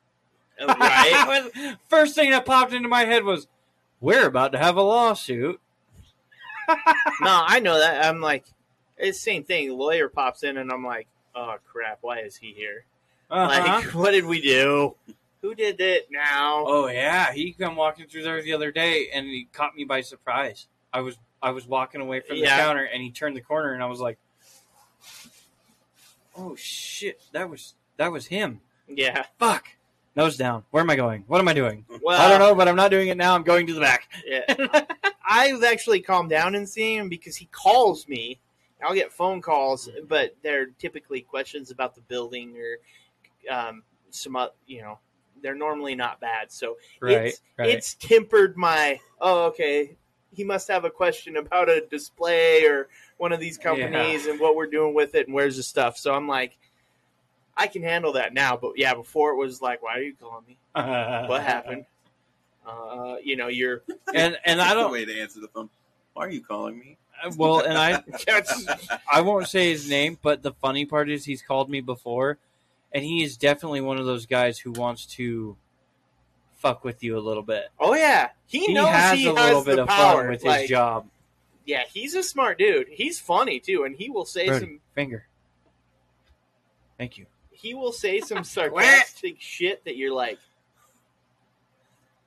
Oh, 0.60 0.65
right. 0.65 1.77
First 1.89 2.15
thing 2.15 2.31
that 2.31 2.45
popped 2.45 2.73
into 2.73 2.89
my 2.89 3.06
head 3.06 3.23
was, 3.23 3.48
"We're 3.99 4.26
about 4.26 4.52
to 4.53 4.57
have 4.57 4.77
a 4.77 4.81
lawsuit." 4.81 5.61
no, 6.68 6.76
I 7.22 7.60
know 7.60 7.77
that. 7.80 8.06
I'm 8.06 8.19
like, 8.19 8.45
it's 9.01 9.17
the 9.17 9.23
same 9.31 9.43
thing. 9.43 9.67
The 9.69 9.75
lawyer 9.75 10.07
pops 10.09 10.43
in, 10.43 10.57
and 10.57 10.71
I'm 10.71 10.85
like, 10.85 11.07
oh 11.35 11.55
crap, 11.71 11.99
why 12.01 12.19
is 12.19 12.35
he 12.35 12.53
here? 12.53 12.85
Uh-huh. 13.29 13.47
Like, 13.47 13.83
what 13.93 14.11
did 14.11 14.25
we 14.25 14.41
do? 14.41 14.95
Who 15.41 15.55
did 15.55 15.81
it 15.81 16.07
now? 16.11 16.63
Oh 16.67 16.87
yeah, 16.87 17.31
he 17.33 17.53
come 17.53 17.75
walking 17.75 18.07
through 18.07 18.23
there 18.23 18.41
the 18.41 18.53
other 18.53 18.71
day, 18.71 19.07
and 19.13 19.25
he 19.25 19.47
caught 19.51 19.75
me 19.75 19.83
by 19.85 20.01
surprise. 20.01 20.67
I 20.93 21.01
was 21.01 21.17
I 21.41 21.51
was 21.51 21.65
walking 21.65 21.99
away 22.01 22.19
from 22.19 22.37
the 22.37 22.43
Yeah. 22.43 22.57
counter, 22.59 22.83
and 22.83 23.01
he 23.01 23.09
turned 23.09 23.35
the 23.35 23.41
corner, 23.41 23.73
and 23.73 23.81
I 23.81 23.87
was 23.87 23.99
like, 23.99 24.17
"Oh 26.37 26.55
shit, 26.55 27.21
that 27.31 27.49
was 27.49 27.73
that 27.97 28.11
was 28.11 28.27
him." 28.27 28.61
Yeah. 28.87 29.25
Fuck. 29.39 29.67
Nose 30.15 30.35
down. 30.35 30.63
Where 30.71 30.83
am 30.83 30.89
I 30.89 30.95
going? 30.97 31.23
What 31.27 31.39
am 31.39 31.47
I 31.47 31.53
doing? 31.53 31.85
Well, 32.03 32.19
I 32.19 32.29
don't 32.29 32.39
know, 32.39 32.53
but 32.53 32.67
I'm 32.67 32.75
not 32.75 32.91
doing 32.91 33.07
it 33.07 33.15
now. 33.15 33.33
I'm 33.33 33.43
going 33.43 33.65
to 33.67 33.73
the 33.73 33.79
back. 33.79 34.09
Yeah. 34.25 34.83
I've 35.25 35.63
actually 35.63 36.01
calmed 36.01 36.29
down 36.29 36.53
and 36.55 36.67
seen 36.67 36.99
him 36.99 37.07
because 37.09 37.37
he 37.37 37.45
calls 37.45 38.07
me. 38.09 38.37
I'll 38.83 38.93
get 38.93 39.11
phone 39.11 39.41
calls, 39.41 39.89
but 40.07 40.35
they're 40.41 40.67
typically 40.67 41.21
questions 41.21 41.71
about 41.71 41.95
the 41.95 42.01
building 42.01 42.55
or 42.57 43.53
um, 43.53 43.83
some, 44.09 44.35
oth- 44.35 44.53
you 44.67 44.81
know, 44.81 44.99
they're 45.41 45.55
normally 45.55 45.95
not 45.95 46.19
bad. 46.19 46.51
So 46.51 46.77
Right, 46.99 47.27
it's, 47.27 47.41
right. 47.57 47.69
it's 47.69 47.95
tempered 47.95 48.57
my, 48.57 48.99
oh, 49.19 49.45
okay, 49.47 49.95
he 50.33 50.43
must 50.43 50.67
have 50.69 50.85
a 50.85 50.89
question 50.89 51.37
about 51.37 51.69
a 51.69 51.85
display 51.89 52.65
or 52.65 52.89
one 53.17 53.31
of 53.31 53.39
these 53.39 53.57
companies 53.57 54.27
and 54.27 54.39
what 54.39 54.55
we're 54.55 54.67
doing 54.67 54.93
with 54.93 55.15
it 55.15 55.27
and 55.27 55.35
where's 55.35 55.57
the 55.57 55.63
stuff. 55.63 55.97
So 55.97 56.13
I'm 56.13 56.27
like, 56.27 56.57
I 57.57 57.67
can 57.67 57.83
handle 57.83 58.13
that 58.13 58.33
now. 58.33 58.55
But 58.57 58.73
yeah, 58.77 58.93
before 58.93 59.31
it 59.31 59.35
was 59.37 59.61
like, 59.61 59.83
why 59.83 59.97
are 59.97 60.01
you 60.01 60.15
calling 60.15 60.45
me? 60.47 60.57
What 60.73 61.41
happened? 61.43 61.85
Uh, 62.65 63.15
you 63.23 63.35
know, 63.35 63.47
you're 63.47 63.81
And 64.13 64.37
and 64.45 64.61
I 64.61 64.65
That's 64.65 64.75
the 64.75 64.79
don't 64.81 64.91
way 64.91 65.05
to 65.05 65.19
answer 65.19 65.39
the 65.39 65.47
phone. 65.47 65.69
Why 66.13 66.25
are 66.25 66.29
you 66.29 66.41
calling 66.41 66.77
me? 66.79 66.97
Well, 67.38 67.60
and 67.60 67.77
I 67.77 68.03
I 69.11 69.22
won't 69.22 69.48
say 69.48 69.69
his 69.72 69.89
name, 69.89 70.18
but 70.22 70.43
the 70.43 70.52
funny 70.53 70.85
part 70.85 71.10
is 71.10 71.26
he's 71.26 71.41
called 71.41 71.69
me 71.69 71.81
before, 71.81 72.38
and 72.91 73.03
he 73.03 73.23
is 73.23 73.38
definitely 73.38 73.81
one 73.81 73.98
of 73.98 74.06
those 74.06 74.26
guys 74.26 74.60
who 74.60 74.72
wants 74.72 75.06
to 75.18 75.56
fuck 76.57 76.84
with 76.84 77.03
you 77.03 77.18
a 77.18 77.19
little 77.22 77.43
bit. 77.43 77.65
Oh 77.80 77.93
yeah, 77.95 78.30
he, 78.45 78.65
He 78.68 78.73
knows 78.73 78.89
has 78.89 79.18
he 79.18 79.27
a 79.27 79.35
has 79.35 79.45
little 79.45 79.61
the 79.64 79.72
bit 79.72 79.80
of 79.80 79.88
power. 79.88 80.22
fun 80.22 80.30
with 80.30 80.43
like, 80.43 80.61
his 80.61 80.69
job. 80.69 81.07
Yeah, 81.65 81.84
he's 81.91 82.15
a 82.15 82.23
smart 82.23 82.57
dude. 82.57 82.88
He's 82.89 83.19
funny 83.19 83.60
too, 83.60 83.84
and 83.84 83.95
he 83.95 84.10
will 84.10 84.26
say 84.26 84.48
Brody, 84.48 84.65
some. 84.65 84.80
finger. 84.93 85.26
Thank 86.98 87.18
you. 87.18 87.26
He 87.52 87.73
will 87.73 87.91
say 87.91 88.19
some 88.22 88.43
sarcastic 88.43 89.39
shit 89.39 89.84
that 89.85 89.95
you're 89.98 90.14
like. 90.14 90.39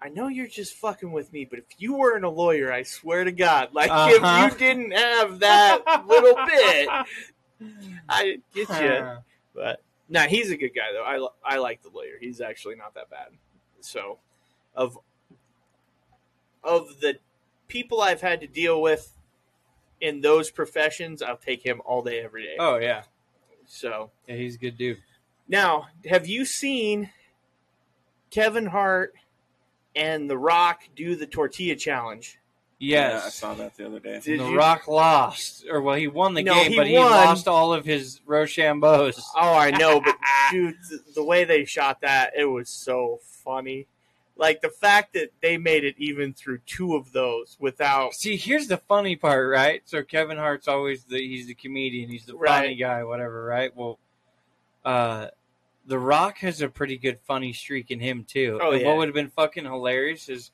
I 0.04 0.08
know 0.10 0.28
you're 0.28 0.46
just 0.46 0.74
fucking 0.74 1.10
with 1.12 1.32
me, 1.32 1.46
but 1.46 1.58
if 1.60 1.64
you 1.78 1.94
weren't 1.96 2.24
a 2.26 2.28
lawyer, 2.28 2.70
I 2.70 2.82
swear 2.82 3.24
to 3.24 3.32
God, 3.32 3.70
like 3.72 3.90
Uh-huh. 3.90 4.10
if 4.48 4.52
you 4.52 4.58
didn't 4.58 4.90
have 4.92 5.38
that 5.40 6.04
little 6.06 6.36
bit, 6.46 6.88
I'd 8.08 8.42
get 8.54 8.68
you. 8.68 9.16
But 9.54 9.80
no, 10.10 10.20
he's 10.22 10.50
a 10.50 10.56
good 10.58 10.72
guy 10.74 10.92
though. 10.92 11.04
I, 11.46 11.54
I 11.54 11.58
like 11.58 11.82
the 11.82 11.88
lawyer. 11.88 12.18
He's 12.20 12.40
actually 12.42 12.74
not 12.76 12.94
that 12.94 13.08
bad. 13.08 13.28
So, 13.80 14.18
of 14.74 14.98
of 16.62 17.00
the 17.00 17.18
people 17.68 18.00
I've 18.00 18.20
had 18.20 18.40
to 18.42 18.46
deal 18.46 18.82
with 18.82 19.10
in 20.00 20.20
those 20.20 20.50
professions, 20.50 21.22
I'll 21.22 21.36
take 21.36 21.64
him 21.64 21.80
all 21.84 22.02
day, 22.02 22.20
every 22.20 22.42
day. 22.44 22.56
Oh 22.58 22.76
yeah, 22.76 23.04
So 23.66 24.10
yeah, 24.28 24.36
he's 24.36 24.56
a 24.56 24.58
good 24.58 24.76
dude. 24.76 24.98
now, 25.48 25.86
have 26.06 26.26
you 26.26 26.44
seen 26.44 27.10
Kevin 28.30 28.66
Hart 28.66 29.14
and 29.96 30.28
The 30.28 30.38
Rock 30.38 30.82
do 30.96 31.16
the 31.16 31.26
tortilla 31.26 31.76
challenge? 31.76 32.38
Yeah, 32.80 33.22
I 33.24 33.28
saw 33.30 33.54
that 33.54 33.76
the 33.76 33.86
other 33.86 34.00
day. 34.00 34.20
Did 34.22 34.40
the 34.40 34.48
you- 34.50 34.56
Rock 34.58 34.88
lost, 34.88 35.64
or 35.70 35.80
well, 35.80 35.94
he 35.94 36.08
won 36.08 36.34
the 36.34 36.42
No, 36.42 36.54
game, 36.54 36.72
he 36.72 36.76
but 36.76 36.86
he 36.86 36.98
lost 36.98 37.48
all 37.48 37.72
of 37.72 37.84
his 37.84 38.20
Rochambeaus. 38.26 39.22
Oh, 39.36 39.54
I 39.54 39.70
know, 39.70 40.00
but 40.00 40.16
dude, 40.50 40.74
th- 40.88 41.00
the 41.14 41.24
way 41.24 41.44
they 41.44 41.64
shot 41.64 42.00
that, 42.02 42.32
it 42.36 42.44
was 42.44 42.68
so 42.68 43.20
funny. 43.44 43.86
Like 44.36 44.60
the 44.60 44.68
fact 44.68 45.14
that 45.14 45.30
they 45.40 45.56
made 45.56 45.84
it 45.84 45.94
even 45.96 46.34
through 46.34 46.58
two 46.66 46.96
of 46.96 47.12
those 47.12 47.56
without. 47.60 48.14
See, 48.14 48.36
here's 48.36 48.66
the 48.66 48.78
funny 48.78 49.14
part, 49.14 49.48
right? 49.48 49.80
So 49.84 50.02
Kevin 50.02 50.36
Hart's 50.36 50.66
always 50.66 51.04
the 51.04 51.18
he's 51.18 51.46
the 51.46 51.54
comedian, 51.54 52.10
he's 52.10 52.24
the 52.26 52.32
funny 52.32 52.42
Right. 52.70 52.78
guy, 52.78 53.04
whatever, 53.04 53.44
right? 53.44 53.74
Well, 53.74 54.00
uh, 54.84 55.28
The 55.86 55.98
Rock 55.98 56.38
has 56.38 56.62
a 56.62 56.68
pretty 56.68 56.96
good 56.96 57.18
funny 57.26 57.52
streak 57.52 57.90
in 57.90 58.00
him 58.00 58.24
too. 58.24 58.58
Oh, 58.62 58.72
and 58.72 58.80
yeah. 58.80 58.86
what 58.88 58.96
would 58.98 59.08
have 59.08 59.14
been 59.14 59.28
fucking 59.28 59.64
hilarious 59.64 60.28
is 60.28 60.50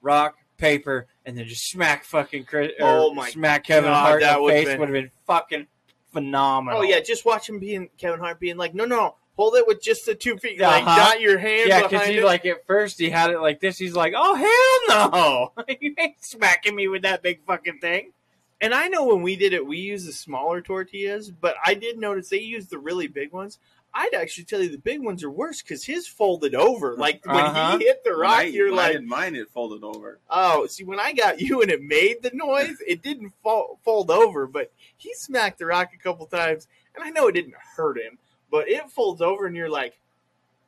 Rock 0.00 0.36
paper 0.58 1.06
and 1.24 1.36
then 1.38 1.46
just 1.46 1.68
smack 1.70 2.04
fucking 2.04 2.44
Chris, 2.44 2.72
Oh 2.80 3.14
my 3.14 3.30
smack 3.30 3.64
Kevin 3.64 3.90
God, 3.90 4.06
Hart 4.06 4.20
that 4.22 4.38
in 4.38 4.44
the 4.44 4.50
face 4.52 4.66
been- 4.66 4.80
would 4.80 4.88
have 4.88 4.94
been 4.94 5.10
fucking 5.26 5.66
phenomenal. 6.12 6.80
Oh 6.80 6.82
yeah, 6.82 7.00
just 7.00 7.24
watch 7.24 7.48
him 7.48 7.58
being 7.58 7.88
Kevin 7.98 8.20
Hart 8.20 8.38
being 8.40 8.56
like, 8.56 8.74
no, 8.74 8.84
no, 8.84 9.16
hold 9.36 9.54
it 9.54 9.66
with 9.66 9.80
just 9.82 10.04
the 10.06 10.14
two 10.14 10.36
feet, 10.36 10.60
like 10.60 10.84
Uh-huh. 10.84 10.96
not 10.96 11.20
your 11.20 11.38
hand 11.38 11.68
Yeah, 11.68 11.82
because 11.82 12.06
he 12.06 12.18
it. 12.18 12.24
like 12.24 12.44
at 12.46 12.66
first 12.66 12.98
he 12.98 13.08
had 13.10 13.30
it 13.30 13.40
like 13.40 13.60
this. 13.60 13.78
He's 13.78 13.94
like, 13.94 14.12
"Oh 14.16 14.34
hell 14.34 15.52
no! 15.56 15.64
you 15.80 15.94
ain't 15.98 16.22
smacking 16.22 16.74
me 16.74 16.88
with 16.88 17.02
that 17.02 17.22
big 17.22 17.44
fucking 17.46 17.78
thing." 17.78 18.12
And 18.60 18.72
I 18.74 18.86
know 18.88 19.04
when 19.06 19.22
we 19.22 19.34
did 19.36 19.52
it, 19.54 19.66
we 19.66 19.78
used 19.78 20.06
the 20.06 20.12
smaller 20.12 20.60
tortillas, 20.60 21.30
but 21.32 21.56
I 21.64 21.74
did 21.74 21.98
notice 21.98 22.28
they 22.28 22.38
used 22.38 22.70
the 22.70 22.78
really 22.78 23.08
big 23.08 23.32
ones. 23.32 23.58
I'd 23.94 24.14
actually 24.14 24.44
tell 24.44 24.62
you 24.62 24.70
the 24.70 24.78
big 24.78 25.02
ones 25.02 25.22
are 25.22 25.30
worse 25.30 25.60
because 25.60 25.84
his 25.84 26.06
folded 26.08 26.54
over. 26.54 26.96
Like 26.96 27.24
when 27.26 27.36
Uh-huh. 27.44 27.78
he 27.78 27.84
hit 27.84 28.02
the 28.04 28.12
rock, 28.14 28.38
I, 28.38 28.42
you're 28.44 28.70
when 28.70 28.78
I 28.78 28.82
like, 28.84 28.92
didn't 28.92 29.08
mind 29.08 29.36
it 29.36 29.50
folded 29.50 29.84
over. 29.84 30.18
oh, 30.30 30.66
see, 30.66 30.84
when 30.84 30.98
I 30.98 31.12
got 31.12 31.40
you 31.40 31.60
and 31.62 31.70
it 31.70 31.82
made 31.82 32.22
the 32.22 32.30
noise, 32.32 32.76
it 32.86 33.02
didn't 33.02 33.32
fall, 33.42 33.78
fold 33.84 34.10
over, 34.10 34.46
but 34.46 34.72
he 34.96 35.12
smacked 35.14 35.58
the 35.58 35.66
rock 35.66 35.90
a 35.94 35.98
couple 36.02 36.24
times, 36.26 36.68
and 36.94 37.04
I 37.04 37.10
know 37.10 37.28
it 37.28 37.32
didn't 37.32 37.54
hurt 37.76 37.98
him, 37.98 38.16
but 38.50 38.68
it 38.68 38.88
folds 38.90 39.20
over, 39.20 39.44
and 39.46 39.54
you're 39.54 39.68
like, 39.68 39.98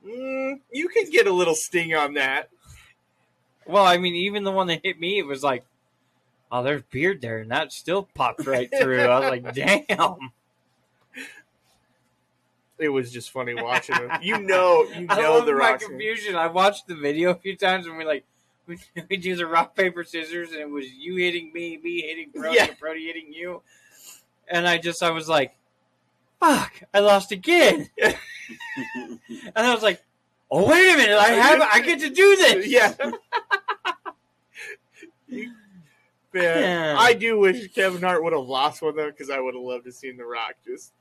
mm, 0.06 0.60
you 0.70 0.88
could 0.88 1.10
get 1.10 1.26
a 1.26 1.32
little 1.32 1.54
sting 1.56 1.94
on 1.94 2.14
that. 2.14 2.50
Well, 3.66 3.86
I 3.86 3.96
mean, 3.96 4.14
even 4.16 4.44
the 4.44 4.52
one 4.52 4.66
that 4.66 4.80
hit 4.84 5.00
me, 5.00 5.18
it 5.18 5.26
was 5.26 5.42
like, 5.42 5.64
"Oh, 6.52 6.62
there's 6.62 6.82
beard 6.82 7.22
there," 7.22 7.38
and 7.38 7.50
that 7.50 7.72
still 7.72 8.02
popped 8.14 8.44
right 8.46 8.68
through. 8.78 9.00
I 9.06 9.18
was 9.20 9.30
like, 9.30 9.54
"Damn!" 9.88 10.32
It 12.84 12.88
was 12.88 13.10
just 13.12 13.30
funny 13.30 13.54
watching 13.60 13.96
him. 13.96 14.10
You 14.22 14.38
know, 14.38 14.84
you 14.96 15.06
I 15.08 15.20
know 15.22 15.34
love 15.38 15.46
the 15.46 15.52
my 15.52 15.58
rock. 15.72 15.80
confusion. 15.80 16.36
I 16.36 16.46
watched 16.46 16.86
the 16.86 16.94
video 16.94 17.30
a 17.30 17.34
few 17.34 17.56
times, 17.56 17.86
and 17.86 17.96
we're 17.96 18.04
like 18.06 18.24
we, 18.66 18.78
we 19.10 19.16
do 19.16 19.34
the 19.36 19.46
rock 19.46 19.74
paper 19.74 20.04
scissors, 20.04 20.52
and 20.52 20.60
it 20.60 20.70
was 20.70 20.86
you 20.92 21.16
hitting 21.16 21.52
me, 21.52 21.78
me 21.82 22.00
hitting 22.02 22.30
Brody, 22.34 22.56
Yeah. 22.56 22.66
and 22.68 22.78
Brody 22.78 23.06
hitting 23.06 23.32
you, 23.32 23.62
and 24.48 24.66
I 24.68 24.78
just 24.78 25.02
I 25.02 25.10
was 25.10 25.28
like, 25.28 25.54
"Fuck, 26.40 26.72
I 26.94 27.00
lost 27.00 27.32
again," 27.32 27.88
and 27.98 29.18
I 29.56 29.72
was 29.74 29.82
like. 29.82 30.02
Oh 30.50 30.68
wait 30.68 30.92
a 30.94 30.96
minute! 30.96 31.16
I 31.18 31.28
have 31.30 31.60
I 31.72 31.80
get 31.80 31.98
to 32.00 32.10
do 32.10 32.36
this. 32.36 32.66
yeah. 32.68 32.94
Man, 36.32 36.96
I 36.96 37.12
do 37.14 37.38
wish 37.38 37.72
Kevin 37.72 38.02
Hart 38.02 38.22
would 38.22 38.32
have 38.32 38.42
lost 38.44 38.82
one 38.82 38.94
though, 38.96 39.10
because 39.10 39.30
I 39.30 39.38
would 39.40 39.54
have 39.54 39.62
loved 39.62 39.84
to 39.86 39.92
seen 39.92 40.16
The 40.16 40.24
Rock 40.24 40.54
just. 40.64 40.92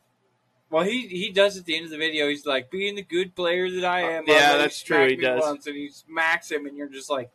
Well, 0.73 0.83
he 0.85 1.05
he 1.07 1.29
does 1.29 1.55
at 1.55 1.65
the 1.65 1.75
end 1.75 1.85
of 1.85 1.91
the 1.91 1.99
video. 1.99 2.27
He's 2.27 2.47
like, 2.47 2.71
"Being 2.71 2.95
the 2.95 3.03
good 3.03 3.35
player 3.35 3.69
that 3.69 3.85
I 3.85 4.01
am." 4.01 4.23
Yeah, 4.25 4.57
that's 4.57 4.81
true, 4.81 5.07
he 5.07 5.15
does. 5.15 5.39
Once, 5.39 5.67
and 5.67 5.75
he 5.75 5.89
smacks 5.89 6.49
him, 6.49 6.65
and 6.65 6.75
you're 6.75 6.89
just 6.89 7.11
like, 7.11 7.29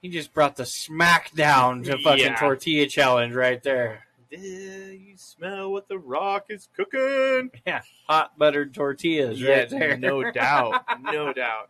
he 0.00 0.08
just 0.10 0.32
brought 0.32 0.54
the 0.54 0.64
smack 0.64 1.34
down 1.34 1.82
to 1.82 1.98
fucking 1.98 2.24
Yeah. 2.24 2.36
tortilla 2.36 2.86
challenge 2.86 3.34
right 3.34 3.60
there. 3.64 4.06
Do 4.30 4.38
you 4.38 5.16
smell 5.16 5.72
what 5.72 5.88
The 5.88 5.98
Rock 5.98 6.46
is 6.50 6.68
cooking? 6.76 7.50
Yeah, 7.66 7.82
hot 8.06 8.38
buttered 8.38 8.74
tortillas 8.74 9.40
Yeah, 9.40 9.58
right 9.62 9.68
there. 9.70 9.96
no 9.96 10.30
doubt, 10.30 10.84
no 11.02 11.32
doubt. 11.32 11.68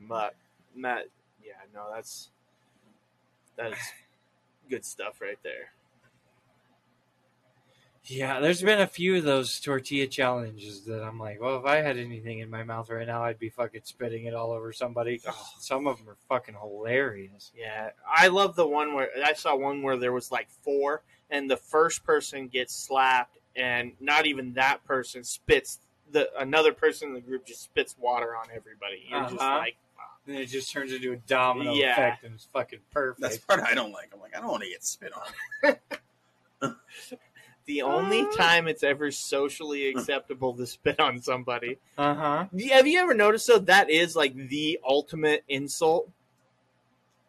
But 0.00 0.34
that, 0.80 1.08
yeah, 1.44 1.52
no, 1.74 1.88
that's 1.94 2.30
that's 3.56 3.78
good 4.70 4.86
stuff 4.86 5.20
right 5.20 5.38
there. 5.42 5.72
Yeah, 8.06 8.40
there's 8.40 8.60
been 8.62 8.80
a 8.80 8.86
few 8.86 9.16
of 9.16 9.22
those 9.24 9.60
tortilla 9.60 10.08
challenges 10.08 10.84
that 10.86 11.04
I'm 11.04 11.20
like, 11.20 11.40
well, 11.40 11.58
if 11.58 11.64
I 11.64 11.76
had 11.76 11.96
anything 11.98 12.40
in 12.40 12.50
my 12.50 12.64
mouth 12.64 12.90
right 12.90 13.06
now, 13.06 13.22
I'd 13.22 13.38
be 13.38 13.48
fucking 13.48 13.82
spitting 13.84 14.24
it 14.24 14.34
all 14.34 14.50
over 14.50 14.72
somebody. 14.72 15.20
Some 15.60 15.86
of 15.86 15.98
them 15.98 16.08
are 16.08 16.16
fucking 16.28 16.56
hilarious. 16.60 17.52
Yeah, 17.56 17.90
I 18.04 18.26
love 18.26 18.56
the 18.56 18.66
one 18.66 18.94
where 18.94 19.08
I 19.24 19.34
saw 19.34 19.54
one 19.54 19.82
where 19.82 19.96
there 19.96 20.12
was 20.12 20.32
like 20.32 20.48
four, 20.62 21.02
and 21.30 21.48
the 21.48 21.56
first 21.56 22.02
person 22.04 22.48
gets 22.48 22.74
slapped, 22.74 23.38
and 23.54 23.92
not 24.00 24.26
even 24.26 24.54
that 24.54 24.84
person 24.84 25.22
spits. 25.22 25.78
The 26.10 26.28
another 26.40 26.72
person 26.72 27.08
in 27.10 27.14
the 27.14 27.20
group 27.20 27.46
just 27.46 27.62
spits 27.62 27.94
water 27.98 28.34
on 28.36 28.46
everybody. 28.52 29.04
You're 29.08 29.22
just 29.22 29.34
Uh-huh. 29.34 29.58
like, 29.58 29.76
Then 30.26 30.36
it 30.36 30.46
just 30.46 30.72
turns 30.72 30.92
into 30.92 31.12
a 31.12 31.16
domino 31.16 31.72
Yeah. 31.74 31.92
effect, 31.92 32.24
and 32.24 32.34
it's 32.34 32.46
fucking 32.46 32.80
perfect. 32.92 33.20
That's 33.20 33.38
part 33.38 33.60
I 33.60 33.74
don't 33.74 33.92
like. 33.92 34.10
I'm 34.12 34.20
like, 34.20 34.36
I 34.36 34.40
don't 34.40 34.50
want 34.50 34.62
to 34.64 34.68
get 34.68 34.82
spit 34.84 35.12
on. 35.62 35.76
the 37.66 37.82
only 37.82 38.26
time 38.36 38.66
it's 38.68 38.82
ever 38.82 39.10
socially 39.10 39.88
acceptable 39.88 40.54
to 40.54 40.66
spit 40.66 40.98
on 41.00 41.20
somebody. 41.20 41.78
Uh 41.96 42.14
huh. 42.14 42.46
Have 42.70 42.86
you 42.86 42.98
ever 43.00 43.14
noticed 43.14 43.46
though 43.46 43.58
that 43.58 43.88
is 43.90 44.16
like 44.16 44.34
the 44.34 44.78
ultimate 44.86 45.44
insult? 45.48 46.08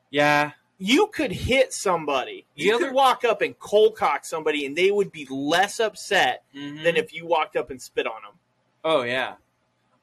Yeah. 0.10 0.52
You 0.80 1.08
could 1.08 1.32
hit 1.32 1.72
somebody. 1.74 2.46
The 2.56 2.64
You 2.64 2.76
other- 2.76 2.86
could 2.88 2.94
walk 2.94 3.24
up 3.24 3.42
and 3.42 3.58
cold 3.58 3.96
cock 3.96 4.26
somebody, 4.26 4.66
and 4.66 4.76
they 4.76 4.92
would 4.92 5.12
be 5.12 5.26
less 5.30 5.80
upset 5.80 6.44
Mhm. 6.54 6.84
than 6.84 6.98
if 6.98 7.14
you 7.14 7.26
walked 7.26 7.56
up 7.56 7.70
and 7.70 7.82
spit 7.82 8.06
on 8.08 8.22
them. 8.24 8.40
Oh 8.84 9.04
yeah. 9.04 9.36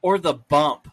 Or 0.00 0.16
the 0.18 0.32
bump, 0.34 0.88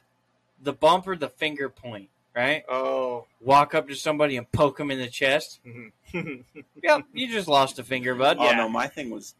the 0.61 0.73
bump 0.73 1.07
or 1.07 1.15
the 1.15 1.29
finger 1.29 1.69
point, 1.69 2.09
right? 2.37 2.63
Oh, 2.69 3.25
Walk 3.41 3.73
up 3.75 3.87
to 3.87 3.95
somebody 3.95 4.37
and 4.37 4.49
poke 4.51 4.77
them 4.77 4.91
in 4.91 4.99
the 4.99 5.07
chest. 5.07 5.59
Yep, 6.13 7.03
you 7.13 7.27
just 7.27 7.49
lost 7.49 7.79
a 7.79 7.83
finger, 7.83 8.15
bud. 8.15 8.37
Oh 8.39 8.45
Yeah. 8.45 8.55
no, 8.57 8.69
my 8.69 8.87
thing 8.87 9.09
was 9.09 9.35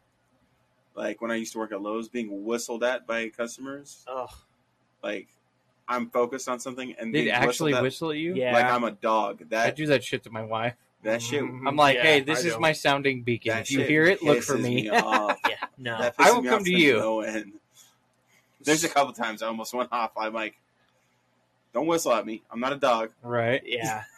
like 0.95 1.21
when 1.21 1.31
I 1.31 1.35
used 1.35 1.53
to 1.53 1.59
work 1.59 1.71
at 1.71 1.81
Lowe's, 1.81 2.09
being 2.09 2.43
whistled 2.43 2.83
at 2.83 3.07
by 3.07 3.29
customers. 3.29 4.03
oh, 4.07 4.27
Like 5.01 5.27
I'm 5.87 6.09
focused 6.09 6.49
on 6.49 6.59
something 6.59 6.93
and 6.99 7.15
They 7.15 7.29
actually 7.31 7.71
whistled 7.71 7.73
at, 7.75 7.83
whistle 7.83 8.11
at 8.11 8.17
you. 8.17 8.35
Yeah. 8.35 8.51
like 8.53 8.65
I'm 8.65 8.83
a 8.83 8.91
dog. 8.91 9.41
I 9.43 9.45
That 9.45 9.75
do 9.77 9.85
that 9.87 10.03
shit 10.03 10.23
to 10.23 10.29
my 10.29 10.43
wife. 10.43 10.73
that 11.03 11.21
shit. 11.21 11.41
Mhm. 11.43 11.65
I'm 11.67 11.77
like, 11.77 11.95
Yeah, 11.95 12.03
hey, 12.03 12.19
this 12.19 12.43
I 12.43 12.47
is 12.49 12.53
know. 12.55 12.59
my 12.59 12.73
sounding 12.73 13.21
beacon. 13.23 13.53
That 13.53 13.61
if 13.61 13.71
you 13.71 13.81
hear 13.83 14.03
it, 14.03 14.21
look 14.21 14.43
for 14.43 14.57
pisses 14.57 14.61
me. 14.63 14.89
off. 14.89 15.39
yeah, 15.49 15.55
no, 15.77 16.11
I 16.19 16.31
will 16.31 16.43
come 16.43 16.63
to 16.65 16.71
you. 16.71 16.97
No 16.97 17.21
end. 17.21 17.53
There's 18.61 18.83
a 18.83 18.89
couple 18.89 19.13
times 19.13 19.41
I 19.41 19.47
almost 19.47 19.73
went 19.73 19.89
off. 19.93 20.11
I'm 20.17 20.33
like, 20.33 20.59
don't 21.77 21.87
whistle 21.87 22.11
at 22.13 22.25
me. 22.25 22.41
I'm 22.51 22.59
not 22.59 22.73
a 22.73 22.77
dog. 22.77 23.11
right. 23.21 23.61
yeah. 23.65 24.03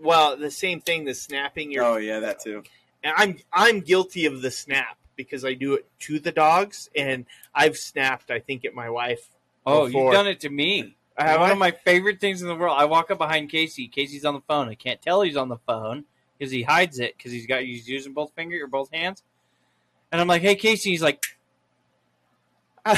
Well, 0.00 0.36
the 0.36 0.50
same 0.50 0.80
thing. 0.80 1.04
The 1.04 1.14
snapping 1.14 1.70
your 1.70 1.84
Oh 1.84 1.96
yeah, 1.96 2.18
that 2.20 2.40
too. 2.40 2.64
and 3.04 3.14
I'm 3.16 3.36
I'm 3.52 3.80
guilty 3.80 4.26
of 4.26 4.42
the 4.42 4.50
snap 4.50 4.96
because 5.14 5.44
I 5.44 5.54
do 5.54 5.74
it 5.74 5.86
to 6.00 6.18
the 6.18 6.32
dogs, 6.32 6.90
and 6.96 7.24
I've 7.54 7.76
snapped. 7.76 8.30
I 8.32 8.40
think 8.40 8.64
at 8.64 8.74
my 8.74 8.90
wife. 8.90 9.28
Oh, 9.64 9.86
Before. 9.86 10.06
you've 10.06 10.12
done 10.12 10.26
it 10.26 10.40
to 10.40 10.48
me. 10.50 10.96
I 11.16 11.28
Have 11.28 11.40
One 11.40 11.50
I? 11.50 11.52
of 11.52 11.58
my 11.58 11.70
favorite 11.70 12.20
things 12.20 12.42
in 12.42 12.48
the 12.48 12.56
world. 12.56 12.76
I 12.80 12.86
walk 12.86 13.12
up 13.12 13.18
behind 13.18 13.48
Casey. 13.50 13.86
Casey's 13.86 14.24
on 14.24 14.34
the 14.34 14.40
phone. 14.40 14.68
I 14.68 14.74
can't 14.74 15.00
tell 15.00 15.22
he's 15.22 15.36
on 15.36 15.48
the 15.48 15.58
phone 15.68 16.04
because 16.36 16.50
he 16.50 16.62
hides 16.62 16.98
it 16.98 17.16
because 17.16 17.30
he's 17.30 17.46
got 17.46 17.62
he's 17.62 17.86
using 17.88 18.12
both 18.12 18.32
finger 18.34 18.64
or 18.64 18.66
both 18.66 18.90
hands. 18.92 19.22
And 20.10 20.20
I'm 20.20 20.26
like, 20.26 20.42
hey 20.42 20.56
Casey. 20.56 20.90
He's 20.90 21.02
like, 21.02 21.22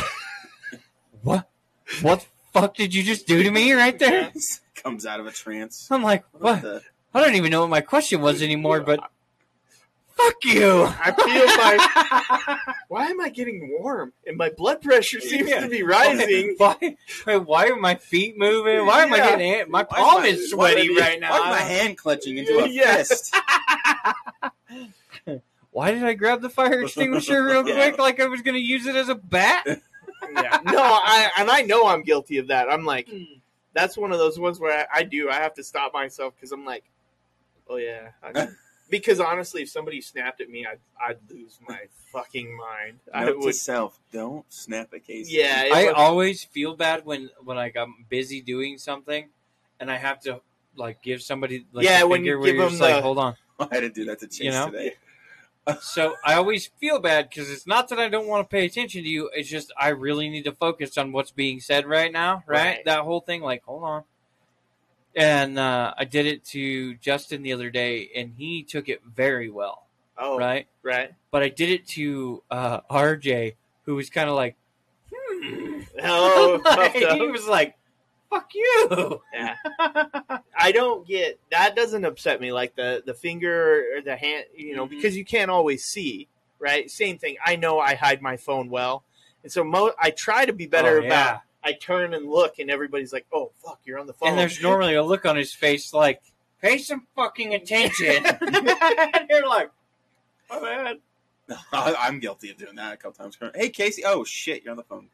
what? 1.23 1.49
What 2.03 2.21
the 2.21 2.27
fuck 2.55 2.75
did 2.75 2.95
you 2.95 3.03
just 3.03 3.27
do 3.27 3.43
to 3.43 3.51
me 3.51 3.73
right 3.75 3.99
there? 3.99 4.33
Comes 4.77 5.05
out 5.05 5.21
of 5.21 5.27
a 5.27 5.31
trance. 5.33 5.87
I'm 5.91 6.03
like, 6.03 6.25
what? 6.33 6.63
the- 6.63 6.83
I 7.13 7.21
don't 7.21 7.35
even 7.35 7.51
know 7.51 7.61
what 7.61 7.71
my 7.71 7.81
question 7.83 8.21
was 8.23 8.43
anymore. 8.43 8.81
But 8.81 9.01
fuck 10.17 10.35
you. 10.45 10.85
I 10.85 11.13
feel 11.13 11.47
my. 11.47 12.59
Why 12.89 13.07
am 13.07 13.21
I 13.21 13.29
getting 13.29 13.77
warm? 13.79 14.13
And 14.27 14.37
my 14.37 14.51
blood 14.51 14.81
pressure 14.83 15.21
seems 15.21 15.49
Yeah. 15.49 15.61
to 15.61 15.69
be 15.69 15.83
rising. 15.85 16.55
Why? 16.59 16.77
Wait, 17.27 17.37
why 17.39 17.67
are 17.69 17.77
my 17.77 17.95
feet 17.97 18.37
moving? 18.39 18.85
Why 18.87 19.03
am 19.05 19.13
I 19.13 19.19
getting? 19.19 19.53
an- 19.53 19.71
My 19.71 19.85
Why 19.85 19.99
palm 19.99 20.23
my- 20.23 20.29
is 20.29 20.51
sweaty 20.51 20.91
why- 20.91 21.01
right 21.01 21.21
now. 21.21 21.31
Why 21.31 21.39
is 21.39 21.51
my 21.51 21.61
hand 21.69 21.99
clenching 21.99 22.39
into 22.39 22.59
a 22.59 22.69
Yeah. 22.71 22.97
fist? 22.97 23.35
Why 25.71 25.91
did 25.91 26.05
I 26.05 26.15
grab 26.15 26.41
the 26.41 26.49
fire 26.51 26.83
extinguisher 26.83 27.45
real 27.45 27.67
Yeah. 27.69 27.75
quick 27.75 27.99
like 27.99 28.21
I 28.21 28.27
was 28.27 28.43
going 28.43 28.55
to 28.55 28.61
use 28.61 28.87
it 28.87 28.95
as 28.95 29.09
a 29.09 29.17
bat? 29.17 29.67
Yeah. 30.33 30.61
No, 30.65 30.81
I 30.83 31.31
and 31.39 31.51
I 31.51 31.63
know 31.63 31.87
I'm 31.87 32.03
guilty 32.03 32.39
of 32.39 32.49
that. 32.49 32.71
I'm 32.71 32.85
like, 32.85 33.09
hmm. 33.09 33.23
that's 33.73 33.97
one 33.97 34.13
of 34.13 34.19
those 34.19 34.39
ones 34.39 34.59
where 34.61 34.87
I, 34.93 35.01
I 35.01 35.03
do. 35.03 35.29
I 35.31 35.35
have 35.35 35.55
to 35.55 35.65
stop 35.65 35.93
myself 35.93 36.35
because 36.37 36.53
I'm 36.53 36.65
like, 36.65 36.85
oh 37.69 37.77
yeah. 37.77 38.09
Because 38.91 39.19
honestly, 39.19 39.63
if 39.63 39.71
somebody 39.71 40.01
snapped 40.03 40.43
at 40.43 40.51
me, 40.51 40.67
I'd, 40.67 40.79
I'd 41.03 41.17
lose 41.31 41.59
my 41.67 41.81
fucking 42.13 42.55
mind. 42.55 42.99
I 43.13 43.25
Note 43.25 43.33
to 43.33 43.39
would. 43.47 43.55
self: 43.55 43.99
Don't 44.13 44.45
snap 44.53 44.93
at 44.93 45.05
case. 45.05 45.33
Yeah, 45.33 45.69
I 45.73 45.87
would- 45.87 45.95
always 45.95 46.45
feel 46.45 46.77
bad 46.77 47.05
when 47.05 47.31
when 47.43 47.57
like 47.57 47.77
I'm 47.79 48.05
busy 48.11 48.43
doing 48.43 48.77
something 48.77 49.31
and 49.81 49.91
I 49.91 49.97
have 49.97 50.21
to 50.21 50.43
like 50.77 51.03
give 51.03 51.23
somebody 51.23 51.67
like 51.73 51.87
Yeah, 51.87 52.05
when 52.05 52.25
you 52.25 52.39
where 52.39 52.47
give 52.49 52.57
you're 52.57 52.65
them 52.65 52.71
just 52.73 52.83
like 52.83 52.97
the- 52.97 53.03
hold 53.03 53.19
on. 53.19 53.37
I 53.59 53.69
had 53.73 53.81
to 53.81 53.89
do 53.91 54.05
that 54.05 54.21
to 54.21 54.27
Chase 54.27 54.41
You 54.41 54.51
know? 54.51 54.67
today. 54.71 54.95
So 55.81 56.15
I 56.25 56.35
always 56.35 56.67
feel 56.79 56.99
bad 56.99 57.31
because 57.31 57.51
it's 57.51 57.67
not 57.67 57.89
that 57.89 57.99
I 57.99 58.09
don't 58.09 58.27
want 58.27 58.49
to 58.49 58.55
pay 58.55 58.67
attention 58.67 59.03
to 59.03 59.09
you. 59.09 59.31
It's 59.35 59.49
just 59.49 59.73
I 59.79 59.89
really 59.89 60.29
need 60.29 60.45
to 60.45 60.53
focus 60.53 60.99
on 60.99 61.13
what's 61.13 61.31
being 61.31 61.61
said 61.61 61.87
right 61.87 62.13
now. 62.13 62.45
Right? 62.47 62.77
Right. 62.77 62.85
That 62.85 63.01
whole 63.01 63.21
thing. 63.21 63.41
Like 63.43 63.65
hold 63.65 63.85
on. 63.85 64.05
And 65.17 65.59
uh, 65.59 65.95
I 65.97 66.05
did 66.05 66.27
it 66.27 66.45
to 66.47 66.95
Justin 66.97 67.43
the 67.43 67.53
other 67.53 67.71
day, 67.71 68.11
and 68.17 68.33
he 68.37 68.65
took 68.65 68.89
it 68.89 69.01
very 69.05 69.49
well. 69.49 69.87
oh 70.19 70.37
Right. 70.37 70.67
right. 70.83 71.13
but 71.31 71.43
I 71.43 71.49
did 71.49 71.71
it 71.71 71.87
to 71.89 72.43
uh, 72.51 72.81
RJ, 72.91 73.55
who 73.85 73.95
was 73.95 74.11
kind 74.11 74.29
of 74.29 74.35
like, 74.35 74.57
hmm. 75.15 75.81
Oh, 76.03 76.61
up. 76.67 76.93
he 76.93 77.27
was 77.29 77.47
like, 77.47 77.77
"Fuck 78.31 78.51
you." 78.55 79.21
Yeah. 79.33 79.57
I 80.59 80.73
don't 80.73 81.07
get 81.07 81.39
that. 81.51 81.75
Doesn't 81.77 82.05
upset 82.05 82.41
me 82.41 82.53
like 82.53 82.75
the 82.77 83.03
the 83.05 83.15
finger 83.15 83.85
or 83.97 84.01
the 84.03 84.17
hand. 84.17 84.45
You 84.57 84.77
know, 84.77 84.87
Mhm. 84.87 84.91
because 84.91 85.17
you 85.17 85.25
can't 85.25 85.51
always 85.51 85.85
see. 85.85 86.29
Right. 86.59 86.91
Same 86.91 87.19
thing. 87.19 87.37
I 87.45 87.57
know 87.57 87.79
I 87.79 87.95
hide 87.95 88.23
my 88.23 88.37
phone 88.37 88.71
well, 88.71 89.05
and 89.43 89.53
so 89.53 89.63
mo- 89.65 89.93
I 90.01 90.11
try 90.11 90.47
to 90.47 90.53
be 90.53 90.67
better 90.67 90.97
Oh, 91.01 91.07
about. 91.07 91.09
yeah. 91.09 91.39
I 91.63 91.73
turn 91.73 92.13
and 92.15 92.29
look, 92.29 92.59
and 92.59 92.71
everybody's 92.71 93.13
like, 93.13 93.27
"Oh 93.33 93.51
fuck, 93.65 93.81
you're 93.85 93.99
on 93.99 94.07
the 94.07 94.13
phone." 94.13 94.31
And 94.31 94.39
there's 94.39 94.61
normally 94.63 94.95
a 94.95 95.03
look 95.03 95.25
on 95.27 95.37
his 95.37 95.53
face 95.55 95.93
like, 95.95 96.21
"Pay 96.61 96.79
some 96.79 97.07
fucking 97.17 97.55
attention." 97.55 98.25
and 98.41 99.27
you're 99.31 99.49
like, 99.49 99.71
"My 100.51 100.61
bad." 100.61 100.97
I- 101.73 101.95
I'm 102.01 102.21
guilty 102.21 102.51
of 102.51 102.57
doing 102.57 102.77
that 102.77 102.93
a 102.95 102.97
couple 102.97 103.23
times. 103.23 103.37
Hey, 103.55 103.69
Casey. 103.69 104.03
Oh 104.05 104.25
shit, 104.25 104.63
you're 104.63 104.71
on 104.73 104.77
the 104.79 104.83
phone. 104.85 105.09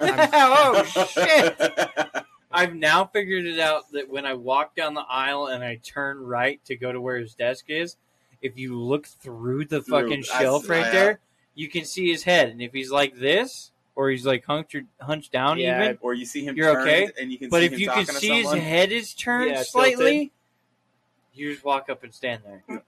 Oh 0.00 0.84
shit! 0.84 2.24
I've 2.52 2.74
now 2.74 3.04
figured 3.06 3.46
it 3.46 3.58
out 3.58 3.90
that 3.92 4.08
when 4.10 4.26
I 4.26 4.34
walk 4.34 4.74
down 4.76 4.94
the 4.94 5.04
aisle 5.08 5.46
and 5.46 5.62
I 5.64 5.76
turn 5.76 6.18
right 6.20 6.62
to 6.66 6.76
go 6.76 6.92
to 6.92 7.00
where 7.00 7.18
his 7.18 7.34
desk 7.34 7.66
is, 7.68 7.96
if 8.40 8.58
you 8.58 8.78
look 8.78 9.06
through 9.06 9.66
the 9.66 9.82
Through, 9.82 10.02
fucking 10.02 10.24
I- 10.32 10.40
shelf 10.42 10.68
right 10.68 10.84
I- 10.84 10.88
uh, 10.88 10.92
there, 10.92 11.20
you 11.54 11.68
can 11.68 11.84
see 11.84 12.10
his 12.10 12.24
head. 12.24 12.48
And 12.48 12.60
if 12.62 12.72
he's 12.72 12.90
like 12.90 13.16
this, 13.16 13.70
or 13.94 14.10
he's 14.10 14.24
like 14.26 14.44
hunched, 14.44 14.76
hunched 15.00 15.32
down, 15.32 15.58
Yeah, 15.58 15.82
even. 15.82 15.98
or 16.00 16.14
you 16.14 16.24
see 16.24 16.42
him. 16.44 16.56
You're 16.56 16.72
turned 16.74 16.88
okay? 16.88 17.10
and 17.20 17.30
you 17.30 17.38
can. 17.38 17.50
But 17.50 17.60
see 17.60 17.66
if 17.66 17.72
him 17.74 17.80
you 17.80 17.86
talking 17.86 18.04
can 18.06 18.14
to 18.14 18.20
see 18.20 18.28
his 18.36 18.44
someone. 18.48 18.58
head 18.58 18.90
is 18.92 19.12
turned 19.14 19.50
Yeah, 19.50 19.62
slightly, 19.62 20.32
you 21.34 21.52
just 21.52 21.64
walk 21.64 21.88
up 21.90 22.02
and 22.02 22.12
stand 22.12 22.42
there. 22.44 22.82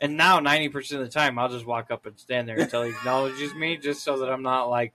And 0.00 0.16
now, 0.16 0.38
ninety 0.40 0.68
percent 0.68 1.00
of 1.02 1.06
the 1.08 1.12
time, 1.12 1.38
I'll 1.38 1.48
just 1.48 1.66
walk 1.66 1.90
up 1.90 2.06
and 2.06 2.18
stand 2.18 2.48
there 2.48 2.58
until 2.58 2.82
he 2.84 2.90
acknowledges 2.98 3.54
me, 3.54 3.76
just 3.76 4.02
so 4.04 4.18
that 4.20 4.30
I'm 4.30 4.42
not 4.42 4.66
like 4.70 4.92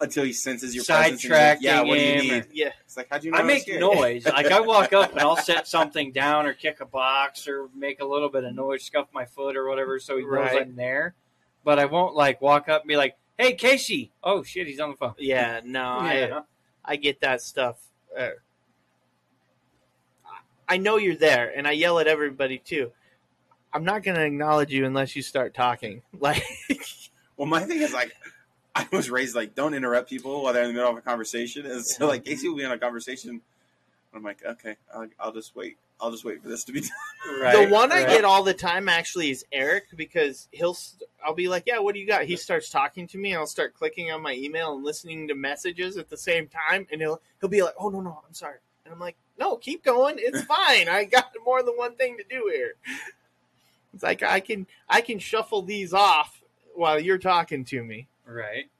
until 0.00 0.24
he 0.24 0.32
senses 0.32 0.74
your 0.74 0.84
presence. 0.84 1.24
and 1.24 1.32
like, 1.32 1.58
Yeah, 1.60 1.82
what 1.82 1.96
do 1.98 2.00
you 2.04 2.16
need? 2.22 2.32
or- 2.32 2.46
yeah. 2.52 2.70
It's 2.84 2.96
like, 2.96 3.08
how'd 3.10 3.22
you 3.22 3.30
know 3.32 3.38
I 3.38 3.42
make 3.42 3.64
here? 3.64 3.78
noise. 3.80 4.24
Like 4.26 4.46
I 4.46 4.60
walk 4.60 4.92
up 4.92 5.12
and 5.12 5.20
I'll 5.20 5.36
set 5.36 5.66
something 5.76 6.10
down 6.12 6.46
or 6.46 6.54
kick 6.54 6.80
a 6.80 6.86
box 6.86 7.46
or 7.46 7.68
make 7.74 8.00
a 8.00 8.04
little 8.04 8.28
bit 8.28 8.44
of 8.44 8.54
noise, 8.54 8.82
scuff 8.84 9.08
my 9.12 9.26
foot 9.26 9.56
or 9.56 9.68
whatever, 9.68 9.98
so 9.98 10.16
he 10.16 10.22
knows 10.22 10.30
Right. 10.32 10.62
I'm 10.62 10.74
there. 10.76 11.14
But 11.64 11.78
I 11.78 11.84
won't 11.84 12.14
like 12.14 12.40
walk 12.40 12.68
up 12.70 12.82
and 12.82 12.88
be 12.88 12.96
like, 12.96 13.16
"Hey, 13.36 13.52
Casey!" 13.52 14.12
Oh 14.24 14.42
shit, 14.42 14.66
he's 14.66 14.80
on 14.80 14.90
the 14.92 14.96
phone. 14.96 15.14
Yeah. 15.18 15.60
No, 15.64 15.84
I 15.84 16.40
I 16.84 16.96
get 16.96 17.20
that 17.20 17.42
stuff. 17.42 17.78
Uh, 18.18 18.28
I 20.68 20.76
know 20.78 20.96
you're 20.96 21.16
there, 21.16 21.52
and 21.54 21.66
I 21.66 21.72
yell 21.72 21.98
at 21.98 22.06
everybody 22.06 22.58
too. 22.58 22.92
I'm 23.72 23.84
not 23.84 24.02
going 24.02 24.16
to 24.16 24.24
acknowledge 24.24 24.72
you 24.72 24.84
unless 24.86 25.14
you 25.14 25.22
start 25.22 25.54
talking. 25.54 26.02
Like, 26.18 26.42
Well, 27.36 27.46
my 27.46 27.60
thing 27.60 27.80
is 27.80 27.92
like, 27.94 28.12
I 28.92 28.96
was 28.96 29.10
raised 29.10 29.34
like, 29.34 29.54
don't 29.54 29.74
interrupt 29.74 30.08
people 30.08 30.42
while 30.42 30.52
they're 30.52 30.62
in 30.62 30.68
the 30.68 30.74
middle 30.74 30.90
of 30.90 30.96
a 30.96 31.00
conversation, 31.00 31.66
and 31.66 31.84
so 31.84 32.06
like 32.06 32.24
Casey 32.24 32.48
will 32.48 32.56
be 32.56 32.64
in 32.64 32.70
a 32.70 32.78
conversation. 32.78 33.30
and 33.30 33.40
I'm 34.14 34.22
like, 34.22 34.44
okay, 34.44 34.76
I'll, 34.94 35.06
I'll 35.18 35.32
just 35.32 35.54
wait. 35.54 35.76
I'll 36.00 36.10
just 36.10 36.24
wait 36.24 36.42
for 36.42 36.48
this 36.48 36.64
to 36.64 36.72
be 36.72 36.80
done. 36.80 36.90
Right. 37.42 37.68
the 37.68 37.74
one 37.74 37.92
I 37.92 38.04
get 38.04 38.24
all 38.24 38.42
the 38.42 38.54
time 38.54 38.88
actually 38.88 39.30
is 39.30 39.44
Eric 39.52 39.84
because 39.94 40.48
he'll. 40.52 40.72
st- 40.72 41.02
I'll 41.22 41.34
be 41.34 41.48
like, 41.48 41.64
"Yeah, 41.66 41.78
what 41.78 41.92
do 41.92 42.00
you 42.00 42.06
got?" 42.06 42.24
He 42.24 42.36
starts 42.36 42.70
talking 42.70 43.06
to 43.08 43.18
me. 43.18 43.34
I'll 43.36 43.46
start 43.46 43.74
clicking 43.74 44.10
on 44.10 44.22
my 44.22 44.32
email 44.32 44.74
and 44.74 44.82
listening 44.82 45.28
to 45.28 45.34
messages 45.34 45.98
at 45.98 46.08
the 46.08 46.16
same 46.16 46.48
time, 46.48 46.86
and 46.90 47.00
he'll 47.02 47.20
he'll 47.40 47.50
be 47.50 47.62
like, 47.62 47.74
"Oh 47.78 47.90
no, 47.90 48.00
no, 48.00 48.22
I'm 48.26 48.32
sorry." 48.32 48.56
And 48.86 48.94
I'm 48.94 48.98
like, 49.00 49.16
no, 49.38 49.56
keep 49.56 49.84
going. 49.84 50.16
It's 50.18 50.42
fine. 50.44 50.88
I 50.88 51.04
got 51.04 51.30
more 51.44 51.62
than 51.62 51.74
one 51.76 51.94
thing 51.96 52.16
to 52.16 52.24
do 52.24 52.50
here. 52.52 52.72
It's 53.92 54.02
like 54.02 54.22
I 54.22 54.40
can 54.40 54.66
I 54.88 55.00
can 55.02 55.18
shuffle 55.18 55.62
these 55.62 55.92
off 55.92 56.40
while 56.74 56.98
you're 56.98 57.18
talking 57.18 57.64
to 57.66 57.84
me. 57.84 58.08
Right. 58.30 58.70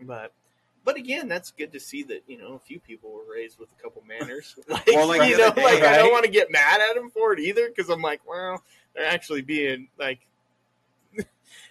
But 0.00 0.32
but 0.84 0.96
again, 0.96 1.28
that's 1.28 1.50
good 1.50 1.72
to 1.72 1.80
see 1.80 2.02
that 2.04 2.22
you 2.26 2.36
know 2.38 2.54
a 2.54 2.58
few 2.58 2.78
people 2.78 3.10
were 3.10 3.32
raised 3.32 3.58
with 3.58 3.68
a 3.78 3.82
couple 3.82 4.02
manners. 4.06 4.54
like, 4.68 4.86
Well, 4.88 5.08
like 5.08 5.28
you 5.30 5.38
know, 5.38 5.50
day, 5.52 5.62
like 5.62 5.82
I 5.82 5.96
don't 5.96 6.12
want 6.12 6.24
to 6.24 6.30
get 6.30 6.50
mad 6.50 6.80
at 6.80 6.94
them 6.94 7.10
for 7.10 7.32
it 7.32 7.40
either 7.40 7.68
because 7.68 7.88
I'm 7.90 8.02
like, 8.02 8.20
well, 8.28 8.62
they're 8.94 9.06
actually 9.06 9.42
being 9.42 9.88
like 9.98 10.26
it's 11.16 11.26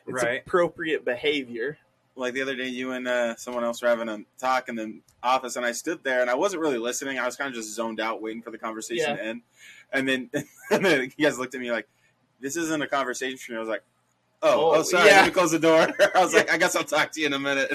Right. 0.07 0.41
appropriate 0.45 1.05
behavior. 1.05 1.77
like 2.15 2.33
the 2.33 2.41
other 2.41 2.55
day, 2.55 2.67
you 2.67 2.91
and 2.91 3.07
uh, 3.07 3.35
someone 3.35 3.63
else 3.63 3.81
were 3.81 3.87
having 3.89 4.09
a 4.09 4.19
talk 4.39 4.69
in 4.69 4.75
the 4.75 4.99
office, 5.21 5.55
and 5.55 5.65
I 5.65 5.71
stood 5.71 6.03
there 6.03 6.21
and 6.21 6.29
I 6.29 6.35
wasn't 6.35 6.61
really 6.61 6.77
listening. 6.77 7.17
I 7.19 7.25
was 7.25 7.35
kind 7.35 7.47
of 7.49 7.53
just 7.55 7.73
zoned 7.73 7.99
out, 7.99 8.21
waiting 8.21 8.41
for 8.41 8.51
the 8.51 8.57
conversation 8.57 9.09
Yeah. 9.09 9.15
to 9.15 9.23
end. 9.25 9.41
And 9.91 10.07
then, 10.07 10.29
and 10.71 10.85
then 10.85 11.11
you 11.17 11.25
guys 11.25 11.37
looked 11.39 11.55
at 11.55 11.61
me 11.61 11.71
like, 11.71 11.87
"This 12.39 12.55
isn't 12.55 12.81
a 12.81 12.87
conversation." 12.87 13.37
for 13.37 13.51
me." 13.51 13.57
I 13.57 13.59
was 13.59 13.69
like, 13.69 13.83
"Oh, 14.43 14.71
Oh, 14.71 14.75
oh, 14.75 14.83
sorry. 14.83 15.07
yeah. 15.09 15.17
Let 15.17 15.25
me 15.25 15.31
close 15.31 15.51
the 15.51 15.59
door." 15.59 15.87
I 16.15 16.23
was 16.23 16.33
like, 16.33 16.51
"I 16.51 16.57
guess 16.57 16.75
I'll 16.75 16.83
talk 16.83 17.11
to 17.13 17.19
you 17.21 17.27
in 17.27 17.33
a 17.33 17.39
minute." 17.39 17.71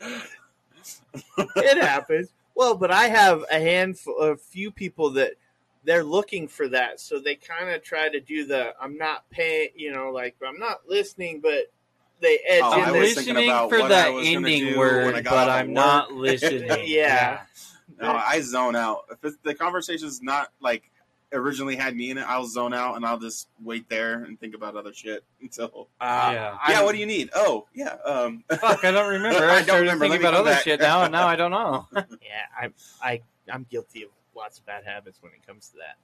it 1.38 1.78
happens. 1.82 2.28
Well, 2.54 2.74
but 2.76 2.90
I 2.90 3.08
have 3.08 3.44
a 3.50 3.58
handful, 3.60 4.16
a 4.18 4.36
few 4.36 4.70
people 4.70 5.10
that 5.10 5.32
they're 5.84 6.04
looking 6.04 6.48
for 6.48 6.68
that, 6.68 7.00
so 7.00 7.18
they 7.20 7.34
kind 7.34 7.70
of 7.70 7.82
try 7.82 8.08
to 8.08 8.20
do 8.20 8.46
the 8.46 8.74
I'm 8.80 8.96
not 8.96 9.28
paying, 9.30 9.68
you 9.76 9.92
know, 9.92 10.10
like 10.10 10.36
I'm 10.46 10.58
not 10.58 10.88
listening, 10.88 11.40
but 11.40 11.70
they 12.20 12.38
edge 12.46 12.62
Oh, 12.64 12.72
in 12.78 12.80
I 12.84 12.88
I'm 12.90 12.96
was 12.98 13.14
thinking 13.14 13.34
listening 13.34 13.50
about 13.50 13.68
for 13.70 13.78
what 13.80 13.92
I 13.92 13.94
that 14.06 14.12
was 14.12 14.24
gonna 14.26 14.36
ending 14.36 14.60
do 14.64 14.66
when 14.66 14.74
I 14.76 14.78
word, 15.14 15.24
got 15.24 15.30
but 15.30 15.48
I'm 15.50 15.66
of 15.66 15.72
not 15.72 16.10
work. 16.10 16.18
listening. 16.20 16.82
Yeah. 16.86 17.42
no, 18.00 18.10
I 18.10 18.40
zone 18.40 18.74
out. 18.74 19.02
If 19.10 19.22
it's, 19.24 19.36
the 19.42 19.54
conversation's 19.54 20.22
not 20.22 20.50
like 20.60 20.90
originally 21.32 21.76
had 21.76 21.96
me 21.96 22.10
in 22.10 22.18
it, 22.18 22.24
I'll 22.26 22.46
zone 22.46 22.72
out 22.72 22.96
and 22.96 23.04
I'll 23.04 23.18
just 23.18 23.48
wait 23.62 23.88
there 23.88 24.24
and 24.24 24.38
think 24.38 24.54
about 24.54 24.76
other 24.76 24.92
shit 24.92 25.24
until. 25.40 25.88
Uh, 26.00 26.30
Yeah. 26.32 26.58
Yeah, 26.68 26.82
what 26.84 26.92
do 26.92 26.98
you 26.98 27.06
need? 27.06 27.30
Oh, 27.34 27.66
yeah. 27.74 27.96
Um, 28.04 28.44
Fuck, 28.60 28.84
I 28.84 28.90
don't 28.90 29.08
remember. 29.08 29.44
I 29.44 29.56
I, 29.56 29.62
don't 29.62 29.80
remember. 29.80 30.04
Let 30.06 30.12
thinking 30.12 30.28
about 30.28 30.40
other 30.40 30.50
back. 30.52 30.62
shit 30.62 30.80
now, 30.80 31.02
and 31.02 31.12
now 31.12 31.26
I 31.26 31.36
don't 31.36 31.50
know. 31.50 31.86
Yeah, 31.94 32.46
I, 32.58 32.70
I, 33.02 33.20
I'm 33.52 33.66
guilty 33.70 34.02
of 34.04 34.10
lots 34.34 34.58
of 34.58 34.66
bad 34.66 34.84
habits 34.84 35.18
when 35.22 35.32
it 35.32 35.46
comes 35.46 35.68
to 35.70 35.76
that. 35.78 35.96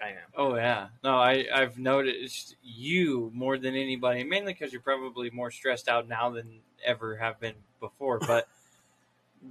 I 0.00 0.10
am. 0.10 0.16
Oh 0.36 0.54
yeah, 0.54 0.88
no, 1.02 1.16
I 1.16 1.46
I've 1.52 1.76
noticed 1.76 2.54
you 2.62 3.32
more 3.34 3.58
than 3.58 3.74
anybody, 3.74 4.22
mainly 4.22 4.52
because 4.52 4.72
you're 4.72 4.80
probably 4.80 5.28
more 5.30 5.50
stressed 5.50 5.88
out 5.88 6.06
now 6.08 6.30
than 6.30 6.60
ever 6.84 7.16
have 7.16 7.40
been 7.40 7.54
before. 7.80 8.20
But 8.20 8.46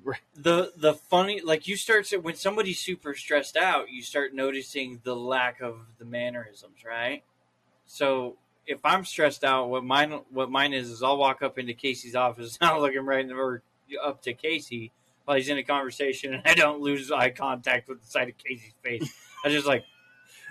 Right. 0.04 0.20
the 0.36 0.74
the 0.76 0.94
funny, 0.94 1.42
like 1.42 1.68
you 1.68 1.76
start 1.76 2.08
when 2.22 2.36
somebody's 2.36 2.80
super 2.80 3.14
stressed 3.14 3.58
out, 3.58 3.90
you 3.90 4.02
start 4.02 4.34
noticing 4.34 5.02
the 5.04 5.16
lack 5.16 5.62
of 5.62 5.80
the 5.98 6.06
mannerisms, 6.06 6.84
right? 6.86 7.24
So 7.86 8.38
if 8.66 8.80
I'm 8.84 9.06
stressed 9.06 9.44
out, 9.44 9.70
what 9.70 9.84
mine 9.84 10.12
what 10.32 10.50
mine 10.52 10.74
is 10.74 10.90
is 10.90 11.04
I'll 11.04 11.18
walk 11.18 11.42
up 11.42 11.58
into 11.58 11.74
Casey's 11.74 12.16
office 12.16 12.58
and 12.60 12.70
I'll 12.70 12.82
look 12.82 12.94
him 12.94 13.08
right 13.08 13.22
in 13.22 13.28
the 13.28 13.36
or 13.36 13.62
up 14.04 14.22
to 14.24 14.34
Casey 14.34 14.92
while 15.26 15.38
he's 15.38 15.50
in 15.50 15.58
a 15.58 15.64
conversation, 15.64 16.34
and 16.34 16.44
I 16.46 16.54
don't 16.54 16.82
lose 16.82 17.12
eye 17.12 17.30
contact 17.32 17.90
with 17.90 18.02
the 18.02 18.08
side 18.08 18.30
of 18.30 18.38
Casey's 18.38 18.74
face. 18.84 19.14
I 19.46 19.50
just 19.50 19.68
like. 19.68 19.84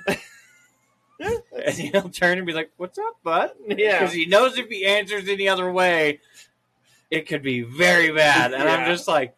And 1.18 1.74
he'll 1.74 2.10
turn 2.10 2.36
and 2.36 2.46
be 2.46 2.52
like, 2.52 2.70
"What's 2.76 2.98
up, 2.98 3.16
bud?" 3.22 3.52
Yeah. 3.66 4.00
because 4.00 4.12
he 4.12 4.26
knows 4.26 4.58
if 4.58 4.68
he 4.68 4.84
answers 4.84 5.26
any 5.28 5.48
other 5.48 5.72
way, 5.72 6.20
it 7.10 7.26
could 7.28 7.42
be 7.42 7.62
very 7.62 8.10
bad. 8.12 8.52
And 8.54 8.68
I'm 8.68 8.86
just 8.90 9.06
like, 9.08 9.34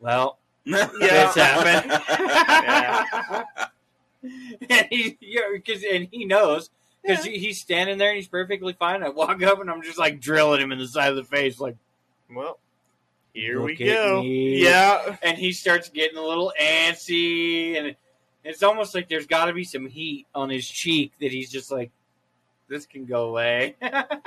"Well, 0.00 0.38
Yeah. 0.64 0.88
it's 1.00 1.34
happened." 1.34 1.90
Yeah. 2.10 3.44
and 4.70 4.86
he, 4.90 5.16
yeah, 5.20 5.42
cause, 5.64 5.84
and 5.88 6.08
he 6.10 6.24
knows 6.24 6.70
because 7.02 7.24
Yeah. 7.26 7.32
he's 7.38 7.60
standing 7.60 7.96
there 7.98 8.08
and 8.08 8.16
he's 8.16 8.26
perfectly 8.26 8.72
fine. 8.72 9.02
I 9.04 9.08
walk 9.10 9.40
up 9.42 9.60
and 9.60 9.70
I'm 9.70 9.82
just 9.82 9.98
like 9.98 10.20
drilling 10.20 10.60
him 10.60 10.72
in 10.72 10.78
the 10.78 10.88
side 10.88 11.10
of 11.10 11.16
the 11.16 11.22
face, 11.24 11.60
like, 11.60 11.76
Well, 12.28 12.58
here 13.32 13.58
Look 13.60 13.66
we 13.66 13.74
go. 13.76 14.22
me. 14.22 14.64
Yeah. 14.64 15.16
and 15.22 15.38
he 15.38 15.52
starts 15.52 15.90
getting 15.90 16.16
a 16.18 16.22
little 16.22 16.52
antsy, 16.60 17.78
and 17.78 17.94
it's 18.42 18.62
almost 18.64 18.94
like 18.96 19.08
there's 19.08 19.26
got 19.26 19.44
to 19.44 19.52
be 19.52 19.62
some 19.64 19.86
heat 19.86 20.26
on 20.34 20.50
his 20.50 20.66
cheek 20.68 21.12
that 21.20 21.30
he's 21.30 21.50
just 21.50 21.70
like, 21.70 21.90
"This 22.68 22.86
can 22.86 23.04
go 23.04 23.28
away." 23.28 23.76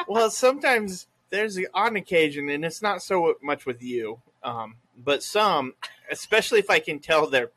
Well, 0.07 0.29
sometimes 0.29 1.07
there's 1.29 1.59
on 1.73 1.95
occasion, 1.95 2.49
and 2.49 2.63
it's 2.65 2.81
not 2.81 3.01
so 3.03 3.35
much 3.41 3.65
with 3.65 3.81
you, 3.83 4.19
um, 4.43 4.75
but 4.97 5.23
some, 5.23 5.73
especially 6.11 6.59
if 6.59 6.69
I 6.69 6.79
can 6.79 6.99
tell 6.99 7.27
they're 7.27 7.51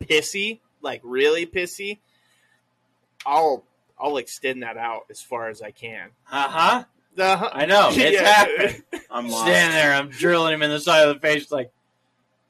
pissy, 0.00 0.60
like 0.80 1.00
really 1.04 1.46
pissy, 1.46 1.98
I'll 3.26 3.64
I'll 3.98 4.16
extend 4.16 4.62
that 4.62 4.76
out 4.76 5.02
as 5.10 5.20
far 5.22 5.48
as 5.48 5.62
I 5.62 5.70
can. 5.70 6.10
uh 6.30 6.48
huh. 6.48 6.84
The, 7.14 7.24
I 7.24 7.66
know 7.66 7.90
it's 7.92 7.98
Yeah. 8.20 8.22
happened. 8.24 8.82
I'm. 9.10 9.28
Standing 9.30 9.72
there, 9.76 9.92
I'm 9.92 10.08
drilling 10.08 10.54
him 10.54 10.62
in 10.62 10.70
the 10.70 10.80
side 10.80 11.06
of 11.06 11.14
the 11.14 11.20
face, 11.20 11.52
like, 11.52 11.70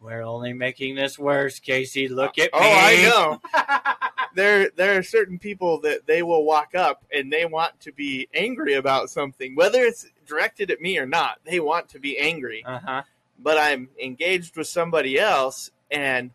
"We're 0.01 0.23
only 0.23 0.53
making 0.53 0.95
this 0.95 1.19
worse, 1.19 1.59
Casey. 1.59 2.07
Look 2.09 2.39
at 2.39 2.45
me." 2.45 2.51
Oh, 2.53 2.61
I 2.63 3.03
know. 3.03 3.41
There, 4.35 4.71
there 4.77 4.99
are 4.99 5.03
certain 5.03 5.39
people 5.39 5.81
that 5.81 6.07
they 6.07 6.23
will 6.23 6.45
walk 6.45 6.75
up 6.75 7.05
and 7.15 7.33
they 7.33 7.45
want 7.45 7.79
to 7.81 7.93
be 7.93 8.29
angry 8.35 8.75
about 8.75 9.11
something, 9.11 9.55
whether 9.55 9.83
it's 9.83 10.07
directed 10.27 10.71
at 10.71 10.81
me 10.81 10.99
or 10.99 11.07
not. 11.07 11.39
They 11.45 11.61
want 11.61 11.89
to 11.91 11.99
be 11.99 12.19
angry. 12.19 12.65
Uh 12.67 12.79
huh. 12.85 13.03
but 13.39 13.59
I'm 13.59 13.89
engaged 14.03 14.57
with 14.57 14.67
somebody 14.69 15.19
else. 15.19 15.71
And 15.91 16.31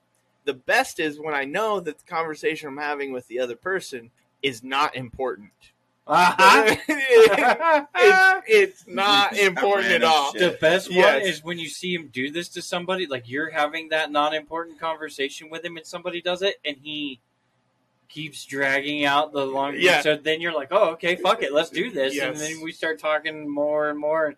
the 0.45 0.53
best 0.53 0.99
is 0.99 1.19
when 1.19 1.33
I 1.33 1.45
know 1.45 1.79
that 1.79 1.97
the 1.99 2.05
conversation 2.05 2.69
I'm 2.69 2.77
having 2.77 3.11
with 3.11 3.27
the 3.27 3.39
other 3.39 3.55
person 3.55 4.11
is 4.43 4.63
not 4.63 4.95
important. 4.95 5.51
Uh 6.05 6.33
huh. 6.37 6.75
it's, 7.95 8.47
it's 8.47 8.87
not 8.87 9.37
important 9.37 9.91
at 9.91 10.03
all. 10.03 10.31
shit. 10.31 10.39
The 10.41 10.57
best 10.59 10.89
one 10.89 10.97
Yes. 10.97 11.25
is 11.27 11.43
when 11.43 11.59
you 11.59 11.67
see 11.67 11.93
him 11.93 12.09
do 12.13 12.31
this 12.31 12.47
to 12.49 12.61
somebody, 12.61 13.07
like 13.07 13.27
you're 13.29 13.49
having 13.49 13.89
that 13.89 14.11
non 14.11 14.33
important 14.33 14.79
conversation 14.79 15.49
with 15.49 15.65
him 15.65 15.75
and 15.77 15.85
somebody 15.85 16.21
does 16.21 16.41
it 16.41 16.55
and 16.63 16.77
he 16.81 17.19
keeps 18.09 18.45
dragging 18.45 19.05
out 19.05 19.33
the 19.33 19.45
long 19.45 19.75
Yeah. 19.77 20.01
so 20.01 20.15
then 20.15 20.41
you're 20.41 20.53
like, 20.53 20.69
Oh, 20.71 20.91
okay, 20.91 21.15
fuck 21.15 21.43
it, 21.43 21.53
let's 21.53 21.69
do 21.69 21.91
this. 21.91 22.17
And 22.19 22.35
then 22.35 22.61
we 22.61 22.71
start 22.71 22.99
talking 22.99 23.49
more 23.49 23.89
and 23.89 23.99
more 23.99 24.27
and 24.27 24.35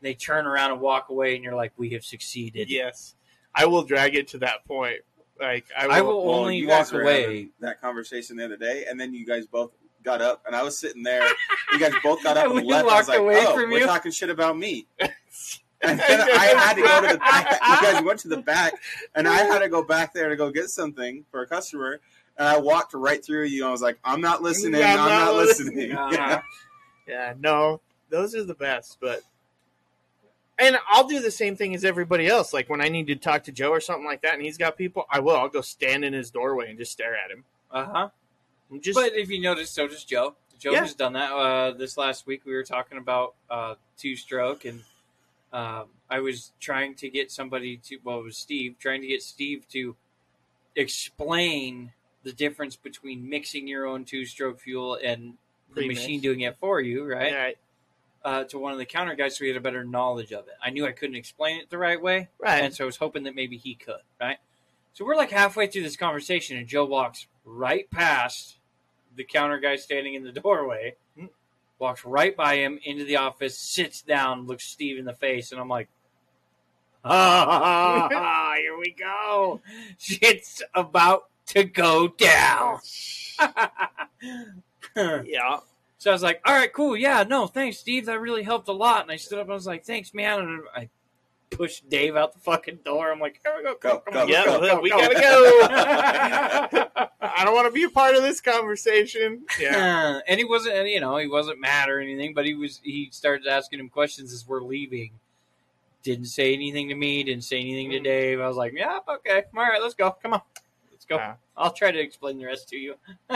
they 0.00 0.14
turn 0.14 0.46
around 0.46 0.72
and 0.72 0.80
walk 0.80 1.08
away 1.10 1.34
and 1.34 1.44
you're 1.44 1.54
like, 1.54 1.72
We 1.76 1.90
have 1.90 2.04
succeeded. 2.04 2.70
Yes, 2.70 3.14
I 3.54 3.66
will 3.66 3.82
drag 3.84 4.14
it 4.16 4.28
to 4.28 4.38
that 4.38 4.64
point. 4.66 5.00
Like 5.40 5.66
I 5.76 5.86
will. 5.86 5.92
I 5.94 6.00
will 6.02 6.26
Well, 6.26 6.34
only 6.40 6.56
you 6.58 6.68
walk 6.68 6.92
away. 6.92 7.48
That 7.60 7.80
conversation 7.80 8.36
the 8.36 8.44
other 8.44 8.56
day, 8.56 8.84
and 8.88 9.00
then 9.00 9.12
you 9.12 9.26
guys 9.26 9.46
both 9.46 9.72
got 10.04 10.20
up, 10.22 10.42
and 10.46 10.54
I 10.54 10.62
was 10.62 10.78
sitting 10.78 11.02
there. 11.02 11.26
You 11.72 11.78
guys 11.80 11.92
both 12.02 12.22
got 12.22 12.36
up 12.36 12.46
and 12.52 12.54
We 12.54 12.62
left. 12.62 12.82
I 12.82 12.84
was 12.84 12.92
walked 12.94 13.08
like, 13.08 13.18
away 13.18 13.44
"Oh, 13.46 13.54
from 13.56 13.70
we're 13.70 13.80
you." 13.80 13.86
talking 13.86 14.12
shit 14.12 14.30
about 14.30 14.56
me." 14.56 14.86
And 15.84 15.98
then 15.98 16.20
I 16.20 16.46
had 16.46 16.74
to 16.74 16.82
go 16.82 17.00
to 17.08 17.12
the 17.14 17.18
back. 17.18 17.50
You 17.60 17.92
guys 17.92 18.04
went 18.04 18.20
to 18.20 18.28
the 18.28 18.36
back, 18.36 18.72
and 19.16 19.26
I 19.26 19.38
had 19.38 19.58
to 19.60 19.68
go 19.68 19.82
back 19.82 20.14
there 20.14 20.28
to 20.28 20.36
go 20.36 20.48
get 20.52 20.68
something 20.68 21.24
for 21.32 21.42
a 21.42 21.46
customer. 21.48 22.00
And 22.38 22.48
I 22.48 22.58
walked 22.58 22.94
right 22.94 23.24
through 23.24 23.44
you. 23.46 23.66
I 23.66 23.70
was 23.70 23.82
like, 23.82 23.98
"I'm 24.04 24.20
not 24.20 24.42
listening. 24.42 24.80
Yeah, 24.80 24.94
I'm, 24.94 25.00
I'm 25.00 25.08
not, 25.08 25.24
not 25.26 25.34
listening." 25.34 25.92
Uh-huh. 25.96 26.40
Yeah, 27.06 27.34
no, 27.38 27.80
those 28.10 28.34
are 28.34 28.44
the 28.44 28.54
best. 28.54 28.98
But 29.00 29.22
and 30.58 30.78
I'll 30.88 31.06
do 31.06 31.20
the 31.20 31.30
same 31.30 31.56
thing 31.56 31.74
as 31.74 31.84
everybody 31.84 32.26
else. 32.26 32.52
Like 32.52 32.70
when 32.70 32.80
I 32.80 32.88
need 32.88 33.08
to 33.08 33.16
talk 33.16 33.44
to 33.44 33.52
Joe 33.52 33.70
or 33.70 33.80
something 33.80 34.04
like 34.06 34.22
that, 34.22 34.34
and 34.34 34.42
he's 34.42 34.56
got 34.58 34.76
people, 34.76 35.04
I 35.10 35.20
will. 35.20 35.36
I'll 35.36 35.48
go 35.48 35.60
stand 35.60 36.04
in 36.04 36.12
his 36.12 36.30
doorway 36.30 36.70
and 36.70 36.78
just 36.78 36.92
stare 36.92 37.14
at 37.16 37.30
him. 37.30 37.44
Uh 37.70 37.84
huh. 37.84 38.08
Just 38.80 38.96
But 38.98 39.12
if 39.14 39.28
you 39.28 39.40
notice, 39.40 39.70
so 39.70 39.86
does 39.86 40.04
Joe. 40.04 40.34
Joe 40.58 40.72
Yeah. 40.72 40.82
has 40.82 40.94
done 40.94 41.14
that. 41.14 41.32
Uh, 41.32 41.72
this 41.72 41.96
last 41.98 42.26
week, 42.26 42.42
we 42.46 42.54
were 42.54 42.62
talking 42.62 42.96
about 42.96 43.34
uh, 43.50 43.74
two 43.98 44.14
stroke, 44.16 44.64
and 44.64 44.82
um, 45.52 45.86
I 46.08 46.20
was 46.20 46.52
trying 46.60 46.94
to 46.96 47.10
get 47.10 47.30
somebody 47.32 47.78
to, 47.88 47.98
well, 48.04 48.20
it 48.20 48.24
was 48.24 48.36
Steve, 48.38 48.76
trying 48.78 49.00
to 49.02 49.08
get 49.08 49.22
Steve 49.22 49.66
to 49.72 49.96
explain 50.76 51.92
the 52.22 52.32
difference 52.32 52.76
between 52.76 53.28
mixing 53.28 53.66
your 53.66 53.86
own 53.86 54.04
two 54.04 54.24
stroke 54.24 54.60
fuel 54.60 54.98
and 55.02 55.34
the 55.74 55.86
machine 55.88 56.20
doing 56.20 56.40
it 56.40 56.56
for 56.58 56.80
you, 56.80 57.04
right? 57.04 57.32
Yeah, 57.32 57.50
Uh, 58.24 58.44
to 58.44 58.58
one 58.58 58.72
of 58.72 58.78
the 58.78 58.84
counter 58.84 59.14
guys 59.14 59.36
so 59.36 59.44
he 59.44 59.48
had 59.48 59.56
a 59.56 59.60
better 59.60 59.84
knowledge 59.84 60.32
of 60.32 60.46
it. 60.46 60.54
I 60.62 60.70
knew 60.70 60.86
I 60.86 60.92
couldn't 60.92 61.16
explain 61.16 61.60
it 61.60 61.70
the 61.70 61.78
right 61.78 62.00
way, 62.00 62.28
right. 62.38 62.62
and 62.62 62.74
so 62.74 62.84
I 62.84 62.86
was 62.86 62.96
hoping 62.98 63.24
that 63.24 63.34
maybe 63.34 63.56
he 63.56 63.74
could, 63.74 64.02
right? 64.20 64.36
So 64.92 65.04
we're 65.04 65.16
like 65.16 65.30
halfway 65.30 65.66
through 65.66 65.82
this 65.82 65.96
conversation, 65.96 66.56
and 66.58 66.66
Joe 66.68 66.84
walks 66.84 67.26
right 67.44 67.90
past 67.90 68.58
the 69.16 69.24
counter 69.24 69.58
guy 69.58 69.76
standing 69.76 70.14
in 70.14 70.22
the 70.24 70.32
doorway, 70.40 70.94
Hmm. 71.18 71.26
walks 71.78 72.04
right 72.04 72.36
by 72.36 72.56
him 72.56 72.78
into 72.84 73.04
the 73.04 73.16
office, 73.16 73.58
sits 73.58 74.02
down, 74.02 74.46
looks 74.46 74.64
Steve 74.66 74.98
in 74.98 75.04
the 75.06 75.14
face, 75.14 75.50
and 75.50 75.60
I'm 75.60 75.68
like, 75.68 75.88
ah, 77.04 78.54
here 78.58 78.78
we 78.78 78.94
go. 78.96 79.60
Shit's 79.98 80.62
about 80.74 81.24
to 81.46 81.64
go 81.64 82.08
down. 82.08 82.78
yeah. 84.96 85.58
So 85.98 86.10
I 86.10 86.14
was 86.14 86.22
like, 86.22 86.40
all 86.44 86.54
right, 86.54 86.72
cool. 86.72 86.96
Yeah, 86.96 87.22
no, 87.22 87.46
thanks, 87.46 87.78
Steve. 87.78 88.06
That 88.06 88.20
really 88.20 88.42
helped 88.42 88.68
a 88.68 88.72
lot. 88.72 89.02
And 89.02 89.10
I 89.12 89.16
stood 89.16 89.38
up 89.38 89.44
and 89.46 89.52
I 89.52 89.54
was 89.54 89.66
like, 89.66 89.84
thanks, 89.84 90.12
man. 90.12 90.40
And 90.40 90.62
I 90.74 90.88
pushed 91.50 91.88
Dave 91.88 92.16
out 92.16 92.32
the 92.32 92.40
fucking 92.40 92.80
door. 92.84 93.12
I'm 93.12 93.20
like, 93.20 93.40
here 93.44 93.54
we 93.56 93.62
go, 93.62 93.74
Go, 93.80 93.98
come 94.00 94.14
go, 94.14 94.22
on, 94.22 94.28
Yeah, 94.28 94.44
go, 94.46 94.60
go, 94.60 94.80
we 94.80 94.90
go. 94.90 94.98
gotta 94.98 95.14
go. 95.14 96.88
I 97.20 97.44
don't 97.44 97.54
want 97.54 97.68
to 97.68 97.72
be 97.72 97.84
a 97.84 97.90
part 97.90 98.16
of 98.16 98.22
this 98.22 98.40
conversation. 98.40 99.42
Yeah. 99.60 100.18
and 100.26 100.38
he 100.38 100.44
wasn't, 100.44 100.74
and, 100.76 100.88
you 100.88 101.00
know, 101.00 101.16
he 101.18 101.28
wasn't 101.28 101.60
mad 101.60 101.88
or 101.88 102.00
anything, 102.00 102.34
but 102.34 102.46
he 102.46 102.54
was. 102.54 102.80
He 102.82 103.08
started 103.12 103.46
asking 103.46 103.78
him 103.78 103.88
questions 103.88 104.32
as 104.32 104.46
we're 104.48 104.62
leaving. 104.62 105.12
Didn't 106.02 106.24
say 106.26 106.52
anything 106.52 106.88
to 106.88 106.96
me. 106.96 107.22
Didn't 107.22 107.44
say 107.44 107.60
anything 107.60 107.90
to 107.92 108.00
Mm. 108.00 108.04
Dave. 108.04 108.40
I 108.40 108.48
was 108.48 108.56
like, 108.56 108.72
yeah, 108.76 108.98
okay, 109.08 109.44
all 109.56 109.62
right, 109.62 109.80
let's 109.80 109.94
go. 109.94 110.10
Come 110.20 110.32
on, 110.34 110.40
let's 111.02 111.20
go. 111.20 111.24
Yeah. 111.24 111.34
I'll 111.56 111.72
try 111.72 111.90
to 111.90 111.98
explain 111.98 112.38
the 112.38 112.46
rest 112.46 112.68
to 112.70 112.76
you. 112.76 112.94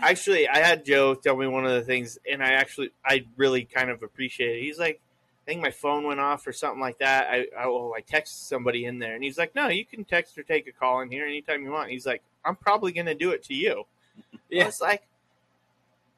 Actually, 0.00 0.48
I 0.48 0.58
had 0.58 0.84
Joe 0.84 1.14
tell 1.14 1.36
me 1.36 1.46
one 1.46 1.64
of 1.64 1.72
the 1.72 1.82
things, 1.82 2.18
and 2.30 2.42
I 2.42 2.52
actually, 2.52 2.90
I 3.04 3.24
really 3.36 3.64
kind 3.64 3.90
of 3.90 4.02
appreciate 4.02 4.58
it. 4.58 4.62
He's 4.62 4.78
like, 4.78 5.00
I 5.44 5.50
think 5.50 5.62
my 5.62 5.70
phone 5.70 6.04
went 6.04 6.20
off 6.20 6.46
or 6.46 6.52
something 6.52 6.80
like 6.80 6.98
that. 6.98 7.28
I, 7.28 7.46
I, 7.58 7.64
oh, 7.64 7.94
I 7.96 8.02
texted 8.02 8.46
somebody 8.46 8.84
in 8.84 8.98
there, 8.98 9.14
and 9.14 9.24
he's 9.24 9.38
like, 9.38 9.54
no, 9.54 9.68
you 9.68 9.84
can 9.84 10.04
text 10.04 10.38
or 10.38 10.42
take 10.44 10.68
a 10.68 10.72
call 10.72 11.00
in 11.00 11.10
here 11.10 11.26
anytime 11.26 11.64
you 11.64 11.70
want. 11.70 11.90
He's 11.90 12.06
like, 12.06 12.22
I'm 12.44 12.54
probably 12.54 12.92
going 12.92 13.06
to 13.06 13.14
do 13.14 13.30
it 13.30 13.42
to 13.44 13.54
you. 13.54 13.84
Yeah. 14.48 14.68
It's 14.68 14.80
like, 14.80 15.07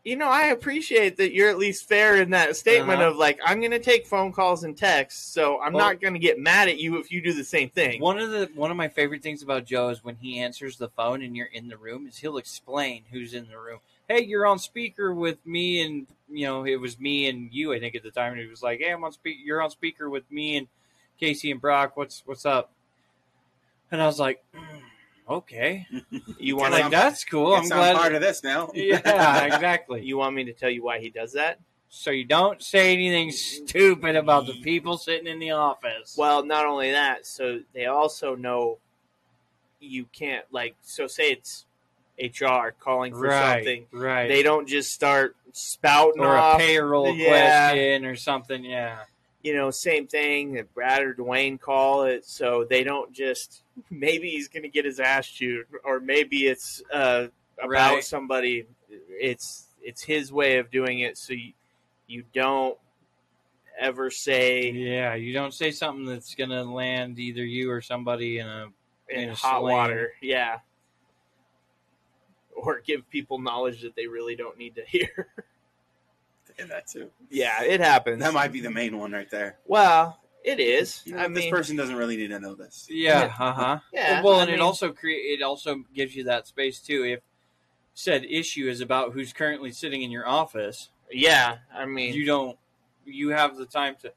you 0.04 0.16
know, 0.16 0.28
I 0.28 0.46
appreciate 0.46 1.16
that 1.18 1.34
you're 1.34 1.50
at 1.50 1.58
least 1.58 1.86
fair 1.88 2.16
in 2.22 2.30
that 2.30 2.56
statement 2.56 3.00
Uh-huh. 3.00 3.10
of 3.10 3.16
like, 3.16 3.38
I'm 3.44 3.60
going 3.60 3.70
to 3.72 3.78
take 3.78 4.06
phone 4.06 4.32
calls 4.32 4.64
and 4.64 4.76
texts, 4.76 5.22
so 5.32 5.60
I'm 5.60 5.72
Well- 5.74 5.86
not 5.86 6.00
going 6.00 6.14
to 6.14 6.20
get 6.20 6.38
mad 6.38 6.68
at 6.68 6.78
you 6.78 6.96
if 6.98 7.12
you 7.12 7.20
do 7.20 7.32
the 7.34 7.44
same 7.44 7.68
thing. 7.68 8.00
One 8.00 8.18
of 8.18 8.30
the 8.30 8.50
one 8.54 8.70
of 8.70 8.76
my 8.76 8.88
favorite 8.88 9.22
things 9.22 9.42
about 9.42 9.64
Joe 9.66 9.90
is 9.90 10.02
when 10.02 10.16
he 10.16 10.38
answers 10.38 10.76
the 10.78 10.88
phone 10.88 11.22
and 11.22 11.36
you're 11.36 11.46
in 11.52 11.68
the 11.68 11.76
room 11.76 12.06
is 12.06 12.16
he'll 12.18 12.38
explain 12.38 13.04
who's 13.10 13.34
in 13.34 13.48
the 13.48 13.58
room. 13.58 13.80
Hey, 14.08 14.22
you're 14.22 14.46
on 14.46 14.58
speaker 14.58 15.14
with 15.14 15.44
me 15.46 15.82
and 15.82 16.06
you 16.30 16.46
know 16.46 16.64
it 16.64 16.76
was 16.80 16.98
me 16.98 17.28
and 17.28 17.52
you 17.52 17.72
I 17.74 17.78
think 17.80 17.94
at 17.94 18.02
the 18.02 18.10
time 18.10 18.32
and 18.32 18.40
he 18.40 18.46
was 18.48 18.62
like, 18.62 18.80
hey, 18.80 18.90
I'm 18.92 19.04
on 19.04 19.12
speak. 19.12 19.38
You're 19.44 19.60
on 19.62 19.70
speaker 19.70 20.08
with 20.08 20.30
me 20.32 20.56
and 20.56 20.66
Casey 21.18 21.50
and 21.50 21.60
Brock. 21.60 21.96
What's 21.96 22.22
what's 22.24 22.46
up? 22.46 22.72
And 23.92 24.00
I 24.00 24.06
was 24.06 24.18
like, 24.20 24.42
"Mm, 24.54 24.69
okay, 25.30 25.86
You 26.38 26.56
want 26.56 26.72
like 26.72 26.90
that's 26.90 27.24
cool. 27.24 27.54
I'm 27.54 27.68
glad 27.68 27.94
I'm 27.94 27.96
part 28.00 28.14
of 28.14 28.20
this 28.20 28.42
now. 28.44 28.70
Yeah, 28.74 29.44
exactly. 29.44 30.02
you 30.04 30.16
want 30.16 30.34
me 30.34 30.44
to 30.44 30.52
tell 30.52 30.70
you 30.70 30.82
why 30.82 30.98
he 30.98 31.08
does 31.10 31.32
that? 31.34 31.58
So 31.88 32.10
you 32.10 32.24
don't 32.24 32.62
say 32.62 32.92
anything 32.92 33.32
stupid 33.32 34.14
about 34.16 34.46
the 34.46 34.60
people 34.62 34.96
sitting 34.96 35.26
in 35.26 35.38
the 35.40 35.50
office. 35.52 36.14
Well, 36.16 36.44
not 36.44 36.64
only 36.66 36.92
that, 36.92 37.26
so 37.26 37.60
they 37.74 37.86
also 37.86 38.36
know 38.36 38.78
you 39.80 40.04
can't 40.12 40.44
like 40.52 40.76
so 40.82 41.06
say 41.06 41.30
it's 41.32 41.64
HR 42.18 42.68
calling 42.78 43.12
for 43.12 43.22
right, 43.22 43.56
something. 43.64 43.86
right. 43.92 44.28
They 44.28 44.42
don't 44.42 44.68
just 44.68 44.90
start 44.90 45.36
spouting 45.52 46.20
or 46.20 46.36
a 46.36 46.56
payroll 46.58 47.14
Yeah. 47.14 47.70
question 47.70 48.04
or 48.04 48.14
something. 48.14 48.62
Yeah. 48.64 48.98
you 49.42 49.54
know, 49.56 49.70
same 49.70 50.06
thing 50.06 50.52
that 50.52 50.72
Brad 50.74 51.02
or 51.02 51.14
Dwayne 51.14 51.58
call 51.58 52.04
it. 52.04 52.26
So 52.26 52.66
they 52.68 52.84
don't 52.84 53.10
just 53.12 53.62
maybe 53.90 54.30
he's 54.30 54.48
going 54.48 54.62
to 54.64 54.68
get 54.68 54.84
his 54.84 55.00
ass 55.00 55.26
chewed, 55.28 55.66
or 55.84 56.00
maybe 56.00 56.46
it's 56.46 56.82
uh, 56.92 57.28
about 57.62 57.68
Right. 57.94 58.04
somebody. 58.04 58.66
It's 59.08 59.66
it's 59.82 60.02
his 60.02 60.32
way 60.32 60.58
of 60.58 60.70
doing 60.70 61.00
it. 61.00 61.16
So 61.16 61.32
you, 61.32 61.52
you 62.06 62.24
don't 62.34 62.76
ever 63.78 64.10
say 64.10 64.70
Yeah, 64.70 65.14
you 65.14 65.32
don't 65.32 65.54
say 65.54 65.70
something 65.70 66.04
that's 66.04 66.34
gonna 66.34 66.62
land 66.64 67.18
either 67.18 67.44
you 67.44 67.70
or 67.70 67.80
somebody 67.80 68.38
in 68.40 68.46
a 68.46 68.66
in 69.08 69.20
in 69.20 69.30
a 69.30 69.34
hot 69.34 69.60
sling. 69.60 69.74
water. 69.74 70.12
Yeah. 70.20 70.58
Or 72.54 72.80
give 72.80 73.08
people 73.10 73.38
knowledge 73.38 73.80
that 73.82 73.96
they 73.96 74.06
really 74.06 74.36
don't 74.36 74.58
need 74.58 74.74
to 74.76 74.84
hear. 74.84 75.28
Yeah, 76.58 76.66
that 76.66 76.88
too. 76.88 77.10
yeah, 77.30 77.62
it 77.62 77.80
happens. 77.80 78.20
That 78.22 78.34
might 78.34 78.52
be 78.52 78.60
the 78.60 78.70
main 78.70 78.98
one 78.98 79.12
right 79.12 79.30
there. 79.30 79.56
well, 79.66 80.20
it 80.44 80.60
is. 80.60 81.02
I 81.16 81.28
this 81.28 81.44
mean, 81.44 81.50
person 81.50 81.76
doesn't 81.76 81.96
really 81.96 82.16
need 82.16 82.28
to 82.28 82.40
know 82.40 82.54
this. 82.54 82.86
yeah, 82.90 83.34
uh 83.38 83.52
huh. 83.52 83.78
yeah. 83.92 84.22
well, 84.22 84.40
I 84.40 84.42
and 84.42 84.50
it 84.50 84.60
also 84.60 84.92
create 84.92 85.38
it 85.38 85.42
also 85.42 85.84
gives 85.94 86.14
you 86.16 86.24
that 86.24 86.46
space 86.46 86.80
too. 86.80 87.04
If 87.04 87.20
said 87.94 88.24
issue 88.24 88.68
is 88.68 88.80
about 88.80 89.12
who's 89.12 89.32
currently 89.32 89.72
sitting 89.72 90.02
in 90.02 90.10
your 90.10 90.26
office, 90.26 90.88
yeah. 91.10 91.58
I 91.74 91.86
mean, 91.86 92.14
you 92.14 92.24
don't 92.24 92.58
you 93.04 93.30
have 93.30 93.56
the 93.56 93.66
time 93.66 93.96
to. 94.02 94.12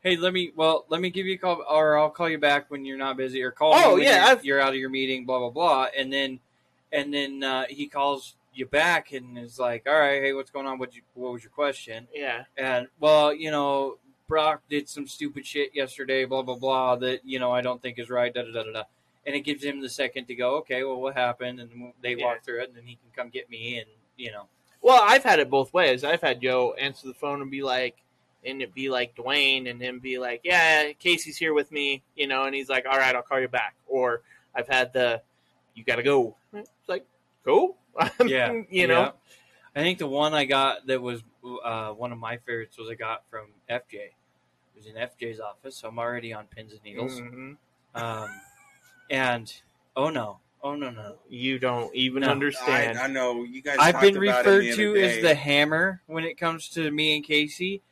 Hey, 0.00 0.16
let 0.16 0.32
me. 0.32 0.52
Well, 0.54 0.84
let 0.88 1.00
me 1.00 1.10
give 1.10 1.26
you 1.26 1.34
a 1.34 1.38
call, 1.38 1.64
or 1.68 1.98
I'll 1.98 2.10
call 2.10 2.28
you 2.28 2.38
back 2.38 2.70
when 2.70 2.84
you're 2.84 2.98
not 2.98 3.16
busy, 3.16 3.42
or 3.42 3.50
call 3.50 3.74
Oh, 3.74 3.88
me 3.90 3.94
when 3.94 4.02
yeah, 4.04 4.28
you're, 4.30 4.40
you're 4.42 4.60
out 4.60 4.70
of 4.70 4.76
your 4.76 4.90
meeting. 4.90 5.26
Blah 5.26 5.38
blah 5.38 5.50
blah, 5.50 5.86
and 5.96 6.12
then, 6.12 6.38
and 6.92 7.12
then 7.12 7.42
uh, 7.42 7.64
he 7.68 7.88
calls 7.88 8.36
you 8.54 8.66
back 8.66 9.12
and 9.12 9.36
is 9.36 9.58
like, 9.58 9.86
"All 9.88 9.98
right, 9.98 10.22
hey, 10.22 10.32
what's 10.34 10.50
going 10.50 10.66
on? 10.66 10.78
What 10.78 10.94
you? 10.94 11.02
What 11.14 11.32
was 11.32 11.42
your 11.42 11.50
question?" 11.50 12.06
yeah. 12.14 12.44
And 12.56 12.86
well, 13.00 13.34
you 13.34 13.50
know, 13.50 13.98
Brock 14.28 14.62
did 14.68 14.88
some 14.88 15.06
stupid 15.08 15.46
shit 15.46 15.74
yesterday, 15.74 16.24
blah 16.26 16.42
blah 16.42 16.56
blah, 16.56 16.96
that 16.96 17.20
you 17.24 17.38
know 17.38 17.50
I 17.50 17.62
don't 17.62 17.80
think 17.82 17.98
is 17.98 18.10
right. 18.10 18.32
Da 18.32 18.42
da 18.42 18.52
da 18.52 18.62
da. 18.62 18.72
da. 18.72 18.82
And 19.26 19.34
it 19.34 19.40
gives 19.40 19.62
him 19.62 19.80
the 19.82 19.88
second 19.90 20.26
to 20.26 20.34
go. 20.34 20.56
Okay, 20.58 20.84
well, 20.84 21.00
what 21.00 21.14
happened? 21.14 21.60
And 21.60 21.92
they 22.02 22.14
Yeah. 22.14 22.24
walk 22.26 22.44
through 22.44 22.60
it, 22.62 22.68
and 22.68 22.76
then 22.76 22.84
he 22.84 22.94
can 22.96 23.10
come 23.14 23.28
get 23.30 23.50
me, 23.50 23.78
and 23.78 23.88
you 24.16 24.30
know, 24.32 24.48
Well, 24.80 25.02
I've 25.02 25.24
had 25.24 25.38
it 25.40 25.50
both 25.50 25.72
ways. 25.74 26.04
I've 26.04 26.20
had 26.22 26.40
Joe 26.40 26.74
answer 26.74 27.08
the 27.08 27.14
phone 27.14 27.42
and 27.42 27.50
be 27.50 27.62
like, 27.62 27.96
and 28.44 28.62
it 28.62 28.72
be 28.74 28.88
like 28.90 29.14
Dwayne, 29.16 29.68
and 29.68 29.82
him 29.82 29.98
be 29.98 30.18
like, 30.18 30.42
"Yeah, 30.44 30.92
Casey's 30.92 31.36
here 31.36 31.52
with 31.52 31.72
me," 31.72 32.02
you 32.14 32.26
know, 32.28 32.44
and 32.44 32.54
he's 32.54 32.68
like, 32.68 32.86
"All 32.86 32.96
right, 32.96 33.14
I'll 33.14 33.22
call 33.22 33.40
you 33.40 33.48
back." 33.48 33.74
Or 33.86 34.22
I've 34.54 34.68
had 34.68 34.92
the, 34.92 35.20
"You 35.74 35.84
got 35.84 35.96
to 35.96 36.02
go." 36.04 36.36
It's 36.52 36.70
like, 36.88 37.04
cool. 37.44 37.76
yeah, 38.24 38.52
you 38.70 38.86
know. 38.86 39.00
yeah. 39.00 39.10
I 39.74 39.80
think 39.82 39.98
the 39.98 40.06
one 40.06 40.32
I 40.34 40.44
got 40.44 40.86
that 40.86 41.02
was 41.02 41.22
uh, 41.64 41.90
one 41.90 42.12
of 42.12 42.18
my 42.18 42.36
favorites 42.38 42.78
was 42.78 42.88
I 42.88 42.94
got 42.94 43.24
from 43.28 43.48
FJ. 43.68 44.10
It 44.78 44.94
was 44.94 44.94
in 45.20 45.28
FJ's 45.28 45.40
office, 45.40 45.76
so 45.76 45.88
I'm 45.88 45.98
already 45.98 46.32
on 46.32 46.46
pins 46.46 46.72
and 46.72 46.82
needles. 46.84 47.20
Mhm. 47.20 47.56
Um, 47.94 48.40
and 49.10 49.52
oh 49.96 50.10
no, 50.10 50.38
oh 50.62 50.76
no 50.76 50.90
no, 50.90 51.16
You 51.28 51.58
don't 51.58 51.92
even 51.96 52.22
No. 52.22 52.30
understand. 52.30 52.96
I, 52.96 53.04
I 53.04 53.06
know 53.08 53.42
you 53.42 53.60
guys. 53.60 53.78
I've 53.80 54.00
been 54.00 54.16
about 54.16 54.44
referred 54.44 54.66
it 54.66 54.76
the 54.76 54.82
to 54.84 54.90
other 54.92 55.00
as 55.00 55.22
the 55.22 55.34
hammer 55.34 56.02
when 56.06 56.22
it 56.24 56.38
comes 56.38 56.68
to 56.70 56.90
me 56.92 57.16
and 57.16 57.24
Casey. 57.24 57.82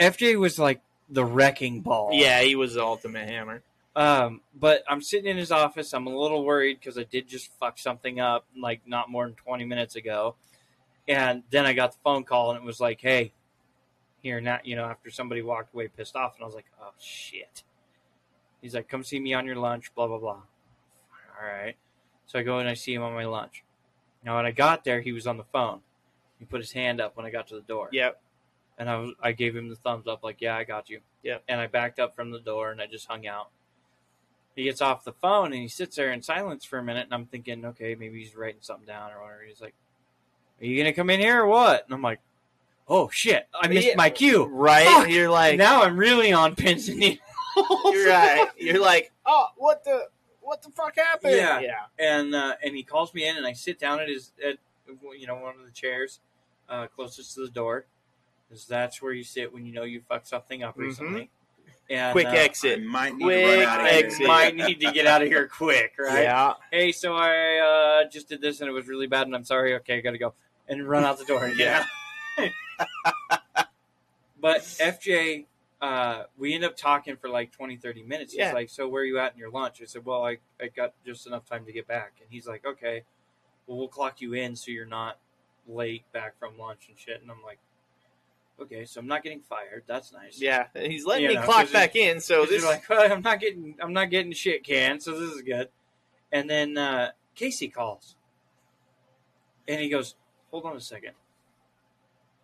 FJ 0.00 0.36
was 0.40 0.58
like 0.58 0.80
the 1.08 1.24
wrecking 1.24 1.80
ball. 1.80 2.10
yeah, 2.12 2.40
he 2.40 2.56
was 2.56 2.74
the 2.74 2.82
ultimate 2.82 3.28
hammer. 3.28 3.62
Um, 3.94 4.40
but 4.54 4.82
I'm 4.88 5.02
sitting 5.02 5.30
in 5.30 5.36
his 5.36 5.52
office. 5.52 5.92
I'm 5.92 6.08
a 6.08 6.16
little 6.16 6.44
worried 6.44 6.80
because 6.80 6.98
I 6.98 7.04
did 7.04 7.28
just 7.28 7.52
fuck 7.60 7.78
something 7.78 8.18
up 8.18 8.44
like 8.56 8.80
not 8.86 9.08
more 9.08 9.24
than 9.24 9.34
20 9.36 9.64
minutes 9.66 9.94
ago. 9.94 10.34
And 11.06 11.44
then 11.50 11.64
I 11.64 11.72
got 11.74 11.92
the 11.92 11.98
phone 12.02 12.24
call 12.24 12.50
and 12.50 12.58
it 12.60 12.64
was 12.64 12.80
like, 12.80 13.00
hey, 13.00 13.32
here 14.28 14.40
now, 14.42 14.58
you 14.62 14.76
know, 14.76 14.84
after 14.84 15.10
somebody 15.10 15.40
walked 15.40 15.72
away 15.74 15.88
pissed 15.88 16.14
off. 16.14 16.34
And 16.36 16.42
I 16.42 16.46
was 16.46 16.54
like, 16.54 16.66
oh, 16.80 16.90
shit. 17.00 17.62
He's 18.60 18.74
like, 18.74 18.88
come 18.88 19.02
see 19.02 19.18
me 19.18 19.32
on 19.32 19.46
your 19.46 19.56
lunch, 19.56 19.94
blah, 19.94 20.06
blah, 20.06 20.18
blah. 20.18 20.42
All 21.40 21.46
right. 21.46 21.76
So 22.26 22.38
I 22.38 22.42
go 22.42 22.58
and 22.58 22.68
I 22.68 22.74
see 22.74 22.92
him 22.92 23.02
on 23.02 23.14
my 23.14 23.24
lunch. 23.24 23.64
Now, 24.24 24.36
when 24.36 24.44
I 24.44 24.50
got 24.50 24.84
there, 24.84 25.00
he 25.00 25.12
was 25.12 25.26
on 25.26 25.38
the 25.38 25.44
phone. 25.44 25.80
He 26.38 26.44
put 26.44 26.60
his 26.60 26.72
hand 26.72 27.00
up 27.00 27.16
when 27.16 27.24
I 27.24 27.30
got 27.30 27.46
to 27.48 27.54
the 27.54 27.62
door. 27.62 27.88
Yep. 27.92 28.20
And 28.78 28.90
I 28.90 28.96
was, 28.96 29.14
I 29.22 29.32
gave 29.32 29.56
him 29.56 29.68
the 29.68 29.76
thumbs 29.76 30.06
up, 30.06 30.22
like, 30.22 30.40
yeah, 30.40 30.56
I 30.56 30.64
got 30.64 30.90
you. 30.90 31.00
Yep. 31.22 31.44
And 31.48 31.60
I 31.60 31.66
backed 31.66 31.98
up 31.98 32.14
from 32.14 32.30
the 32.30 32.40
door 32.40 32.70
and 32.70 32.80
I 32.80 32.86
just 32.86 33.08
hung 33.08 33.26
out. 33.26 33.48
He 34.54 34.64
gets 34.64 34.82
off 34.82 35.04
the 35.04 35.12
phone 35.12 35.52
and 35.52 35.62
he 35.62 35.68
sits 35.68 35.94
there 35.94 36.12
in 36.12 36.20
silence 36.20 36.64
for 36.64 36.78
a 36.78 36.82
minute, 36.82 37.04
and 37.04 37.14
I'm 37.14 37.26
thinking, 37.26 37.64
okay, 37.64 37.94
maybe 37.94 38.18
he's 38.18 38.34
writing 38.34 38.60
something 38.60 38.86
down 38.86 39.12
or 39.12 39.22
whatever. 39.22 39.44
He's 39.48 39.60
like, 39.60 39.74
"Are 40.60 40.66
you 40.66 40.76
gonna 40.76 40.92
come 40.92 41.10
in 41.10 41.20
here 41.20 41.42
or 41.42 41.46
what?" 41.46 41.84
And 41.84 41.94
I'm 41.94 42.02
like, 42.02 42.18
"Oh 42.88 43.08
shit, 43.12 43.48
I 43.54 43.68
missed 43.68 43.88
Yeah. 43.88 43.94
my 43.96 44.10
cue." 44.10 44.44
Right? 44.44 44.86
Fuck. 44.86 45.10
You're 45.10 45.30
like, 45.30 45.56
now 45.58 45.82
I'm 45.82 45.96
really 45.96 46.32
on 46.32 46.54
pins 46.54 46.88
and 46.88 46.98
needles. 46.98 47.20
you're 47.56 48.08
right. 48.08 48.48
You're 48.56 48.80
like, 48.80 49.12
oh, 49.26 49.46
what 49.56 49.84
the, 49.84 50.06
what 50.40 50.62
the 50.62 50.70
fuck 50.70 50.96
happened? 50.96 51.34
Yeah. 51.36 51.60
yeah. 51.60 51.74
and 51.98 52.34
uh, 52.34 52.54
and 52.64 52.74
he 52.76 52.82
calls 52.82 53.12
me 53.14 53.26
in, 53.28 53.36
and 53.36 53.46
I 53.46 53.52
sit 53.52 53.78
down 53.78 54.00
at 54.00 54.08
his 54.08 54.32
at 54.46 54.56
you 55.18 55.26
know 55.26 55.36
one 55.36 55.54
of 55.58 55.64
the 55.64 55.72
chairs 55.72 56.20
uh, 56.68 56.86
closest 56.86 57.34
to 57.34 57.40
the 57.42 57.50
door, 57.50 57.86
because 58.48 58.64
that's 58.66 59.02
where 59.02 59.12
you 59.12 59.24
sit 59.24 59.52
when 59.52 59.66
you 59.66 59.72
know 59.72 59.82
you 59.84 60.02
fucked 60.08 60.28
something 60.28 60.62
up 60.62 60.76
Mhm. 60.76 60.80
recently. 60.82 61.30
And 61.90 62.12
Quick 62.12 62.26
uh, 62.26 62.30
I 62.30 62.36
exit. 62.36 62.82
might 62.84 63.16
need 63.16 63.24
Quick 63.24 63.44
to 63.44 63.56
run 63.56 63.66
out 63.66 63.80
of 63.80 63.86
I 63.86 63.90
here. 63.92 64.04
exit. 64.04 64.26
might 64.26 64.56
need 64.56 64.80
to 64.80 64.92
get 64.92 65.06
out 65.06 65.22
of 65.22 65.28
here 65.28 65.48
quick, 65.48 65.94
right? 65.98 66.22
Yeah. 66.24 66.52
Hey, 66.70 66.92
so 66.92 67.14
I 67.16 68.02
uh, 68.04 68.10
just 68.10 68.28
did 68.28 68.42
this 68.42 68.60
and 68.60 68.68
it 68.68 68.72
was 68.72 68.86
really 68.88 69.06
bad, 69.06 69.26
and 69.26 69.34
I'm 69.34 69.44
sorry. 69.44 69.74
Okay, 69.76 69.96
I 69.96 70.00
gotta 70.02 70.18
go 70.18 70.34
and 70.68 70.86
run 70.86 71.04
out 71.04 71.18
the 71.18 71.24
door. 71.24 71.44
and 71.46 71.56
get 71.56 71.64
Yeah. 71.66 71.84
but 74.40 74.60
FJ, 74.62 75.46
uh, 75.80 76.24
we 76.36 76.54
end 76.54 76.64
up 76.64 76.76
talking 76.76 77.16
for 77.16 77.28
like 77.28 77.52
20, 77.52 77.76
30 77.76 78.02
minutes. 78.02 78.32
He's 78.32 78.40
Yeah. 78.40 78.52
like, 78.52 78.68
"So 78.70 78.88
where 78.88 79.02
are 79.02 79.06
you 79.06 79.18
at 79.18 79.32
in 79.32 79.38
your 79.38 79.50
lunch?" 79.50 79.80
I 79.82 79.84
said, 79.86 80.04
"Well, 80.04 80.24
I 80.24 80.38
I 80.60 80.68
got 80.68 80.92
just 81.04 81.26
enough 81.26 81.44
time 81.44 81.64
to 81.66 81.72
get 81.72 81.86
back." 81.86 82.14
And 82.20 82.28
he's 82.30 82.46
like, 82.46 82.64
"Okay, 82.64 83.04
well 83.66 83.78
we'll 83.78 83.88
clock 83.88 84.20
you 84.20 84.34
in 84.34 84.56
so 84.56 84.70
you're 84.70 84.86
not 84.86 85.18
late 85.66 86.04
back 86.12 86.38
from 86.38 86.58
lunch 86.58 86.88
and 86.88 86.98
shit." 86.98 87.20
And 87.22 87.30
I'm 87.30 87.42
like, 87.42 87.58
"Okay, 88.60 88.84
so 88.84 89.00
I'm 89.00 89.06
not 89.06 89.22
getting 89.22 89.40
fired. 89.40 89.84
That's 89.86 90.12
nice." 90.12 90.40
Yeah. 90.40 90.66
He's 90.74 91.04
letting 91.06 91.24
You 91.24 91.28
me 91.30 91.34
know, 91.36 91.42
clock 91.42 91.64
'cause 91.64 91.72
back 91.72 91.96
in. 91.96 92.20
So 92.20 92.44
this 92.44 92.60
you're 92.62 92.70
like, 92.70 92.88
well, 92.88 93.10
I'm 93.12 93.22
not 93.22 93.40
getting, 93.40 93.76
I'm 93.80 93.92
not 93.92 94.10
getting 94.10 94.32
shit 94.32 94.64
canned, 94.64 95.02
so 95.02 95.18
this 95.18 95.32
is 95.34 95.42
good. 95.42 95.68
And 96.32 96.48
then 96.50 96.76
uh, 96.76 97.12
Casey 97.34 97.68
calls, 97.68 98.16
and 99.66 99.80
he 99.80 99.88
goes, 99.88 100.14
"Hold 100.50 100.64
on 100.66 100.76
a 100.76 100.80
second. 100.80 101.12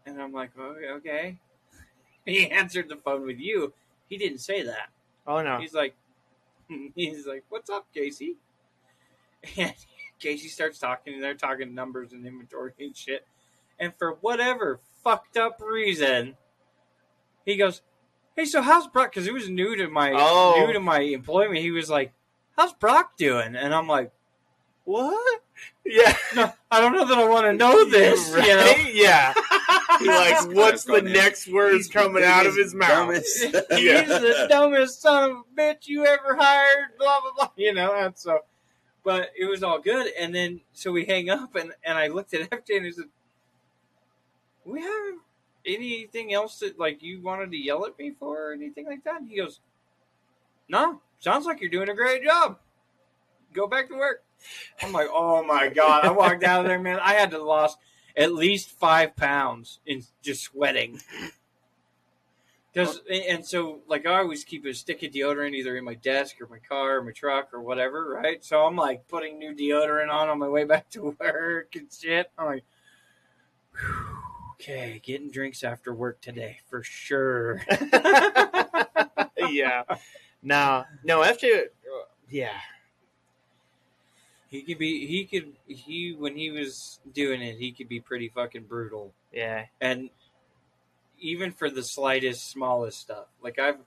And 0.07 0.21
I'm 0.21 0.33
like, 0.33 0.51
oh, 0.59 0.75
okay, 0.77 0.89
okay. 0.89 1.39
he 2.27 2.51
answered 2.51 2.89
the 2.89 2.97
phone 2.97 3.27
with 3.27 3.39
you. 3.39 3.73
He 4.09 4.17
didn't 4.19 4.39
say 4.39 4.63
that. 4.63 4.91
Oh 5.27 5.43
no. 5.43 5.59
He's 5.59 5.75
like, 5.75 5.95
he's 6.95 7.27
like, 7.27 7.45
"What's 7.49 7.71
up, 7.71 7.87
Casey?" 7.95 8.37
And 9.57 9.75
Casey 10.19 10.49
starts 10.49 10.79
talking, 10.79 11.15
and 11.15 11.23
they're 11.23 11.35
talking 11.35 11.75
numbers 11.75 12.13
and 12.13 12.27
inventory 12.27 12.73
and 12.79 12.97
shit. 12.97 13.27
And 13.79 13.93
for 13.99 14.13
whatever 14.21 14.81
fucked 15.03 15.37
up 15.37 15.61
reason, 15.61 16.37
he 17.45 17.57
goes, 17.57 17.83
"Hey, 18.37 18.45
so 18.47 18.63
how's 18.63 18.87
Brock?" 18.87 19.11
Because 19.13 19.27
he 19.27 19.33
was 19.33 19.49
new 19.51 19.77
to 19.77 19.89
my 19.89 20.13
Oh. 20.15 20.55
new 20.67 20.73
to 20.73 20.81
my 20.81 21.01
employment. 21.01 21.59
He 21.61 21.71
was 21.73 21.91
like, 21.91 22.13
"How's 22.57 22.73
Brock 22.73 23.17
doing?" 23.17 23.55
And 23.57 23.75
I'm 23.75 23.87
like, 23.89 24.13
What? 24.85 25.43
Yeah. 25.85 26.17
"No, 26.35 26.53
I 26.71 26.81
don't 26.81 26.93
know 26.93 27.07
that 27.07 27.19
I 27.19 27.29
want 27.29 27.45
to 27.47 27.53
know 27.55 27.85
this." 27.89 28.31
Right? 28.31 28.47
You 28.47 28.57
know? 28.57 28.91
Yeah. 28.93 29.33
He 29.99 30.07
like, 30.09 30.55
what's 30.55 30.85
the 30.85 31.01
next 31.03 31.49
words 31.51 31.89
coming 31.89 32.23
out 32.25 32.47
of 32.47 32.55
his 32.57 32.75
mouth? 32.75 33.09
dumbest- 33.09 33.43
He's 33.45 34.09
the 34.09 34.47
dumbest 34.49 35.01
son 35.01 35.31
of 35.31 35.37
a 35.39 35.43
bitch 35.61 35.87
you 35.87 36.05
ever 36.05 36.37
hired, 36.37 36.99
blah 36.99 37.21
blah 37.21 37.31
blah. 37.37 37.51
You 37.57 37.73
know, 37.75 37.95
and 37.95 38.17
so 38.17 38.41
but 39.05 39.31
it 39.39 39.45
was 39.45 39.63
all 39.63 39.79
good 39.79 40.11
and 40.19 40.35
then 40.35 40.61
so 40.73 40.91
we 40.91 41.05
hang 41.05 41.29
up 41.29 41.55
and, 41.57 41.73
and 41.85 41.99
I 41.99 42.09
looked 42.09 42.33
at 42.35 42.49
FJ 42.51 42.77
and 42.79 42.87
I 42.87 42.91
said, 42.91 43.05
We 44.65 44.81
have 44.83 45.15
anything 45.67 46.33
else 46.33 46.59
that 46.61 46.79
like 46.79 47.03
you 47.03 47.21
wanted 47.23 47.51
to 47.53 47.57
yell 47.57 47.85
at 47.87 47.99
me 47.99 48.13
for 48.19 48.51
or 48.51 48.53
anything 48.53 48.87
like 48.87 49.05
that? 49.05 49.21
And 49.21 49.31
he 49.31 49.37
goes, 49.37 49.61
No, 50.69 51.01
sounds 51.21 51.47
like 51.47 51.61
you're 51.61 51.71
doing 51.71 51.89
a 51.91 51.95
great 51.95 52.25
job. 52.25 52.59
Go 53.53 53.67
back 53.69 53.89
to 53.89 53.95
work. 53.95 54.24
I'm 54.83 54.93
like, 54.93 55.09
oh 55.13 55.45
my 55.45 55.69
god! 55.69 56.05
I 56.05 56.11
walked 56.11 56.45
out 56.45 56.61
of 56.61 56.67
there, 56.67 56.79
man. 56.79 56.99
I 57.01 57.15
had 57.15 57.31
to 57.33 57.43
lost 57.43 57.79
at 58.17 58.33
least 58.33 58.71
five 58.71 59.17
pounds 59.17 59.81
in 59.87 60.03
just 60.23 60.43
sweating. 60.43 61.01
Because 62.73 63.01
and 63.09 63.47
so 63.47 63.81
like 63.87 64.07
I 64.07 64.19
always 64.19 64.45
keep 64.45 64.65
a 64.67 64.75
stick 64.75 65.03
of 65.05 65.13
deodorant 65.13 65.55
either 65.55 65.77
in 65.77 65.85
my 65.85 65.95
desk 65.95 66.41
or 66.41 66.49
my 66.49 66.59
car 66.59 66.99
or 66.99 67.05
my 67.05 67.13
truck 67.13 67.55
or 67.55 67.63
whatever, 67.63 68.11
right? 68.11 68.45
So 68.45 68.65
I'm 68.65 68.77
like 68.77 69.07
putting 69.07 69.39
new 69.39 69.55
deodorant 69.55 70.11
on 70.11 70.29
on 70.29 70.39
my 70.39 70.49
way 70.49 70.65
back 70.65 70.91
to 70.91 71.15
work 71.21 71.77
and 71.77 71.87
shit. 71.93 72.31
I'm 72.37 72.47
like, 72.47 72.65
"Whew, 73.79 74.25
okay, 74.65 75.01
getting 75.05 75.31
drinks 75.31 75.63
after 75.63 75.95
work 75.95 76.21
today 76.21 76.59
for 76.69 76.83
sure. 76.83 77.63
yeah. 79.49 79.83
No, 80.43 80.85
no, 81.05 81.23
after, 81.23 81.47
yeah. 82.31 82.59
He 84.55 84.63
could 84.63 84.79
be. 84.79 85.07
He 85.07 85.25
could. 85.25 85.53
He 85.67 86.15
when 86.19 86.37
he 86.37 86.51
was 86.51 87.01
doing 87.13 87.43
it, 87.43 87.57
he 87.59 87.73
could 87.73 87.89
be 87.89 87.99
pretty 88.01 88.29
fucking 88.29 88.65
brutal. 88.65 89.13
Yeah. 89.33 89.65
and 89.81 90.11
even 91.21 91.51
for 91.53 91.71
the 91.71 91.83
slightest 91.83 92.51
smallest 92.51 92.99
stuff 93.01 93.27
like 93.43 93.59
i've 93.59 93.79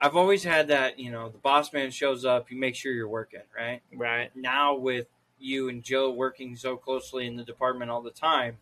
i've 0.00 0.16
always 0.16 0.42
had 0.42 0.68
that 0.68 0.98
you 0.98 1.10
know 1.10 1.28
the 1.28 1.38
boss 1.38 1.72
man 1.72 1.90
shows 1.90 2.24
up 2.24 2.50
you 2.50 2.58
make 2.58 2.74
sure 2.74 2.92
you're 2.92 3.06
working 3.08 3.42
right 3.56 3.82
Right. 3.94 4.30
now 4.34 4.74
with 4.74 5.06
you 5.38 5.68
and 5.68 5.82
joe 5.82 6.10
working 6.10 6.56
so 6.56 6.76
closely 6.76 7.26
in 7.26 7.36
the 7.36 7.44
department 7.44 7.90
all 7.90 8.00
the 8.02 8.10
time 8.10 8.56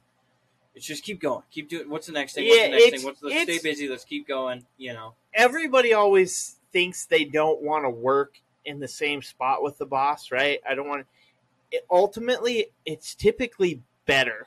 it's 0.75 0.85
just 0.85 1.05
keep 1.05 1.21
going 1.21 1.43
keep 1.51 1.69
doing 1.69 1.89
what's 1.89 2.07
the 2.09 2.13
next 2.13 2.35
thing 2.35 2.49
what's 2.49 2.61
Yeah, 2.61 2.67
the 2.67 2.77
next 2.79 2.91
thing 2.91 3.05
what's 3.05 3.23
let's 3.23 3.43
stay 3.43 3.59
busy 3.63 3.89
let's 3.89 4.05
keep 4.05 4.27
going 4.29 4.65
you 4.77 4.93
know 4.93 5.15
Everybody 5.33 5.93
always 5.93 6.57
thinks 6.73 7.07
they 7.07 7.25
don't 7.25 7.63
want 7.63 7.85
to 7.85 7.91
work 7.91 8.35
in 8.65 8.81
the 8.81 8.89
same 8.89 9.23
spot 9.23 9.63
with 9.63 9.79
the 9.79 9.87
boss, 9.87 10.31
right? 10.31 10.61
I 10.69 10.75
don't 10.75 10.89
want 10.89 11.03
to. 11.03 11.07
It, 11.79 11.87
ultimately, 11.91 12.67
it's 12.87 13.15
typically 13.15 13.83
better 14.07 14.47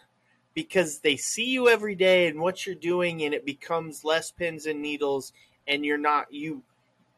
because 0.53 0.99
they 0.99 1.17
see 1.17 1.45
you 1.49 1.67
every 1.69 1.95
day 1.95 2.27
and 2.27 2.39
what 2.39 2.65
you're 2.65 2.75
doing, 2.75 3.23
and 3.23 3.33
it 3.33 3.45
becomes 3.45 4.03
less 4.03 4.31
pins 4.31 4.65
and 4.65 4.81
needles, 4.81 5.33
and 5.67 5.85
you're 5.85 5.97
not 5.97 6.31
you. 6.33 6.63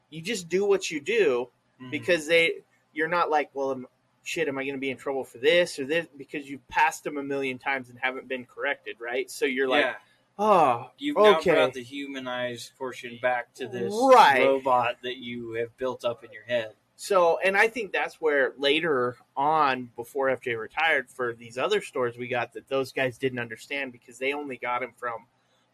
You 0.10 0.22
just 0.22 0.50
do 0.50 0.66
what 0.66 0.90
you 0.92 1.00
do 1.02 1.50
Mm-hmm. 1.82 1.92
because 1.92 2.28
they 2.28 2.56
you're 2.92 3.08
not 3.08 3.30
like 3.30 3.50
well 3.54 3.72
am, 3.72 3.88
shit 4.24 4.50
am 4.50 4.58
i 4.58 4.64
going 4.64 4.76
to 4.76 4.82
be 4.82 4.90
in 4.90 4.98
trouble 4.98 5.24
for 5.24 5.38
this 5.38 5.80
or 5.80 5.86
this 5.86 6.08
because 6.18 6.46
you've 6.50 6.68
passed 6.68 7.06
them 7.06 7.16
a 7.18 7.24
million 7.24 7.58
times 7.58 7.90
and 7.90 7.98
haven't 8.02 8.28
been 8.28 8.44
corrected 8.44 8.98
right 9.00 9.32
so 9.32 9.46
you're 9.46 9.70
like 9.70 9.86
yeah 9.86 9.94
oh 10.38 10.92
you've 10.98 11.16
now 11.16 11.40
brought 11.42 11.74
the 11.74 11.82
humanized 11.82 12.74
portion 12.78 13.18
back 13.22 13.54
to 13.54 13.66
this 13.66 13.94
Right. 13.96 14.42
robot 14.42 14.98
that 15.04 15.20
you 15.20 15.54
have 15.54 15.78
built 15.78 16.04
up 16.04 16.26
in 16.26 16.34
your 16.34 16.44
head 16.44 16.74
so 17.02 17.40
and 17.46 17.56
i 17.56 17.66
think 17.66 17.94
that's 17.94 18.16
where 18.16 18.52
later 18.58 19.16
on 19.38 19.90
before 19.96 20.28
fj 20.28 20.60
retired 20.60 21.10
for 21.10 21.34
these 21.34 21.58
other 21.58 21.82
stores 21.82 22.18
we 22.18 22.28
got 22.28 22.52
that 22.52 22.68
those 22.68 22.92
guys 22.92 23.18
didn't 23.18 23.40
understand 23.40 23.94
because 23.94 24.18
they 24.18 24.34
only 24.34 24.58
got 24.58 24.84
him 24.84 24.92
from 24.98 25.26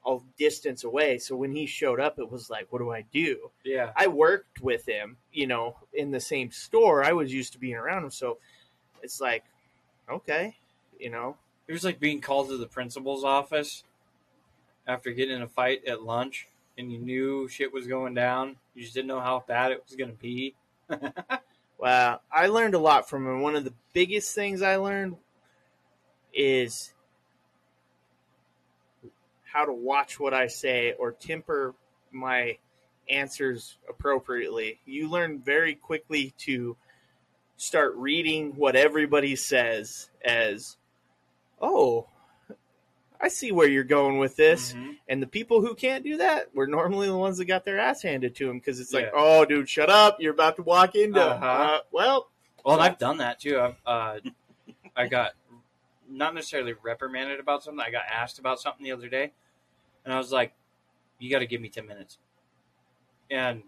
a 0.06 0.20
distance 0.38 0.84
away 0.84 1.18
so 1.18 1.36
when 1.36 1.52
he 1.52 1.66
showed 1.66 2.00
up 2.00 2.20
it 2.20 2.30
was 2.30 2.48
like 2.52 2.68
what 2.72 2.78
do 2.78 2.92
i 2.92 3.02
do 3.12 3.50
yeah 3.64 3.92
I 3.96 4.06
worked 4.08 4.62
with 4.62 4.88
him, 4.88 5.18
you 5.32 5.48
know, 5.48 5.78
in 5.94 6.12
the 6.12 6.20
same 6.20 6.52
store. 6.52 7.04
I 7.04 7.14
was 7.14 7.34
used 7.34 7.54
to 7.54 7.60
being 7.60 7.76
around 7.76 8.04
him, 8.04 8.12
so 8.12 8.38
it's 9.02 9.20
like, 9.20 9.44
okay, 10.08 10.56
you 11.00 11.10
know, 11.10 11.38
It 11.68 11.74
was 11.74 11.84
like 11.84 12.00
being 12.00 12.22
called 12.22 12.50
to 12.50 12.58
the 12.58 12.68
principal's 12.68 13.24
office 13.24 13.84
after 14.86 15.12
getting 15.12 15.38
in 15.38 15.42
a 15.42 15.48
fight 15.48 15.84
at 15.88 16.04
lunch 16.04 16.48
and 16.78 16.92
you 16.92 17.00
knew 17.00 17.48
shit 17.48 17.74
was 17.74 17.88
going 17.88 18.14
down. 18.14 18.58
You 18.76 18.84
just 18.84 18.94
didn't 18.94 19.08
know 19.08 19.22
how 19.22 19.44
bad 19.48 19.72
it 19.72 19.84
was 19.88 19.96
going 19.96 20.12
to 20.12 20.18
be. 20.18 20.54
Well, 21.78 22.22
I 22.32 22.48
learned 22.48 22.74
a 22.74 22.80
lot 22.80 23.10
from 23.10 23.26
him. 23.26 23.42
One 23.42 23.56
of 23.56 23.64
the 23.64 23.74
biggest 23.94 24.34
things 24.36 24.62
I 24.62 24.76
learned 24.78 25.18
is 26.34 26.94
how 29.44 29.66
to 29.66 29.74
watch 29.74 30.20
what 30.20 30.34
I 30.34 30.48
say 30.48 30.94
or 31.00 31.12
temper 31.12 31.74
my 32.12 32.58
answers 33.10 33.78
appropriately. 33.90 34.80
You 34.86 35.10
learn 35.10 35.40
very 35.40 35.76
quickly 35.76 36.34
to 36.40 36.76
start 37.58 37.96
reading 37.96 38.54
what 38.56 38.76
everybody 38.76 39.36
says 39.36 40.10
as, 40.24 40.78
oh, 41.62 42.08
I 43.22 43.28
see 43.28 43.52
where 43.52 43.68
you're 43.68 43.84
going 43.84 44.18
with 44.18 44.36
this. 44.36 44.74
Mhm. 44.74 44.98
And 45.08 45.22
the 45.22 45.28
people 45.28 45.62
who 45.62 45.76
can't 45.76 46.04
do 46.04 46.18
that 46.18 46.54
were 46.56 46.68
normally 46.68 47.08
the 47.08 47.18
ones 47.18 47.38
that 47.38 47.46
got 47.46 47.66
their 47.66 47.80
ass 47.80 48.02
handed 48.02 48.36
to 48.36 48.48
them 48.48 48.60
because 48.60 48.80
it's 48.80 48.94
like, 48.94 49.12
oh, 49.14 49.46
dude, 49.46 49.70
shut 49.70 49.90
up. 49.90 50.18
You're 50.20 50.34
about 50.34 50.56
to 50.58 50.64
walk 50.64 50.96
into. 50.96 51.22
Uh-huh. 51.22 51.46
Uh, 51.46 51.80
well, 51.92 52.30
Well, 52.66 52.80
I've 52.80 52.98
done 52.98 53.18
that 53.18 53.40
too. 53.40 53.60
I've, 53.60 53.76
uh, 53.86 54.20
I 54.96 55.08
got 55.08 55.34
not 56.10 56.34
necessarily 56.34 56.74
reprimanded 56.74 57.40
about 57.40 57.64
something. 57.64 57.84
I 57.86 57.92
got 57.92 58.06
asked 58.12 58.40
about 58.40 58.60
something 58.60 58.84
the 58.84 58.92
other 58.92 59.08
day, 59.10 59.32
and 60.04 60.14
I 60.14 60.18
was 60.18 60.32
like, 60.32 60.54
"You 61.20 61.30
got 61.30 61.40
to 61.40 61.46
give 61.48 61.62
me 61.62 61.70
ten 61.70 61.86
minutes." 61.86 62.18
And 63.30 63.64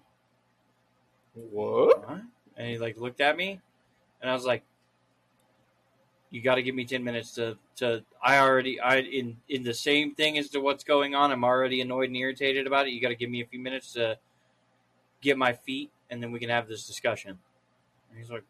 what? 1.34 2.08
"What?" 2.08 2.22
and 2.56 2.68
he 2.68 2.78
like 2.80 2.98
looked 2.98 3.22
at 3.22 3.38
me, 3.38 3.60
and 4.22 4.30
I 4.30 4.34
was 4.34 4.46
like, 4.46 4.64
"You 6.30 6.42
got 6.42 6.56
to 6.56 6.64
give 6.64 6.76
me 6.76 6.86
ten 6.86 7.04
minutes 7.04 7.32
to 7.36 7.58
to." 7.78 8.04
I 8.22 8.40
already 8.40 8.80
I 8.80 9.00
in 9.00 9.38
in 9.48 9.64
the 9.64 9.74
same 9.74 10.14
thing 10.16 10.38
as 10.38 10.50
to 10.50 10.60
what's 10.60 10.84
going 10.84 11.16
on. 11.16 11.32
I'm 11.32 11.44
already 11.44 11.82
annoyed 11.82 12.10
and 12.10 12.18
irritated 12.18 12.68
about 12.68 12.88
it. 12.88 12.92
You 12.92 13.02
got 13.02 13.10
to 13.10 13.16
give 13.16 13.30
me 13.30 13.42
a 13.42 13.46
few 13.46 13.60
minutes 13.60 13.94
to 13.94 14.18
get 15.22 15.38
my 15.38 15.54
feet, 15.54 15.92
and 16.10 16.22
then 16.22 16.32
we 16.32 16.40
can 16.40 16.50
have 16.50 16.68
this 16.68 16.86
discussion. 16.86 17.40
And 18.10 18.20
he's 18.20 18.30
like, 18.30 18.44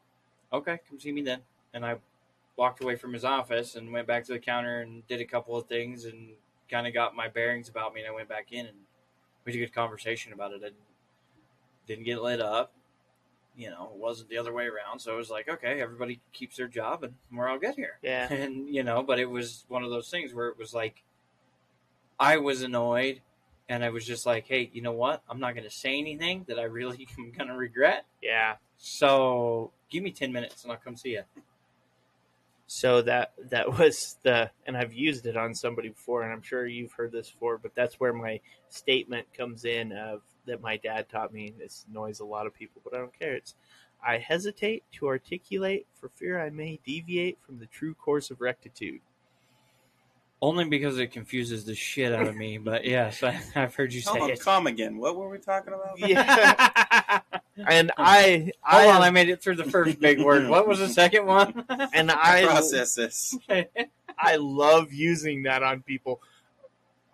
"Okay, 0.51 0.79
come 0.89 0.99
see 0.99 1.11
me 1.11 1.21
then." 1.21 1.41
And 1.73 1.85
I 1.85 1.97
walked 2.55 2.81
away 2.81 2.95
from 2.95 3.13
his 3.13 3.23
office 3.23 3.75
and 3.75 3.91
went 3.91 4.07
back 4.07 4.25
to 4.25 4.33
the 4.33 4.39
counter 4.39 4.81
and 4.81 5.05
did 5.07 5.21
a 5.21 5.25
couple 5.25 5.55
of 5.55 5.67
things 5.67 6.05
and 6.05 6.33
kind 6.69 6.87
of 6.87 6.93
got 6.93 7.15
my 7.15 7.27
bearings 7.27 7.69
about 7.69 7.93
me. 7.93 8.01
And 8.01 8.09
I 8.09 8.13
went 8.13 8.27
back 8.27 8.51
in 8.51 8.65
and 8.65 8.77
we 9.45 9.51
had 9.51 9.61
a 9.61 9.65
good 9.65 9.73
conversation 9.73 10.33
about 10.33 10.53
it. 10.53 10.61
I 10.65 10.71
didn't 11.85 12.05
get 12.05 12.21
lit 12.21 12.41
up 12.41 12.73
you 13.57 13.71
know, 13.71 13.89
it 13.91 13.99
wasn't 13.99 14.29
the 14.29 14.37
other 14.37 14.53
way 14.53 14.65
around. 14.65 14.99
So 14.99 15.13
it 15.13 15.17
was 15.17 15.31
like, 15.31 15.49
okay, 15.49 15.81
everybody 15.81 16.21
keeps 16.31 16.57
their 16.57 16.67
job 16.67 17.03
and 17.03 17.15
we're 17.31 17.49
all 17.49 17.57
good 17.57 17.75
here. 17.75 17.97
Yeah. 18.03 18.31
And, 18.37 18.69
you 18.69 18.83
know, 18.83 19.01
but 19.01 19.19
it 19.19 19.29
was 19.29 19.65
one 19.67 19.83
of 19.83 19.89
those 19.89 20.09
things 20.09 20.33
where 20.33 20.47
it 20.47 20.57
was 20.59 20.73
like, 20.73 21.03
I 22.19 22.37
was 22.37 22.61
annoyed 22.61 23.21
and 23.67 23.83
I 23.83 23.89
was 23.89 24.05
just 24.05 24.27
like, 24.27 24.47
hey, 24.47 24.69
you 24.73 24.81
know 24.81 24.91
what? 24.91 25.23
I'm 25.27 25.39
not 25.39 25.55
going 25.55 25.67
to 25.67 25.75
say 25.75 25.97
anything 25.97 26.45
that 26.47 26.59
I 26.59 26.63
really 26.63 27.07
am 27.17 27.31
going 27.31 27.49
to 27.49 27.55
regret. 27.55 28.05
Yeah. 28.21 28.55
So 28.77 29.71
give 29.89 30.03
me 30.03 30.11
10 30.11 30.31
minutes 30.31 30.63
and 30.63 30.71
I'll 30.71 30.77
come 30.77 30.95
see 30.95 31.13
you. 31.13 31.23
So 32.67 33.01
that 33.03 33.33
that 33.49 33.69
was 33.79 34.17
the, 34.21 34.51
and 34.67 34.77
I've 34.77 34.93
used 34.93 35.25
it 35.25 35.35
on 35.35 35.55
somebody 35.55 35.89
before, 35.89 36.21
and 36.21 36.31
I'm 36.31 36.41
sure 36.43 36.67
you've 36.67 36.91
heard 36.91 37.11
this 37.11 37.31
before, 37.31 37.57
but 37.57 37.73
that's 37.73 37.99
where 37.99 38.13
my 38.13 38.39
statement 38.69 39.33
comes 39.33 39.65
in 39.65 39.93
of 39.93 40.21
that 40.47 40.61
my 40.61 40.77
dad 40.77 41.07
taught 41.09 41.33
me. 41.33 41.53
This 41.57 41.85
annoys 41.89 42.19
a 42.19 42.25
lot 42.25 42.47
of 42.47 42.53
people, 42.53 42.81
but 42.83 42.93
I 42.93 42.97
don't 42.97 43.17
care. 43.17 43.35
It's 43.35 43.55
I 44.05 44.17
hesitate 44.17 44.83
to 44.93 45.07
articulate 45.07 45.87
for 45.99 46.09
fear 46.09 46.39
I 46.39 46.49
may 46.49 46.79
deviate 46.85 47.37
from 47.45 47.59
the 47.59 47.65
true 47.65 47.93
course 47.93 48.29
of 48.31 48.41
rectitude. 48.41 49.01
Only 50.39 50.65
because 50.65 50.99
it 50.99 51.07
confuses 51.07 51.65
the 51.65 51.73
shit 51.73 52.13
out 52.13 52.27
of 52.27 52.35
me. 52.35 52.57
But 52.63 52.85
yes, 52.85 53.23
I, 53.23 53.39
I've 53.55 53.73
heard 53.73 53.91
you 53.91 54.01
say 54.01 54.13
Tell 54.13 54.25
him 54.25 54.31
it. 54.31 54.39
come 54.39 54.67
again. 54.67 54.97
What 54.97 55.15
were 55.15 55.29
we 55.29 55.39
talking 55.39 55.73
about? 55.73 55.97
Yeah. 55.97 57.21
and 57.67 57.91
I, 57.97 58.51
I, 58.63 58.83
Hold 58.83 58.95
on, 58.97 59.01
I 59.01 59.09
made 59.09 59.29
it 59.29 59.41
through 59.41 59.55
the 59.55 59.63
first 59.63 59.99
big 60.01 60.21
word. 60.21 60.47
What 60.47 60.67
was 60.67 60.77
the 60.77 60.89
second 60.89 61.25
one? 61.25 61.65
and 61.91 62.11
I 62.11 62.45
Process 62.45 62.93
this. 62.93 63.35
I 64.19 64.35
love 64.35 64.93
using 64.93 65.43
that 65.43 65.63
on 65.63 65.81
people. 65.81 66.21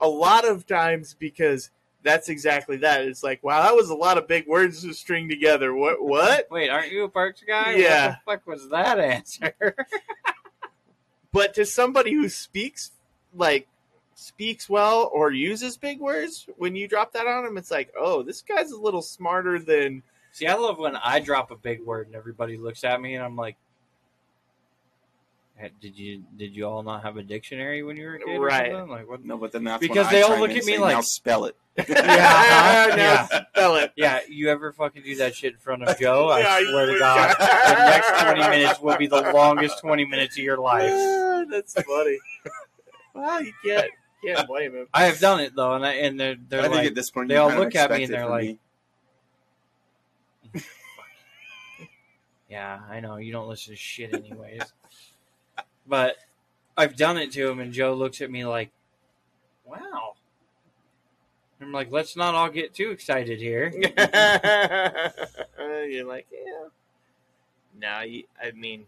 a 0.02 0.08
lot 0.08 0.46
of 0.46 0.68
times 0.68 1.16
because 1.18 1.70
that's 2.04 2.30
exactly 2.30 2.78
that. 2.78 3.02
It's 3.06 3.24
like, 3.24 3.44
wow, 3.44 3.64
that 3.64 3.76
was 3.76 3.90
a 3.90 3.96
lot 3.96 4.18
of 4.18 4.28
big 4.28 4.48
words 4.48 4.82
to 4.84 4.94
string 4.94 5.30
together. 5.30 5.74
What? 5.74 6.04
What? 6.04 6.48
Wait, 6.52 6.70
aren't 6.70 6.92
you 6.92 7.04
a 7.04 7.10
parks 7.10 7.44
guy? 7.48 7.76
Yeah. 7.76 8.08
What 8.08 8.12
the 8.12 8.32
fuck 8.32 8.48
was 8.48 8.70
that 8.70 9.00
answer? 9.00 9.54
But 11.34 11.56
to 11.56 11.66
somebody 11.66 12.14
who 12.14 12.30
speaks 12.30 12.92
like 13.34 13.68
speaks 14.14 14.70
well 14.70 15.10
or 15.12 15.32
uses 15.32 15.78
big 15.78 16.00
words, 16.00 16.48
when 16.58 16.76
you 16.76 16.88
drop 16.88 17.12
that 17.14 17.28
on 17.28 17.46
him, 17.46 17.58
it's 17.58 17.72
like, 17.72 17.92
oh, 18.00 18.22
this 18.22 18.42
guy's 18.42 18.72
a 18.72 18.80
little 18.80 19.02
smarter 19.02 19.60
than. 19.60 20.04
See, 20.32 20.48
I 20.48 20.54
love 20.54 20.78
when 20.80 20.96
I 20.96 21.20
drop 21.20 21.52
a 21.52 21.56
big 21.56 21.84
word 21.84 22.08
and 22.08 22.16
everybody 22.16 22.58
looks 22.58 22.84
at 22.84 23.02
me 23.02 23.16
and 23.16 23.24
I'm 23.24 23.36
like, 23.36 23.56
"Hey, 23.56 23.58
"Did 25.82 25.98
you 25.98 26.24
did 26.36 26.56
you 26.56 26.66
all 26.66 26.84
not 26.84 27.04
have 27.04 27.18
a 27.18 27.24
dictionary 27.24 27.84
when 27.84 27.96
you 27.98 28.06
were 28.06 28.16
a 28.16 28.20
kid?" 28.20 28.38
Right. 28.38 28.72
something? 28.72 28.90
Like 28.90 29.08
what? 29.10 29.24
No, 29.24 29.38
but 29.38 29.52
then 29.52 29.64
that's 29.64 29.80
Because 29.80 30.08
when 30.08 30.16
I 30.16 30.22
uh, 30.22 30.28
they 30.28 30.34
all 30.34 30.40
look 30.40 30.50
at 30.50 30.56
me 30.58 30.62
saying, 30.62 30.82
like- 30.82 30.96
now 30.96 31.02
spell 31.02 31.46
it. 31.46 31.56
Yeah, 31.78 31.86
now 31.96 32.96
yeah. 32.96 33.26
spell 33.52 33.76
it. 33.78 33.92
Yeah, 33.96 34.20
you 34.30 34.50
ever 34.50 34.72
fucking 34.74 35.02
do 35.04 35.16
that 35.18 35.36
shit 35.36 35.54
in 35.54 35.60
front 35.60 35.84
of 35.84 35.98
Joe? 36.00 36.30
I 36.30 36.40
Yeah, 36.62 36.70
swear 36.70 36.86
to. 36.88 37.00
God, 37.00 37.36
the 37.40 37.90
next 37.90 38.22
twenty 38.22 38.42
minutes 38.42 38.80
will 38.80 38.98
be 38.98 39.08
the 39.08 39.22
longest 39.34 39.80
twenty 39.80 40.06
minutes 40.06 40.38
of 40.38 40.44
your 40.44 40.58
life. 40.60 40.92
Ah, 40.94 41.46
that's 41.50 41.74
funny. 41.82 42.18
well, 43.14 43.42
you 43.44 43.54
can't 43.66 43.90
can't 44.24 44.48
blame 44.48 44.76
him. 44.76 44.88
I 44.94 45.06
have 45.06 45.20
done 45.20 45.40
it 45.40 45.56
though, 45.56 45.74
and 45.74 45.86
I, 45.86 45.94
and 45.94 46.20
they're 46.20 46.36
they're 46.48 46.60
I 46.60 46.64
think 46.64 46.76
like, 46.76 46.88
at 46.88 46.96
this 46.96 47.10
point 47.10 47.30
they 47.30 47.38
all 47.38 47.50
look 47.52 47.74
at 47.76 47.90
me 47.92 48.04
and 48.04 48.14
they're 48.14 48.30
like- 48.30 48.44
me. 48.44 48.60
Yeah, 52.50 52.80
I 52.90 53.00
know 53.00 53.18
you 53.18 53.32
don't 53.32 53.48
listen 53.48 53.74
to 53.74 53.78
shit 53.80 54.14
anyways. 54.14 54.62
But 55.88 56.18
I've 56.78 56.96
done 56.96 57.18
it 57.18 57.32
to 57.34 57.50
him, 57.50 57.60
and 57.60 57.74
Joe 57.74 57.94
looks 57.94 58.22
at 58.22 58.32
me 58.32 58.46
like, 58.46 58.72
"Wow." 59.66 60.16
I'm 61.62 61.72
like, 61.72 61.92
"Let's 61.92 62.16
not 62.16 62.36
all 62.36 62.50
get 62.50 62.74
too 62.74 62.92
excited 62.92 63.40
here." 63.40 63.72
You're 65.90 66.06
like, 66.06 66.28
yeah. 66.32 66.68
Now, 67.80 68.00
I 68.00 68.24
mean, 68.56 68.86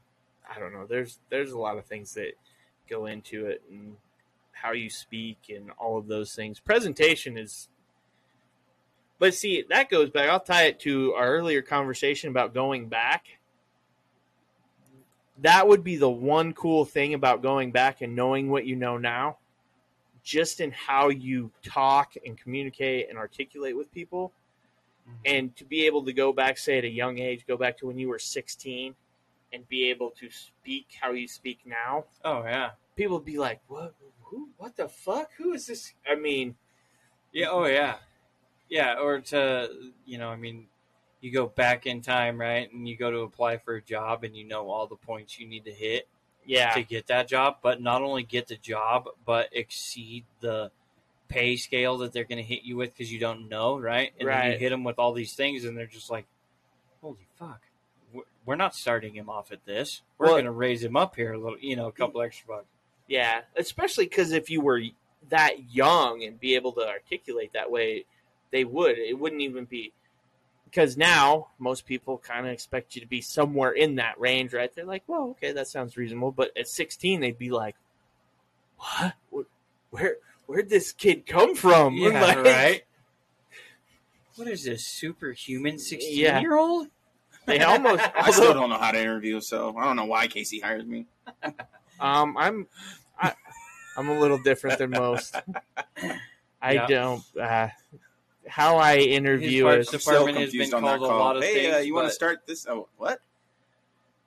I 0.49 0.59
don't 0.59 0.73
know. 0.73 0.85
There's 0.85 1.19
there's 1.29 1.51
a 1.51 1.57
lot 1.57 1.77
of 1.77 1.85
things 1.85 2.13
that 2.15 2.33
go 2.89 3.05
into 3.05 3.45
it, 3.47 3.61
and 3.69 3.95
how 4.51 4.71
you 4.73 4.89
speak, 4.89 5.37
and 5.49 5.71
all 5.77 5.97
of 5.97 6.07
those 6.07 6.33
things. 6.33 6.59
Presentation 6.59 7.37
is. 7.37 7.69
But 9.17 9.33
see, 9.33 9.63
that 9.69 9.89
goes 9.89 10.09
back. 10.09 10.29
I'll 10.29 10.39
tie 10.41 10.65
it 10.65 10.79
to 10.81 11.13
our 11.13 11.27
earlier 11.27 11.61
conversation 11.61 12.29
about 12.29 12.53
going 12.53 12.89
back. 12.89 13.34
That 15.39 15.67
would 15.67 15.83
be 15.83 15.97
the 15.97 16.09
one 16.09 16.53
cool 16.53 16.85
thing 16.85 17.13
about 17.13 17.41
going 17.41 17.71
back 17.71 18.01
and 18.01 18.15
knowing 18.15 18.49
what 18.49 18.65
you 18.65 18.75
know 18.75 18.97
now, 18.97 19.37
just 20.23 20.61
in 20.61 20.71
how 20.71 21.09
you 21.09 21.51
talk 21.63 22.13
and 22.25 22.37
communicate 22.37 23.09
and 23.09 23.17
articulate 23.17 23.75
with 23.75 23.91
people. 23.91 24.31
Mm-hmm. 25.07 25.35
And 25.35 25.55
to 25.57 25.65
be 25.65 25.85
able 25.85 26.03
to 26.05 26.13
go 26.13 26.33
back 26.33 26.57
say 26.57 26.77
at 26.77 26.83
a 26.83 26.89
young 26.89 27.19
age 27.19 27.45
go 27.45 27.57
back 27.57 27.77
to 27.79 27.87
when 27.87 27.99
you 27.99 28.09
were 28.09 28.17
16 28.17 28.95
and 29.53 29.69
be 29.69 29.89
able 29.89 30.09
to 30.11 30.29
speak 30.31 30.87
how 30.99 31.11
you 31.11 31.27
speak 31.27 31.59
now. 31.65 32.05
Oh 32.23 32.43
yeah, 32.43 32.71
people 32.95 33.17
would 33.17 33.25
be 33.25 33.37
like 33.37 33.61
what? 33.67 33.93
Who? 34.23 34.49
What 34.57 34.75
the 34.75 34.87
fuck? 34.87 35.29
Who 35.37 35.53
is 35.53 35.67
this? 35.67 35.93
I 36.09 36.15
mean 36.15 36.55
yeah. 37.35 37.47
Oh 37.51 37.65
yeah, 37.65 37.95
yeah. 38.69 38.95
Or 38.97 39.19
to 39.19 39.69
you 40.05 40.17
know, 40.17 40.29
I 40.29 40.37
mean, 40.37 40.67
you 41.25 41.31
go 41.31 41.47
back 41.47 41.85
in 41.85 42.01
time, 42.01 42.39
right, 42.39 42.71
and 42.71 42.87
you 42.87 42.95
go 42.95 43.11
to 43.11 43.19
apply 43.19 43.57
for 43.57 43.75
a 43.75 43.81
job, 43.81 44.23
and 44.23 44.35
you 44.37 44.45
know 44.45 44.69
all 44.69 44.87
the 44.87 44.95
points 44.95 45.39
you 45.39 45.47
need 45.47 45.65
to 45.65 45.71
hit 45.73 46.07
yeah 46.45 46.73
to 46.75 46.83
get 46.83 47.07
that 47.07 47.27
job, 47.27 47.57
but 47.63 47.81
not 47.81 48.01
only 48.03 48.21
get 48.23 48.47
the 48.47 48.55
job, 48.57 49.07
but 49.25 49.49
exceed 49.51 50.23
the 50.41 50.71
pay 51.27 51.55
scale 51.55 51.97
that 51.97 52.13
they're 52.13 52.23
going 52.23 52.37
to 52.37 52.43
hit 52.43 52.61
you 52.63 52.77
with 52.77 52.93
because 52.93 53.11
you 53.11 53.19
don't 53.19 53.49
know, 53.49 53.79
right? 53.79 54.13
And 54.19 54.29
then 54.29 54.51
you 54.51 54.57
hit 54.59 54.69
them 54.69 54.83
with 54.83 54.99
all 54.99 55.11
these 55.11 55.33
things, 55.33 55.65
and 55.65 55.75
they're 55.75 55.87
just 55.87 56.09
like, 56.11 56.25
"Holy 57.01 57.27
fuck, 57.39 57.61
We're- 58.13 58.27
we're 58.45 58.55
not 58.55 58.75
starting 58.75 59.15
him 59.15 59.27
off 59.29 59.51
at 59.51 59.65
this. 59.65 60.03
We're 60.19 60.27
Well- 60.27 60.35
going 60.35 60.45
to 60.45 60.51
raise 60.51 60.83
him 60.83 60.95
up 60.95 61.15
here 61.15 61.33
a 61.33 61.37
little, 61.39 61.57
you 61.59 61.75
know, 61.75 61.87
a 61.87 61.91
couple 61.91 62.21
extra 62.21 62.47
bucks." 62.47 62.67
yeah 63.07 63.41
especially 63.55 64.05
because 64.05 64.31
if 64.31 64.49
you 64.49 64.61
were 64.61 64.81
that 65.29 65.71
young 65.71 66.23
and 66.23 66.39
be 66.39 66.55
able 66.55 66.71
to 66.71 66.87
articulate 66.87 67.53
that 67.53 67.69
way 67.69 68.03
they 68.51 68.63
would 68.63 68.97
it 68.97 69.17
wouldn't 69.19 69.41
even 69.41 69.65
be 69.65 69.91
because 70.75 70.97
now 70.97 71.47
most 71.57 71.85
people 71.85 72.17
kind 72.17 72.45
of 72.45 72.51
expect 72.51 72.95
you 72.95 73.01
to 73.01 73.07
be 73.07 73.21
somewhere 73.21 73.71
in 73.71 73.95
that 73.95 74.19
range 74.19 74.53
right 74.53 74.75
they're 74.75 74.83
like 74.85 75.03
well 75.07 75.29
okay 75.29 75.53
that 75.53 75.67
sounds 75.67 75.95
reasonable 75.95 76.31
but 76.33 76.51
at 76.57 76.67
16 76.67 77.21
they'd 77.21 77.37
be 77.37 77.49
like 77.49 77.75
what 78.77 79.13
What- 79.29 79.45
where 79.91 80.17
where'd 80.47 80.69
this 80.69 80.91
kid 80.91 81.25
come 81.25 81.55
from 81.55 81.93
Yeah, 81.97 82.21
Like, 82.21 82.37
right. 82.43 82.81
What 84.35 84.49
is 84.49 84.65
this 84.65 84.85
superhuman 84.85 85.79
sixteen-year-old? 85.79 86.87
they 87.45 87.61
almost 87.61 88.03
I 88.15 88.31
still 88.31 88.53
don't 88.53 88.69
know 88.69 88.77
how 88.77 88.91
to 88.91 88.99
interview, 88.99 89.39
so 89.39 89.73
I 89.77 89.85
don't 89.85 89.95
know 89.95 90.05
why 90.05 90.27
Casey 90.27 90.59
hired 90.59 90.87
me. 90.87 91.05
um 92.01 92.35
i'm 92.37 92.67
I, 93.17 93.33
i'm 93.97 94.09
a 94.09 94.19
little 94.19 94.37
different 94.37 94.77
than 94.79 94.89
most 94.91 95.35
i 96.61 96.73
Yeah. 96.73 96.87
don't 96.87 97.23
uh 97.39 97.69
how 98.47 98.77
i 98.77 98.97
His 98.97 99.07
interview 99.07 99.63
parts 99.63 99.93
is 99.93 99.93
I'm 99.93 99.99
department 99.99 100.37
has 100.37 100.51
been 100.51 100.73
on 100.73 100.83
that 100.83 100.99
called 100.99 101.11
a 101.11 101.15
lot 101.15 101.37
of 101.37 101.43
hey, 101.43 101.53
things. 101.53 101.75
uh, 101.75 101.77
you 101.79 101.95
want 101.95 102.07
to 102.07 102.13
start 102.13 102.45
this? 102.45 102.67
Oh, 102.67 102.87
what? 102.97 103.19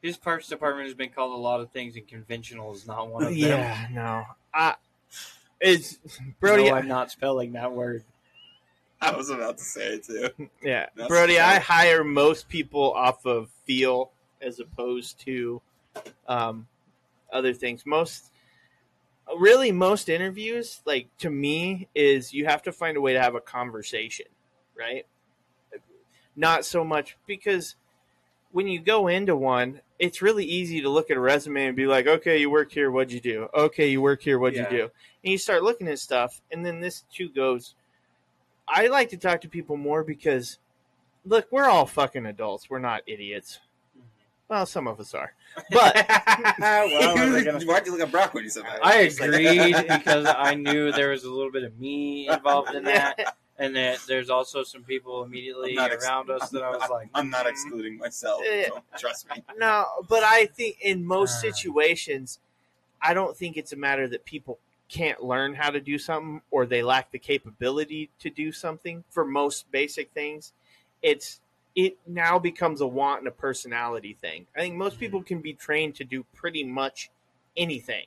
His 0.02 0.16
parts 0.16 0.48
department 0.48 0.86
has 0.86 0.94
been 0.94 1.10
called 1.10 1.32
a 1.32 1.42
lot 1.42 1.60
of 1.60 1.70
things, 1.70 1.96
and 1.96 2.06
conventional 2.06 2.72
is 2.72 2.86
not 2.86 3.08
one 3.08 3.24
of 3.24 3.30
them. 3.30 3.38
Yeah, 3.38 3.88
no. 3.92 4.24
I 4.54 4.74
it's 5.60 5.98
Brody. 6.40 6.64
No, 6.64 6.76
I'm 6.76 6.88
not 6.88 7.10
spelling 7.10 7.52
that 7.52 7.72
word. 7.72 8.04
I 9.00 9.16
was 9.16 9.30
about 9.30 9.58
to 9.58 9.64
say 9.64 9.94
it 9.94 10.04
too. 10.04 10.50
yeah, 10.62 10.86
That's 10.96 11.08
Brody. 11.08 11.38
I 11.38 11.58
hire 11.58 12.02
most 12.02 12.48
people 12.48 12.92
off 12.92 13.24
of 13.26 13.50
feel 13.64 14.10
as 14.40 14.60
opposed 14.60 15.20
to 15.20 15.60
um, 16.26 16.66
other 17.32 17.52
things. 17.52 17.86
Most, 17.86 18.30
really, 19.36 19.72
most 19.72 20.08
interviews, 20.08 20.80
like 20.84 21.08
to 21.18 21.30
me, 21.30 21.88
is 21.94 22.32
you 22.32 22.46
have 22.46 22.62
to 22.62 22.72
find 22.72 22.96
a 22.96 23.00
way 23.00 23.12
to 23.12 23.20
have 23.20 23.34
a 23.34 23.40
conversation, 23.40 24.26
right? 24.78 25.06
Not 26.36 26.64
so 26.64 26.84
much 26.84 27.16
because 27.26 27.74
when 28.52 28.68
you 28.68 28.80
go 28.80 29.08
into 29.08 29.36
one, 29.36 29.80
it's 29.98 30.22
really 30.22 30.44
easy 30.44 30.80
to 30.80 30.88
look 30.88 31.10
at 31.10 31.16
a 31.16 31.20
resume 31.20 31.66
and 31.66 31.76
be 31.76 31.86
like, 31.86 32.06
okay, 32.06 32.38
you 32.38 32.48
work 32.48 32.72
here, 32.72 32.90
what'd 32.90 33.12
you 33.12 33.20
do? 33.20 33.48
Okay, 33.52 33.88
you 33.90 34.00
work 34.00 34.22
here, 34.22 34.38
what'd 34.38 34.56
Yeah. 34.56 34.70
you 34.70 34.78
do? 34.78 34.82
And 35.24 35.32
you 35.32 35.38
start 35.38 35.62
looking 35.62 35.88
at 35.88 35.98
stuff, 35.98 36.40
and 36.52 36.64
then 36.64 36.80
this 36.80 37.04
too 37.12 37.28
goes. 37.28 37.74
I 38.68 38.86
like 38.86 39.08
to 39.10 39.16
talk 39.16 39.40
to 39.40 39.48
people 39.48 39.76
more 39.76 40.04
because, 40.04 40.58
look, 41.24 41.48
we're 41.50 41.64
all 41.64 41.86
fucking 41.86 42.26
adults. 42.26 42.70
We're 42.70 42.78
not 42.78 43.02
idiots. 43.06 43.60
Well, 44.48 44.64
some 44.66 44.86
of 44.88 44.98
us 45.00 45.14
are. 45.14 45.32
But 45.70 46.06
well, 46.58 47.14
we're 47.16 47.44
gonna- 47.44 47.64
Why'd 47.64 47.86
you 47.86 47.92
look 47.92 48.00
at 48.00 48.10
Brock 48.10 48.32
when 48.34 48.44
you 48.44 48.50
said 48.50 48.64
that? 48.64 48.84
I 48.84 49.00
agreed 49.00 49.74
because 49.88 50.26
I 50.26 50.54
knew 50.54 50.92
there 50.92 51.10
was 51.10 51.24
a 51.24 51.30
little 51.30 51.50
bit 51.52 51.64
of 51.64 51.78
me 51.78 52.28
involved 52.28 52.74
in 52.74 52.84
that, 52.84 53.36
and 53.58 53.74
that 53.76 53.98
there's 54.08 54.30
also 54.30 54.62
some 54.62 54.84
people 54.84 55.22
immediately 55.24 55.78
I'm 55.78 55.90
ex- 55.92 56.06
around 56.06 56.30
us 56.30 56.48
that 56.50 56.62
I 56.62 56.70
was 56.70 56.88
like, 56.90 57.08
I'm 57.14 57.28
not 57.28 57.46
"Mm." 57.46 57.50
excluding 57.50 57.98
myself. 57.98 58.40
Yeah. 58.44 58.68
so 58.68 58.82
trust 58.96 59.28
me. 59.30 59.42
no, 59.58 59.84
but 60.08 60.22
I 60.22 60.46
think 60.46 60.78
in 60.80 61.04
most 61.04 61.36
Ah. 61.38 61.40
situations, 61.40 62.38
I 63.02 63.14
don't 63.14 63.36
think 63.36 63.56
it's 63.56 63.72
a 63.72 63.76
matter 63.76 64.06
that 64.08 64.24
people 64.24 64.58
can't 64.88 65.22
learn 65.22 65.54
how 65.54 65.70
to 65.70 65.80
do 65.80 65.98
something 65.98 66.40
or 66.50 66.64
they 66.66 66.82
lack 66.82 67.10
the 67.10 67.18
capability 67.18 68.08
to 68.20 68.30
do 68.30 68.52
something 68.52 69.04
for 69.10 69.24
most 69.24 69.70
basic 69.70 70.10
things. 70.12 70.52
It's 71.02 71.40
it 71.78 71.96
now 72.08 72.40
becomes 72.40 72.80
a 72.80 72.86
want 72.88 73.20
and 73.20 73.28
a 73.28 73.30
personality 73.30 74.12
thing. 74.20 74.44
I 74.56 74.62
think 74.62 74.74
most 74.74 74.94
mm-hmm. 74.94 75.00
people 75.00 75.22
can 75.22 75.40
be 75.40 75.52
trained 75.52 75.94
to 75.94 76.04
do 76.04 76.24
pretty 76.34 76.64
much 76.64 77.08
anything 77.56 78.06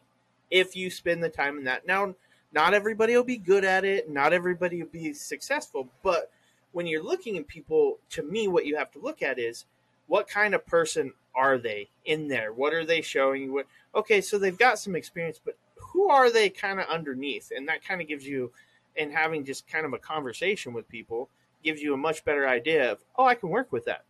if 0.50 0.76
you 0.76 0.90
spend 0.90 1.24
the 1.24 1.30
time 1.30 1.58
in 1.58 1.64
that. 1.64 1.88
Now, 1.88 2.16
not 2.52 2.74
everybody 2.74 3.16
will 3.16 3.24
be 3.24 3.38
good 3.38 3.64
at 3.64 3.86
it, 3.86 4.10
not 4.10 4.34
everybody 4.34 4.84
will 4.84 4.90
be 4.90 5.14
successful, 5.14 5.88
but 6.04 6.30
when 6.74 6.86
you're 6.86 7.02
looking 7.02 7.38
at 7.38 7.48
people, 7.48 8.00
to 8.10 8.24
me, 8.24 8.50
what 8.50 8.66
you 8.66 8.76
have 8.76 8.92
to 8.92 9.00
look 9.00 9.22
at 9.22 9.40
is 9.40 9.64
what 10.08 10.28
kind 10.28 10.54
of 10.54 10.68
person 10.68 11.14
are 11.34 11.58
they 11.58 11.88
in 12.04 12.28
there? 12.28 12.52
What 12.52 12.74
are 12.74 12.84
they 12.84 13.02
showing 13.02 13.44
you? 13.44 13.54
What 13.54 13.68
okay, 13.96 14.20
so 14.20 14.38
they've 14.38 14.58
got 14.58 14.80
some 14.80 14.98
experience, 14.98 15.40
but 15.44 15.56
who 15.78 16.10
are 16.10 16.30
they 16.30 16.50
kind 16.50 16.82
of 16.82 16.90
underneath? 16.90 17.54
And 17.56 17.70
that 17.70 17.86
kind 17.86 18.02
of 18.02 18.10
gives 18.10 18.28
you, 18.28 18.52
and 18.98 19.14
having 19.14 19.46
just 19.46 19.66
kind 19.70 19.86
of 19.86 19.94
a 19.94 19.98
conversation 19.98 20.74
with 20.74 20.90
people 20.90 21.30
gives 21.64 21.82
you 21.82 21.94
a 21.94 21.98
much 21.98 22.24
better 22.26 22.48
idea 22.48 22.92
of, 22.92 23.00
oh, 23.16 23.26
I 23.26 23.36
can 23.36 23.50
work 23.50 23.72
with 23.72 23.86
that. 23.86 24.04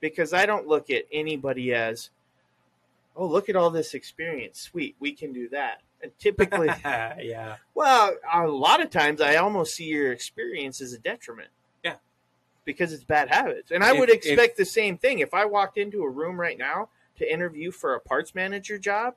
Because 0.00 0.32
I 0.32 0.46
don't 0.46 0.66
look 0.66 0.90
at 0.90 1.04
anybody 1.12 1.72
as, 1.72 2.10
oh, 3.16 3.26
look 3.26 3.48
at 3.48 3.56
all 3.56 3.70
this 3.70 3.94
experience. 3.94 4.60
Sweet, 4.60 4.96
we 5.00 5.12
can 5.12 5.32
do 5.32 5.48
that. 5.50 5.80
And 6.02 6.12
typically, 6.18 6.68
yeah, 6.84 7.56
well, 7.74 8.14
a 8.32 8.46
lot 8.46 8.82
of 8.82 8.90
times 8.90 9.20
I 9.20 9.36
almost 9.36 9.74
see 9.74 9.84
your 9.86 10.12
experience 10.12 10.80
as 10.80 10.92
a 10.92 10.98
detriment. 10.98 11.48
Yeah. 11.82 11.94
Because 12.64 12.92
it's 12.92 13.04
bad 13.04 13.28
habits. 13.30 13.70
And 13.70 13.82
I 13.82 13.94
If- 13.94 14.00
would 14.00 14.10
expect 14.10 14.56
the 14.58 14.66
same 14.66 14.98
thing. 14.98 15.20
If 15.20 15.32
I 15.32 15.46
walked 15.46 15.78
into 15.78 16.02
a 16.02 16.10
room 16.10 16.38
right 16.38 16.58
now 16.58 16.90
to 17.18 17.32
interview 17.32 17.70
for 17.70 17.94
a 17.94 18.00
parts 18.00 18.34
manager 18.34 18.78
job, 18.78 19.14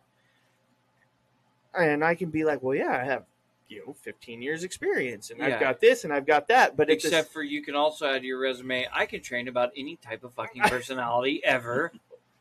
and 1.77 2.03
I 2.03 2.15
can 2.15 2.29
be 2.29 2.45
like, 2.45 2.63
well, 2.63 2.75
yeah, 2.75 2.91
I 2.91 3.03
have 3.03 3.25
you 3.69 3.85
know 3.85 3.93
15 3.93 4.41
years 4.41 4.63
experience 4.63 5.29
and 5.29 5.39
Yeah. 5.39 5.47
I've 5.47 5.59
got 5.59 5.79
this 5.79 6.03
and 6.03 6.11
I've 6.11 6.25
got 6.25 6.47
that. 6.49 6.75
But 6.75 6.89
Except 6.89 7.31
for 7.31 7.43
you 7.43 7.61
can 7.61 7.75
also 7.75 8.07
add 8.07 8.21
to 8.21 8.27
your 8.27 8.39
resume. 8.39 8.87
I 8.91 9.05
can 9.05 9.21
train 9.21 9.47
about 9.47 9.71
any 9.77 9.95
type 9.97 10.23
of 10.23 10.33
fucking 10.33 10.61
personality 10.65 11.41
ever. 11.43 11.91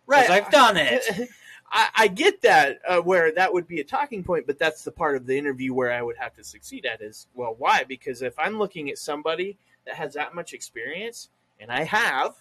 right, 0.07 0.29
I've 0.29 0.51
done 0.51 0.77
it. 0.77 1.05
I, 1.71 1.89
I 1.97 2.09
get 2.09 2.41
that 2.43 2.79
uh, 2.89 2.99
where 2.99 3.33
that 3.35 3.53
would 3.53 3.69
be 3.69 3.81
a 3.81 3.85
talking 3.85 4.25
point, 4.25 4.47
but 4.47 4.59
that's 4.59 4.85
the 4.85 4.91
part 4.91 5.17
of 5.17 5.27
the 5.27 5.37
interview 5.37 5.75
where 5.75 5.93
I 5.93 6.01
would 6.01 6.17
have 6.17 6.35
to 6.37 6.45
succeed 6.45 6.87
at 6.87 7.03
is 7.03 7.27
well, 7.35 7.55
why? 7.59 7.85
Because 7.85 8.23
if 8.23 8.39
I'm 8.39 8.59
looking 8.59 8.91
at 8.91 8.99
somebody 8.99 9.59
that 9.85 9.95
has 9.97 10.15
that 10.15 10.35
much 10.35 10.55
experience, 10.55 11.29
and 11.61 11.71
I 11.71 11.85
have, 11.85 12.37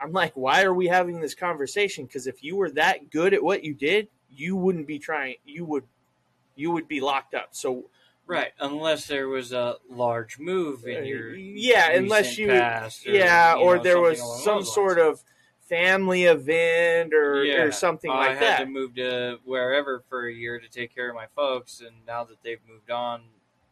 I'm 0.00 0.12
like, 0.12 0.32
why 0.34 0.62
are 0.62 0.74
we 0.74 0.86
having 0.88 1.20
this 1.20 1.34
conversation? 1.34 2.06
Because 2.06 2.26
if 2.26 2.42
you 2.42 2.56
were 2.56 2.70
that 2.70 3.10
good 3.10 3.34
at 3.34 3.42
what 3.42 3.64
you 3.64 3.74
did, 3.74 4.08
you 4.30 4.56
wouldn't 4.56 4.86
be 4.86 4.98
trying. 4.98 5.36
You 5.44 5.64
would, 5.66 5.84
you 6.54 6.70
would 6.70 6.88
be 6.88 7.00
locked 7.00 7.34
up. 7.34 7.48
So 7.52 7.90
Right, 8.24 8.52
unless 8.60 9.08
there 9.08 9.28
was 9.28 9.52
a 9.52 9.78
large 9.90 10.38
move 10.38 10.86
in 10.86 11.04
your 11.04 11.32
Uh, 11.32 11.36
yeah, 11.36 11.90
unless 11.90 12.38
you 12.38 12.46
past 12.46 13.04
or, 13.06 13.10
yeah, 13.10 13.56
you 13.56 13.60
or 13.62 13.76
know, 13.78 13.82
there 13.82 14.00
was 14.00 14.20
some 14.44 14.64
sort 14.64 14.98
lines. 14.98 15.18
of 15.20 15.24
family 15.68 16.24
event 16.24 17.12
or 17.12 17.44
Yeah. 17.44 17.62
or 17.62 17.72
something 17.72 18.10
I 18.10 18.14
like 18.28 18.30
had 18.38 18.40
that. 18.42 18.58
to 18.60 18.66
move 18.66 18.94
to 18.94 19.40
wherever 19.44 20.00
for 20.08 20.28
a 20.28 20.32
year 20.32 20.60
to 20.60 20.68
take 20.68 20.94
care 20.94 21.08
of 21.08 21.16
my 21.16 21.26
folks, 21.34 21.80
and 21.80 22.06
now 22.06 22.22
that 22.24 22.42
they've 22.44 22.60
moved 22.66 22.92
on, 22.92 23.24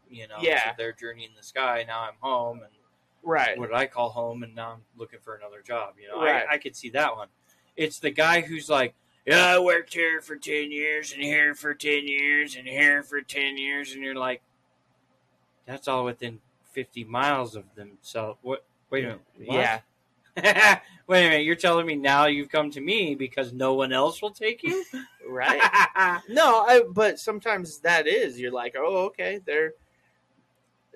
you 0.08 0.26
know, 0.26 0.38
Yeah. 0.40 0.72
to 0.72 0.76
their 0.76 0.92
journey 0.92 1.24
in 1.26 1.34
the 1.36 1.44
sky, 1.44 1.84
now 1.86 2.00
I'm 2.00 2.16
home 2.20 2.58
and 2.62 2.72
right. 3.22 3.56
what 3.56 3.72
I 3.72 3.86
call 3.86 4.10
home, 4.10 4.42
and 4.42 4.54
now 4.56 4.72
I'm 4.72 4.84
looking 4.96 5.20
for 5.20 5.36
another 5.36 5.62
job. 5.62 5.94
You 5.98 6.08
know, 6.08 6.20
Right. 6.24 6.44
I, 6.48 6.54
I 6.54 6.58
could 6.58 6.74
see 6.74 6.90
that 6.90 7.14
one. 7.16 7.28
It's 7.76 8.00
the 8.00 8.10
guy 8.10 8.40
who's 8.40 8.68
like, 8.68 8.94
yeah, 9.26 9.46
I 9.46 9.58
worked 9.58 9.94
here 9.94 10.20
for 10.20 10.36
ten 10.36 10.70
years, 10.70 11.12
and 11.12 11.22
here 11.22 11.54
for 11.54 11.74
ten 11.74 12.06
years, 12.06 12.56
and 12.56 12.66
here 12.66 13.02
for 13.02 13.20
ten 13.20 13.56
years, 13.56 13.92
and 13.92 14.02
you're 14.02 14.14
like, 14.14 14.42
that's 15.66 15.88
all 15.88 16.04
within 16.04 16.40
fifty 16.72 17.04
miles 17.04 17.56
of 17.56 17.64
them. 17.74 17.98
So 18.02 18.38
what? 18.42 18.64
Wait 18.90 19.04
a 19.04 19.08
minute. 19.08 19.22
what? 19.46 19.56
Yeah. 19.56 19.80
Wait 21.06 21.26
a 21.26 21.28
minute. 21.28 21.44
You're 21.44 21.56
telling 21.56 21.86
me 21.86 21.96
now 21.96 22.26
you've 22.26 22.50
come 22.50 22.70
to 22.70 22.80
me 22.80 23.14
because 23.14 23.52
no 23.52 23.74
one 23.74 23.92
else 23.92 24.22
will 24.22 24.30
take 24.30 24.62
you? 24.62 24.84
Right. 25.28 25.60
No, 26.28 26.64
I, 26.66 26.82
but 26.90 27.20
sometimes 27.20 27.78
that 27.80 28.08
is 28.08 28.40
you're 28.40 28.50
like, 28.50 28.74
oh, 28.76 29.04
okay, 29.06 29.38
they're 29.46 29.74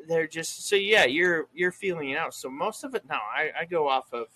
they're 0.08 0.26
just 0.26 0.66
so 0.66 0.74
yeah, 0.74 1.04
you're 1.04 1.46
you're 1.54 1.70
feeling 1.70 2.10
it 2.10 2.18
out. 2.18 2.34
So 2.34 2.50
most 2.50 2.82
of 2.82 2.96
it, 2.96 3.04
no, 3.08 3.14
I, 3.14 3.50
I 3.60 3.64
go 3.64 3.88
off 3.88 4.12
of 4.12 4.26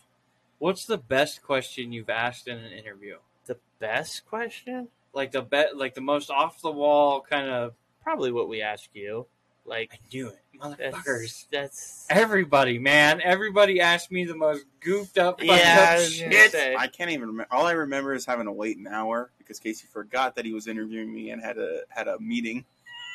What's 0.59 0.87
the 0.87 0.99
best 0.99 1.43
question 1.43 1.93
you've 1.93 2.11
asked 2.11 2.49
in 2.49 2.59
an 2.59 2.73
interview? 2.73 3.17
The 3.49 3.59
best 3.81 4.25
question, 4.27 4.89
Like 5.13 5.33
the 5.33 5.43
bet, 5.43 5.77
like 5.77 5.95
the 5.95 6.01
most 6.01 6.31
off 6.31 6.61
the 6.63 6.71
wall 6.71 7.21
kind 7.21 7.49
of. 7.51 7.75
probably 8.03 8.31
what 8.33 8.49
we 8.49 8.63
ask 8.63 8.89
you. 8.95 9.27
Like 9.67 9.91
I 9.93 9.99
knew 10.15 10.29
it, 10.29 10.39
motherfuckers. 10.59 11.45
that's 11.53 12.07
Everybody, 12.09 12.79
man, 12.79 13.21
everybody 13.21 13.83
asked 13.83 14.11
me 14.11 14.25
the 14.25 14.35
most 14.35 14.65
goofed 14.81 15.19
up, 15.19 15.41
fucked 15.41 15.51
yeah. 15.51 15.89
I 15.91 15.93
up 15.95 15.99
was 15.99 16.15
shit. 16.15 16.53
say. 16.53 16.75
I 16.75 16.87
can't 16.87 17.11
even 17.11 17.27
remember. 17.29 17.49
All 17.55 17.67
I 17.67 17.73
remember 17.73 18.15
is 18.15 18.25
having 18.25 18.47
to 18.47 18.53
wait 18.53 18.79
an 18.79 18.87
hour 18.87 19.31
because 19.37 19.59
Casey 19.59 19.87
forgot 19.93 20.37
that 20.37 20.47
he 20.47 20.55
was 20.55 20.69
interviewing 20.69 21.13
me 21.13 21.31
and 21.31 21.43
had 21.43 21.59
a 21.59 21.81
had 21.91 22.09
a 22.09 22.19
meeting. 22.19 22.65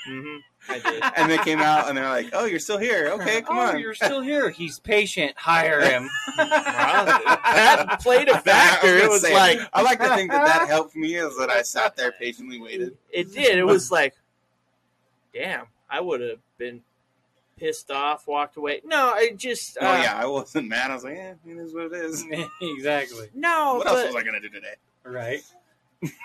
Mhm, 0.08 0.40
And 1.18 1.32
they 1.32 1.38
came 1.40 1.60
out 1.60 1.88
and 1.90 1.98
they're 1.98 2.10
like, 2.10 2.30
"Oh, 2.34 2.46
you're 2.46 2.60
still 2.60 2.78
here? 2.78 3.10
Okay, 3.14 3.42
come 3.42 3.58
oh, 3.58 3.62
on." 3.62 3.80
you're 3.80 3.94
still 3.94 4.22
here. 4.22 4.50
He's 4.50 4.80
patient. 4.80 5.34
Hire 5.38 5.82
him. 5.82 6.10
Well, 6.38 6.48
that 7.36 8.00
played 8.02 8.28
a 8.30 8.40
factor. 8.40 8.88
I 8.88 9.04
It 9.04 9.10
was 9.10 9.22
say, 9.22 9.34
like 9.34 9.60
I 9.74 9.82
like 9.82 10.00
to 10.00 10.16
think 10.16 10.32
that 10.32 10.46
that 10.46 10.68
helped 10.68 10.96
me 10.96 11.16
is 11.16 11.38
that 11.38 11.50
I 11.50 11.62
sat 11.62 11.96
there 11.96 12.12
patiently 12.20 12.60
waited. 12.60 12.98
it 13.12 13.34
did. 13.34 13.58
It 13.58 13.64
was 13.66 13.92
like, 13.92 14.16
damn, 15.34 15.66
I 15.90 16.02
would 16.02 16.22
have 16.22 16.40
been 16.58 16.82
pissed 17.58 17.92
off, 17.92 18.28
walked 18.28 18.58
away. 18.58 18.82
No, 18.84 19.12
I 19.16 19.34
just 19.38 19.78
Oh 19.80 19.88
uh, 19.88 19.98
yeah, 20.02 20.18
I 20.18 20.26
wasn't 20.26 20.68
mad. 20.68 20.92
I 20.92 20.96
was 20.96 21.04
like, 21.04 21.16
"Yeah, 21.16 21.34
it 21.46 21.58
is 21.58 21.74
what 21.74 21.86
it 21.86 21.94
is." 21.94 22.26
exactly. 22.62 23.30
No, 23.34 23.76
What 23.76 23.86
but 23.86 23.96
else 23.98 24.08
was 24.08 24.16
I 24.16 24.24
gonna 24.24 24.40
do 24.42 24.50
today? 24.50 24.76
Right. 25.04 25.42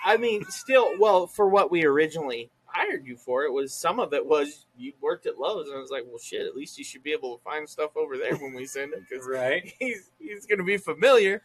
I 0.03 0.17
mean, 0.17 0.43
still, 0.49 0.99
well, 0.99 1.25
for 1.27 1.47
what 1.47 1.71
we 1.71 1.85
originally 1.85 2.49
hired 2.79 3.05
you 3.05 3.17
for, 3.17 3.43
it 3.43 3.51
was 3.51 3.73
some 3.73 3.99
of 3.99 4.13
it 4.13 4.25
was 4.25 4.65
you 4.77 4.93
worked 5.01 5.25
at 5.25 5.37
Lowe's, 5.37 5.67
and 5.67 5.77
I 5.77 5.81
was 5.81 5.91
like, 5.91 6.03
well, 6.07 6.17
shit, 6.19 6.45
at 6.45 6.55
least 6.55 6.77
you 6.77 6.83
should 6.83 7.03
be 7.03 7.11
able 7.11 7.37
to 7.37 7.43
find 7.43 7.67
stuff 7.69 7.91
over 7.97 8.17
there 8.17 8.35
when 8.37 8.53
we 8.53 8.65
send 8.65 8.93
him 8.93 9.05
because 9.09 9.25
Right. 9.27 9.73
he's 9.79 10.11
he's 10.19 10.45
going 10.45 10.59
to 10.59 10.65
be 10.65 10.77
familiar. 10.77 11.41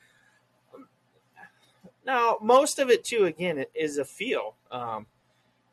Now, 2.06 2.36
most 2.42 2.78
of 2.78 2.90
it 2.90 3.02
too, 3.02 3.24
again, 3.24 3.58
it 3.58 3.70
is 3.74 3.96
a 3.98 4.04
feel, 4.04 4.56
um, 4.70 5.06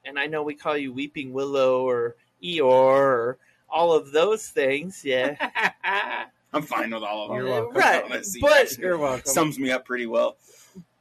and 0.05 0.17
I 0.17 0.27
know 0.27 0.43
we 0.43 0.55
call 0.55 0.77
you 0.77 0.93
Weeping 0.93 1.33
Willow 1.33 1.85
or 1.87 2.15
Eeyore 2.41 2.63
or 2.63 3.37
all 3.69 3.93
of 3.93 4.11
those 4.11 4.47
things, 4.47 5.03
yeah. 5.03 5.35
I'm 6.53 6.63
fine 6.63 6.91
with 6.91 7.03
all 7.03 7.23
of 7.23 7.29
them. 7.29 7.37
You're 7.37 7.45
welcome. 7.61 7.75
Right, 7.75 8.03
but- 8.09 8.17
actually, 8.19 8.83
You're 8.83 8.97
welcome. 8.97 9.25
sums 9.25 9.59
me 9.59 9.71
up 9.71 9.85
pretty 9.85 10.05
well. 10.05 10.37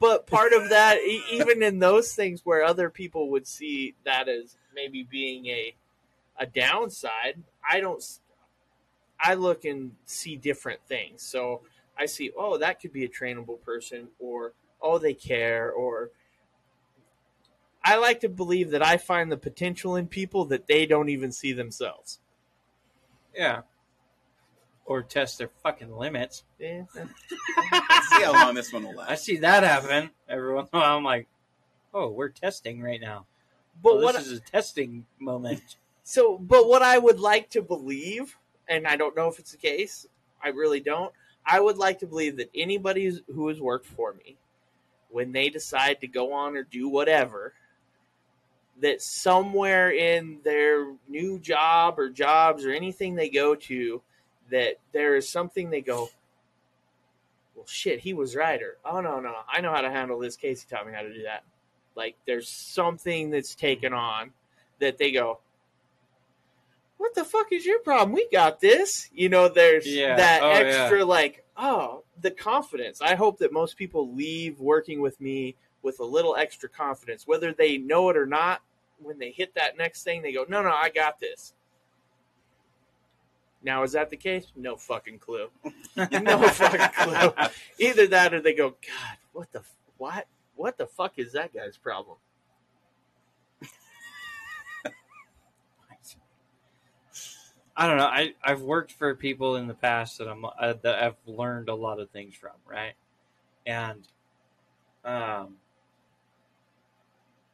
But 0.01 0.27
part 0.27 0.53
of 0.53 0.71
that 0.71 0.99
even 1.33 1.63
in 1.63 1.79
those 1.79 2.15
things 2.15 2.41
where 2.45 2.65
other 2.65 2.91
people 2.91 3.31
would 3.31 3.47
see 3.47 3.95
that 4.05 4.29
as 4.29 4.57
maybe 4.75 5.05
being 5.05 5.47
a 5.47 5.75
a 6.39 6.47
downside 6.47 7.43
i 7.69 7.81
don't 7.81 8.19
i 9.21 9.35
look 9.35 9.65
and 9.65 9.93
see 10.07 10.37
different 10.37 10.81
things 10.89 11.23
so 11.23 11.61
i 11.99 12.07
see 12.07 12.31
oh 12.37 12.59
that 12.59 12.81
could 12.81 12.93
be 12.93 13.05
a 13.05 13.09
trainable 13.09 13.61
person 13.63 14.09
or 14.19 14.53
oh 14.83 14.99
they 14.99 15.15
care 15.15 15.71
or 15.71 16.11
i 17.85 17.97
like 17.97 18.21
to 18.21 18.29
believe 18.29 18.71
that 18.71 18.83
i 18.83 18.97
find 18.97 19.31
the 19.31 19.37
potential 19.37 19.97
in 19.97 20.07
people 20.07 20.47
that 20.47 20.67
they 20.67 20.87
don't 20.87 21.11
even 21.11 21.31
see 21.31 21.53
themselves 21.53 22.21
yeah. 23.35 23.63
Or 24.91 25.03
test 25.03 25.39
their 25.39 25.51
fucking 25.63 25.97
limits. 25.97 26.43
yeah. 26.59 26.83
See 26.97 28.23
how 28.25 28.33
long 28.33 28.55
this 28.57 28.73
one 28.73 28.83
will 28.83 28.97
last. 28.97 29.09
I 29.09 29.15
see 29.15 29.37
that 29.37 29.63
happen 29.63 30.11
every 30.29 30.53
once 30.53 30.69
in 30.73 30.79
a 30.81 30.83
while. 30.83 30.97
I'm 30.97 31.05
like, 31.05 31.29
oh, 31.95 32.09
we're 32.11 32.29
testing 32.29 32.83
right 32.83 33.01
now. 33.01 33.27
but 33.81 33.91
Oh, 33.93 33.97
what 34.03 34.17
this 34.17 34.27
is 34.27 34.39
a 34.39 34.43
testing 34.43 35.07
moment. 35.21 35.63
So, 36.03 36.39
but 36.39 36.67
what 36.67 36.83
I 36.83 36.99
would 36.99 37.21
like 37.21 37.51
to 37.51 37.63
believe, 37.63 38.37
and 38.69 38.85
I 38.85 38.97
don't 38.97 39.15
know 39.17 39.29
if 39.29 39.39
it's 39.39 39.53
the 39.53 39.59
case, 39.59 40.07
I 40.43 40.49
really 40.49 40.81
don't. 40.81 41.13
I 41.47 41.61
would 41.61 41.79
like 41.79 42.01
to 42.01 42.07
believe 42.09 42.39
that 42.39 42.51
anybody 42.53 43.17
who 43.33 43.47
has 43.47 43.61
worked 43.61 43.87
for 43.87 44.15
me, 44.15 44.37
when 45.11 45.31
they 45.31 45.51
decide 45.51 46.01
to 46.01 46.09
go 46.09 46.33
on 46.33 46.57
or 46.57 46.65
do 46.65 46.89
whatever, 46.89 47.53
that 48.81 49.03
somewhere 49.03 49.93
in 49.93 50.41
their 50.43 50.95
new 51.09 51.39
job 51.39 51.97
or 51.97 52.11
jobs 52.11 52.65
or 52.65 52.73
anything 52.73 53.15
they 53.15 53.29
go 53.29 53.55
to, 53.55 54.03
that 54.51 54.77
there 54.93 55.17
is 55.17 55.29
something 55.29 55.71
they 55.71 55.81
go, 55.81 56.11
well, 57.55 57.67
shit, 57.67 58.01
he 58.01 58.15
was 58.15 58.35
right, 58.37 58.63
or 58.63 58.79
oh 58.85 59.01
no, 59.01 59.21
no, 59.21 59.35
I 59.49 59.61
know 59.61 59.71
how 59.71 59.81
to 59.81 59.91
handle 59.91 60.19
this. 60.19 60.37
Casey 60.37 60.67
taught 60.69 60.87
me 60.87 60.93
how 60.93 61.03
to 61.03 61.13
do 61.13 61.23
that. 61.25 61.45
Like, 61.95 62.17
there's 62.27 62.49
something 62.49 63.31
that's 63.31 63.55
taken 63.55 63.93
on 63.93 64.31
that 64.79 64.97
they 64.97 65.11
go, 65.11 65.41
what 66.97 67.15
the 67.15 67.25
fuck 67.25 67.53
is 67.53 67.65
your 67.65 67.81
problem? 67.81 68.13
We 68.13 68.29
got 68.31 68.61
this. 68.61 69.09
You 69.13 69.29
know, 69.31 69.49
there's 69.49 69.87
Yeah. 69.87 70.17
that 70.17 70.43
Oh, 70.43 70.51
extra, 70.51 71.05
like, 71.05 71.45
oh, 71.57 72.05
the 72.21 72.31
confidence. 72.31 73.01
I 73.01 73.15
hope 73.15 73.39
that 73.39 73.53
most 73.53 73.77
people 73.77 74.15
leave 74.15 74.61
working 74.61 75.01
with 75.01 75.21
me 75.21 75.57
with 75.83 76.01
a 76.01 76.05
little 76.05 76.37
extra 76.37 76.69
confidence, 76.69 77.27
whether 77.27 77.53
they 77.53 77.79
know 77.79 78.11
it 78.11 78.17
or 78.17 78.27
not. 78.27 78.63
When 78.99 79.19
they 79.19 79.31
hit 79.31 79.55
that 79.55 79.79
next 79.79 80.03
thing, 80.03 80.21
they 80.21 80.33
go, 80.33 80.45
no, 80.47 80.63
no, 80.63 80.73
I 80.73 80.91
got 80.91 81.19
this. 81.19 81.55
Now, 83.63 83.83
is 83.83 83.93
that 83.93 84.11
the 84.11 84.17
case? 84.17 84.53
No 84.57 84.77
fucking 84.77 85.19
clue. 85.19 85.49
No 85.97 86.49
fucking 86.49 86.89
clue. 86.97 87.47
Either 87.79 88.07
that 88.09 88.33
or 88.33 88.41
they 88.41 88.55
go, 88.55 88.71
God, 88.71 89.17
what 89.33 89.53
the, 89.53 89.63
what? 89.99 90.27
What 90.57 90.79
the 90.79 90.87
fuck 90.87 91.19
is 91.19 91.33
that 91.33 91.53
guy's 91.53 91.77
problem? 91.77 92.17
I 97.81 97.87
don't 97.87 97.97
know. 97.97 98.05
I 98.05 98.35
I've 98.45 98.61
worked 98.61 98.93
for 98.93 99.15
people 99.15 99.57
in 99.57 99.67
the 99.67 99.75
past 99.75 100.19
that 100.19 100.29
I'm 100.29 100.45
uh, 100.45 100.75
that 100.83 101.03
I've 101.03 101.17
learned 101.25 101.71
a 101.71 101.75
lot 101.75 101.99
of 101.99 102.11
things 102.11 102.35
from, 102.35 102.51
right? 102.69 102.93
And 103.65 104.07
um, 105.03 105.55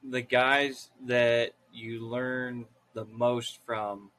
the 0.02 0.22
guys 0.22 0.90
that 1.06 1.52
you 1.72 2.08
learn 2.08 2.64
the 2.94 3.04
most 3.04 3.60
from 3.64 4.10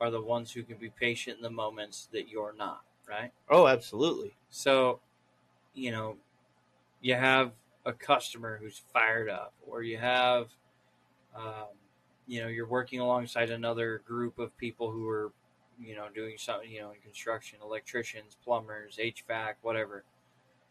are 0.00 0.10
the 0.10 0.22
ones 0.22 0.52
who 0.52 0.62
can 0.62 0.76
be 0.76 0.90
patient 0.90 1.36
in 1.36 1.42
the 1.42 1.50
moments 1.50 2.08
that 2.12 2.28
you're 2.28 2.54
not, 2.56 2.82
right? 3.08 3.32
Oh, 3.48 3.66
absolutely. 3.66 4.36
So, 4.50 5.00
you 5.74 5.90
know, 5.90 6.16
you 7.00 7.14
have 7.14 7.52
a 7.84 7.92
customer 7.92 8.58
who's 8.60 8.82
fired 8.92 9.28
up, 9.28 9.54
or 9.66 9.82
you 9.82 9.98
have, 9.98 10.48
um, 11.36 11.68
you 12.26 12.42
know, 12.42 12.48
you're 12.48 12.68
working 12.68 13.00
alongside 13.00 13.50
another 13.50 14.02
group 14.06 14.38
of 14.38 14.56
people 14.56 14.90
who 14.90 15.08
are, 15.08 15.32
you 15.80 15.94
know, 15.94 16.06
doing 16.14 16.36
something, 16.36 16.70
you 16.70 16.80
know, 16.80 16.90
in 16.90 17.00
construction, 17.00 17.58
electricians, 17.62 18.36
plumbers, 18.44 18.98
HVAC, 18.98 19.54
whatever. 19.62 20.04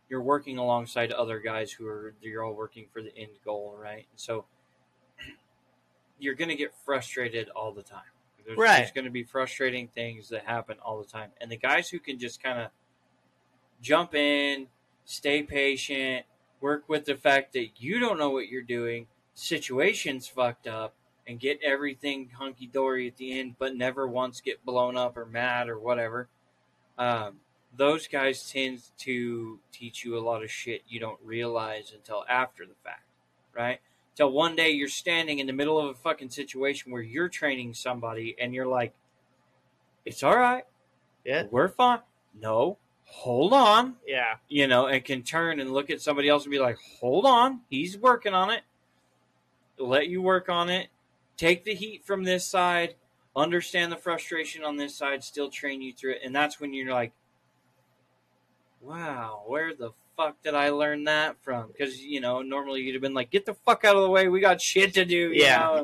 You're 0.09 0.21
working 0.21 0.57
alongside 0.57 1.11
other 1.11 1.39
guys 1.39 1.71
who 1.71 1.87
are, 1.87 2.13
you're 2.21 2.43
all 2.43 2.53
working 2.53 2.85
for 2.93 3.01
the 3.01 3.15
end 3.17 3.31
goal, 3.43 3.75
right? 3.81 4.05
And 4.09 4.19
so, 4.19 4.45
you're 6.19 6.35
going 6.35 6.49
to 6.49 6.55
get 6.55 6.73
frustrated 6.85 7.49
all 7.49 7.73
the 7.73 7.83
time. 7.83 8.01
There's, 8.47 8.57
Right. 8.57 8.77
there's 8.77 8.91
going 8.91 9.05
to 9.05 9.11
be 9.11 9.23
frustrating 9.23 9.89
things 9.89 10.29
that 10.29 10.45
happen 10.45 10.77
all 10.81 10.97
the 10.97 11.05
time. 11.05 11.31
And 11.41 11.51
the 11.51 11.57
guys 11.57 11.89
who 11.89 11.99
can 11.99 12.17
just 12.17 12.41
kind 12.41 12.59
of 12.59 12.71
jump 13.81 14.15
in, 14.15 14.67
stay 15.03 15.43
patient, 15.43 16.25
work 16.61 16.85
with 16.87 17.03
the 17.05 17.15
fact 17.15 17.53
that 17.53 17.71
you 17.77 17.99
don't 17.99 18.17
know 18.17 18.29
what 18.29 18.47
you're 18.47 18.61
doing, 18.61 19.07
situation's 19.33 20.27
fucked 20.27 20.65
up, 20.65 20.95
and 21.27 21.41
get 21.41 21.59
everything 21.61 22.29
hunky 22.37 22.67
dory 22.67 23.07
at 23.07 23.17
the 23.17 23.37
end, 23.37 23.55
but 23.59 23.75
never 23.75 24.07
once 24.07 24.39
get 24.39 24.65
blown 24.65 24.95
up 24.95 25.17
or 25.17 25.25
mad 25.25 25.67
or 25.67 25.77
whatever. 25.77 26.29
Um, 26.97 27.41
those 27.75 28.07
guys 28.07 28.49
tend 28.49 28.81
to 28.99 29.59
teach 29.73 30.05
you 30.05 30.17
a 30.17 30.23
lot 30.23 30.41
of 30.41 30.49
shit 30.49 30.83
you 30.87 31.01
don't 31.01 31.19
realize 31.21 31.91
until 31.93 32.23
after 32.29 32.65
the 32.65 32.75
fact, 32.81 33.03
right? 33.53 33.81
Till 34.17 34.31
one 34.31 34.55
day 34.55 34.71
you're 34.71 34.87
standing 34.87 35.37
in 35.37 35.45
the 35.45 35.53
middle 35.53 35.79
of 35.79 35.91
a 35.91 35.93
fucking 35.93 36.31
situation 36.31 36.91
where 36.91 37.03
you're 37.03 37.29
training 37.29 37.75
somebody 37.75 38.35
and 38.41 38.51
you're 38.51 38.65
like, 38.65 38.95
it's 40.05 40.23
all 40.23 40.35
right. 40.35 40.63
Yeah. 41.23 41.43
We're 41.51 41.67
fine. 41.67 41.99
No, 42.41 42.79
hold 43.03 43.53
on. 43.53 43.97
Yeah. 44.07 44.37
You 44.49 44.65
know, 44.65 44.87
and 44.87 45.05
can 45.05 45.21
turn 45.21 45.59
and 45.59 45.71
look 45.71 45.91
at 45.91 46.01
somebody 46.01 46.29
else 46.29 46.45
and 46.45 46.51
be 46.51 46.57
like, 46.57 46.79
hold 46.99 47.27
on. 47.27 47.61
He's 47.69 47.95
working 47.95 48.33
on 48.33 48.49
it. 48.49 48.61
Let 49.77 50.07
you 50.07 50.23
work 50.23 50.49
on 50.49 50.71
it. 50.71 50.87
Take 51.35 51.63
the 51.63 51.75
heat 51.75 52.03
from 52.03 52.23
this 52.23 52.43
side. 52.43 52.95
Understand 53.35 53.91
the 53.91 53.97
frustration 53.97 54.63
on 54.63 54.77
this 54.77 54.95
side. 54.95 55.23
Still 55.23 55.51
train 55.51 55.79
you 55.79 55.93
through 55.93 56.13
it. 56.13 56.21
And 56.25 56.35
that's 56.35 56.59
when 56.59 56.73
you're 56.73 56.91
like, 56.91 57.13
wow, 58.81 59.43
where 59.45 59.75
the 59.75 59.91
fuck 60.17 60.41
did 60.43 60.55
I 60.55 60.69
learn 60.69 61.05
that 61.05 61.37
from? 61.41 61.67
Because, 61.67 62.01
you 62.01 62.19
know, 62.19 62.41
normally 62.41 62.81
you'd 62.81 62.95
have 62.95 63.01
been 63.01 63.13
like, 63.13 63.29
get 63.29 63.45
the 63.45 63.53
fuck 63.53 63.85
out 63.85 63.95
of 63.95 64.01
the 64.01 64.09
way. 64.09 64.27
We 64.27 64.41
got 64.41 64.59
shit 64.59 64.95
to 64.95 65.05
do. 65.05 65.31
You 65.31 65.43
yeah, 65.43 65.83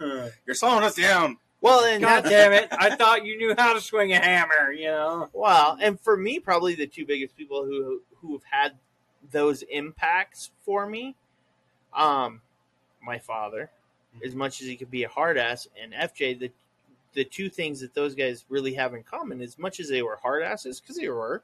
you're 0.46 0.54
slowing 0.54 0.84
us 0.84 0.94
down. 0.94 1.38
Well, 1.60 1.84
and 1.84 2.02
God 2.02 2.24
damn 2.24 2.52
it. 2.52 2.68
I 2.70 2.94
thought 2.94 3.24
you 3.24 3.38
knew 3.38 3.54
how 3.56 3.72
to 3.72 3.80
swing 3.80 4.12
a 4.12 4.20
hammer, 4.20 4.70
you 4.70 4.88
know? 4.88 5.28
Well, 5.32 5.78
and 5.80 5.98
for 5.98 6.16
me, 6.16 6.38
probably 6.38 6.74
the 6.74 6.86
two 6.86 7.06
biggest 7.06 7.36
people 7.36 7.64
who 7.64 8.02
who 8.20 8.34
have 8.34 8.44
had 8.48 8.72
those 9.32 9.62
impacts 9.62 10.50
for 10.64 10.86
me, 10.86 11.16
um, 11.94 12.42
my 13.02 13.18
father, 13.18 13.70
as 14.24 14.34
much 14.34 14.60
as 14.60 14.68
he 14.68 14.76
could 14.76 14.90
be 14.90 15.02
a 15.04 15.08
hard 15.08 15.38
ass, 15.38 15.66
and 15.82 15.92
FJ, 15.92 16.38
the 16.38 16.52
the 17.14 17.24
two 17.24 17.48
things 17.48 17.80
that 17.80 17.94
those 17.94 18.14
guys 18.14 18.44
really 18.50 18.74
have 18.74 18.92
in 18.92 19.02
common, 19.02 19.40
as 19.40 19.58
much 19.58 19.80
as 19.80 19.88
they 19.88 20.02
were 20.02 20.16
hard 20.22 20.42
asses, 20.42 20.80
because 20.80 20.96
they 20.96 21.08
were, 21.08 21.42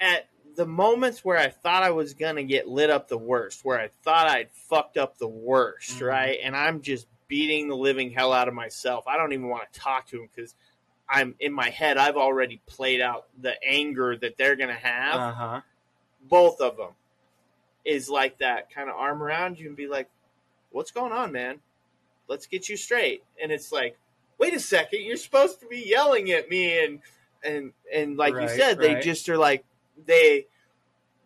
at 0.00 0.28
the 0.56 0.66
moments 0.66 1.24
where 1.24 1.36
I 1.38 1.48
thought 1.48 1.82
I 1.82 1.90
was 1.90 2.14
gonna 2.14 2.42
get 2.42 2.68
lit 2.68 2.90
up 2.90 3.08
the 3.08 3.18
worst, 3.18 3.64
where 3.64 3.78
I 3.78 3.88
thought 4.02 4.26
I'd 4.28 4.50
fucked 4.52 4.96
up 4.96 5.18
the 5.18 5.28
worst, 5.28 6.00
Mhm. 6.00 6.06
right, 6.06 6.38
and 6.42 6.56
I'm 6.56 6.82
just 6.82 7.06
beating 7.28 7.68
the 7.68 7.76
living 7.76 8.10
hell 8.10 8.32
out 8.32 8.48
of 8.48 8.54
myself. 8.54 9.06
I 9.06 9.16
don't 9.16 9.32
even 9.32 9.48
want 9.48 9.72
to 9.72 9.78
talk 9.80 10.06
to 10.08 10.20
him 10.22 10.28
because 10.34 10.54
I'm 11.08 11.34
in 11.40 11.52
my 11.52 11.70
head. 11.70 11.96
I've 11.96 12.16
already 12.16 12.60
played 12.66 13.00
out 13.00 13.28
the 13.40 13.62
anger 13.62 14.16
that 14.16 14.36
they're 14.36 14.56
gonna 14.56 14.74
have. 14.74 15.20
Uh 15.20 15.32
huh. 15.32 15.60
Both 16.22 16.60
of 16.60 16.76
them 16.76 16.92
is 17.84 18.08
like 18.10 18.38
that 18.38 18.70
kind 18.70 18.90
of 18.90 18.96
arm 18.96 19.22
around 19.22 19.58
you 19.58 19.68
and 19.68 19.76
be 19.76 19.86
like, 19.86 20.08
"What's 20.70 20.90
going 20.90 21.12
on, 21.12 21.32
man? 21.32 21.60
Let's 22.28 22.46
get 22.46 22.68
you 22.68 22.76
straight." 22.76 23.24
And 23.40 23.52
it's 23.52 23.72
like, 23.72 23.96
"Wait 24.38 24.54
a 24.54 24.60
second, 24.60 25.02
you're 25.02 25.16
supposed 25.16 25.60
to 25.60 25.66
be 25.66 25.78
yelling 25.80 26.30
at 26.32 26.48
me," 26.50 26.84
and 26.84 27.02
and 27.42 27.72
and 27.92 28.16
like 28.16 28.34
you 28.34 28.48
Right, 28.48 28.50
said, 28.50 28.78
they 28.80 28.96
just 28.96 29.28
are 29.28 29.38
like 29.38 29.64
they. 30.06 30.46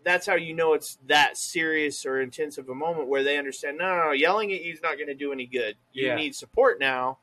That's 0.05 0.27
how 0.27 0.35
you 0.35 0.53
know 0.53 0.73
it's 0.75 0.99
that 1.07 1.37
serious 1.37 2.05
or 2.05 2.21
intense 2.21 2.59
of 2.59 2.69
a 2.69 2.75
moment 2.75 3.07
where 3.07 3.23
they 3.23 3.39
understand. 3.39 3.79
No, 3.79 3.85
no, 3.97 4.05
no 4.07 4.11
yelling 4.13 4.53
at 4.53 4.61
you 4.63 4.73
is 4.73 4.83
not 4.83 4.97
going 4.97 5.07
to 5.07 5.15
do 5.15 5.33
any 5.33 5.47
good. 5.47 5.77
You 5.93 6.09
Yeah. 6.09 6.17
need 6.17 6.35
support 6.35 6.81
now. 6.81 7.19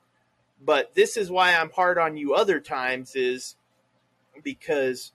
But 0.61 0.93
this 0.93 1.17
is 1.17 1.29
why 1.29 1.53
I'm 1.55 1.71
hard 1.71 1.97
on 1.97 2.15
you 2.15 2.33
other 2.35 2.59
times 2.61 3.15
is 3.17 3.55
because 4.43 5.11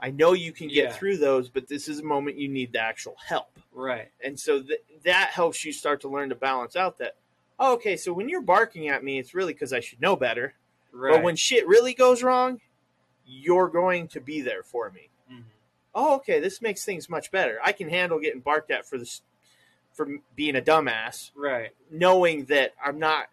I 0.00 0.10
know 0.10 0.32
you 0.34 0.52
can 0.52 0.68
get 0.68 0.74
Yeah. 0.84 0.92
through 0.92 1.16
those, 1.18 1.48
but 1.48 1.68
this 1.68 1.88
is 1.88 2.00
a 2.00 2.04
moment 2.04 2.36
you 2.36 2.48
need 2.48 2.72
the 2.72 2.80
actual 2.80 3.16
help. 3.26 3.58
Right. 3.72 4.10
And 4.22 4.38
so 4.38 4.62
th- 4.62 4.82
that 5.04 5.30
helps 5.30 5.64
you 5.64 5.72
start 5.72 6.02
to 6.02 6.08
learn 6.08 6.28
to 6.28 6.34
balance 6.34 6.76
out 6.76 6.98
that, 6.98 7.16
oh, 7.58 7.74
okay, 7.74 7.96
so 7.96 8.12
when 8.12 8.28
you're 8.28 8.42
barking 8.42 8.88
at 8.88 9.02
me, 9.02 9.18
it's 9.18 9.34
really 9.34 9.52
because 9.54 9.72
I 9.72 9.80
should 9.80 10.00
know 10.02 10.16
better. 10.16 10.54
Right. 10.92 11.12
But 11.12 11.22
when 11.22 11.36
shit 11.36 11.66
really 11.66 11.94
goes 11.94 12.22
wrong, 12.22 12.60
you're 13.26 13.68
going 13.68 14.08
to 14.08 14.20
be 14.20 14.42
there 14.42 14.62
for 14.62 14.90
me. 14.90 15.08
Oh, 15.94 16.16
okay, 16.16 16.40
this 16.40 16.60
makes 16.60 16.84
things 16.84 17.08
much 17.08 17.30
better. 17.30 17.58
I 17.62 17.72
can 17.72 17.88
handle 17.88 18.18
getting 18.18 18.40
barked 18.40 18.70
at 18.70 18.86
for 18.86 18.98
this, 18.98 19.22
for 19.92 20.08
being 20.34 20.56
a 20.56 20.60
dumbass 20.60 21.30
Right. 21.36 21.70
knowing 21.90 22.46
that 22.46 22.74
I'm 22.84 22.98
not 22.98 23.26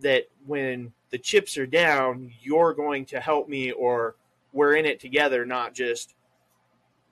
that 0.00 0.24
when 0.46 0.92
the 1.10 1.18
chips 1.18 1.56
are 1.56 1.66
down, 1.66 2.32
you're 2.40 2.74
going 2.74 3.06
to 3.06 3.20
help 3.20 3.48
me 3.48 3.72
or 3.72 4.14
we're 4.52 4.74
in 4.76 4.86
it 4.86 5.00
together, 5.00 5.44
not 5.44 5.74
just 5.74 6.14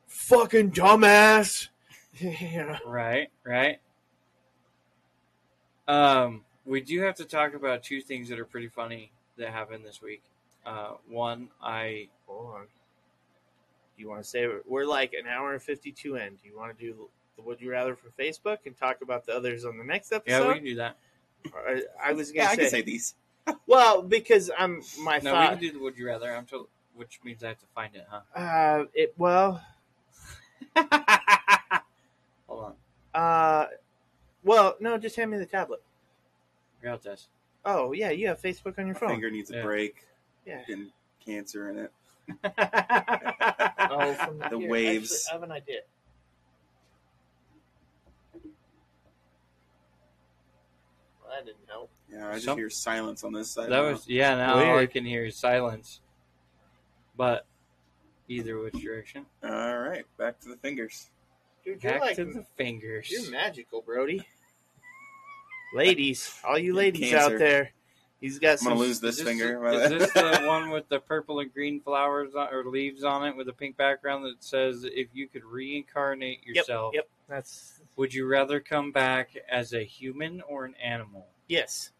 fucking 0.06 0.70
dumbass. 0.72 1.68
know? 2.20 2.78
Right. 2.86 3.28
Right. 3.44 3.80
Um, 5.88 6.44
we 6.64 6.80
do 6.80 7.02
have 7.02 7.16
to 7.16 7.24
talk 7.24 7.54
about 7.54 7.82
two 7.82 8.00
things 8.00 8.28
that 8.28 8.38
are 8.38 8.44
pretty 8.44 8.68
funny 8.68 9.12
that 9.36 9.50
happened 9.50 9.84
this 9.84 10.00
week. 10.00 10.22
Uh, 10.64 10.92
one, 11.08 11.48
I 11.62 12.08
Hold 12.26 12.54
on. 12.54 12.66
Do 13.96 14.02
you 14.02 14.08
want 14.08 14.22
to 14.22 14.28
say 14.28 14.46
we're 14.66 14.86
like 14.86 15.12
an 15.12 15.26
hour 15.28 15.52
and 15.52 15.62
fifty 15.62 15.92
two 15.92 16.16
in? 16.16 16.30
Do 16.34 16.48
you 16.48 16.56
want 16.56 16.76
to 16.76 16.84
do 16.84 17.08
the 17.36 17.42
Would 17.42 17.60
You 17.60 17.70
Rather 17.70 17.94
for 17.94 18.10
Facebook 18.20 18.58
and 18.66 18.76
talk 18.76 19.02
about 19.02 19.24
the 19.26 19.34
others 19.34 19.64
on 19.64 19.78
the 19.78 19.84
next 19.84 20.12
episode? 20.12 20.42
yeah, 20.42 20.48
we 20.48 20.54
can 20.54 20.64
do 20.64 20.74
that. 20.76 20.96
I, 21.54 21.82
I 22.02 22.12
was 22.12 22.32
gonna 22.32 22.48
I 22.48 22.54
say, 22.54 22.62
can 22.62 22.70
say 22.70 22.82
these. 22.82 23.14
well 23.66 24.02
because 24.02 24.50
I'm 24.58 24.80
my 25.00 25.18
No, 25.18 25.32
we 25.40 25.46
can 25.48 25.58
do 25.58 25.72
the 25.72 25.78
would 25.78 25.96
you 25.98 26.06
rather. 26.06 26.34
I'm 26.34 26.46
told, 26.46 26.68
which 26.94 27.20
means 27.24 27.44
I 27.44 27.48
have 27.48 27.58
to 27.60 27.66
find 27.74 27.94
it, 27.94 28.06
huh? 28.10 28.20
uh, 28.34 28.84
it 28.94 29.14
well, 29.18 29.62
Hold 32.48 32.74
on. 33.14 33.20
uh, 33.20 33.66
well, 34.42 34.76
no, 34.80 34.98
just 34.98 35.16
hand 35.16 35.30
me 35.30 35.38
the 35.38 35.46
tablet. 35.46 35.82
Got 36.82 37.02
this. 37.02 37.28
Oh 37.64 37.92
yeah, 37.92 38.10
you 38.10 38.28
have 38.28 38.40
Facebook 38.40 38.78
on 38.78 38.86
your 38.86 38.94
My 38.94 39.00
phone. 39.00 39.08
finger 39.10 39.30
needs 39.30 39.50
a 39.50 39.56
Yeah. 39.56 39.62
break. 39.62 40.04
Yeah. 40.46 40.62
And 40.68 40.90
cancer 41.24 41.70
in 41.70 41.78
it. 41.78 41.92
Oh, 42.28 44.14
from 44.24 44.38
The 44.38 44.58
here. 44.58 44.68
waves. 44.68 45.12
Actually, 45.12 45.30
I 45.30 45.32
have 45.34 45.42
an 45.42 45.52
idea. 45.52 45.80
Well, 51.22 51.32
that 51.34 51.46
didn't 51.46 51.68
help. 51.68 51.90
Yeah, 52.10 52.28
I 52.28 52.34
just 52.34 52.44
Some- 52.44 52.58
hear 52.58 52.70
silence 52.70 53.24
on 53.24 53.32
this 53.32 53.50
side. 53.50 53.66
that 53.70 53.82
now. 53.82 53.90
was 53.90 54.08
yeah. 54.08 54.34
Now 54.36 54.54
all 54.72 54.78
I 54.78 54.86
can 54.86 55.04
hear 55.04 55.24
is 55.26 55.36
silence. 55.36 56.00
But 57.16 57.46
either 58.28 58.58
which 58.58 58.74
direction, 58.74 59.26
All 59.42 59.78
right, 59.78 60.04
back 60.18 60.40
to 60.40 60.48
the 60.48 60.56
fingers. 60.56 61.10
Dude, 61.64 61.82
you're 61.82 61.92
back 61.92 62.00
like 62.00 62.16
to 62.16 62.24
the 62.24 62.44
fingers. 62.56 63.08
you're 63.10 63.30
magical, 63.30 63.82
Brody. 63.82 64.26
ladies, 65.74 66.40
all 66.44 66.58
you 66.58 66.74
ladies 66.74 67.10
Cancer. 67.10 67.34
out 67.34 67.38
there, 67.38 67.70
he's 68.24 68.38
got 68.38 68.52
I'm 68.52 68.58
some. 68.58 68.68
gonna 68.72 68.80
lose 68.80 69.00
this, 69.00 69.18
Is 69.18 69.24
finger. 69.24 69.66
Is 69.68 69.90
this 69.90 70.12
the 70.12 70.42
one 70.46 70.70
with 70.70 70.88
the 70.88 70.98
purple 70.98 71.40
and 71.40 71.52
green 71.52 71.80
flowers 71.80 72.34
on, 72.34 72.48
or 72.52 72.64
leaves 72.64 73.04
on 73.04 73.26
it 73.26 73.36
with 73.36 73.48
a 73.48 73.52
pink 73.52 73.76
background 73.76 74.24
that 74.24 74.42
says, 74.42 74.84
"If 74.84 75.08
you 75.12 75.28
could 75.28 75.44
reincarnate 75.44 76.44
yourself, 76.46 76.94
yep. 76.94 77.04
yep. 77.04 77.08
That's 77.28 77.80
would 77.96 78.14
you 78.14 78.26
rather 78.26 78.60
come 78.60 78.92
back 78.92 79.36
as 79.48 79.74
a 79.74 79.84
human 79.84 80.40
or 80.42 80.64
an 80.64 80.74
animal?" 80.82 81.26
yes. 81.48 81.90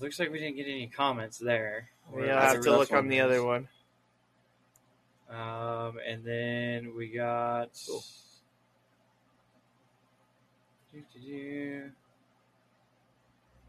Looks 0.00 0.18
like 0.18 0.32
we 0.32 0.40
didn't 0.40 0.56
get 0.56 0.66
any 0.66 0.88
comments 0.88 1.38
there. 1.38 1.90
We'll 2.10 2.26
that's 2.26 2.54
have 2.54 2.64
to 2.64 2.70
look 2.72 2.92
on 2.92 3.08
the 3.08 3.20
other 3.20 3.44
one. 3.44 3.68
Um, 5.30 5.98
and 6.04 6.24
then 6.24 6.94
we 6.96 7.08
got. 7.08 7.70
Cool. 7.86 8.04
Doo-doo-doo. 10.92 11.92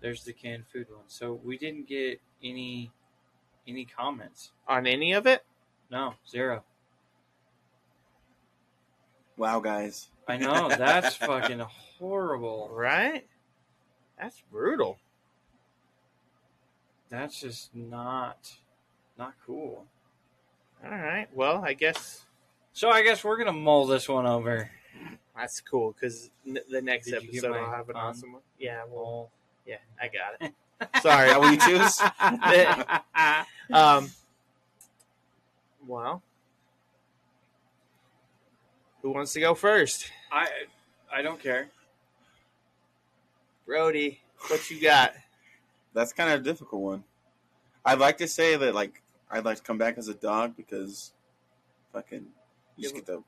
There's 0.06 0.24
the 0.24 0.34
canned 0.34 0.68
food 0.72 0.86
one. 0.92 1.06
So 1.08 1.40
we 1.44 1.58
didn't 1.58 1.88
get 1.88 2.22
any 2.44 2.92
any 3.68 3.86
comments. 3.86 4.52
On 4.68 4.86
any 4.86 5.14
of 5.14 5.26
it? 5.26 5.44
No, 5.90 6.14
zero. 6.30 6.64
Wow, 9.36 9.62
guys. 9.62 10.10
I 10.28 10.38
know 10.38 10.70
that's 10.70 11.16
fucking 11.16 11.58
horrible. 11.98 12.70
Right? 12.72 13.26
That's 14.22 14.44
brutal. 14.52 15.00
That's 17.10 17.42
just 17.42 17.74
not 17.76 18.54
not 19.18 19.34
cool. 19.44 19.88
All 20.84 20.92
right. 20.92 21.26
Well, 21.34 21.64
I 21.66 21.74
guess 21.74 22.26
So 22.74 22.92
I 22.92 23.02
guess 23.02 23.24
we're 23.24 23.38
gonna 23.38 23.54
mull 23.54 23.88
this 23.88 24.08
one 24.08 24.28
over. 24.28 24.70
that's 25.36 25.62
cool 25.62 25.94
because 25.94 26.30
n- 26.46 26.60
the 26.70 26.84
next 26.84 27.08
Did 27.08 27.24
episode 27.24 27.50
my 27.50 27.58
I'll 27.58 27.72
have 27.72 27.90
an 27.90 27.96
phone? 27.96 28.04
awesome 28.04 28.34
one. 28.34 28.42
Yeah. 28.60 28.84
Well, 28.88 29.04
Mull. 29.04 29.32
Yeah, 29.66 29.78
I 30.02 30.08
got 30.08 30.42
it. 30.42 30.54
Sorry. 31.02 31.30
How 31.30 31.40
will 31.42 31.52
you 31.52 31.58
choose? 31.58 32.02
Um. 33.74 34.12
Well, 35.88 36.22
who 39.02 39.10
wants 39.10 39.34
to 39.34 39.40
go 39.40 39.56
first? 39.56 40.12
I 40.32 40.48
I 41.12 41.24
don't 41.24 41.40
care. 41.42 41.70
Brody, 43.66 44.20
what 44.48 44.70
you 44.70 44.80
got? 44.80 45.14
That's 45.96 46.14
kind 46.14 46.32
of 46.32 46.42
a 46.42 46.44
difficult 46.44 46.84
one. 46.84 47.04
I'd 47.84 47.98
like 47.98 48.18
to 48.18 48.28
say 48.28 48.56
that 48.56 48.76
like 48.76 49.02
I'd 49.32 49.46
like 49.46 49.58
to 49.58 49.64
come 49.64 49.80
back 49.80 49.98
as 49.98 50.08
a 50.08 50.14
dog 50.14 50.56
because 50.56 51.12
fucking 51.92 52.28
you 52.78 52.84
just 52.84 52.94
get 52.94 53.08
to 53.08 53.24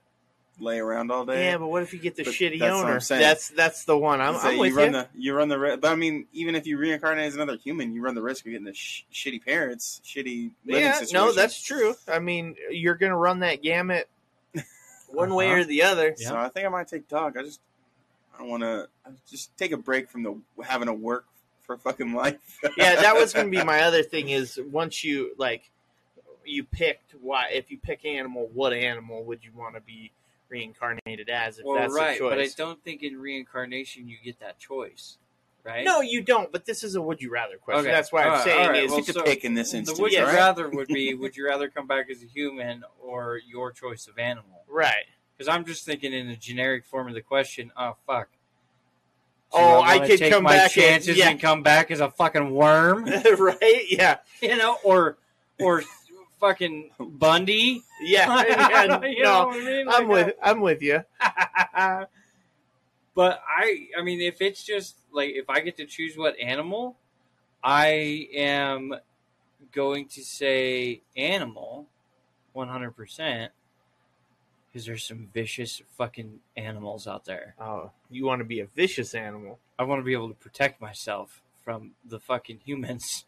lay 0.60 0.80
around 0.80 1.12
all 1.12 1.26
day. 1.26 1.46
Yeah, 1.46 1.58
but 1.58 1.68
what 1.68 1.84
if 1.84 1.94
you 1.94 2.00
get 2.00 2.16
the 2.16 2.24
But 2.24 2.34
shitty 2.34 2.60
that's 2.60 2.74
what 2.76 2.86
I'm 2.86 2.90
owner? 2.92 3.00
saying. 3.00 3.22
That's 3.22 3.50
that's 3.50 3.86
the 3.86 3.98
one. 3.98 4.22
I'm, 4.22 4.36
Say 4.38 4.54
I'm 4.54 4.58
with 4.60 4.70
you 4.72 4.76
run 4.78 4.86
you. 4.88 4.92
the 4.94 5.08
you 5.16 5.34
run 5.34 5.48
the 5.50 5.60
ri- 5.60 5.78
but 5.78 5.92
I 5.92 5.96
mean 5.96 6.26
even 6.34 6.56
if 6.56 6.66
you 6.68 6.78
reincarnate 6.78 7.26
as 7.26 7.36
another 7.36 7.56
human, 7.58 7.94
you 7.94 8.02
run 8.02 8.16
the 8.16 8.22
risk 8.22 8.46
of 8.46 8.52
getting 8.52 8.66
the 8.66 8.74
sh- 8.74 9.04
shitty 9.14 9.44
parents, 9.46 10.02
shitty 10.04 10.52
living 10.66 10.84
yeah, 10.84 10.94
situation. 10.94 11.14
no, 11.14 11.32
that's 11.34 11.62
true. 11.62 11.96
I 12.08 12.20
mean, 12.20 12.56
you're 12.72 12.96
gonna 12.96 13.18
run 13.18 13.40
that 13.40 13.62
gamut 13.62 14.10
one 15.10 15.34
way 15.34 15.48
Uh-huh. 15.52 15.62
or 15.62 15.64
the 15.64 15.84
other. 15.84 16.16
Yeah. 16.18 16.30
So 16.30 16.38
I 16.38 16.50
think 16.50 16.66
I 16.66 16.70
might 16.70 16.88
take 16.88 17.08
dog. 17.08 17.38
I 17.38 17.44
just 17.44 17.62
I 18.34 18.40
don't 18.40 18.50
want 18.50 18.64
to 18.64 18.88
just 19.30 19.56
take 19.58 19.72
a 19.72 19.78
break 19.78 20.10
from 20.10 20.24
the 20.24 20.36
having 20.64 20.88
to 20.88 20.94
work 20.94 21.26
for 21.64 21.78
fucking 21.78 22.14
life. 22.14 22.60
yeah, 22.78 22.96
that 23.02 23.16
was 23.16 23.34
going 23.34 23.48
to 23.48 23.52
be 23.52 23.64
my 23.64 23.82
other 23.82 24.04
thing. 24.04 24.30
Is 24.30 24.60
once 24.72 25.04
you 25.04 25.34
like, 25.38 25.70
you 26.46 26.64
picked 26.64 27.16
why 27.20 27.50
if 27.52 27.72
you 27.72 27.78
pick 27.80 28.06
animal, 28.06 28.50
what 28.54 28.74
animal 28.74 29.24
would 29.24 29.44
you 29.44 29.52
want 29.56 29.74
to 29.76 29.82
be 29.82 30.12
reincarnated 30.50 31.30
as? 31.30 31.60
If 31.60 31.66
Well, 31.66 31.76
that's 31.76 31.94
right, 31.94 32.20
the 32.20 32.30
but 32.30 32.40
I 32.40 32.48
don't 32.56 32.84
think 32.84 33.04
in 33.04 33.20
reincarnation 33.20 34.08
you 34.08 34.18
get 34.24 34.40
that 34.40 34.60
choice, 34.60 35.18
right? 35.64 35.84
no, 35.86 36.02
you 36.02 36.22
don't. 36.22 36.52
But 36.52 36.66
this 36.66 36.84
is 36.84 36.96
a 36.96 37.02
would 37.02 37.22
you 37.22 37.32
rather 37.32 37.58
question. 37.58 37.82
Okay. 37.86 37.92
That's 37.92 38.12
why 38.12 38.24
I'm 38.24 38.28
Alright, 38.30 38.44
saying 38.44 38.66
alright, 38.68 38.84
is 38.84 38.92
well, 38.92 39.00
get 39.00 39.06
to 39.08 39.14
so 39.14 39.24
pick 39.24 39.44
in 39.46 39.54
this 39.54 39.72
The 39.72 39.78
instance, 39.78 40.00
would 40.00 40.12
you 40.12 40.24
right? 40.24 40.34
rather 40.36 40.70
would 40.70 40.88
be 40.88 41.14
would 41.14 41.36
you 41.38 41.46
rather 41.48 41.70
come 41.70 41.88
back 41.88 42.10
as 42.10 42.24
a 42.24 42.26
human 42.28 42.84
or 43.02 43.40
your 43.48 43.72
choice 43.72 44.08
of 44.08 44.18
animal? 44.20 44.64
right. 44.68 45.06
Because 45.38 45.54
I'm 45.54 45.66
just 45.66 45.86
thinking 45.86 46.14
in 46.14 46.30
a 46.30 46.36
generic 46.36 46.84
form 46.86 47.08
of 47.08 47.14
the 47.14 47.22
question. 47.22 47.72
Oh 47.78 47.96
fuck. 48.08 48.30
Oh, 49.52 49.80
I 49.82 49.96
wanna 49.98 50.08
could 50.08 50.20
take 50.20 50.34
come 50.34 50.44
my 50.44 50.52
back 50.58 50.64
and- 50.64 50.72
chances 50.84 51.16
yeah. 51.18 51.30
and 51.30 51.40
come 51.40 51.64
back 51.64 51.90
as 51.92 52.00
a 52.02 52.10
fucking 52.10 52.52
worm, 52.52 53.06
right? 53.40 53.86
Yeah, 53.90 54.18
you 54.42 54.58
know, 54.58 54.78
or 54.84 55.18
or 55.60 55.84
fucking 56.40 56.92
Bundy. 57.00 57.84
yeah. 58.02 58.44
yeah 58.48 59.02
You 59.08 59.24
know 59.24 59.42
no, 59.42 59.48
what 59.48 59.58
I 59.58 59.66
mean? 59.66 59.88
I'm 59.90 60.08
Like, 60.08 60.26
with 60.26 60.36
I'm 60.42 60.62
with 60.62 60.82
you. 60.82 61.04
but 63.16 63.42
I, 63.48 63.88
I 63.98 64.02
mean, 64.04 64.22
if 64.22 64.42
it's 64.42 64.64
just 64.64 64.98
like 65.12 65.32
if 65.32 65.50
I 65.50 65.60
get 65.62 65.78
to 65.78 65.86
choose 65.86 66.18
what 66.18 66.40
animal, 66.40 66.98
I 67.64 68.28
am 68.36 68.94
going 69.72 70.08
to 70.10 70.24
say 70.24 71.02
animal, 71.16 71.88
one 72.54 72.68
hundred 72.68 72.92
percent, 72.92 73.52
because 74.68 74.86
there's 74.86 75.04
some 75.04 75.30
vicious 75.34 75.82
fucking 75.98 76.40
animals 76.56 77.08
out 77.08 77.26
there. 77.26 77.56
Oh, 77.60 77.92
you 78.10 78.26
want 78.26 78.40
to 78.40 78.46
be 78.46 78.60
a 78.60 78.68
vicious 78.68 79.14
animal? 79.16 79.60
I 79.80 79.84
want 79.84 80.00
to 80.00 80.04
be 80.04 80.14
able 80.14 80.30
to 80.30 80.36
protect 80.36 80.82
myself 80.82 81.42
from 81.64 81.92
the 82.06 82.20
fucking 82.20 82.60
humans 82.64 83.26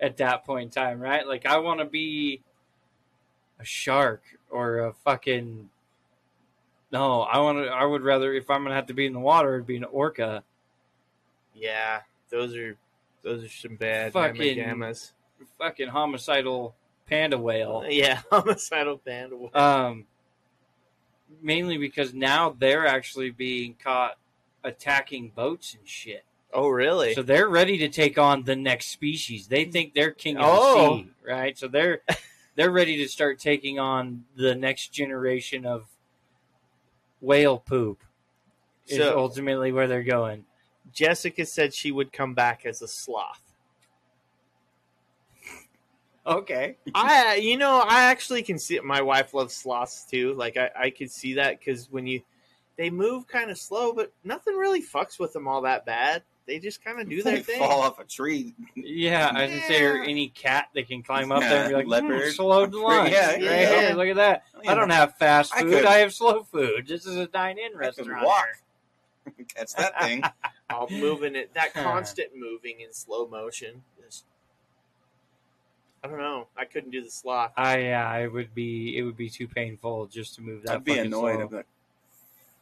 at 0.00 0.16
that 0.18 0.44
point 0.44 0.64
in 0.64 0.70
time, 0.70 1.00
right? 1.00 1.26
Like 1.26 1.46
I 1.46 1.58
want 1.58 1.80
to 1.80 1.86
be 1.86 2.42
a 3.60 3.64
shark 3.64 4.22
or 4.50 4.78
a 4.80 4.92
fucking 4.92 5.68
no, 6.90 7.22
I 7.22 7.38
want 7.38 7.58
to 7.58 7.70
I 7.70 7.84
would 7.84 8.02
rather 8.02 8.32
if 8.34 8.50
I'm 8.50 8.60
going 8.62 8.70
to 8.70 8.74
have 8.76 8.86
to 8.86 8.94
be 8.94 9.06
in 9.06 9.12
the 9.12 9.20
water, 9.20 9.54
it'd 9.54 9.66
be 9.66 9.76
an 9.76 9.84
orca. 9.84 10.44
Yeah, 11.54 12.00
those 12.30 12.54
are 12.56 12.76
those 13.22 13.44
are 13.44 13.48
some 13.48 13.76
bad 13.76 14.12
Fucking- 14.12 14.58
gammas. 14.58 15.12
Fucking 15.58 15.88
homicidal 15.88 16.74
panda 17.06 17.36
whale. 17.38 17.84
Yeah, 17.88 18.20
homicidal 18.30 18.98
panda. 18.98 19.36
whale. 19.36 19.50
Um 19.54 20.06
mainly 21.40 21.78
because 21.78 22.12
now 22.14 22.54
they're 22.58 22.86
actually 22.86 23.30
being 23.30 23.74
caught 23.82 24.18
attacking 24.62 25.30
boats 25.30 25.74
and 25.74 25.88
shit. 25.88 26.24
Oh, 26.52 26.68
really? 26.68 27.14
So 27.14 27.22
they're 27.22 27.48
ready 27.48 27.78
to 27.78 27.88
take 27.88 28.18
on 28.18 28.42
the 28.44 28.54
next 28.56 28.86
species. 28.88 29.46
They 29.46 29.64
think 29.64 29.94
they're 29.94 30.10
king 30.10 30.36
of 30.36 30.44
Oh. 30.46 30.96
the 30.96 31.02
sea, 31.04 31.10
right? 31.26 31.56
So 31.58 31.66
they're 31.68 32.00
they're 32.56 32.70
ready 32.70 32.98
to 32.98 33.08
start 33.08 33.38
taking 33.38 33.78
on 33.78 34.24
the 34.36 34.54
next 34.54 34.88
generation 34.92 35.64
of 35.64 35.86
whale 37.20 37.58
poop. 37.58 38.02
Is 38.86 38.98
So- 38.98 39.18
ultimately 39.18 39.72
where 39.72 39.86
they're 39.88 40.02
going. 40.02 40.44
Jessica 40.92 41.46
said 41.46 41.72
she 41.72 41.90
would 41.90 42.12
come 42.12 42.34
back 42.34 42.66
as 42.66 42.82
a 42.82 42.88
sloth. 42.88 43.40
Okay. 46.26 46.76
I, 46.94 47.36
you 47.36 47.56
know, 47.56 47.82
I 47.86 48.04
actually 48.04 48.42
can 48.42 48.58
see 48.58 48.76
it. 48.76 48.84
My 48.84 49.00
wife 49.00 49.34
loves 49.34 49.54
sloths 49.54 50.04
too. 50.04 50.34
Like 50.34 50.56
I, 50.56 50.70
I 50.78 50.90
could 50.90 51.10
see 51.10 51.34
that 51.34 51.58
because 51.58 51.90
when 51.90 52.06
you, 52.06 52.20
they 52.76 52.90
move 52.90 53.26
kind 53.26 53.50
of 53.50 53.58
slow, 53.58 53.92
but 53.92 54.12
nothing 54.22 54.54
really 54.54 54.82
fucks 54.82 55.18
with 55.18 55.32
them 55.32 55.48
all 55.48 55.62
that 55.62 55.84
bad. 55.84 56.22
They 56.46 56.58
just 56.58 56.84
kind 56.84 57.00
of 57.00 57.08
do 57.08 57.22
their 57.22 57.36
They 57.36 57.42
thing. 57.42 57.58
fall 57.60 57.82
off 57.82 57.98
a 58.00 58.04
tree. 58.04 58.54
Yeah, 58.74 59.30
I 59.32 59.42
was 59.42 59.50
gonna 59.52 59.62
say 59.68 59.84
or 59.84 60.02
any 60.02 60.28
cat 60.28 60.68
that 60.74 60.88
can 60.88 61.02
climb 61.02 61.30
up 61.30 61.40
there 61.40 61.62
and 61.64 61.68
be 61.70 61.74
like, 61.84 61.86
Yeah, 62.02 62.20
"Hmm, 62.24 62.30
slow 62.30 62.66
to 62.66 62.80
lunch. 62.80 63.12
Yeah, 63.12 63.30
right? 63.30 63.40
yeah. 63.42 63.94
Look 63.96 64.08
at 64.08 64.16
that. 64.16 64.44
I 64.66 64.74
don't 64.74 64.90
have 64.90 65.16
fast 65.18 65.52
I 65.54 65.60
food. 65.62 65.72
could- 65.72 65.84
I, 65.84 65.98
have 65.98 66.12
slow 66.12 66.42
food. 66.42 66.86
This 66.88 67.06
is 67.06 67.16
a 67.16 67.26
dine-in 67.28 67.66
I 67.66 67.68
could 67.70 67.78
restaurant. 68.08 68.26
walk. 68.26 68.48
Catch 69.54 69.74
that 69.74 70.00
thing. 70.02 70.22
All 70.70 70.88
moving 70.90 71.36
it, 71.36 71.54
that 71.54 71.74
constant 71.74 72.30
moving 72.36 72.80
in 72.80 72.92
slow 72.92 73.28
motion. 73.28 73.82
Just, 74.04 74.24
I 76.02 76.08
don't 76.08 76.18
know. 76.18 76.48
I 76.56 76.64
couldn't 76.64 76.90
do 76.90 77.04
the 77.04 77.10
sloth. 77.10 77.52
I 77.56 77.78
yeah, 77.78 78.16
it 78.16 78.32
would 78.32 78.52
be 78.54 78.98
it 78.98 79.02
would 79.02 79.16
be 79.16 79.30
too 79.30 79.46
painful 79.46 80.06
just 80.06 80.34
to 80.36 80.42
move 80.42 80.64
that. 80.64 80.74
I'd 80.76 80.84
be 80.84 80.92
fucking 80.92 81.06
annoyed. 81.06 81.48
slow. 81.50 81.62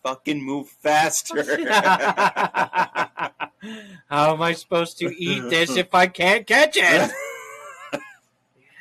I'd 0.05 0.06
be 0.06 0.09
like, 0.09 0.16
fucking 0.16 0.43
move 0.43 0.68
faster. 0.68 1.43
How 4.09 4.32
am 4.35 4.43
I 4.43 4.52
supposed 4.55 4.98
to 4.98 5.14
eat 5.16 5.48
this 5.51 5.77
if 5.77 5.94
I 5.94 6.06
can't 6.06 6.47
catch 6.47 6.77
it? 6.77 7.10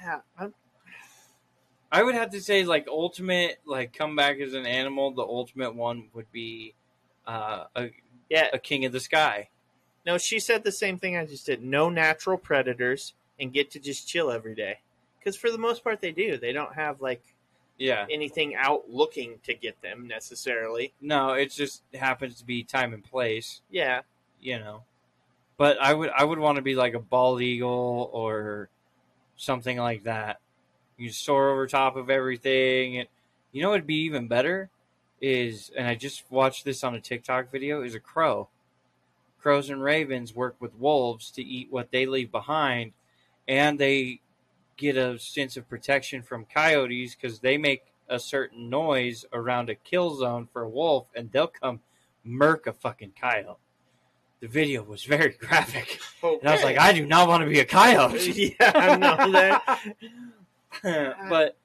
Yeah, 0.01 0.21
I'm, 0.39 0.53
I 1.91 2.01
would 2.01 2.15
have 2.15 2.31
to 2.31 2.41
say, 2.41 2.63
like, 2.63 2.87
ultimate, 2.87 3.59
like, 3.65 3.93
come 3.93 4.15
back 4.15 4.39
as 4.39 4.53
an 4.53 4.65
animal. 4.65 5.11
The 5.11 5.21
ultimate 5.21 5.75
one 5.75 6.07
would 6.13 6.31
be 6.31 6.73
uh, 7.27 7.65
a, 7.75 7.89
yeah. 8.29 8.47
a 8.53 8.57
king 8.57 8.85
of 8.85 8.91
the 8.91 9.01
sky. 9.01 9.49
No, 10.05 10.17
she 10.17 10.39
said 10.39 10.63
the 10.63 10.71
same 10.71 10.97
thing 10.97 11.15
I 11.15 11.25
just 11.25 11.45
did. 11.45 11.61
No 11.61 11.89
natural 11.89 12.37
predators 12.37 13.13
and 13.39 13.53
get 13.53 13.69
to 13.71 13.79
just 13.79 14.07
chill 14.07 14.31
every 14.31 14.55
day. 14.55 14.79
Because 15.19 15.35
for 15.35 15.51
the 15.51 15.57
most 15.59 15.83
part, 15.83 16.01
they 16.01 16.11
do. 16.11 16.37
They 16.37 16.53
don't 16.53 16.73
have 16.73 17.01
like 17.01 17.21
Yeah. 17.79 18.05
anything 18.11 18.55
out 18.55 18.89
looking 18.89 19.39
to 19.43 19.53
get 19.53 19.81
them 19.81 20.07
necessarily. 20.07 20.93
No, 21.01 21.31
it 21.33 21.51
just 21.51 21.81
happens 21.93 22.35
to 22.39 22.45
be 22.45 22.63
time 22.63 22.93
and 22.93 23.03
place, 23.03 23.61
Yeah, 23.71 24.01
you 24.41 24.59
know. 24.59 24.83
But 25.57 25.81
I 25.81 25.93
would 25.93 26.09
I 26.09 26.23
would 26.23 26.39
want 26.39 26.57
to 26.57 26.61
be 26.61 26.75
like 26.75 26.93
a 26.93 26.99
bald 26.99 27.41
eagle 27.41 28.09
or 28.13 28.69
something 29.37 29.77
like 29.77 30.03
that. 30.03 30.39
You 30.97 31.09
soar 31.11 31.49
over 31.49 31.67
top 31.67 31.95
of 31.95 32.09
everything. 32.09 32.97
And 32.97 33.07
you 33.51 33.61
know 33.61 33.69
what'd 33.69 33.87
be 33.87 34.01
even 34.03 34.27
better 34.27 34.69
is, 35.21 35.71
and 35.75 35.87
I 35.87 35.95
just 35.95 36.23
watched 36.29 36.65
this 36.65 36.83
on 36.83 36.95
a 36.95 37.01
TikTok 37.01 37.51
video, 37.51 37.81
is 37.81 37.95
a 37.95 37.99
crow. 37.99 38.49
Crows 39.41 39.69
and 39.69 39.81
ravens 39.81 40.35
work 40.35 40.55
with 40.59 40.75
wolves 40.75 41.31
to 41.31 41.41
eat 41.41 41.71
what 41.71 41.91
they 41.91 42.05
leave 42.05 42.31
behind, 42.31 42.91
and 43.47 43.79
they 43.79 44.19
get 44.79 44.97
a 44.97 45.19
sense 45.19 45.57
of 45.57 45.69
protection 45.69 46.23
from 46.23 46.45
coyotes 46.45 47.13
because 47.13 47.39
they 47.39 47.57
make 47.57 47.83
a 48.07 48.19
certain 48.19 48.69
noise 48.69 49.25
around 49.33 49.69
a 49.69 49.75
kill 49.75 50.15
zone 50.15 50.47
for 50.51 50.63
a 50.63 50.69
wolf, 50.69 51.07
and 51.15 51.31
they'll 51.31 51.47
come 51.47 51.81
murk 52.23 52.65
a 52.65 52.73
fucking 52.73 53.13
coyote. 53.19 53.59
The 54.39 54.47
video 54.47 54.83
was 54.83 55.03
very 55.03 55.29
graphic, 55.39 55.99
and 56.23 56.47
I 56.47 56.53
was 56.53 56.63
like, 56.63 56.79
I 56.79 56.93
do 56.93 57.05
not 57.05 57.27
want 57.27 57.43
to 57.43 57.49
be 57.49 57.59
a 57.59 57.65
coyote. 57.65 58.55
yeah, 58.59 58.71
I 58.73 58.95
know 58.95 59.31
that. 59.31 59.95
but 61.29 61.57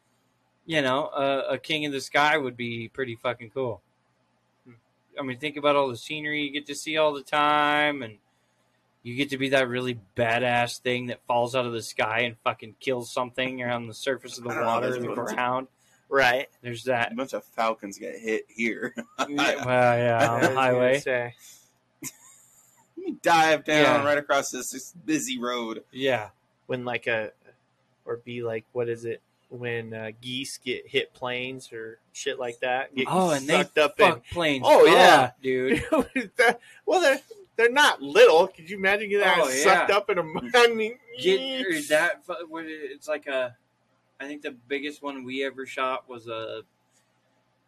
you 0.66 0.82
know, 0.82 1.06
uh, 1.06 1.46
a 1.50 1.58
king 1.58 1.84
in 1.84 1.92
the 1.92 2.00
sky 2.00 2.36
would 2.36 2.56
be 2.56 2.88
pretty 2.88 3.16
fucking 3.16 3.50
cool. 3.50 3.80
I 5.18 5.22
mean, 5.22 5.38
think 5.38 5.56
about 5.56 5.76
all 5.76 5.88
the 5.88 5.96
scenery 5.96 6.42
you 6.42 6.52
get 6.52 6.66
to 6.66 6.74
see 6.74 6.96
all 6.96 7.14
the 7.14 7.22
time, 7.22 8.02
and 8.02 8.18
you 9.04 9.14
get 9.14 9.30
to 9.30 9.38
be 9.38 9.50
that 9.50 9.68
really 9.68 10.00
badass 10.16 10.78
thing 10.80 11.06
that 11.06 11.20
falls 11.28 11.54
out 11.54 11.66
of 11.66 11.72
the 11.72 11.82
sky 11.82 12.20
and 12.20 12.36
fucking 12.42 12.74
kills 12.80 13.12
something 13.12 13.62
on 13.62 13.86
the 13.86 13.94
surface 13.94 14.38
of 14.38 14.44
the 14.44 14.50
I 14.50 14.54
know, 14.60 14.66
water, 14.66 14.90
there's 14.90 15.02
the 15.02 15.08
a 15.10 15.12
of- 15.22 15.26
ground. 15.34 15.68
Right. 16.08 16.48
There's 16.62 16.84
that. 16.84 17.06
a 17.06 17.10
that. 17.10 17.16
bunch 17.16 17.32
of 17.32 17.44
falcons 17.44 17.98
get 17.98 18.18
hit 18.18 18.44
here. 18.48 18.94
Yeah, 19.28 19.64
well, 19.64 19.98
yeah, 19.98 20.30
on 20.30 20.40
the 20.42 20.54
highway. 20.54 20.98
say. 20.98 21.34
Let 22.96 23.06
me 23.06 23.16
dive 23.22 23.64
down 23.64 23.82
Yeah. 23.82 24.04
right 24.04 24.18
across 24.18 24.50
this, 24.50 24.70
this 24.70 24.92
busy 25.04 25.38
road. 25.38 25.82
Yeah, 25.92 26.28
when 26.66 26.84
like 26.84 27.06
a 27.06 27.30
or 28.04 28.16
be 28.18 28.42
like 28.42 28.64
what 28.72 28.88
is 28.88 29.04
it 29.04 29.22
when 29.48 29.94
uh, 29.94 30.10
geese 30.20 30.58
get 30.58 30.86
hit 30.86 31.12
planes 31.14 31.72
or 31.72 31.98
shit 32.12 32.38
like 32.38 32.58
that 32.60 32.94
get 32.94 33.06
Oh, 33.10 33.30
and 33.30 33.46
they 33.46 33.60
up 33.60 33.96
fuck 33.98 34.24
planes. 34.30 34.62
Oh, 34.66 34.84
yeah. 34.86 35.20
up, 35.20 35.42
dude. 35.42 35.82
in 36.14 36.30
That- 36.36 36.60
well 36.86 37.00
they're 37.56 37.66
they're 37.66 37.72
not 37.72 38.02
little 38.02 38.46
could 38.48 38.68
you 38.68 38.76
imagine 38.76 39.08
getting 39.08 39.24
that 39.26 39.38
Oh, 39.40 39.48
sucked 39.50 39.90
up 39.90 40.10
in 40.10 40.18
a 40.18 40.22
i 40.54 40.68
mean 40.74 40.94
Get 41.20 41.88
that. 41.88 42.22
what 42.48 42.64
It's 42.66 43.06
like 43.08 43.26
a. 43.26 43.56
I 44.20 44.26
think 44.26 44.42
the 44.42 44.52
biggest 44.68 45.02
one 45.02 45.24
we 45.24 45.44
ever 45.44 45.66
shot 45.66 46.08
was 46.08 46.26
a 46.28 46.62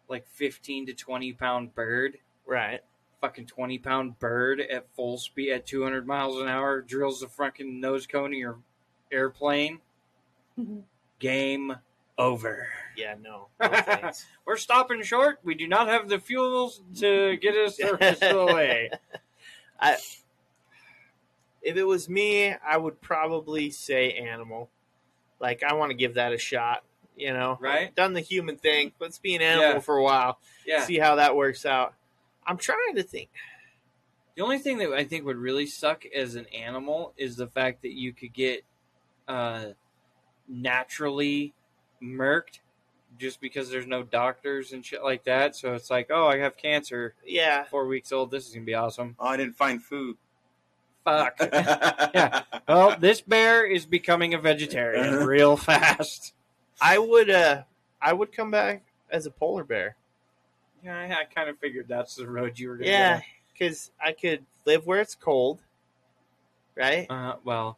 like 0.09 0.27
fifteen 0.27 0.85
to 0.87 0.93
twenty 0.93 1.33
pound 1.33 1.73
bird. 1.75 2.17
right 2.45 2.81
fucking 3.21 3.45
twenty 3.47 3.77
pound 3.79 4.17
bird 4.19 4.59
at 4.61 4.87
full 4.95 5.17
speed 5.17 5.51
at 5.51 5.65
two 5.65 5.83
hundred 5.83 6.05
miles 6.07 6.41
an 6.41 6.47
hour 6.47 6.81
drills 6.81 7.19
the 7.21 7.27
fucking 7.27 7.79
nose 7.81 8.05
cone 8.07 8.33
of 8.33 8.39
your 8.39 8.59
airplane. 9.11 9.79
Mm-hmm. 10.59 10.79
Game 11.19 11.75
over. 12.17 12.67
Yeah, 12.95 13.15
no. 13.21 13.47
no 13.61 13.67
thanks. 13.69 14.25
We're 14.45 14.57
stopping 14.57 15.03
short. 15.03 15.39
We 15.43 15.55
do 15.55 15.67
not 15.67 15.87
have 15.87 16.09
the 16.09 16.19
fuels 16.19 16.81
to 16.99 17.37
get 17.37 17.55
us 17.55 17.77
the 17.77 17.97
rest 17.99 18.23
of 18.23 18.47
the 18.47 18.53
way. 18.53 18.89
If 19.81 21.75
it 21.77 21.83
was 21.83 22.07
me, 22.09 22.53
I 22.53 22.77
would 22.77 23.01
probably 23.01 23.69
say 23.71 24.13
animal. 24.13 24.69
Like 25.39 25.63
I 25.63 25.73
want 25.73 25.91
to 25.91 25.95
give 25.97 26.15
that 26.15 26.33
a 26.33 26.37
shot. 26.37 26.83
You 27.15 27.33
know, 27.33 27.57
Right. 27.59 27.87
I've 27.87 27.95
done 27.95 28.13
the 28.13 28.21
human 28.21 28.57
thing. 28.57 28.91
Let's 28.99 29.17
be 29.17 29.35
an 29.35 29.41
animal 29.41 29.71
Yeah. 29.73 29.79
for 29.79 29.97
a 29.97 30.03
while. 30.03 30.39
Yeah. 30.65 30.83
See 30.83 30.99
how 30.99 31.15
that 31.15 31.35
works 31.35 31.65
out. 31.65 31.95
I'm 32.45 32.57
trying 32.57 32.95
to 32.95 33.03
think. 33.03 33.29
The 34.35 34.43
only 34.43 34.59
thing 34.59 34.77
that 34.77 34.93
I 34.93 35.03
think 35.03 35.25
would 35.25 35.37
really 35.37 35.65
suck 35.65 36.05
as 36.05 36.35
an 36.35 36.45
animal 36.47 37.13
is 37.17 37.35
the 37.35 37.47
fact 37.47 37.81
that 37.81 37.93
you 37.93 38.13
could 38.13 38.33
get 38.33 38.63
uh, 39.27 39.69
naturally 40.47 41.55
murked 42.01 42.59
just 43.17 43.41
because 43.41 43.69
there's 43.69 43.87
no 43.87 44.03
doctors 44.03 44.73
and 44.73 44.85
shit 44.85 45.03
like 45.03 45.23
that. 45.25 45.55
So 45.55 45.73
it's 45.73 45.89
like, 45.89 46.07
oh, 46.09 46.27
I 46.27 46.37
have 46.37 46.57
cancer. 46.57 47.15
Yeah, 47.25 47.63
Four 47.65 47.87
weeks 47.87 48.11
old. 48.11 48.31
This 48.31 48.47
is 48.47 48.53
gonna 48.53 48.65
be 48.65 48.73
awesome. 48.73 49.15
Oh, 49.19 49.27
I 49.27 49.37
didn't 49.37 49.55
find 49.55 49.81
food. 49.81 50.17
Fuck. 51.03 51.37
yeah. 51.41 52.43
Well, 52.67 52.97
this 52.99 53.21
bear 53.21 53.65
is 53.65 53.85
becoming 53.85 54.33
a 54.33 54.37
vegetarian 54.39 55.25
real 55.25 55.55
fast. 55.57 56.33
I 56.81 56.97
would. 56.97 57.29
uh 57.29 57.63
I 58.01 58.13
would 58.13 58.31
come 58.31 58.51
back 58.51 58.83
as 59.09 59.25
a 59.25 59.31
polar 59.31 59.63
bear. 59.63 59.95
Yeah, 60.83 60.97
I, 60.97 61.21
I 61.21 61.23
kind 61.33 61.49
of 61.49 61.57
figured 61.59 61.87
that's 61.87 62.15
the 62.15 62.29
road 62.29 62.59
you 62.59 62.69
were 62.69 62.77
gonna 62.77 62.89
Yeah, 62.89 63.21
because 63.51 63.91
I 64.03 64.11
could 64.11 64.45
live 64.65 64.85
where 64.85 64.99
it's 64.99 65.15
cold. 65.15 65.61
Right. 66.75 67.09
Uh, 67.09 67.37
well, 67.43 67.77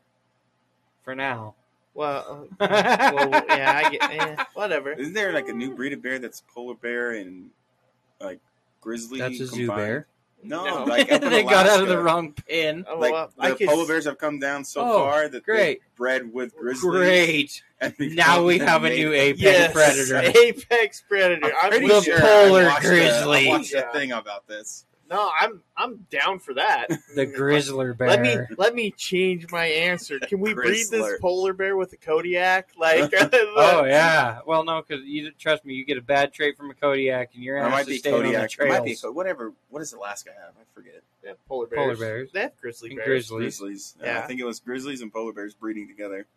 for 1.04 1.16
now. 1.16 1.56
Well, 2.00 2.48
uh, 2.62 3.12
well, 3.14 3.30
yeah, 3.50 3.82
I 3.86 3.90
get. 3.90 4.02
Eh, 4.10 4.44
whatever. 4.54 4.94
Isn't 4.94 5.14
there 5.14 5.34
like 5.34 5.50
a 5.50 5.54
new 5.54 5.76
breed 5.76 5.92
of 5.92 6.02
bear 6.02 6.18
that's 6.18 6.42
polar 6.56 6.76
bear 6.76 7.12
and 7.12 7.50
like 8.22 8.40
grizzly? 8.80 9.20
That's 9.20 9.38
a 9.42 9.48
zoo 9.48 9.68
bear. 9.68 10.08
No, 10.42 10.64
No. 10.64 10.84
like 10.86 11.10
they 11.22 11.44
got 11.44 11.68
out 11.68 11.82
of 11.82 11.88
the 11.90 11.96
Alaska. 11.96 12.02
wrong 12.02 12.32
pin. 12.48 12.86
Oh, 12.90 12.98
Like 12.98 13.12
well, 13.12 13.30
the 13.38 13.66
polar 13.68 13.86
bears 13.86 14.06
have 14.06 14.18
come 14.18 14.40
down 14.40 14.64
so 14.64 14.80
Oh, 14.80 15.00
far 15.00 15.28
that 15.28 15.44
great. 15.44 15.58
they 15.82 15.86
bred 15.98 16.34
with 16.34 16.56
grizzlies. 16.56 16.90
Great. 16.90 17.64
and 17.82 17.94
Now 18.16 18.46
we 18.46 18.60
have 18.60 18.86
a 18.86 18.90
new 18.90 19.12
apex 19.12 19.42
Yes, 19.42 19.74
predator. 19.74 20.40
apex 20.40 21.02
predator. 21.02 21.48
I'm 21.48 21.54
I'm 21.66 21.70
pretty 21.72 21.88
The 21.90 22.02
sure 22.02 22.20
polar 22.22 22.62
I 22.62 22.68
watched 22.68 22.86
a- 22.86 22.88
grizzly. 22.88 23.48
I 23.50 23.50
watched 23.52 23.74
Yeah. 23.74 23.90
a 23.90 23.92
thing 23.92 24.14
about 24.14 24.48
this. 24.48 24.86
No, 25.10 25.32
I'm 25.40 25.64
I'm 25.76 26.06
down 26.12 26.38
for 26.40 26.54
that. 26.54 26.88
The 27.16 27.26
grizzler 27.26 27.98
bear. 27.98 28.10
Let 28.10 28.22
me 28.22 28.38
let 28.58 28.76
me 28.76 28.92
change 28.92 29.50
my 29.52 29.66
answer. 29.66 30.20
Can 30.20 30.40
we 30.40 30.54
breed 30.54 30.70
this 30.70 30.92
Grizzler. 30.92 31.20
polar 31.20 31.54
bear 31.54 31.76
with 31.76 31.92
a 31.94 31.98
Kodiak? 31.98 32.70
Like, 32.78 33.12
Oh 33.34 33.84
yeah. 33.86 34.40
Well, 34.46 34.64
no, 34.64 34.84
because 34.88 35.04
you 35.06 35.32
trust 35.32 35.66
me, 35.66 35.74
you 35.74 35.84
get 35.86 35.98
a 35.98 36.02
bad 36.02 36.32
trait 36.34 36.56
from 36.58 36.70
a 36.70 36.76
Kodiak, 36.76 37.30
and 37.34 37.44
your 37.44 37.56
Or 37.58 37.62
it 37.62 37.64
ass 37.64 37.72
might 37.72 37.82
is 37.82 37.88
be 37.88 37.98
staying 37.98 38.16
on 38.16 38.22
the 38.22 38.26
Kodiak. 38.34 38.52
It 38.60 38.70
might 38.70 38.84
be 38.86 38.96
trails. 38.96 39.16
whatever. 39.16 39.54
What 39.70 39.80
does 39.80 39.94
Alaska 39.94 40.30
have? 40.30 40.54
I 40.60 40.64
forget. 40.76 41.02
They 41.24 41.30
have 41.30 41.46
polar 41.48 41.66
bears. 41.68 41.80
Polar 41.80 41.96
bears. 41.96 42.00
bears. 42.00 42.32
They 42.34 42.42
have 42.42 42.58
grizzly 42.62 42.90
And 42.92 42.98
bears. 42.98 43.08
grizzlies. 43.30 43.60
Grizzlies. 43.60 43.96
Yeah. 44.00 44.06
Yeah. 44.06 44.20
I 44.24 44.28
think 44.28 44.40
it 44.40 44.46
was 44.46 44.60
grizzlies 44.60 45.02
and 45.02 45.12
polar 45.12 45.34
bears 45.34 45.56
breeding 45.56 45.88
together. 45.88 46.28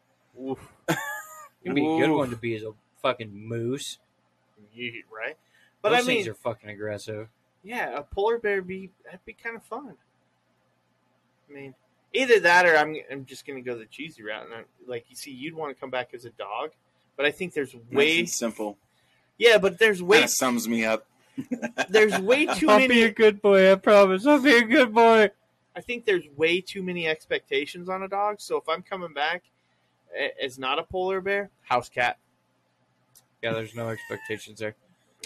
Oof. 0.40 0.59
It'd 1.62 1.74
be 1.74 1.82
a 1.85 1.99
good 1.99 2.09
Oof. 2.11 2.16
one 2.16 2.31
to 2.31 2.36
be 2.36 2.57
as 2.57 2.62
a 2.62 2.73
fucking 3.03 3.31
moose. 3.35 3.99
Yeah, 4.74 4.90
right? 5.15 5.36
But 5.82 5.90
Those 5.90 5.99
I 6.05 6.09
mean, 6.09 6.16
things 6.16 6.28
are 6.28 6.35
fucking 6.35 6.70
aggressive. 6.70 7.28
Yeah, 7.62 7.97
a 7.97 8.02
polar 8.02 8.39
bear 8.39 8.62
be 8.62 8.90
that'd 9.05 9.24
be 9.24 9.32
kind 9.32 9.56
of 9.56 9.62
fun. 9.62 9.94
I 11.48 11.52
mean, 11.52 11.74
either 12.12 12.40
that 12.40 12.66
or 12.66 12.76
I'm 12.76 12.97
I'm 13.10 13.24
just 13.24 13.47
gonna 13.47 13.60
go 13.60 13.76
the 13.78 13.86
cheesy 13.86 14.22
route. 14.22 14.44
And 14.47 14.55
I'm, 14.55 14.64
like 14.86 15.05
you 15.09 15.16
see, 15.16 15.30
you'd 15.30 15.55
want 15.55 15.74
to 15.74 15.80
come 15.80 15.90
back 15.90 16.10
as 16.14 16.24
a 16.24 16.30
dog, 16.30 16.70
but 17.16 17.26
I 17.26 17.30
think 17.30 17.55
there's 17.55 17.74
way 17.90 18.20
and 18.20 18.28
simple. 18.28 18.78
yeah, 19.39 19.59
but 19.59 19.78
there's 19.78 20.02
way 20.02 20.18
Kind 20.18 20.24
of 20.24 20.30
sums 20.30 20.68
me 20.68 20.84
up. 20.84 21.06
there's 21.89 22.18
way 22.18 22.47
too 22.47 22.68
I'll 22.68 22.78
many. 22.78 22.89
be 22.94 23.02
a 23.05 23.10
good 23.12 23.40
boy. 23.40 23.72
I 23.72 23.74
promise. 23.76 24.26
I'll 24.26 24.40
be 24.43 24.56
a 24.56 24.62
good 24.64 24.93
boy. 24.94 25.30
I 25.74 25.80
think 25.80 26.05
there's 26.05 26.24
way 26.36 26.60
too 26.60 26.82
many 26.82 27.06
expectations 27.09 27.89
on 27.89 28.02
a 28.02 28.09
dog. 28.09 28.36
So 28.40 28.59
if 28.59 28.68
I'm 28.68 28.82
coming 28.82 29.14
back 29.14 29.43
a- 30.14 30.44
as 30.44 30.59
not 30.59 30.78
a 30.78 30.82
polar 30.82 31.22
bear, 31.22 31.48
house 31.62 31.89
cat. 31.89 32.18
Yeah, 33.43 33.52
there's 33.55 33.74
no 33.74 33.89
expectations 33.89 34.59
there. 34.60 34.74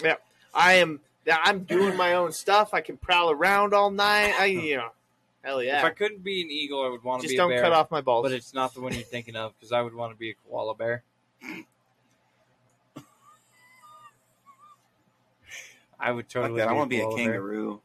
Yeah, 0.01 0.15
I 0.53 0.73
am. 0.75 1.01
I'm 1.29 1.63
doing 1.63 1.95
my 1.97 2.13
own 2.13 2.31
stuff. 2.31 2.73
I 2.73 2.81
can 2.81 2.97
prowl 2.97 3.31
around 3.31 3.73
all 3.73 3.91
night. 3.91 4.33
I, 4.39 4.45
you 4.45 4.77
know, 4.77 4.89
hell 5.43 5.61
yeah. 5.61 5.79
If. 5.79 5.85
I 5.85 5.89
couldn't 5.89 6.23
be 6.23 6.41
an 6.41 6.49
eagle, 6.49 6.83
I 6.85 6.89
would 6.89 7.03
want 7.03 7.21
to 7.21 7.27
Just 7.27 7.33
be 7.33 7.37
a 7.37 7.39
kangaroo. 7.41 7.55
Just 7.55 7.61
don't 7.61 7.69
bear. 7.69 7.71
cut 7.71 7.79
off 7.79 7.91
my 7.91 8.01
balls. 8.01 8.23
But 8.23 8.31
it's 8.31 8.53
not 8.53 8.73
the 8.73 8.81
one 8.81 8.93
you're 8.93 9.03
thinking 9.03 9.35
of 9.35 9.53
because 9.57 9.71
I 9.71 9.81
would 9.81 9.93
want 9.93 10.13
to 10.13 10.17
be 10.17 10.31
a 10.31 10.33
koala 10.47 10.75
bear. 10.75 11.03
I 15.99 16.11
would 16.11 16.25
Like 16.25 16.29
totally. 16.29 16.59
that. 16.59 16.67
I 16.69 16.73
want 16.73 16.89
to 16.91 16.95
be 16.95 17.01
a 17.01 17.03
koala 17.05 17.15
bear. 17.17 17.25
kangaroo. 17.25 17.81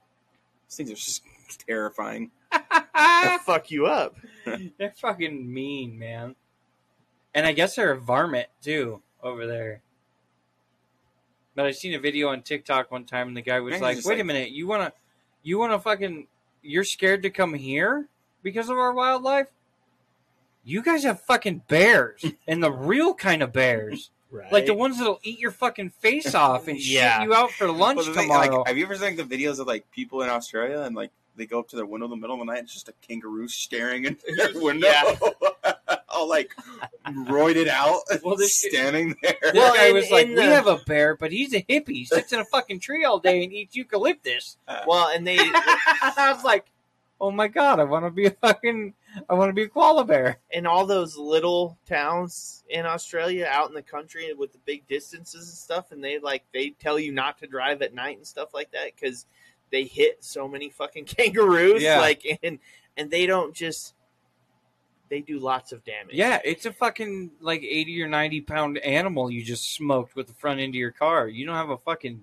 These 0.69 0.77
things 0.77 0.90
are 0.90 0.94
just 0.94 1.23
terrifying. 1.66 2.31
They'll 2.52 3.39
fuck 3.39 3.70
you 3.70 3.86
up. 3.86 4.16
They're 4.78 4.93
fucking 4.97 5.52
mean, 5.52 5.98
man. 5.98 6.36
And 7.35 7.47
I 7.47 7.52
guess 7.52 7.77
they're 7.77 7.93
a 7.93 7.98
varmint 7.98 8.48
too 8.60 9.01
over 9.23 9.47
there. 9.47 9.81
But 11.54 11.66
I 11.66 11.70
seen 11.72 11.94
a 11.94 11.98
video 11.98 12.28
on 12.28 12.42
TikTok 12.42 12.90
one 12.90 13.04
time, 13.04 13.28
and 13.28 13.36
the 13.36 13.42
guy 13.42 13.60
was 13.60 13.72
Man, 13.72 13.80
like, 13.82 14.04
"Wait 14.04 14.20
a 14.20 14.24
minute, 14.24 14.50
you 14.50 14.66
wanna, 14.66 14.92
you 15.42 15.58
wanna 15.58 15.78
fucking, 15.78 16.26
you're 16.62 16.84
scared 16.84 17.22
to 17.24 17.30
come 17.30 17.52
here 17.54 18.06
because 18.42 18.68
of 18.70 18.78
our 18.78 18.92
wildlife? 18.92 19.48
You 20.64 20.82
guys 20.82 21.02
have 21.04 21.20
fucking 21.20 21.62
bears, 21.68 22.24
and 22.48 22.62
the 22.62 22.72
real 22.72 23.14
kind 23.14 23.42
of 23.42 23.52
bears, 23.52 24.10
Right. 24.30 24.50
like 24.50 24.64
the 24.66 24.72
ones 24.74 24.96
that'll 24.98 25.20
eat 25.22 25.38
your 25.40 25.50
fucking 25.50 25.90
face 25.90 26.34
off 26.34 26.68
and 26.68 26.78
Yeah. 26.82 27.18
shit 27.18 27.28
you 27.28 27.34
out 27.34 27.50
for 27.50 27.70
lunch 27.70 27.98
Well, 27.98 28.14
thing, 28.14 28.28
tomorrow." 28.28 28.58
like, 28.60 28.68
have 28.68 28.78
you 28.78 28.84
ever 28.84 28.96
seen 28.96 29.16
the 29.16 29.24
videos 29.24 29.58
of 29.58 29.66
like 29.66 29.90
people 29.90 30.22
in 30.22 30.30
Australia 30.30 30.80
and 30.80 30.96
like 30.96 31.10
they 31.36 31.44
go 31.44 31.58
up 31.58 31.68
to 31.68 31.76
their 31.76 31.84
window 31.86 32.04
in 32.06 32.10
the 32.10 32.16
middle 32.16 32.34
of 32.34 32.40
the 32.40 32.44
night 32.46 32.58
and 32.60 32.64
it's 32.64 32.72
just 32.74 32.88
a 32.88 32.94
kangaroo 33.06 33.48
staring 33.48 34.04
into 34.06 34.34
their 34.36 34.52
window, 34.62 34.88
all 36.22 36.28
like 36.28 36.54
roided 37.06 37.68
out, 37.68 38.00
Well, 38.22 38.36
this 38.36 38.58
shit- 38.58 38.72
standing 38.72 39.14
there. 39.22 39.36
Well, 39.54 39.74
I 39.78 39.92
was 39.92 40.10
like, 40.10 40.26
in 40.28 40.34
"We 40.34 40.42
have 40.42 40.66
a 40.66 40.78
bear, 40.86 41.16
but 41.16 41.32
he's 41.32 41.54
a 41.54 41.62
hippie. 41.62 41.88
He 41.88 42.04
sits 42.04 42.32
in 42.32 42.40
a 42.40 42.44
fucking 42.44 42.80
tree 42.80 43.04
all 43.04 43.18
day 43.18 43.44
and 43.44 43.52
eats 43.52 43.76
eucalyptus." 43.76 44.56
Uh. 44.68 44.82
well, 44.86 45.08
and 45.12 45.26
they 45.26 45.36
I 45.40 46.32
was 46.34 46.44
like, 46.44 46.66
"Oh 47.20 47.30
my 47.30 47.48
god, 47.48 47.80
I 47.80 47.84
want 47.84 48.04
to 48.04 48.10
be 48.10 48.26
a 48.26 48.30
fucking, 48.30 48.94
I 49.28 49.34
want 49.34 49.48
to 49.50 49.52
be 49.52 49.62
a 49.64 49.68
koala 49.68 50.04
bear." 50.04 50.38
in 50.50 50.66
all 50.66 50.86
those 50.86 51.16
little 51.16 51.76
towns 51.86 52.62
in 52.68 52.86
Australia, 52.86 53.46
out 53.50 53.68
in 53.68 53.74
the 53.74 53.82
country 53.82 54.32
with 54.34 54.52
the 54.52 54.58
big 54.64 54.86
distances 54.88 55.48
and 55.48 55.56
stuff, 55.58 55.92
and 55.92 56.02
they 56.02 56.18
like 56.18 56.44
they 56.54 56.70
tell 56.70 56.98
you 56.98 57.12
not 57.12 57.38
to 57.38 57.46
drive 57.46 57.82
at 57.82 57.92
night 57.94 58.16
and 58.16 58.26
stuff 58.26 58.54
like 58.54 58.70
that 58.72 58.92
because 58.94 59.26
they 59.70 59.84
hit 59.84 60.22
so 60.22 60.46
many 60.46 60.70
fucking 60.70 61.04
kangaroos. 61.06 61.82
Yeah. 61.82 61.98
Like 62.00 62.38
and 62.42 62.58
and 62.96 63.10
they 63.10 63.26
don't 63.26 63.54
just 63.54 63.94
they 65.12 65.20
do 65.20 65.39
lots 65.39 65.72
of 65.72 65.84
damage. 65.84 66.14
Yeah, 66.14 66.40
it's 66.43 66.64
a 66.64 66.72
fucking 66.72 67.32
like 67.43 67.62
eighty 67.62 68.01
or 68.02 68.09
ninety 68.09 68.40
pound 68.40 68.78
animal 68.78 69.30
you 69.30 69.44
just 69.44 69.74
smoked 69.74 70.16
with 70.16 70.26
the 70.26 70.32
front 70.32 70.59
end 70.59 70.70
of 70.70 70.76
your 70.78 70.90
car. 70.90 71.28
You 71.28 71.44
don't 71.44 71.55
have 71.55 71.68
a 71.68 71.76
fucking 71.76 72.22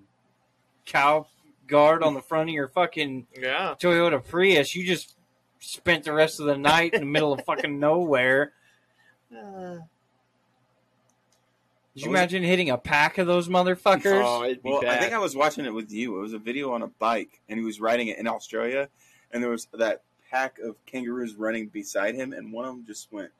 cow 0.86 1.28
guard 1.68 2.02
on 2.02 2.14
the 2.14 2.20
front 2.20 2.50
of 2.50 2.54
your 2.54 2.66
fucking 2.66 3.28
yeah. 3.40 3.76
Toyota 3.78 4.22
Prius. 4.26 4.74
You 4.74 4.84
just 4.84 5.14
spent 5.60 6.02
the 6.02 6.12
rest 6.12 6.40
of 6.40 6.46
the 6.46 6.58
night 6.58 6.92
in 6.92 7.00
the 7.00 7.06
middle 7.06 7.32
of 7.32 7.44
fucking 7.44 7.78
nowhere. 7.78 8.54
Uh, 9.32 9.74
Did 11.94 12.02
you 12.02 12.10
was 12.10 12.18
imagine 12.18 12.42
hitting 12.42 12.70
a 12.70 12.76
pack 12.76 13.18
of 13.18 13.28
those 13.28 13.48
motherfuckers? 13.48 14.20
oh, 14.24 14.42
it'd 14.42 14.64
be 14.64 14.70
Well, 14.70 14.80
bad. 14.80 14.98
I 14.98 15.00
think 15.00 15.12
I 15.12 15.18
was 15.18 15.36
watching 15.36 15.64
it 15.64 15.72
with 15.72 15.92
you. 15.92 16.18
It 16.18 16.22
was 16.22 16.32
a 16.32 16.38
video 16.40 16.72
on 16.72 16.82
a 16.82 16.88
bike, 16.88 17.40
and 17.48 17.56
he 17.56 17.64
was 17.64 17.80
riding 17.80 18.08
it 18.08 18.18
in 18.18 18.26
Australia, 18.26 18.88
and 19.30 19.40
there 19.40 19.50
was 19.50 19.68
that 19.74 20.02
pack 20.30 20.58
of 20.60 20.76
kangaroos 20.86 21.34
running 21.34 21.66
beside 21.68 22.14
him, 22.14 22.32
and 22.32 22.52
one 22.52 22.64
of 22.64 22.74
them 22.74 22.84
just 22.86 23.10
went 23.12 23.30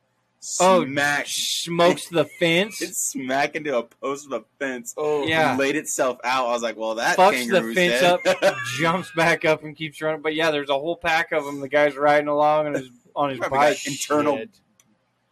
Oh, 0.59 0.87
smack, 0.87 1.27
Smokes 1.29 2.09
the 2.09 2.25
fence. 2.41 2.81
it 2.81 2.95
smack 2.97 3.57
into 3.57 3.77
a 3.77 3.83
post 3.83 4.25
of 4.27 4.33
a 4.33 4.45
fence, 4.59 4.95
oh 4.97 5.27
Yeah. 5.27 5.55
laid 5.57 5.77
itself 5.77 6.19
out. 6.25 6.47
I 6.47 6.53
was 6.53 6.63
like, 6.63 6.79
well, 6.79 6.95
that 6.95 7.19
fucks 7.19 7.47
the 7.51 7.61
fence 7.75 8.01
dead. 8.01 8.43
up, 8.43 8.57
jumps 8.79 9.11
back 9.15 9.45
up, 9.45 9.63
and 9.65 9.77
keeps 9.77 10.01
running. 10.01 10.23
But 10.23 10.35
yeah, 10.35 10.51
there's 10.51 10.71
a 10.71 10.79
whole 10.79 10.97
pack 10.97 11.33
of 11.33 11.45
them. 11.45 11.61
The 11.61 11.69
guy's 11.69 11.95
riding 11.95 12.29
along 12.29 12.69
on 12.69 12.75
his 12.75 12.89
on 13.15 13.29
his 13.31 13.39
Probably 13.41 13.59
got 13.59 13.65
bike. 13.71 13.87
internal 13.87 14.39
Shit. 14.39 14.51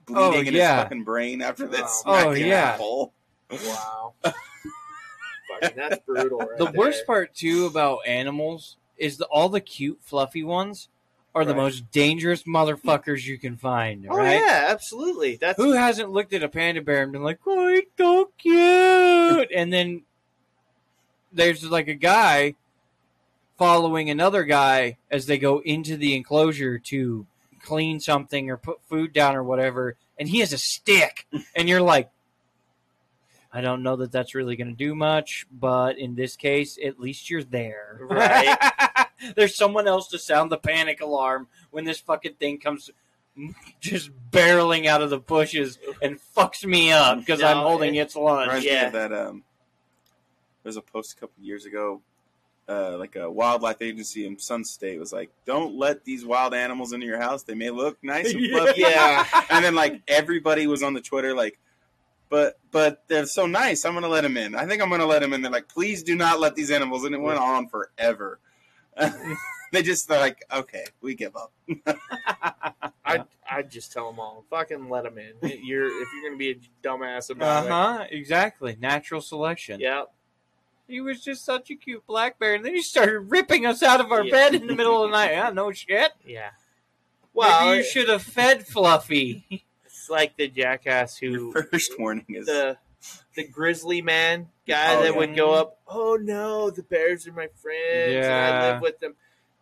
bleeding 0.06 0.22
Oh, 0.24 0.32
in 0.40 0.46
yeah. 0.54 0.74
his 0.76 0.82
fucking 0.84 1.04
brain 1.04 1.40
after 1.40 1.66
that 1.68 1.84
Oh. 1.84 2.02
smack 2.02 2.26
Oh, 2.26 2.30
yeah. 2.32 2.72
the 2.72 2.82
hole. 2.82 3.14
Wow. 3.50 4.14
Fucking, 4.22 5.76
that's 5.76 5.98
brutal. 6.04 6.38
Right 6.40 6.58
The 6.58 6.64
there. 6.66 6.72
worst 6.74 7.06
part 7.06 7.34
too 7.34 7.64
about 7.66 8.00
animals 8.06 8.76
is 8.98 9.16
the, 9.16 9.24
all 9.26 9.48
the 9.48 9.60
cute, 9.62 10.00
fluffy 10.02 10.44
ones 10.44 10.88
are 11.34 11.44
the 11.44 11.54
most 11.54 11.90
dangerous 11.90 12.42
motherfuckers 12.44 13.24
you 13.24 13.38
can 13.38 13.56
find. 13.56 14.06
Oh 14.08 14.16
right? 14.16 14.40
yeah, 14.40 14.66
absolutely. 14.68 15.36
That's 15.36 15.56
Who 15.56 15.72
hasn't 15.72 16.10
looked 16.10 16.32
at 16.32 16.42
a 16.42 16.48
panda 16.48 16.82
bear 16.82 17.02
and 17.02 17.12
been 17.12 17.22
like, 17.22 17.38
"Oh, 17.46 17.68
he's 17.68 17.84
so 17.96 18.30
cute," 18.38 19.50
and 19.54 19.72
then 19.72 20.02
there's 21.32 21.64
like 21.64 21.88
a 21.88 21.94
guy 21.94 22.54
following 23.56 24.08
another 24.08 24.44
guy 24.44 24.98
as 25.10 25.26
they 25.26 25.38
go 25.38 25.60
into 25.60 25.96
the 25.96 26.14
enclosure 26.14 26.78
to 26.78 27.26
clean 27.62 28.00
something 28.00 28.50
or 28.50 28.56
put 28.56 28.80
food 28.88 29.12
down 29.12 29.36
or 29.36 29.42
whatever, 29.42 29.96
and 30.18 30.28
he 30.28 30.40
has 30.40 30.52
a 30.52 30.58
stick, 30.58 31.26
and 31.54 31.68
you're 31.68 31.82
like, 31.82 32.10
I 33.52 33.60
don't 33.60 33.82
know 33.82 33.96
that 33.96 34.12
that's 34.12 34.34
really 34.34 34.56
going 34.56 34.68
to 34.68 34.76
do 34.76 34.94
much, 34.94 35.46
but 35.50 35.98
in 35.98 36.14
this 36.14 36.36
case, 36.36 36.78
at 36.84 37.00
least 37.00 37.30
you're 37.30 37.44
there. 37.44 37.98
Right. 38.00 38.56
There's 39.36 39.56
someone 39.56 39.86
else 39.88 40.08
to 40.08 40.18
sound 40.18 40.50
the 40.52 40.58
panic 40.58 41.00
alarm 41.00 41.48
when 41.70 41.84
this 41.84 42.00
fucking 42.00 42.34
thing 42.34 42.58
comes 42.58 42.90
just 43.80 44.10
barreling 44.32 44.86
out 44.86 45.00
of 45.00 45.10
the 45.10 45.18
bushes 45.18 45.78
and 46.02 46.18
fucks 46.36 46.64
me 46.64 46.90
up 46.90 47.18
because 47.20 47.40
I'm 47.42 47.58
holding 47.58 47.94
it- 47.94 48.00
its 48.02 48.16
lunch. 48.16 48.64
Yeah. 48.64 48.90
that. 48.90 49.12
Um, 49.12 49.44
there 50.62 50.70
was 50.70 50.76
a 50.76 50.82
post 50.82 51.12
a 51.16 51.20
couple 51.20 51.42
years 51.42 51.64
ago, 51.64 52.02
uh, 52.68 52.98
like 52.98 53.14
a 53.16 53.30
wildlife 53.30 53.80
agency 53.80 54.26
in 54.26 54.38
Sun 54.38 54.64
State 54.64 54.98
was 54.98 55.12
like, 55.12 55.30
"Don't 55.46 55.76
let 55.76 56.04
these 56.04 56.24
wild 56.24 56.52
animals 56.52 56.92
into 56.92 57.06
your 57.06 57.20
house. 57.20 57.44
They 57.44 57.54
may 57.54 57.70
look 57.70 57.96
nice 58.02 58.32
and 58.34 58.44
fluffy." 58.50 58.80
Yeah. 58.88 59.24
and 59.50 59.64
then 59.64 59.74
like 59.76 60.02
everybody 60.08 60.66
was 60.66 60.82
on 60.82 60.92
the 60.94 61.00
Twitter 61.00 61.32
like, 61.34 61.58
"But 62.28 62.58
but 62.72 63.04
they're 63.08 63.24
so 63.26 63.46
nice. 63.46 63.84
I'm 63.84 63.94
gonna 63.94 64.08
let 64.08 64.22
them 64.22 64.36
in. 64.36 64.54
I 64.56 64.66
think 64.66 64.82
I'm 64.82 64.90
gonna 64.90 65.06
let 65.06 65.20
them 65.22 65.32
in." 65.32 65.40
They're 65.42 65.50
like, 65.52 65.68
"Please 65.68 66.02
do 66.02 66.14
not 66.16 66.40
let 66.40 66.56
these 66.56 66.70
animals." 66.72 67.04
And 67.04 67.14
it 67.14 67.20
went 67.20 67.38
on 67.38 67.68
forever. 67.68 68.40
they 69.72 69.82
just 69.82 70.08
they're 70.08 70.20
like, 70.20 70.44
"Okay, 70.52 70.84
we 71.00 71.14
give 71.14 71.34
up." 71.36 71.52
I 73.04 73.24
I 73.50 73.62
just 73.62 73.92
tell 73.92 74.10
them 74.10 74.20
all, 74.20 74.44
fucking 74.50 74.88
let 74.88 75.04
them 75.04 75.18
in. 75.18 75.34
You're 75.64 75.86
if 75.86 76.08
you're 76.14 76.30
gonna 76.30 76.38
be 76.38 76.50
a 76.50 76.86
dumbass 76.86 77.30
about 77.30 77.64
it. 77.66 77.70
Uh 77.70 77.74
about 77.74 77.98
huh. 78.00 78.06
Exactly. 78.10 78.76
Natural 78.80 79.20
selection. 79.20 79.80
it. 79.80 79.84
Yeah. 79.84 80.04
He 80.86 81.00
was 81.02 81.22
just 81.22 81.44
such 81.44 81.70
a 81.70 81.74
cute 81.74 82.06
black 82.06 82.38
bear, 82.38 82.54
and 82.54 82.64
then 82.64 82.74
he 82.74 82.80
started 82.82 83.20
ripping 83.20 83.66
us 83.66 83.82
out 83.82 84.00
of 84.00 84.10
our 84.10 84.24
Yeah. 84.24 84.30
bed 84.30 84.54
in 84.54 84.66
the 84.66 84.74
middle 84.74 85.04
of 85.04 85.10
the 85.10 85.16
night. 85.16 85.32
Yeah, 85.32 85.50
no 85.50 85.70
shit. 85.70 86.12
Yeah. 86.24 86.50
Well, 87.34 87.66
Well, 87.66 87.76
you 87.76 87.82
should 87.84 88.08
have 88.08 88.22
fed 88.22 88.66
Fluffy. 88.66 89.66
it's 89.84 90.08
like 90.08 90.36
the 90.38 90.48
jackass 90.48 91.20
Your 91.20 91.32
who 91.32 91.52
first 91.52 91.92
warning 91.98 92.24
is 92.30 92.46
the 92.46 92.78
the 93.34 93.44
grizzly 93.44 94.02
man 94.02 94.48
guy 94.66 94.96
Oh, 94.96 95.02
that 95.02 95.12
yeah. 95.12 95.18
would 95.18 95.36
go 95.36 95.52
up. 95.54 95.78
Oh 95.86 96.18
no, 96.20 96.70
the 96.70 96.82
bears 96.82 97.26
are 97.26 97.32
my 97.32 97.48
friends, 97.62 98.14
and 98.26 98.32
I 98.34 98.72
live 98.72 98.82
with 98.82 98.98
them. 99.00 99.14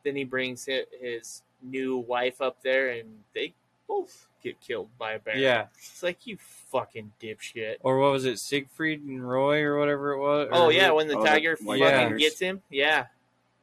Then 0.05 0.17
he 0.17 0.25
brings 0.25 0.69
his 1.01 1.43
new 1.63 1.99
wife 1.99 2.41
up 2.41 2.63
there, 2.63 2.91
and 2.91 3.09
they 3.35 3.55
both 3.89 4.29
get 4.43 4.61
killed 4.61 4.89
by 4.99 5.13
a 5.13 5.19
bear. 5.19 5.37
yeah. 5.37 5.67
it's 5.77 6.03
like 6.03 6.27
you 6.27 6.37
fucking 6.71 7.13
dipshit. 7.21 7.77
Or 7.81 7.99
what 7.99 8.13
was 8.13 8.25
it, 8.25 8.39
Siegfried 8.39 9.03
and 9.03 9.27
Roy, 9.29 9.63
or 9.63 9.79
whatever 9.79 10.13
it 10.13 10.19
was? 10.21 10.49
Oh 10.53 10.69
yeah, 10.71 10.91
when 10.93 11.09
the 11.09 11.17
Oh, 11.19 11.25
tiger 11.25 11.57
white 11.63 11.81
fucking 11.81 11.95
tigers. 11.97 12.21
gets 12.21 12.39
him. 12.41 12.63
Yeah, 12.71 13.07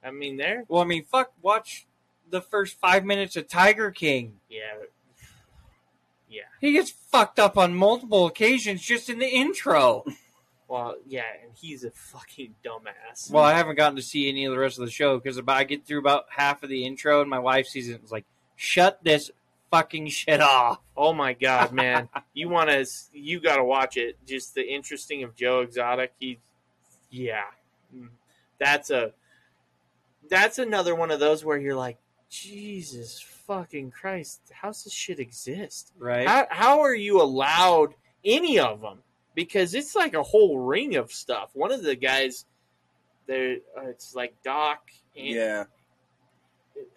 I 0.04 0.12
mean 0.12 0.38
they're 0.38 0.64
Well, 0.68 0.82
I 0.82 0.86
mean, 0.86 1.04
fuck. 1.06 1.32
Watch 1.42 1.86
the 2.30 2.42
first 2.42 2.78
five 2.80 3.06
minutes 3.06 3.36
of 3.36 3.48
Tiger 3.48 3.92
King. 3.92 4.40
yeah, 4.50 4.74
yeah. 6.34 6.42
He 6.60 6.74
gets 6.74 6.90
fucked 6.92 7.40
up 7.40 7.58
on 7.58 7.76
multiple 7.76 8.26
occasions 8.26 8.82
just 8.82 9.10
in 9.10 9.20
the 9.20 9.28
intro. 9.28 10.04
Well, 10.68 10.96
yeah, 11.06 11.24
and 11.44 11.52
he's 11.56 11.84
a 11.84 11.92
fucking 11.92 12.56
dumbass. 12.66 13.30
Well, 13.30 13.44
I 13.44 13.54
haven't 13.54 13.76
gotten 13.76 13.96
to 13.98 14.02
see 14.02 14.28
any 14.28 14.46
of 14.46 14.52
the 14.52 14.58
rest 14.58 14.80
of 14.80 14.86
the 14.86 14.92
show 14.92 15.20
because 15.20 15.40
I 15.48 15.64
get 15.66 15.86
through 15.86 16.00
about 16.00 16.26
half 16.30 16.64
of 16.64 16.70
the 16.70 16.86
intro, 16.86 17.22
and 17.22 17.30
my 17.30 17.38
wife 17.40 17.68
sees 17.68 17.90
it 17.90 17.96
and 17.96 18.04
is 18.04 18.12
like, 18.12 18.26
"Shut 18.56 19.04
this 19.04 19.30
fucking 19.70 20.08
shit 20.08 20.42
off." 20.42 20.80
Oh 20.98 21.14
my 21.14 21.34
god, 21.34 21.74
man! 21.74 22.10
you 22.34 22.50
want 22.50 22.70
to? 22.72 22.88
You 23.12 23.40
got 23.40 23.58
to 23.58 23.64
watch 23.64 23.98
it. 23.98 24.18
Just 24.26 24.56
the 24.56 24.64
interesting 24.68 25.22
of 25.24 25.36
Joe 25.36 25.60
Exotic. 25.60 26.14
He, 26.20 26.40
yeah, 27.12 27.44
Mm. 27.96 28.08
that's 28.58 28.90
a 28.90 29.14
that's 30.30 30.58
another 30.58 30.96
one 30.96 31.12
of 31.12 31.20
those 31.20 31.46
where 31.46 31.58
you're 31.58 31.76
like, 31.76 31.98
Jesus 32.30 33.22
fucking 33.48 33.92
Christ, 33.92 34.42
how's 34.54 34.84
this 34.84 34.94
shit 34.94 35.20
exist? 35.20 35.92
Right? 35.98 36.28
How 36.28 36.48
how 36.50 36.80
are 36.82 36.96
you 36.96 37.22
allowed 37.22 37.94
any 38.24 38.60
of 38.60 38.82
them? 38.82 39.00
Because 39.36 39.74
it's 39.74 39.96
like 39.96 40.14
a 40.14 40.24
whole 40.24 40.60
ring 40.60 40.96
of 40.96 41.12
stuff. 41.12 41.50
One 41.54 41.72
of 41.72 41.84
the 41.84 41.96
guys, 41.96 42.46
there, 43.28 43.58
uh, 43.78 43.88
it's 43.88 44.14
like 44.16 44.36
Doc. 44.44 44.80
And, 45.18 45.28
Yeah. 45.28 45.64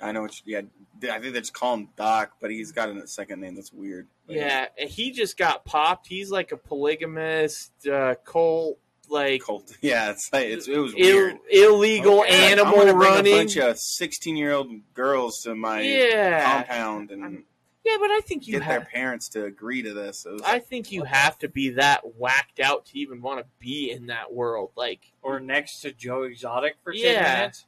I 0.00 0.12
know 0.12 0.22
what 0.22 0.40
you, 0.44 0.54
yeah, 1.02 1.14
I 1.14 1.20
think 1.20 1.34
they 1.34 1.40
just 1.40 1.52
call 1.52 1.74
him 1.74 1.88
Doc, 1.96 2.32
but 2.40 2.50
he's 2.50 2.72
got 2.72 2.88
a 2.88 3.06
second 3.06 3.40
name 3.40 3.54
that's 3.54 3.72
weird. 3.72 4.06
But 4.26 4.36
Yeah, 4.36 4.66
and 4.78 4.88
he 4.88 5.12
just 5.12 5.36
got 5.36 5.64
popped. 5.64 6.06
He's 6.06 6.30
like 6.30 6.52
a 6.52 6.56
polygamist, 6.56 7.86
uh, 7.86 8.14
cult, 8.24 8.78
like 9.10 9.42
Cult. 9.44 9.76
Yeah, 9.82 10.10
it's 10.10 10.32
like 10.32 10.46
it's, 10.46 10.68
it 10.68 10.78
was 10.78 10.94
Ill, 10.96 11.16
weird. 11.16 11.38
illegal 11.50 12.20
Okay, 12.20 12.46
I'm 12.52 12.58
animal 12.58 12.74
gonna 12.76 12.92
bring 12.94 13.10
running. 13.12 13.32
a 13.34 13.36
bunch 13.38 13.56
of 13.56 13.78
sixteen-year-old 13.78 14.70
girls 14.94 15.40
to 15.42 15.54
my 15.54 15.80
yeah, 15.82 16.56
compound 16.66 17.10
and 17.10 17.44
yeah, 17.84 17.96
but 18.00 18.10
I 18.10 18.20
think 18.20 18.48
you 18.48 18.58
get 18.58 18.66
their 18.66 18.80
parents 18.80 19.28
to 19.30 19.44
agree 19.44 19.80
to 19.82 19.94
this. 19.94 20.26
It 20.26 20.32
was, 20.32 20.42
I 20.42 20.58
think 20.58 20.90
you 20.90 21.04
have 21.04 21.38
to 21.38 21.48
be 21.48 21.70
that 21.70 22.16
whacked 22.18 22.58
out 22.58 22.86
to 22.86 22.98
even 22.98 23.22
want 23.22 23.38
to 23.40 23.46
be 23.60 23.92
in 23.92 24.06
that 24.06 24.32
world. 24.34 24.70
Like, 24.76 25.12
or 25.22 25.38
next 25.38 25.82
to 25.82 25.92
Joe 25.92 26.24
Exotic 26.24 26.74
for 26.82 26.92
ten 26.92 27.22
minutes. 27.22 27.64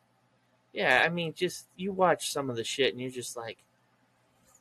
yeah, 0.72 1.02
I 1.04 1.08
mean, 1.08 1.34
just 1.34 1.66
you 1.76 1.92
watch 1.92 2.32
some 2.32 2.50
of 2.50 2.56
the 2.56 2.64
shit 2.64 2.92
and 2.92 3.00
you're 3.00 3.12
just 3.12 3.36
like, 3.36 3.58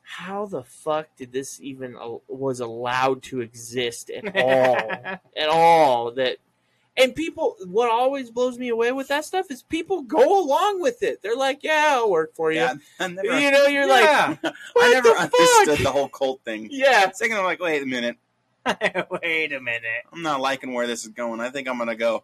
how 0.03 0.45
the 0.45 0.63
fuck 0.63 1.07
did 1.17 1.31
this 1.31 1.59
even 1.59 1.95
al- 1.95 2.21
was 2.27 2.59
allowed 2.59 3.23
to 3.23 3.41
exist 3.41 4.09
at 4.11 4.35
all? 4.37 4.91
at 5.35 5.49
all 5.49 6.11
that 6.11 6.37
and 6.97 7.13
people 7.15 7.55
what 7.67 7.89
always 7.91 8.29
blows 8.31 8.57
me 8.57 8.69
away 8.69 8.91
with 8.91 9.07
that 9.09 9.23
stuff 9.23 9.45
is 9.51 9.61
people 9.63 10.01
go 10.01 10.43
along 10.43 10.81
with 10.81 11.03
it 11.03 11.21
they're 11.21 11.35
like 11.35 11.63
yeah 11.63 11.91
i'll 11.93 12.09
work 12.09 12.33
for 12.35 12.51
you 12.51 12.57
yeah, 12.59 12.73
never, 12.99 13.39
you 13.39 13.51
know 13.51 13.65
you're 13.67 13.87
like 13.87 14.03
yeah. 14.03 14.35
I 14.77 14.91
never 14.93 15.09
the 15.09 15.15
understood 15.19 15.77
fuck? 15.77 15.83
the 15.85 15.91
whole 15.91 16.09
cult 16.09 16.41
thing. 16.43 16.67
yeah 16.71 17.11
Second, 17.11 17.37
I'm 17.37 17.43
like, 17.43 17.59
wait 17.59 17.83
a 17.83 17.85
minute, 17.85 18.17
Wait 19.21 19.53
a 19.53 19.61
minute. 19.61 20.03
I'm 20.11 20.21
not 20.21 20.41
liking 20.41 20.73
where 20.73 20.87
this 20.87 21.03
is 21.05 21.09
going. 21.11 21.39
I 21.39 21.49
think 21.49 21.67
I'm 21.69 21.77
gonna 21.77 21.95
go. 21.95 22.23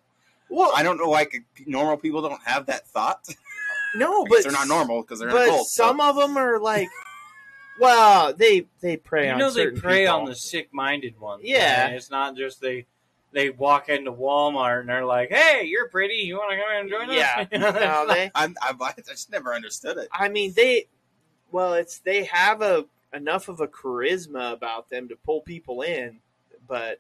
well 0.50 0.72
I 0.76 0.84
don't 0.84 0.98
know 0.98 1.08
why 1.08 1.26
could- 1.26 1.44
normal 1.66 1.98
people 1.98 2.22
don't 2.22 2.42
have 2.44 2.66
that 2.66 2.88
thought. 2.88 3.26
no 3.96 4.26
but 4.26 4.44
they're 4.44 4.52
not 4.52 4.68
normal 4.68 5.02
because 5.04 5.20
they're 5.20 5.30
in 5.30 5.36
a 5.36 5.38
but 5.40 5.50
cult. 5.50 5.68
so- 5.68 5.84
some 5.88 6.02
of 6.02 6.16
them 6.16 6.36
are 6.38 6.60
like 6.60 6.90
well 7.80 8.34
they 8.34 8.66
they 8.82 8.98
prey 8.98 9.28
You 9.28 9.34
on 9.34 9.40
know 9.40 9.52
they 9.52 9.68
prey 9.72 10.02
people. 10.04 10.16
on 10.20 10.26
the 10.26 10.36
sick-minded 10.36 11.20
ones. 11.20 11.42
Yeah. 11.46 11.86
right? 11.86 11.94
it's 11.94 12.12
not 12.12 12.36
just 12.36 12.60
they 12.62 12.86
they 13.34 13.50
walk 13.50 13.90
into 13.90 14.12
Walmart 14.12 14.82
and 14.82 14.90
they're 14.90 15.06
like, 15.06 15.30
"Hey, 15.32 15.66
you're 15.66 15.90
pretty. 15.90 16.16
You 16.16 16.36
want 16.38 16.52
to 16.52 16.58
come 16.58 16.72
in 16.72 16.78
and 16.82 16.90
join 16.90 17.10
us?" 17.10 17.16
yeah 17.16 17.46
You 17.52 17.58
know, 17.60 17.72
no, 17.72 17.80
not- 17.80 18.08
they 18.10 18.32
I, 18.36 18.46
I, 18.62 18.74
I 18.80 18.94
just 19.08 19.32
never 19.32 19.54
understood 19.54 19.98
it. 19.98 20.08
i 20.12 20.30
mean 20.30 20.54
they 20.56 20.88
well 21.52 21.74
it's 21.74 22.00
they 22.00 22.24
have 22.26 22.62
a 22.62 22.86
enough 23.14 23.48
of 23.50 23.60
a 23.60 23.68
charisma 23.68 24.54
about 24.54 24.90
them 24.90 25.08
to 25.10 25.16
pull 25.16 25.42
people 25.42 25.82
in 25.84 26.20
but 26.68 27.00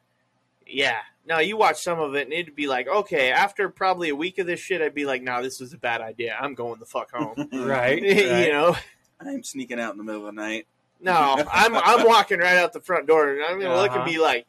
yeah 0.68 1.00
no 1.28 1.40
you 1.40 1.58
watch 1.58 1.82
some 1.82 2.00
of 2.00 2.14
it 2.16 2.24
and 2.26 2.34
it'd 2.34 2.56
be 2.56 2.68
like 2.68 2.88
okay 2.88 3.32
after 3.32 3.68
probably 3.70 4.10
a 4.10 4.16
week 4.16 4.38
of 4.38 4.46
this 4.48 4.60
shit 4.60 4.82
i'd 4.82 4.94
be 4.94 5.06
like 5.06 5.22
no 5.24 5.42
this 5.42 5.60
was 5.60 5.74
a 5.74 5.78
bad 5.78 6.02
idea 6.02 6.38
i'm 6.40 6.54
going 6.54 6.80
the 6.80 6.86
fuck 6.86 7.12
home 7.12 7.36
right, 7.54 8.02
you 8.04 8.52
know 8.52 8.76
I'm 9.20 9.44
sneaking 9.44 9.80
out 9.80 9.92
in 9.94 9.98
the 9.98 10.04
middle 10.04 10.28
of 10.28 10.36
the 10.36 10.42
night. 10.42 10.68
no 11.02 11.36
i'm 11.52 11.76
i'm 11.76 12.06
walking 12.06 12.40
right 12.40 12.58
out 12.58 12.74
the 12.74 12.80
front 12.82 13.08
door 13.08 13.30
and 13.34 13.44
i'm 13.44 13.60
gonna 13.60 13.76
look 13.76 13.92
and 13.92 14.02
Uh-huh. 14.02 14.10
be 14.10 14.20
like 14.20 14.46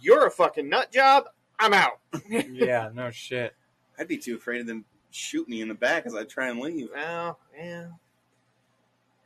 you're 0.00 0.26
a 0.26 0.30
fucking 0.30 0.68
nut 0.68 0.90
job 0.92 1.24
i'm 1.60 1.72
out 1.74 2.00
yeah, 2.28 2.90
no 2.94 3.10
shit. 3.10 3.54
I'd 3.98 4.08
be 4.08 4.18
too 4.18 4.36
afraid 4.36 4.60
of 4.62 4.66
them 4.66 4.84
shoot 5.10 5.48
me 5.48 5.60
in 5.60 5.68
the 5.68 5.74
back 5.74 6.06
as 6.06 6.14
I 6.14 6.24
try 6.24 6.48
and 6.48 6.58
leave. 6.60 6.88
well 6.94 7.38
yeah 7.56 7.86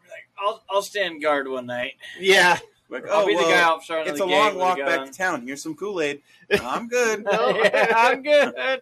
Like, 0.08 0.28
I'll 0.38 0.62
I'll 0.68 0.82
stand 0.82 1.22
guard 1.22 1.48
one 1.48 1.66
night. 1.66 1.92
yeah 2.20 2.58
Like, 2.88 3.08
I'll 3.08 3.22
oh, 3.22 3.26
be 3.26 3.34
the 3.34 3.42
well, 3.42 3.50
guy 3.50 3.62
outside 3.62 4.00
of 4.02 4.08
it's 4.08 4.18
the 4.18 4.24
a 4.24 4.26
long 4.26 4.56
walk 4.58 4.78
back 4.78 5.06
to 5.06 5.12
town. 5.12 5.46
Here's 5.46 5.62
some 5.62 5.74
Kool 5.74 6.00
Aid. 6.00 6.22
I'm 6.62 6.86
good. 6.88 7.24
No. 7.24 7.48
Yeah, 7.64 7.92
I'm 7.96 8.22
good. 8.22 8.54
I 8.56 8.78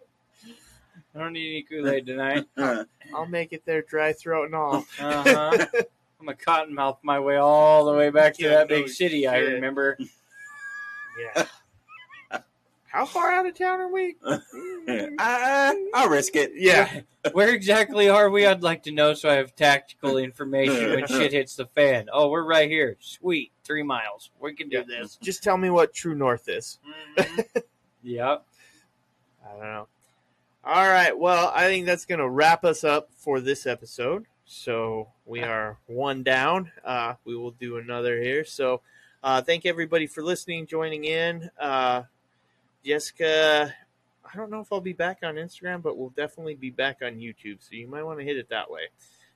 don't 1.16 1.32
need 1.32 1.48
any 1.50 1.62
Kool 1.62 1.88
Aid 1.88 2.06
tonight. 2.06 2.44
i'll 3.14 3.26
make 3.26 3.52
it 3.52 3.64
there 3.64 3.82
dry 3.82 4.12
throat 4.12 4.46
and 4.46 4.54
all 4.54 4.84
Uh-huh. 4.98 5.66
I'm 6.20 6.28
a 6.28 6.34
cottonmouth 6.34 6.98
my 7.02 7.20
way 7.20 7.36
all 7.36 7.84
the 7.84 7.92
way 7.92 8.10
back 8.10 8.34
to 8.36 8.42
Yeah, 8.44 8.48
that 8.50 8.70
no 8.70 8.76
big 8.76 8.88
city. 8.88 9.26
I 9.26 9.38
remember. 9.38 9.96
yeah 11.20 11.46
how 12.94 13.04
far 13.04 13.32
out 13.32 13.44
of 13.46 13.56
town 13.58 13.80
are 13.80 13.92
we 13.92 14.14
I, 15.18 15.88
I'll 15.94 16.08
risk 16.08 16.36
it. 16.36 16.52
yeah 16.54 17.00
Where 17.32 17.54
exactly 17.54 18.08
are 18.10 18.28
we? 18.28 18.44
I'd 18.46 18.62
like 18.62 18.82
to 18.82 18.92
know 18.92 19.14
so 19.14 19.30
I 19.30 19.34
have 19.34 19.56
tactical 19.56 20.18
information 20.18 20.90
when 20.90 21.06
shit 21.08 21.32
hits 21.32 21.56
the 21.56 21.64
fan. 21.64 22.08
Oh, 22.12 22.28
we're 22.28 22.44
right 22.44 22.68
here. 22.68 22.96
Sweet. 23.00 23.50
Three 23.64 23.82
miles. 23.82 24.30
We 24.38 24.52
can 24.54 24.68
do 24.68 24.84
Yeah. 24.86 25.00
this. 25.00 25.16
just 25.22 25.42
tell 25.42 25.56
me 25.56 25.70
what 25.70 25.94
true 25.94 26.14
north 26.14 26.48
is 26.50 26.78
yep. 28.02 28.44
I 29.44 29.52
don't 29.52 29.60
know. 29.62 29.86
All 30.64 30.86
right. 30.88 31.18
Well, 31.18 31.50
I 31.54 31.66
think 31.66 31.86
that's 31.86 32.04
going 32.06 32.18
to 32.20 32.28
wrap 32.28 32.64
us 32.64 32.84
up 32.84 33.08
for 33.16 33.40
this 33.40 33.66
episode. 33.66 34.26
So 34.46 35.08
we 35.26 35.42
are 35.42 35.78
one 35.86 36.22
down. 36.22 36.70
Uh, 36.84 37.14
we 37.24 37.34
will 37.36 37.52
do 37.52 37.78
another 37.78 38.20
here. 38.20 38.44
So 38.44 38.82
uh, 39.22 39.40
thank 39.42 39.64
everybody 39.66 40.06
for 40.06 40.22
listening, 40.22 40.66
joining 40.66 41.04
in. 41.04 41.48
Uh, 41.58 42.02
Jessica 42.84 43.74
I 44.34 44.36
don't 44.36 44.50
know 44.50 44.60
if 44.60 44.72
I'll 44.72 44.80
be 44.80 44.92
back 44.92 45.18
on 45.22 45.34
Instagram, 45.34 45.82
but 45.82 45.96
we'll 45.96 46.10
definitely 46.10 46.54
be 46.54 46.70
back 46.70 46.98
on 47.02 47.12
YouTube. 47.14 47.58
So 47.60 47.70
you 47.72 47.86
might 47.86 48.02
want 48.02 48.18
to 48.18 48.24
hit 48.24 48.36
it 48.36 48.48
that 48.48 48.70
way. 48.70 48.88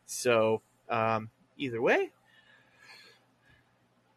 So 0.06 0.62
um, 0.88 1.30
either 1.56 1.80
way, 1.80 2.10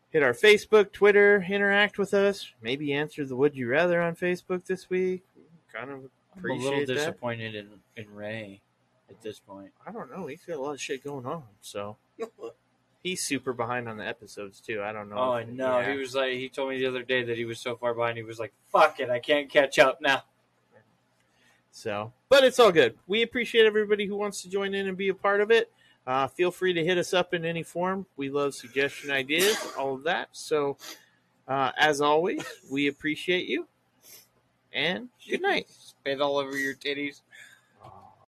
hit 0.10 0.24
our 0.24 0.34
Facebook, 0.34 0.92
Twitter, 0.92 1.46
interact 1.48 1.98
with 1.98 2.14
us. 2.14 2.52
Maybe 2.62 2.94
answer 2.94 3.26
the 3.26 3.36
Would 3.36 3.56
You 3.56 3.70
Rather 3.70 4.02
on 4.02 4.16
Facebook 4.16 4.66
this 4.66 4.90
week. 4.90 5.24
Kind 5.72 5.92
of 5.92 6.00
I'm 6.36 6.50
a 6.50 6.54
little 6.56 6.80
that. 6.80 6.88
disappointed 6.88 7.56
in, 7.56 7.68
in 7.98 8.14
Ray 8.16 8.62
at 9.10 9.22
this 9.22 9.40
point. 9.40 9.72
I 9.86 9.92
don't 9.92 10.12
know. 10.12 10.28
He's 10.28 10.44
got 10.44 10.58
a 10.58 10.62
lot 10.62 10.72
of 10.72 10.82
shit 10.82 11.04
going 11.04 11.26
on. 11.26 11.44
So 11.62 11.98
he's 13.04 13.24
super 13.24 13.54
behind 13.54 13.88
on 13.90 13.98
the 13.98 14.06
episodes 14.08 14.60
too. 14.60 14.82
I 14.82 14.92
don't 14.92 15.10
know. 15.10 15.16
Oh, 15.18 15.34
if- 15.36 15.48
I 15.48 15.52
know. 15.52 15.80
yeah. 15.80 15.92
He 15.92 15.98
was 15.98 16.16
like, 16.16 16.34
he 16.34 16.50
told 16.50 16.70
me 16.70 16.78
the 16.80 16.88
other 16.88 17.04
day 17.04 17.24
that 17.24 17.38
he 17.38 17.46
was 17.46 17.60
so 17.60 17.76
far 17.76 17.94
behind. 17.94 18.18
He 18.18 18.24
was 18.24 18.40
like, 18.40 18.54
"Fuck 18.72 19.00
it, 19.00 19.10
I 19.10 19.20
can't 19.20 19.50
catch 19.50 19.80
up 19.80 20.02
now." 20.02 20.24
So, 21.72 22.12
but 22.30 22.44
it's 22.44 22.60
all 22.60 22.72
good. 22.72 22.98
We 23.08 23.22
appreciate 23.22 23.66
everybody 23.66 24.06
who 24.06 24.16
wants 24.16 24.42
to 24.42 24.50
join 24.50 24.74
in 24.74 24.88
and 24.88 24.98
be 24.98 25.10
a 25.10 25.14
part 25.14 25.40
of 25.42 25.52
it. 25.52 25.72
Uh, 26.06 26.28
feel 26.28 26.52
free 26.52 26.74
to 26.74 26.84
hit 26.84 26.98
us 26.98 27.14
up 27.14 27.34
in 27.34 27.46
any 27.46 27.64
form. 27.64 28.06
We 28.18 28.30
love 28.30 28.54
suggestion 28.56 29.12
ideas, 29.12 29.56
all 29.78 29.94
of 29.96 30.04
that. 30.04 30.30
So, 30.34 30.78
uh, 31.48 31.72
as 31.78 32.02
always, 32.02 32.44
we 32.72 32.88
appreciate 32.88 33.48
you. 33.48 33.68
And 34.74 35.10
good 35.30 35.42
night. 35.42 35.70
Spit 35.70 36.22
all 36.22 36.38
over 36.38 36.58
your 36.58 36.74
titties. 36.76 37.22